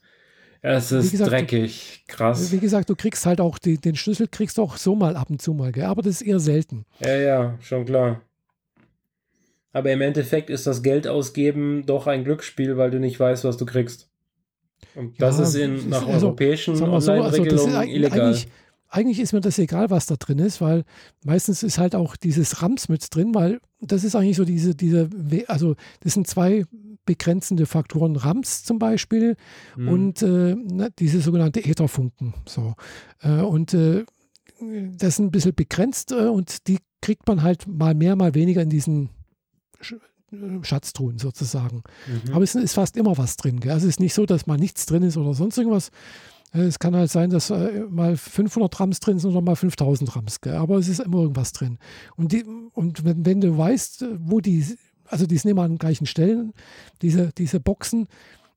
Es 0.62 0.92
ist 0.92 1.12
gesagt, 1.12 1.32
dreckig, 1.32 2.04
krass. 2.08 2.52
Wie 2.52 2.58
gesagt, 2.58 2.90
du 2.90 2.96
kriegst 2.96 3.26
halt 3.26 3.40
auch 3.40 3.58
die, 3.60 3.78
den 3.80 3.96
Schlüssel, 3.96 4.28
kriegst 4.28 4.58
du 4.58 4.64
auch 4.64 4.78
so 4.78 4.96
mal 4.96 5.16
ab 5.16 5.30
und 5.30 5.42
zu 5.42 5.54
mal, 5.54 5.72
gell? 5.72 5.86
aber 5.86 6.02
das 6.02 6.22
ist 6.22 6.22
eher 6.24 6.40
selten. 6.40 6.86
Ja, 7.00 7.16
ja, 7.16 7.58
schon 7.62 7.86
klar. 7.86 8.22
Aber 9.74 9.92
im 9.92 10.02
Endeffekt 10.02 10.50
ist 10.50 10.66
das 10.68 10.82
Geld 10.84 11.08
ausgeben 11.08 11.84
doch 11.86 12.08
ein 12.08 12.24
Glücksspiel, 12.24 12.78
weil 12.78 12.92
du 12.92 13.00
nicht 13.00 13.20
weißt, 13.20 13.44
was 13.44 13.58
du 13.58 13.66
kriegst. 13.66 14.10
Und 14.96 15.22
das 15.22 15.38
Ja, 15.38 15.44
ist 15.44 15.56
in, 15.56 15.90
nach 15.90 16.08
also, 16.08 16.28
europäischen 16.28 16.74
wir 16.74 16.78
so, 16.80 16.86
also 16.94 17.12
Online-Regelungen 17.12 17.88
illegal. 17.90 18.22
eigentlich, 18.22 18.48
eigentlich 18.96 19.20
ist 19.20 19.34
mir 19.34 19.42
das 19.42 19.60
egal, 19.60 19.90
was 19.90 20.06
da 20.06 20.16
drin 20.16 20.40
ist, 20.40 20.62
weil 20.62 20.86
meistens 21.24 21.64
ist 21.64 21.78
halt 21.78 21.96
auch 21.96 22.16
dieses 22.16 22.62
Rams 22.62 22.88
mit 22.88 23.14
drin, 23.14 23.36
weil 23.36 23.60
das 23.82 24.06
ist 24.06 24.16
eigentlich 24.16 24.38
so 24.38 24.46
diese, 24.46 24.74
diese, 24.74 25.10
also 25.48 25.76
das 26.00 26.14
sind 26.14 26.28
zwei 26.28 26.64
begrenzende 27.06 27.66
Faktoren, 27.66 28.16
Rams 28.16 28.64
zum 28.64 28.80
Beispiel 28.80 29.36
Hm. 29.76 29.88
und 29.90 30.22
äh, 30.22 30.56
ne, 30.56 30.90
diese 30.98 31.20
sogenannte 31.20 31.64
Ätherfunken. 31.64 32.34
So. 32.48 32.76
Äh, 33.22 33.42
und 33.42 33.74
äh, 33.74 34.06
das 34.98 35.10
ist 35.10 35.20
ein 35.20 35.32
bisschen 35.32 35.54
begrenzt 35.54 36.14
äh, 36.14 36.28
und 36.28 36.68
die 36.68 36.80
kriegt 37.02 37.28
man 37.28 37.44
halt 37.44 37.68
mal 37.68 37.94
mehr, 37.94 38.16
mal 38.16 38.34
weniger 38.34 38.62
in 38.62 38.70
diesen 38.70 39.10
Sch 39.82 39.96
äh, 40.32 40.64
Schatztruhen 40.64 41.20
sozusagen. 41.20 41.84
Mhm. 42.08 42.34
Aber 42.34 42.44
es 42.44 42.56
ist 42.56 42.74
fast 42.74 42.96
immer 42.96 43.18
was 43.18 43.36
drin. 43.36 43.60
Gell? 43.60 43.72
Also 43.72 43.88
es 43.88 43.96
ist 43.96 44.00
nicht 44.00 44.14
so, 44.14 44.26
dass 44.26 44.48
mal 44.48 44.58
nichts 44.58 44.86
drin 44.86 45.04
ist 45.04 45.18
oder 45.18 45.34
sonst 45.34 45.58
irgendwas. 45.58 45.92
Es 46.56 46.80
kann 46.80 46.96
halt 46.96 47.12
sein, 47.12 47.30
dass 47.30 47.50
äh, 47.50 47.84
mal 47.90 48.16
500 48.16 48.80
Rams 48.80 49.00
drin 49.00 49.20
sind 49.20 49.32
oder 49.32 49.42
mal 49.42 49.56
5000 49.56 50.16
Rams. 50.16 50.40
Gell? 50.42 50.56
Aber 50.56 50.78
es 50.78 50.88
ist 50.88 51.00
immer 51.00 51.20
irgendwas 51.20 51.52
drin. 51.52 51.78
Und, 52.16 52.32
die, 52.32 52.46
und 52.74 53.04
wenn, 53.04 53.26
wenn 53.26 53.42
du 53.42 53.58
weißt, 53.58 54.06
wo 54.20 54.40
die, 54.40 54.66
also 55.06 55.26
die 55.26 55.38
sind 55.38 55.52
immer 55.52 55.64
an 55.64 55.78
gleichen 55.78 56.06
Stellen, 56.06 56.54
diese, 57.02 57.32
diese 57.38 57.60
Boxen, 57.60 58.08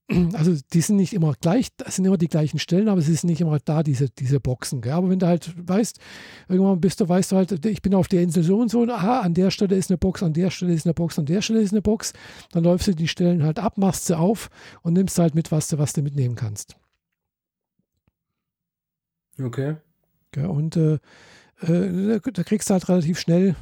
also 0.32 0.54
die 0.72 0.80
sind 0.80 0.96
nicht 0.96 1.12
immer 1.12 1.34
gleich, 1.40 1.68
das 1.76 1.96
sind 1.96 2.04
immer 2.04 2.16
die 2.16 2.28
gleichen 2.28 2.58
Stellen, 2.58 2.88
aber 2.88 3.00
es 3.00 3.08
ist 3.08 3.24
nicht 3.24 3.40
immer 3.40 3.58
da, 3.58 3.82
diese, 3.82 4.08
diese 4.08 4.38
Boxen. 4.38 4.80
Gell? 4.80 4.92
Aber 4.92 5.10
wenn 5.10 5.18
du 5.18 5.26
halt 5.26 5.52
weißt, 5.56 5.98
irgendwann 6.48 6.80
bist 6.80 7.00
du, 7.00 7.08
weißt 7.08 7.32
du 7.32 7.36
halt, 7.36 7.66
ich 7.66 7.82
bin 7.82 7.94
auf 7.94 8.06
der 8.06 8.22
Insel 8.22 8.44
so 8.44 8.58
und 8.58 8.70
so, 8.70 8.82
und 8.82 8.90
aha, 8.90 9.20
an 9.20 9.34
der 9.34 9.50
Stelle 9.50 9.76
ist 9.76 9.90
eine 9.90 9.98
Box, 9.98 10.22
an 10.22 10.32
der 10.32 10.50
Stelle 10.50 10.72
ist 10.72 10.86
eine 10.86 10.94
Box, 10.94 11.18
an 11.18 11.26
der 11.26 11.42
Stelle 11.42 11.60
ist 11.60 11.72
eine 11.72 11.82
Box, 11.82 12.12
dann 12.52 12.62
läufst 12.62 12.86
du 12.86 12.94
die 12.94 13.08
Stellen 13.08 13.42
halt 13.42 13.58
ab, 13.58 13.76
machst 13.76 14.06
sie 14.06 14.16
auf 14.16 14.50
und 14.82 14.92
nimmst 14.92 15.18
halt 15.18 15.34
mit, 15.34 15.50
was 15.50 15.68
du, 15.68 15.78
was 15.78 15.92
du 15.92 16.02
mitnehmen 16.02 16.36
kannst. 16.36 16.76
Okay. 19.42 19.76
Gell? 20.32 20.46
Und 20.46 20.76
äh, 20.76 20.98
äh, 21.62 22.20
da 22.20 22.42
kriegst 22.42 22.68
du 22.68 22.74
halt 22.74 22.88
relativ 22.88 23.18
schnell, 23.18 23.56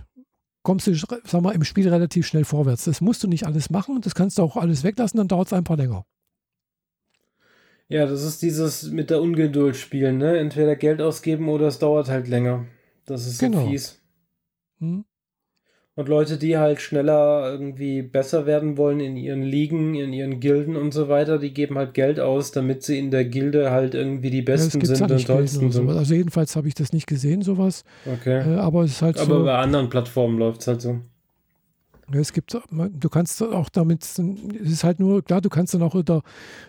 kommst 0.63 0.87
du, 0.87 0.95
sag 0.95 1.41
mal, 1.41 1.55
im 1.55 1.65
Spiel 1.65 1.89
relativ 1.89 2.27
schnell 2.27 2.45
vorwärts. 2.45 2.85
Das 2.85 3.01
musst 3.01 3.23
du 3.23 3.29
nicht 3.29 3.47
alles 3.47 3.71
machen, 3.71 4.01
das 4.01 4.15
kannst 4.15 4.39
du 4.39 4.43
auch 4.43 4.57
alles 4.57 4.85
weglassen, 4.85 5.19
dann 5.19 5.29
dauert 5.29 5.49
es 5.49 5.53
einfach 5.53 5.77
länger. 5.77 6.05
Ja, 7.89 8.07
das 8.07 8.23
ist 8.25 8.43
dieses 8.43 8.91
mit 8.91 9.11
der 9.11 9.23
Ungeduld 9.23 9.77
spielen, 9.77 10.19
ne? 10.19 10.39
Entweder 10.39 10.75
Geld 10.75 11.01
ausgeben 11.01 11.49
oder 11.49 11.69
es 11.69 11.79
dauert 11.79 12.09
halt 12.09 12.27
länger. 12.27 12.67
Das 13.05 13.27
ist 13.27 13.39
so 13.39 13.47
Genau. 13.47 13.69
fies. 13.69 14.01
Hm? 14.81 15.05
Und 15.97 16.11
Leute, 16.11 16.37
die 16.37 16.59
halt 16.59 16.83
schneller 16.83 17.51
irgendwie 17.51 18.03
besser 18.03 18.45
werden 18.45 18.77
wollen 18.77 19.01
in 19.01 19.17
ihren 19.17 19.43
Ligen, 19.43 19.95
in 19.95 20.13
ihren 20.13 20.41
Gilden 20.41 20.77
und 20.77 20.93
so 20.93 21.09
weiter, 21.09 21.39
die 21.39 21.55
geben 21.55 21.79
halt 21.79 21.95
Geld 21.95 22.21
aus, 22.21 22.53
damit 22.53 22.83
sie 22.83 22.99
in 22.99 23.11
der 23.11 23.25
Gilde 23.25 23.71
halt 23.71 23.95
irgendwie 23.95 24.29
die 24.29 24.45
Ja, 24.45 24.55
es 24.55 24.65
Besten 24.67 24.81
gibt 24.81 24.95
sind 24.95 25.09
ja 25.09 25.17
und 25.17 25.27
tollsten 25.27 25.73
sind. 25.73 25.89
Also 25.89 26.13
jedenfalls 26.13 26.55
habe 26.55 26.69
ich 26.69 26.75
das 26.75 26.93
nicht 26.93 27.07
gesehen, 27.07 27.41
sowas. 27.41 27.83
Okay. 28.05 28.57
Äh, 28.57 28.59
aber 28.59 28.85
es 28.85 28.91
ist 28.93 29.03
halt 29.03 29.19
Aber 29.19 29.39
so. 29.39 29.45
bei 29.45 29.57
anderen 29.57 29.89
Plattformen 29.89 30.39
läuft 30.39 30.61
es 30.61 30.67
halt 30.67 30.83
so. 30.83 31.01
Ja, 32.13 32.21
Es 32.21 32.35
gibt, 32.35 32.55
du 32.55 33.09
kannst 33.09 33.43
auch 33.43 33.71
damit, 33.71 34.03
es 34.05 34.19
ist 34.19 34.85
halt 34.85 35.01
nur, 35.01 35.25
klar, 35.25 35.41
du 35.41 35.49
kannst 35.49 35.73
dann 35.73 35.83
auch 35.83 35.95
unter 35.95 36.23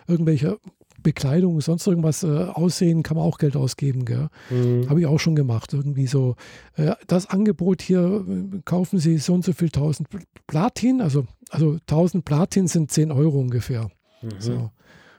irgendwelche 0.08 0.58
Bekleidung, 1.02 1.60
sonst 1.60 1.86
irgendwas 1.86 2.22
äh, 2.22 2.26
aussehen, 2.26 3.02
kann 3.02 3.16
man 3.16 3.26
auch 3.26 3.38
Geld 3.38 3.56
ausgeben? 3.56 4.04
Mhm. 4.50 4.88
Habe 4.88 5.00
ich 5.00 5.06
auch 5.06 5.20
schon 5.20 5.36
gemacht. 5.36 5.72
Irgendwie 5.72 6.06
so, 6.06 6.36
äh, 6.76 6.92
das 7.06 7.26
Angebot 7.26 7.82
hier, 7.82 8.24
äh, 8.26 8.58
kaufen 8.64 8.98
Sie 8.98 9.18
so 9.18 9.34
und 9.34 9.44
so 9.44 9.52
viel 9.52 9.68
1000 9.68 10.08
Platin, 10.46 11.00
also, 11.00 11.26
also 11.50 11.78
1000 11.86 12.24
Platin 12.24 12.66
sind 12.66 12.90
10 12.90 13.12
Euro 13.12 13.38
ungefähr. 13.38 13.90
Mhm. 14.22 14.30
So. 14.38 14.70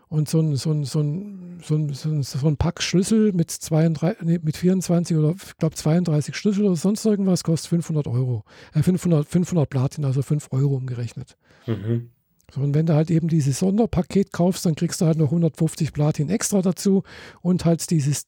Und 0.10 0.28
so 0.28 0.40
ein, 0.40 0.56
so 0.56 0.72
ein, 0.72 0.86
so 0.86 1.02
ein, 1.02 1.60
so 1.62 1.76
ein, 1.76 1.94
so 1.94 2.10
ein, 2.10 2.24
so 2.24 2.48
ein 2.48 2.58
Pack 2.58 2.82
Schlüssel 2.82 3.32
mit, 3.32 3.52
32, 3.52 4.24
nee, 4.24 4.40
mit 4.42 4.58
24 4.58 5.16
oder 5.16 5.36
ich 5.36 5.58
glaube 5.58 5.76
32 5.76 6.36
Schlüssel 6.36 6.66
oder 6.66 6.76
sonst 6.76 7.06
irgendwas 7.06 7.44
kostet 7.44 7.70
500 7.70 8.08
Euro. 8.08 8.44
Äh, 8.74 8.82
500, 8.82 9.28
500 9.28 9.70
Platin, 9.70 10.06
also 10.06 10.24
5 10.24 10.48
Euro 10.52 10.76
umgerechnet. 10.76 11.38
Mhm. 11.68 12.10
Und 12.58 12.74
wenn 12.74 12.86
du 12.86 12.94
halt 12.96 13.12
eben 13.12 13.28
dieses 13.28 13.60
Sonderpaket 13.60 14.32
kaufst, 14.34 14.66
dann 14.66 14.76
kriegst 14.76 15.02
du 15.02 15.06
halt 15.06 15.18
noch 15.18 15.28
150 15.32 15.94
Platin 15.94 16.30
extra 16.30 16.62
dazu 16.62 17.04
und 17.42 17.66
halt 17.66 17.90
dieses 17.92 18.28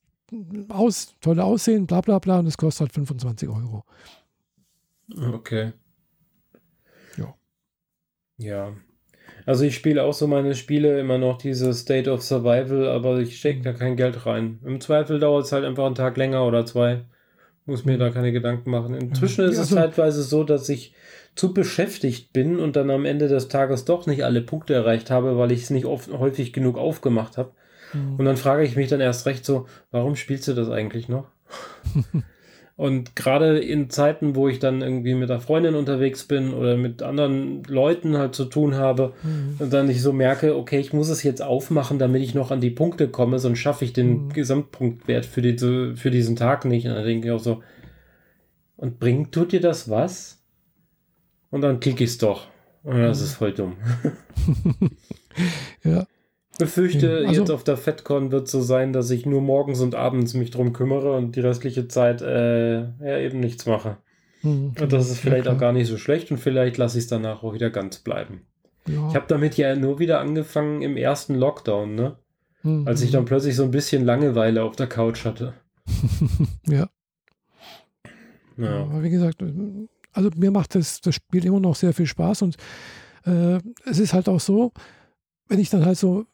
aus, 0.70 1.16
tolle 1.20 1.44
Aussehen, 1.44 1.88
bla 1.88 2.00
bla 2.02 2.20
bla, 2.20 2.40
und 2.40 2.46
das 2.46 2.58
kostet 2.58 2.82
halt 2.82 2.94
25 2.94 3.50
Euro. 3.50 3.84
Okay. 5.34 5.74
Ja. 7.18 7.36
Ja. 8.38 8.74
Also 9.46 9.64
ich 9.66 9.76
spiele 9.76 10.04
auch 10.04 10.14
so 10.14 10.28
meine 10.28 10.56
Spiele 10.56 11.00
immer 11.00 11.18
noch 11.18 11.38
diese 11.38 11.74
State 11.74 12.10
of 12.10 12.22
Survival, 12.22 12.88
aber 12.88 13.20
ich 13.20 13.40
stecke 13.40 13.62
da 13.62 13.74
kein 13.74 13.96
Geld 13.98 14.26
rein. 14.26 14.60
Im 14.64 14.80
Zweifel 14.80 15.20
dauert 15.20 15.46
es 15.46 15.52
halt 15.52 15.66
einfach 15.66 15.86
einen 15.86 15.96
Tag 15.96 16.16
länger 16.18 16.46
oder 16.46 16.66
zwei. 16.66 17.06
Muss 17.66 17.86
mir 17.86 17.98
da 17.98 18.10
keine 18.10 18.32
Gedanken 18.32 18.72
machen. 18.72 18.94
Inzwischen 18.94 19.42
Ja, 19.42 19.48
ist 19.48 19.54
es 19.58 19.60
also- 19.60 19.76
zeitweise 19.76 20.24
so, 20.24 20.44
dass 20.44 20.70
ich 20.70 20.94
zu 21.36 21.54
beschäftigt 21.54 22.34
bin 22.34 22.60
und 22.60 22.76
dann 22.76 22.90
am 22.90 23.06
Ende 23.06 23.28
des 23.28 23.48
Tages 23.48 23.86
doch 23.86 24.06
nicht 24.06 24.24
alle 24.24 24.42
Punkte 24.42 24.74
erreicht 24.74 25.10
habe, 25.10 25.38
weil 25.38 25.52
ich 25.52 25.64
es 25.64 25.70
nicht 25.70 25.86
oft, 25.86 26.12
häufig 26.12 26.54
genug 26.54 26.78
aufgemacht 26.78 27.38
habe. 27.38 27.52
Und 28.18 28.24
dann 28.24 28.38
frage 28.38 28.64
ich 28.64 28.76
mich 28.78 28.88
dann 28.88 29.02
erst 29.02 29.26
recht 29.26 29.44
so, 29.44 29.66
warum 29.92 30.16
spielst 30.16 30.48
du 30.48 30.54
das 30.54 30.70
eigentlich 30.70 31.10
noch? 31.10 31.28
Und 32.78 33.16
gerade 33.16 33.60
in 33.60 33.90
Zeiten, 33.90 34.36
wo 34.36 34.48
ich 34.48 34.58
dann 34.58 34.82
irgendwie 34.82 35.14
mit 35.14 35.30
einer 35.30 35.42
Freundin 35.42 35.76
unterwegs 35.76 36.24
bin 36.24 36.54
oder 36.54 36.78
mit 36.78 37.04
anderen 37.04 37.64
Leuten 37.66 38.18
halt 38.18 38.34
zu 38.34 38.46
tun 38.46 38.76
habe 38.76 39.14
Mhm. 39.24 39.56
und 39.60 39.72
dann 39.74 39.90
ich 39.90 40.02
so 40.02 40.14
merke, 40.14 40.56
okay, 40.56 40.80
ich 40.80 40.92
muss 40.92 41.10
es 41.10 41.22
jetzt 41.22 41.44
aufmachen, 41.44 42.00
damit 42.00 42.24
ich 42.24 42.34
noch 42.34 42.50
an 42.50 42.62
die 42.62 42.72
Punkte 42.72 43.08
komme, 43.10 43.38
sonst 43.38 43.60
schaffe 43.60 43.86
ich 43.86 43.94
den 43.94 44.28
Mhm. 44.28 44.34
Gesamtpunktwert 44.34 45.26
für, 45.28 45.42
diese, 45.44 45.96
für 45.96 46.10
diesen 46.10 46.36
Tag 46.36 46.66
nicht. 46.66 46.88
Und 46.88 46.96
dann 46.96 47.06
denke 47.06 47.28
ich 47.28 47.34
auch 47.34 47.40
so, 47.40 47.62
und 48.78 49.00
bringt, 49.00 49.32
tut 49.32 49.52
dir 49.52 49.62
das 49.62 49.90
was? 49.90 50.41
Und 51.52 51.62
dann 51.62 51.80
klicke 51.80 52.04
ich 52.04 52.10
es 52.12 52.18
doch. 52.18 52.48
Und 52.84 52.98
das 53.00 53.20
Mhm. 53.20 53.26
ist 53.26 53.34
voll 53.36 53.54
dumm. 53.54 53.76
Ja, 55.84 56.06
befürchte, 56.60 57.08
Ja, 57.22 57.28
also- 57.30 57.42
jetzt 57.42 57.52
auf 57.52 57.64
der 57.64 57.78
FedCon 57.78 58.32
wird 58.32 58.48
so 58.48 58.62
sein, 58.62 58.92
dass 58.94 59.10
ich 59.12 59.26
nur 59.26 59.42
morgens 59.42 59.80
und 59.82 59.96
abends 59.96 60.34
mich 60.34 60.52
drum 60.52 60.74
kümmere 60.74 61.16
und 61.16 61.36
die 61.36 61.40
restliche 61.40 61.88
Zeit 61.88 62.22
äh, 62.22 62.80
ja 62.82 63.18
eben 63.18 63.40
nichts 63.40 63.66
mache. 63.66 63.98
Mhm. 64.44 64.74
Und 64.80 64.92
das 64.94 65.10
ist 65.10 65.20
vielleicht 65.20 65.46
Ja, 65.46 65.54
auch 65.54 65.58
gar 65.58 65.72
nicht 65.72 65.88
so 65.88 65.98
schlecht 65.98 66.32
und 66.32 66.38
vielleicht 66.38 66.78
lasse 66.78 66.98
ich 66.98 67.06
es 67.06 67.10
danach 67.10 67.44
auch 67.44 67.54
wieder 67.54 67.70
ganz 67.70 68.00
bleiben. 68.00 68.42
Ja. 68.88 69.08
Ich 69.10 69.16
habe 69.16 69.26
damit 69.28 69.58
ja 69.58 69.76
nur 69.76 70.00
wieder 70.00 70.20
angefangen 70.20 70.82
im 70.82 70.98
ersten 70.98 71.36
Lockdown, 71.36 71.96
ne? 71.96 72.16
Mhm. 72.64 72.88
Als 72.88 73.02
ich 73.02 73.12
dann 73.12 73.26
plötzlich 73.26 73.56
so 73.56 73.64
ein 73.64 73.72
bisschen 73.72 74.04
Langeweile 74.04 74.64
auf 74.64 74.76
der 74.76 74.88
Couch 74.88 75.24
hatte. 75.26 75.54
ja. 76.68 76.90
Ja. 78.58 78.82
Aber 78.84 79.02
wie 79.04 79.10
gesagt, 79.10 79.42
also 80.14 80.30
mir 80.36 80.52
macht 80.52 80.76
das, 80.76 81.02
das 81.02 81.16
Spiel 81.16 81.46
immer 81.46 81.60
noch 81.60 81.76
sehr 81.76 81.94
viel 81.94 82.06
Spaß 82.06 82.42
und 82.44 82.58
äh, 83.26 83.60
es 83.86 84.00
ist 84.00 84.14
halt 84.14 84.30
auch 84.30 84.40
so, 84.40 84.72
wenn 85.48 85.60
ich 85.60 85.70
dann 85.70 85.86
halt 85.86 85.98
so 85.98 86.26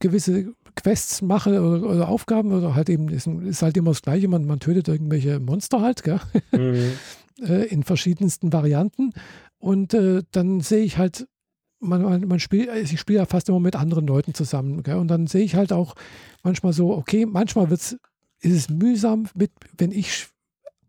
gewisse 0.00 0.52
Quests 0.74 1.22
mache 1.22 1.60
oder, 1.60 1.82
oder, 1.88 2.08
Aufgaben 2.08 2.52
oder 2.52 2.74
halt 2.74 2.88
eben, 2.88 3.08
ist, 3.08 3.26
ist, 3.26 3.62
halt 3.62 3.76
immer 3.76 3.90
das 3.90 4.02
Gleiche, 4.02 4.28
man, 4.28 4.44
man 4.44 4.60
tötet 4.60 4.88
irgendwelche 4.88 5.40
Monster 5.40 5.80
halt, 5.80 6.02
gell? 6.02 6.20
Mhm. 6.52 6.92
Äh, 7.40 7.68
in 7.68 7.84
verschiedensten 7.84 8.52
Varianten. 8.52 9.12
Und 9.58 9.94
äh, 9.94 10.22
dann 10.32 10.60
sehe 10.60 10.82
ich 10.82 10.98
halt, 10.98 11.28
man, 11.78 12.02
man, 12.02 12.26
man 12.26 12.40
spielt, 12.40 12.68
ich 12.74 12.98
spiele 12.98 13.20
ja 13.20 13.26
fast 13.26 13.48
immer 13.48 13.60
mit 13.60 13.76
anderen 13.76 14.08
Leuten 14.08 14.34
zusammen. 14.34 14.82
Gell? 14.82 14.96
Und 14.96 15.06
dann 15.06 15.28
sehe 15.28 15.44
ich 15.44 15.54
halt 15.54 15.72
auch 15.72 15.94
manchmal 16.42 16.72
so, 16.72 16.90
okay, 16.90 17.26
manchmal 17.26 17.70
wird's, 17.70 17.96
ist 18.40 18.52
es 18.56 18.68
mühsam, 18.68 19.28
mit, 19.36 19.52
wenn 19.76 19.92
ich 19.92 20.26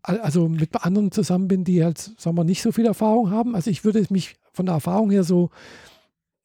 also 0.02 0.48
mit 0.48 0.84
anderen 0.84 1.12
zusammen 1.12 1.48
bin, 1.48 1.64
die 1.64 1.84
halt, 1.84 1.98
sagen 1.98 2.36
wir, 2.36 2.44
nicht 2.44 2.62
so 2.62 2.72
viel 2.72 2.86
Erfahrung 2.86 3.30
haben. 3.30 3.54
Also 3.54 3.70
ich 3.70 3.84
würde 3.84 4.04
mich 4.10 4.36
von 4.52 4.66
der 4.66 4.74
Erfahrung 4.74 5.10
her 5.10 5.24
so 5.24 5.50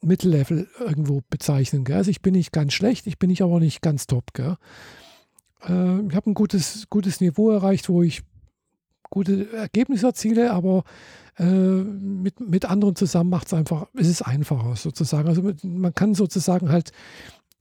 Mittellevel 0.01 0.67
irgendwo 0.79 1.21
bezeichnen. 1.29 1.83
Gell? 1.83 1.97
Also 1.97 2.11
ich 2.11 2.21
bin 2.21 2.33
nicht 2.33 2.51
ganz 2.51 2.73
schlecht, 2.73 3.07
ich 3.07 3.17
bin 3.17 3.29
nicht 3.29 3.41
aber 3.41 3.59
nicht 3.59 3.81
ganz 3.81 4.07
top. 4.07 4.33
Gell? 4.33 4.57
Äh, 5.63 6.07
ich 6.07 6.15
habe 6.15 6.29
ein 6.29 6.33
gutes, 6.33 6.87
gutes 6.89 7.21
Niveau 7.21 7.49
erreicht, 7.49 7.89
wo 7.89 8.03
ich 8.03 8.23
gute 9.09 9.51
Ergebnisse 9.53 10.07
erziele, 10.07 10.51
aber 10.51 10.83
äh, 11.37 11.43
mit, 11.45 12.39
mit 12.39 12.65
anderen 12.65 12.95
zusammen 12.95 13.29
macht 13.29 13.47
es 13.47 13.53
einfach, 13.53 13.87
ist 13.93 14.09
es 14.09 14.21
einfacher 14.21 14.75
sozusagen. 14.75 15.27
Also 15.27 15.41
mit, 15.41 15.63
man 15.63 15.93
kann 15.93 16.15
sozusagen 16.15 16.69
halt 16.69 16.91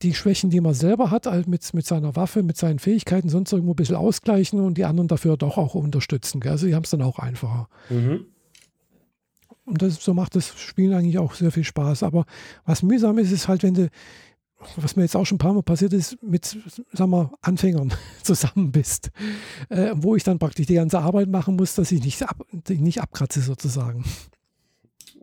die 0.01 0.13
Schwächen, 0.13 0.49
die 0.49 0.59
man 0.59 0.73
selber 0.73 1.09
hat, 1.11 1.25
halt 1.25 1.47
mit, 1.47 1.73
mit 1.73 1.85
seiner 1.85 2.15
Waffe, 2.15 2.43
mit 2.43 2.57
seinen 2.57 2.79
Fähigkeiten 2.79 3.29
sonst 3.29 3.53
irgendwo 3.53 3.73
ein 3.73 3.77
bisschen 3.77 3.95
ausgleichen 3.95 4.59
und 4.59 4.77
die 4.77 4.85
anderen 4.85 5.07
dafür 5.07 5.37
doch 5.37 5.57
auch 5.57 5.75
unterstützen. 5.75 6.41
Gell? 6.41 6.51
Also 6.51 6.67
die 6.67 6.75
haben 6.75 6.83
es 6.83 6.89
dann 6.89 7.01
auch 7.01 7.19
einfacher. 7.19 7.69
Mhm. 7.89 8.25
Und 9.65 9.81
das, 9.81 9.95
so 9.95 10.13
macht 10.13 10.35
das 10.35 10.59
Spielen 10.59 10.93
eigentlich 10.93 11.17
auch 11.17 11.33
sehr 11.33 11.51
viel 11.51 11.63
Spaß. 11.63 12.03
Aber 12.03 12.25
was 12.65 12.83
mühsam 12.83 13.17
ist, 13.17 13.31
ist 13.31 13.47
halt, 13.47 13.63
wenn 13.63 13.73
du, 13.73 13.89
was 14.75 14.95
mir 14.95 15.03
jetzt 15.03 15.15
auch 15.15 15.25
schon 15.25 15.37
ein 15.37 15.39
paar 15.39 15.53
Mal 15.53 15.63
passiert 15.63 15.93
ist, 15.93 16.21
mit, 16.21 16.45
sagen 16.91 17.11
wir, 17.11 17.31
Anfängern 17.41 17.93
zusammen 18.23 18.71
bist, 18.71 19.11
äh, 19.69 19.91
wo 19.95 20.15
ich 20.15 20.23
dann 20.23 20.39
praktisch 20.39 20.67
die 20.67 20.75
ganze 20.75 20.99
Arbeit 20.99 21.29
machen 21.29 21.55
muss, 21.55 21.73
dass 21.73 21.91
ich 21.91 22.03
nicht, 22.03 22.21
ab, 22.21 22.45
nicht 22.67 23.01
abkratze 23.01 23.41
sozusagen. 23.41 24.03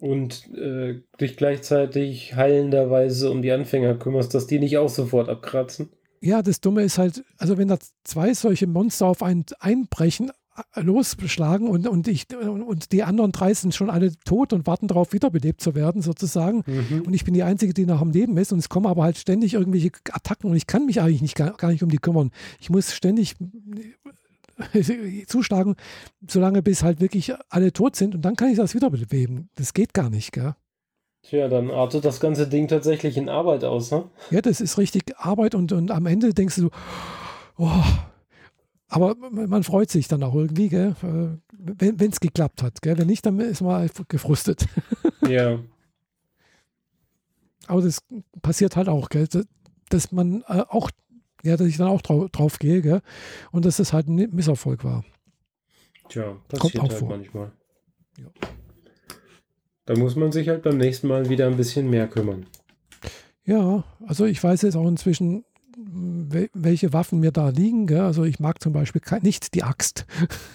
Und 0.03 0.53
äh, 0.57 1.01
dich 1.21 1.37
gleichzeitig 1.37 2.35
heilenderweise 2.35 3.31
um 3.31 3.41
die 3.41 3.53
Anfänger 3.53 3.95
kümmerst, 3.95 4.35
dass 4.35 4.49
die 4.49 4.59
nicht 4.59 4.77
auch 4.77 4.89
sofort 4.89 5.29
abkratzen. 5.29 5.91
Ja, 6.21 6.43
das 6.43 6.61
Dumme 6.61 6.83
ist 6.83 6.99
halt, 6.99 7.23
also 7.39 7.57
wenn 7.57 7.69
da 7.69 7.79
zwei 8.03 8.35
solche 8.35 8.67
Monster 8.67 9.07
auf 9.07 9.23
einen 9.23 9.45
einbrechen, 9.61 10.33
losschlagen 10.75 11.69
und, 11.69 11.87
und, 11.87 12.09
ich, 12.09 12.27
und 12.35 12.91
die 12.91 13.05
anderen 13.05 13.31
drei 13.31 13.55
sind 13.55 13.77
schon 13.77 13.91
alle 13.91 14.13
tot 14.25 14.53
und 14.53 14.67
warten 14.67 14.89
darauf, 14.89 15.13
wiederbelebt 15.13 15.61
zu 15.61 15.77
werden, 15.77 16.03
sozusagen. 16.03 16.65
Mhm. 16.67 17.03
Und 17.07 17.15
ich 17.15 17.25
bin 17.25 17.33
die 17.33 17.45
Einzige, 17.45 17.73
die 17.73 17.87
noch 17.87 18.01
am 18.01 18.11
Leben 18.11 18.37
ist. 18.39 18.53
Und 18.53 18.59
es 18.59 18.69
kommen 18.69 18.87
aber 18.87 19.05
halt 19.05 19.19
ständig 19.19 19.55
irgendwelche 19.55 19.93
Attacken 20.11 20.51
und 20.51 20.57
ich 20.57 20.67
kann 20.67 20.85
mich 20.85 21.01
eigentlich 21.01 21.23
nicht, 21.23 21.37
gar, 21.37 21.53
gar 21.53 21.71
nicht 21.71 21.85
um 21.85 21.91
die 21.91 21.99
kümmern. 21.99 22.33
Ich 22.61 22.71
muss 22.71 22.93
ständig 22.93 23.37
zuschlagen, 25.27 25.77
solange 26.27 26.63
bis 26.63 26.83
halt 26.83 27.01
wirklich 27.01 27.33
alle 27.49 27.73
tot 27.73 27.97
sind 27.97 28.15
und 28.15 28.23
dann 28.23 28.37
kann 28.37 28.51
ich 28.51 28.57
das 28.57 28.75
wiederbeleben. 28.75 29.49
Das 29.57 29.75
geht 29.75 29.95
gar 29.95 30.11
nicht, 30.11 30.33
gell? 30.33 30.55
Tja, 31.23 31.49
dann 31.49 31.71
artet 31.71 32.05
das 32.05 32.19
ganze 32.19 32.49
Ding 32.49 32.67
tatsächlich 32.67 33.17
in 33.17 33.29
Arbeit 33.29 33.63
aus, 33.65 33.93
ne? 33.93 34.05
Ja, 34.31 34.41
das 34.41 34.61
ist 34.61 34.77
richtig 34.77 35.05
Arbeit 35.17 35.55
und, 35.55 35.71
und 35.73 35.91
am 35.93 36.07
Ende 36.07 36.35
denkst 36.35 36.57
du, 36.57 36.71
oh, 37.59 37.85
aber 38.93 39.17
man 39.31 39.63
freut 39.63 39.91
sich 39.91 40.07
dann 40.07 40.23
auch 40.23 40.35
irgendwie, 40.35 40.69
gell? 40.69 40.95
Äh, 41.03 41.39
wenn 41.49 42.11
es 42.11 42.21
geklappt 42.21 42.63
hat. 42.63 42.83
Gell? 42.83 42.99
Wenn 42.99 43.07
nicht, 43.07 43.25
dann 43.25 43.41
ist 43.41 43.63
man 43.63 43.89
gefrustet. 44.09 44.67
Ja. 45.29 45.61
Aber 47.69 47.81
das 47.81 48.01
passiert 48.43 48.75
halt 48.75 48.89
auch, 48.89 49.09
gell? 49.09 49.29
dass 49.89 50.11
man 50.11 50.43
äh, 50.49 50.65
auch, 50.69 50.91
ja, 51.43 51.57
dass 51.57 51.67
ich 51.67 51.77
dann 51.77 51.89
auch 51.89 52.03
drauf, 52.03 52.31
drauf 52.31 52.59
gehe 52.59 52.83
gell? 52.83 53.01
und 53.51 53.65
dass 53.65 53.77
das 53.77 53.93
halt 53.93 54.09
ein 54.09 54.15
Misserfolg 54.33 54.85
war. 54.85 55.05
Tja, 56.09 56.37
passiert 56.49 56.61
Kommt 56.61 56.79
auch 56.79 56.91
halt 56.91 56.99
vor. 56.99 57.09
manchmal. 57.09 57.53
Ja. 58.19 58.27
Da 59.87 59.97
muss 59.97 60.15
man 60.15 60.31
sich 60.31 60.49
halt 60.49 60.63
beim 60.63 60.77
nächsten 60.77 61.09
Mal 61.09 61.29
wieder 61.29 61.47
ein 61.47 61.57
bisschen 61.57 61.91
mehr 61.91 62.07
kümmern. 62.07 62.47
Ja, 63.45 63.85
also 64.07 64.25
ich 64.25 64.43
weiß 64.43 64.63
jetzt 64.63 64.77
auch 64.77 64.87
inzwischen, 64.87 65.45
welche 65.77 66.93
Waffen 66.93 67.21
mir 67.21 67.33
da 67.33 67.49
liegen. 67.49 67.87
Gell? 67.87 68.01
Also 68.01 68.25
ich 68.25 68.39
mag 68.39 68.63
zum 68.63 68.73
Beispiel 68.73 69.03
nicht 69.23 69.55
die 69.55 69.65
Axt. 69.65 70.07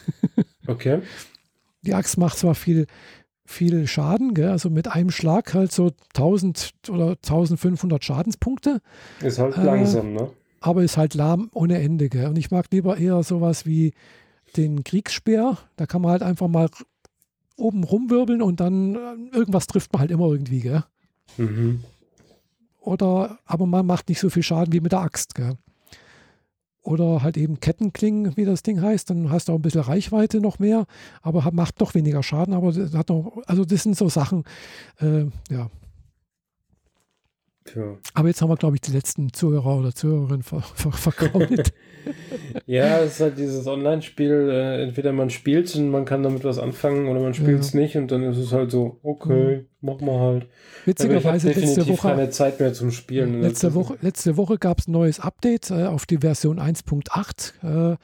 okay. 0.68 1.02
Die 1.82 1.94
Axt 1.94 2.18
macht 2.18 2.38
zwar 2.38 2.56
viel, 2.56 2.88
viel 3.46 3.88
Schaden, 3.88 4.34
gell? 4.34 4.50
also 4.50 4.70
mit 4.70 4.88
einem 4.88 5.12
Schlag 5.12 5.54
halt 5.54 5.72
so 5.72 5.92
1000 6.16 6.72
oder 6.90 7.12
1500 7.12 8.04
Schadenspunkte. 8.04 8.82
Ist 9.22 9.40
halt 9.40 9.58
äh, 9.58 9.64
langsam, 9.64 10.14
ne? 10.14 10.32
Aber 10.60 10.84
ist 10.84 10.98
halt 10.98 11.14
lahm 11.14 11.50
ohne 11.54 11.80
Ende. 11.80 12.10
Gell? 12.10 12.28
Und 12.28 12.38
ich 12.38 12.52
mag 12.52 12.68
lieber 12.72 12.98
eher 12.98 13.22
sowas 13.24 13.66
wie 13.66 13.94
den 14.56 14.84
Kriegsspeer. 14.84 15.58
Da 15.76 15.86
kann 15.86 16.02
man 16.02 16.12
halt 16.12 16.24
einfach 16.24 16.48
mal 16.48 16.70
oben 17.56 17.84
rumwirbeln 17.84 18.42
und 18.42 18.60
dann 18.60 18.96
äh, 18.96 19.36
irgendwas 19.36 19.68
trifft 19.68 19.94
man 19.94 20.02
halt 20.02 20.12
immer 20.12 20.28
irgendwie. 20.28 20.60
Gell? 20.62 20.84
Mhm 21.38 21.84
oder 22.88 23.38
aber 23.46 23.66
man 23.66 23.86
macht 23.86 24.08
nicht 24.08 24.20
so 24.20 24.30
viel 24.30 24.44
Schaden 24.44 24.74
wie 24.74 24.80
mit 24.80 24.94
der 24.94 25.02
Axt. 25.02 25.36
Gell? 25.36 25.58
Oder 26.82 27.22
halt 27.22 27.36
eben 27.36 27.60
Kettenklingen, 27.60 28.38
wie 28.38 28.46
das 28.46 28.64
Ding 28.64 28.82
heißt, 28.82 29.10
dann 29.10 29.30
hast 29.30 29.50
du 29.50 29.52
auch 29.52 29.58
ein 29.58 29.62
bisschen 29.62 29.82
Reichweite 29.82 30.40
noch 30.40 30.58
mehr, 30.58 30.86
aber 31.22 31.52
macht 31.52 31.82
doch 31.82 31.96
weniger 31.96 32.24
Schaden. 32.24 32.54
Aber 32.54 32.72
das 32.72 32.94
hat 32.94 33.10
noch, 33.10 33.42
also 33.46 33.66
das 33.66 33.84
sind 33.84 33.98
so 33.98 34.08
Sachen, 34.08 34.46
äh, 35.02 35.26
ja, 35.50 35.70
Tja. 37.68 37.98
Aber 38.14 38.28
jetzt 38.30 38.42
haben 38.42 38.50
wir, 38.50 38.56
glaube 38.56 38.76
ich, 38.76 38.82
die 38.82 38.92
letzten 38.92 39.34
Zuhörer 39.34 39.78
oder 39.78 39.94
Zuhörerinnen 39.94 40.44
ver 40.44 40.62
ver 40.62 40.92
verkauft. 40.92 41.74
ja, 42.66 43.00
es 43.00 43.14
ist 43.14 43.20
halt 43.20 43.38
dieses 43.38 43.68
Online-Spiel, 43.68 44.50
äh, 44.50 44.84
entweder 44.84 45.12
man 45.12 45.30
spielt 45.30 45.74
und 45.76 45.90
man 45.90 46.06
kann 46.06 46.24
damit 46.24 46.44
was 46.44 46.60
anfangen 46.60 47.08
oder 47.08 47.20
man 47.20 47.34
spielt 47.34 47.60
es 47.60 47.74
ja. 47.74 47.80
nicht 47.80 47.98
und 47.98 48.12
dann 48.12 48.24
ist 48.24 48.38
es 48.38 48.54
halt 48.54 48.72
so, 48.72 49.00
okay, 49.04 49.58
mhm. 49.58 49.66
mach 49.82 50.00
mal 50.00 50.20
halt. 50.20 50.48
Witzigerweise 50.86 51.52
letzte 51.52 51.88
Woche 51.88 52.08
keine 52.08 52.30
Zeit 52.30 52.60
mehr 52.60 52.74
zum 52.74 52.92
Spielen. 52.92 53.42
Letzte 53.42 53.74
Woche, 53.74 53.98
letzte 54.02 54.38
Woche 54.38 54.58
gab 54.58 54.80
es 54.80 54.88
ein 54.88 54.94
neues 54.94 55.20
Update 55.20 55.70
äh, 55.70 55.86
auf 55.86 56.06
die 56.06 56.20
Version 56.20 56.60
1.8. 56.60 57.92
Äh, 57.94 57.98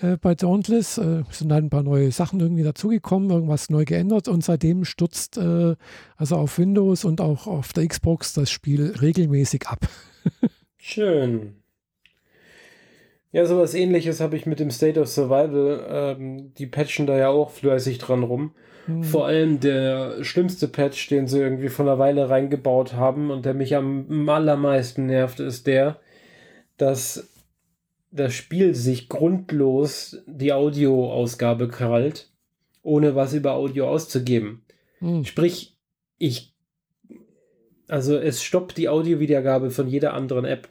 äh, 0.00 0.16
bei 0.16 0.34
Dauntless. 0.34 0.98
Äh, 0.98 1.22
sind 1.30 1.52
halt 1.52 1.64
ein 1.64 1.70
paar 1.70 1.82
neue 1.82 2.10
Sachen 2.12 2.40
irgendwie 2.40 2.62
dazugekommen, 2.62 3.30
irgendwas 3.30 3.70
neu 3.70 3.84
geändert 3.84 4.28
und 4.28 4.44
seitdem 4.44 4.84
stürzt 4.84 5.38
äh, 5.38 5.76
also 6.16 6.36
auf 6.36 6.58
Windows 6.58 7.04
und 7.04 7.20
auch 7.20 7.46
auf 7.46 7.72
der 7.72 7.86
Xbox 7.86 8.32
das 8.32 8.50
Spiel 8.50 8.94
regelmäßig 9.00 9.66
ab. 9.66 9.80
Schön. 10.76 11.56
Ja, 13.32 13.44
sowas 13.44 13.74
ähnliches 13.74 14.20
habe 14.20 14.36
ich 14.36 14.46
mit 14.46 14.60
dem 14.60 14.70
State 14.70 14.98
of 15.00 15.08
Survival. 15.08 15.86
Ähm, 15.90 16.54
die 16.54 16.66
patchen 16.66 17.06
da 17.06 17.18
ja 17.18 17.28
auch 17.28 17.50
fleißig 17.50 17.98
dran 17.98 18.22
rum. 18.22 18.52
Mhm. 18.86 19.02
Vor 19.02 19.26
allem 19.26 19.60
der 19.60 20.22
schlimmste 20.24 20.68
Patch, 20.68 21.08
den 21.08 21.26
sie 21.26 21.40
irgendwie 21.40 21.68
von 21.68 21.88
einer 21.88 21.98
Weile 21.98 22.30
reingebaut 22.30 22.94
haben 22.94 23.30
und 23.30 23.44
der 23.44 23.54
mich 23.54 23.74
am 23.74 24.28
allermeisten 24.28 25.06
nervt, 25.06 25.40
ist 25.40 25.66
der, 25.66 25.98
dass 26.78 27.28
das 28.16 28.34
Spiel 28.34 28.74
sich 28.74 29.08
grundlos 29.08 30.18
die 30.26 30.52
Audioausgabe 30.52 31.68
krallt, 31.68 32.30
ohne 32.82 33.14
was 33.14 33.34
über 33.34 33.54
Audio 33.54 33.88
auszugeben. 33.88 34.62
Hm. 34.98 35.24
Sprich, 35.24 35.76
ich, 36.18 36.54
also 37.88 38.16
es 38.16 38.42
stoppt 38.42 38.76
die 38.78 38.88
Audiowiedergabe 38.88 39.70
von 39.70 39.86
jeder 39.88 40.14
anderen 40.14 40.44
App. 40.44 40.68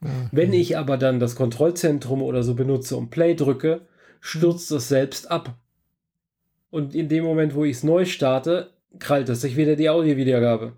Okay. 0.00 0.10
Ah, 0.10 0.28
Wenn 0.30 0.52
ich 0.52 0.76
aber 0.76 0.96
dann 0.96 1.18
das 1.18 1.34
Kontrollzentrum 1.34 2.22
oder 2.22 2.42
so 2.42 2.54
benutze 2.54 2.96
und 2.96 3.10
Play 3.10 3.34
drücke, 3.34 3.80
stürzt 4.20 4.70
es 4.70 4.88
selbst 4.88 5.30
ab. 5.30 5.56
Und 6.70 6.94
in 6.94 7.08
dem 7.08 7.24
Moment, 7.24 7.54
wo 7.54 7.64
ich 7.64 7.78
es 7.78 7.82
neu 7.82 8.04
starte, 8.04 8.70
krallt 8.98 9.28
es 9.28 9.40
sich 9.40 9.56
wieder 9.56 9.74
die 9.74 9.88
Audiowiedergabe. 9.88 10.72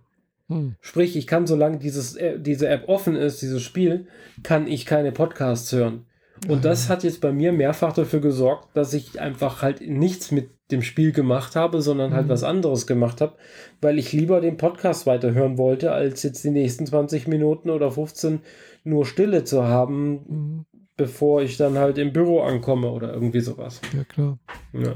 Hm. 0.51 0.75
Sprich, 0.81 1.17
ich 1.17 1.27
kann, 1.29 1.47
solange 1.47 1.79
dieses, 1.79 2.17
äh, 2.17 2.39
diese 2.39 2.69
App 2.69 2.89
offen 2.89 3.15
ist, 3.15 3.41
dieses 3.41 3.63
Spiel, 3.63 4.09
kann 4.43 4.67
ich 4.67 4.85
keine 4.85 5.13
Podcasts 5.13 5.73
hören. 5.73 6.07
Und 6.49 6.59
ah, 6.59 6.69
das 6.69 6.89
hat 6.89 7.05
jetzt 7.05 7.21
bei 7.21 7.33
mir 7.33 7.53
mehrfach 7.53 7.93
dafür 7.93 8.21
gesorgt, 8.21 8.69
dass 8.75 8.93
ich 8.93 9.21
einfach 9.21 9.63
halt 9.63 9.87
nichts 9.87 10.33
mit 10.33 10.51
dem 10.73 10.83
Spiel 10.83 11.13
gemacht 11.13 11.55
habe, 11.55 11.83
sondern 11.83 12.15
halt 12.15 12.27
mhm. 12.27 12.31
was 12.31 12.43
anderes 12.43 12.87
gemacht 12.87 13.21
habe, 13.21 13.35
weil 13.81 13.99
ich 13.99 14.13
lieber 14.13 14.41
den 14.41 14.57
Podcast 14.57 15.07
weiterhören 15.07 15.59
wollte, 15.59 15.93
als 15.93 16.23
jetzt 16.23 16.43
die 16.43 16.51
nächsten 16.51 16.87
20 16.87 17.29
Minuten 17.29 17.71
oder 17.71 17.91
15 17.91 18.41
nur 18.83 19.05
Stille 19.07 19.45
zu 19.45 19.65
haben, 19.65 20.13
mhm. 20.13 20.67
bevor 20.97 21.43
ich 21.43 21.57
dann 21.59 21.79
halt 21.79 21.99
im 21.99 22.13
Büro 22.13 22.41
ankomme 22.41 22.91
oder 22.91 23.13
irgendwie 23.13 23.41
sowas. 23.41 23.81
Ja, 23.97 24.05
klar. 24.05 24.39
Ja. 24.73 24.95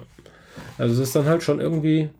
Also 0.78 0.94
es 0.94 1.08
ist 1.08 1.16
dann 1.16 1.26
halt 1.26 1.42
schon 1.42 1.60
irgendwie 1.60 2.10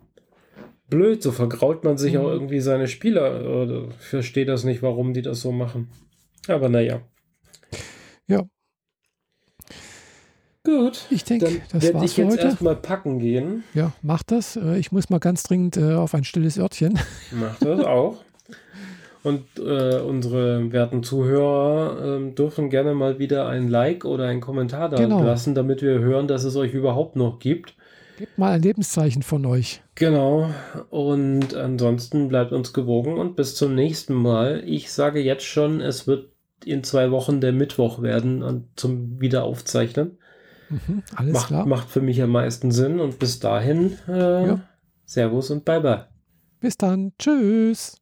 blöd, 0.95 1.21
so 1.21 1.31
vergraut 1.31 1.83
man 1.83 1.97
sich 1.97 2.13
mhm. 2.13 2.21
auch 2.21 2.29
irgendwie 2.29 2.61
seine 2.61 2.87
Spieler. 2.87 3.41
Oder 3.41 3.91
verstehe 3.99 4.45
das 4.45 4.63
nicht, 4.63 4.81
warum 4.81 5.13
die 5.13 5.21
das 5.21 5.41
so 5.41 5.51
machen. 5.51 5.89
Aber 6.47 6.69
naja. 6.69 7.01
Ja. 8.27 8.43
Gut. 10.63 11.05
Ich 11.11 11.23
denke, 11.23 11.61
das 11.71 11.83
werde 11.83 12.05
ich 12.05 12.17
jetzt 12.17 12.37
erstmal 12.37 12.75
packen 12.75 13.19
gehen. 13.19 13.63
Ja, 13.73 13.91
mach 14.01 14.23
das. 14.23 14.55
Äh, 14.55 14.77
ich 14.77 14.91
muss 14.91 15.09
mal 15.09 15.19
ganz 15.19 15.43
dringend 15.43 15.77
äh, 15.77 15.93
auf 15.93 16.15
ein 16.15 16.23
stilles 16.23 16.57
Örtchen. 16.57 16.97
Mach 17.31 17.59
das 17.59 17.81
auch. 17.81 18.17
Und 19.21 19.43
äh, 19.59 19.99
unsere 19.99 20.71
werten 20.71 21.03
Zuhörer 21.03 22.19
äh, 22.19 22.31
dürfen 22.31 22.69
gerne 22.69 22.93
mal 22.93 23.19
wieder 23.19 23.47
ein 23.47 23.67
Like 23.67 24.05
oder 24.05 24.25
einen 24.25 24.41
Kommentar 24.41 24.89
da 24.89 24.97
genau. 24.97 25.23
lassen, 25.23 25.55
damit 25.55 25.81
wir 25.81 25.99
hören, 25.99 26.27
dass 26.27 26.43
es 26.43 26.55
euch 26.55 26.73
überhaupt 26.73 27.15
noch 27.15 27.39
gibt. 27.39 27.75
Gebt 28.17 28.37
mal 28.37 28.53
ein 28.53 28.61
Lebenszeichen 28.61 29.23
von 29.23 29.45
euch. 29.45 29.81
Genau. 29.95 30.49
Und 30.89 31.53
ansonsten 31.53 32.29
bleibt 32.29 32.53
uns 32.53 32.71
gewogen 32.71 33.17
und 33.17 33.35
bis 33.35 33.55
zum 33.55 33.75
nächsten 33.75 34.13
Mal. 34.13 34.63
Ich 34.65 34.91
sage 34.91 35.19
jetzt 35.19 35.43
schon, 35.43 35.81
es 35.81 36.07
wird 36.07 36.31
in 36.63 36.83
zwei 36.83 37.11
Wochen 37.11 37.41
der 37.41 37.51
Mittwoch 37.51 38.01
werden 38.01 38.41
und 38.41 38.67
zum 38.79 39.19
Wiederaufzeichnen. 39.19 40.17
Mhm, 40.69 41.03
alles 41.15 41.33
macht, 41.33 41.47
klar. 41.47 41.65
Macht 41.65 41.89
für 41.89 42.01
mich 42.01 42.21
am 42.21 42.31
meisten 42.31 42.71
Sinn 42.71 42.99
und 42.99 43.19
bis 43.19 43.39
dahin 43.39 43.97
äh, 44.07 44.47
ja. 44.47 44.61
Servus 45.05 45.51
und 45.51 45.65
Bye 45.65 45.81
bye. 45.81 46.05
Bis 46.59 46.77
dann. 46.77 47.13
Tschüss. 47.19 47.97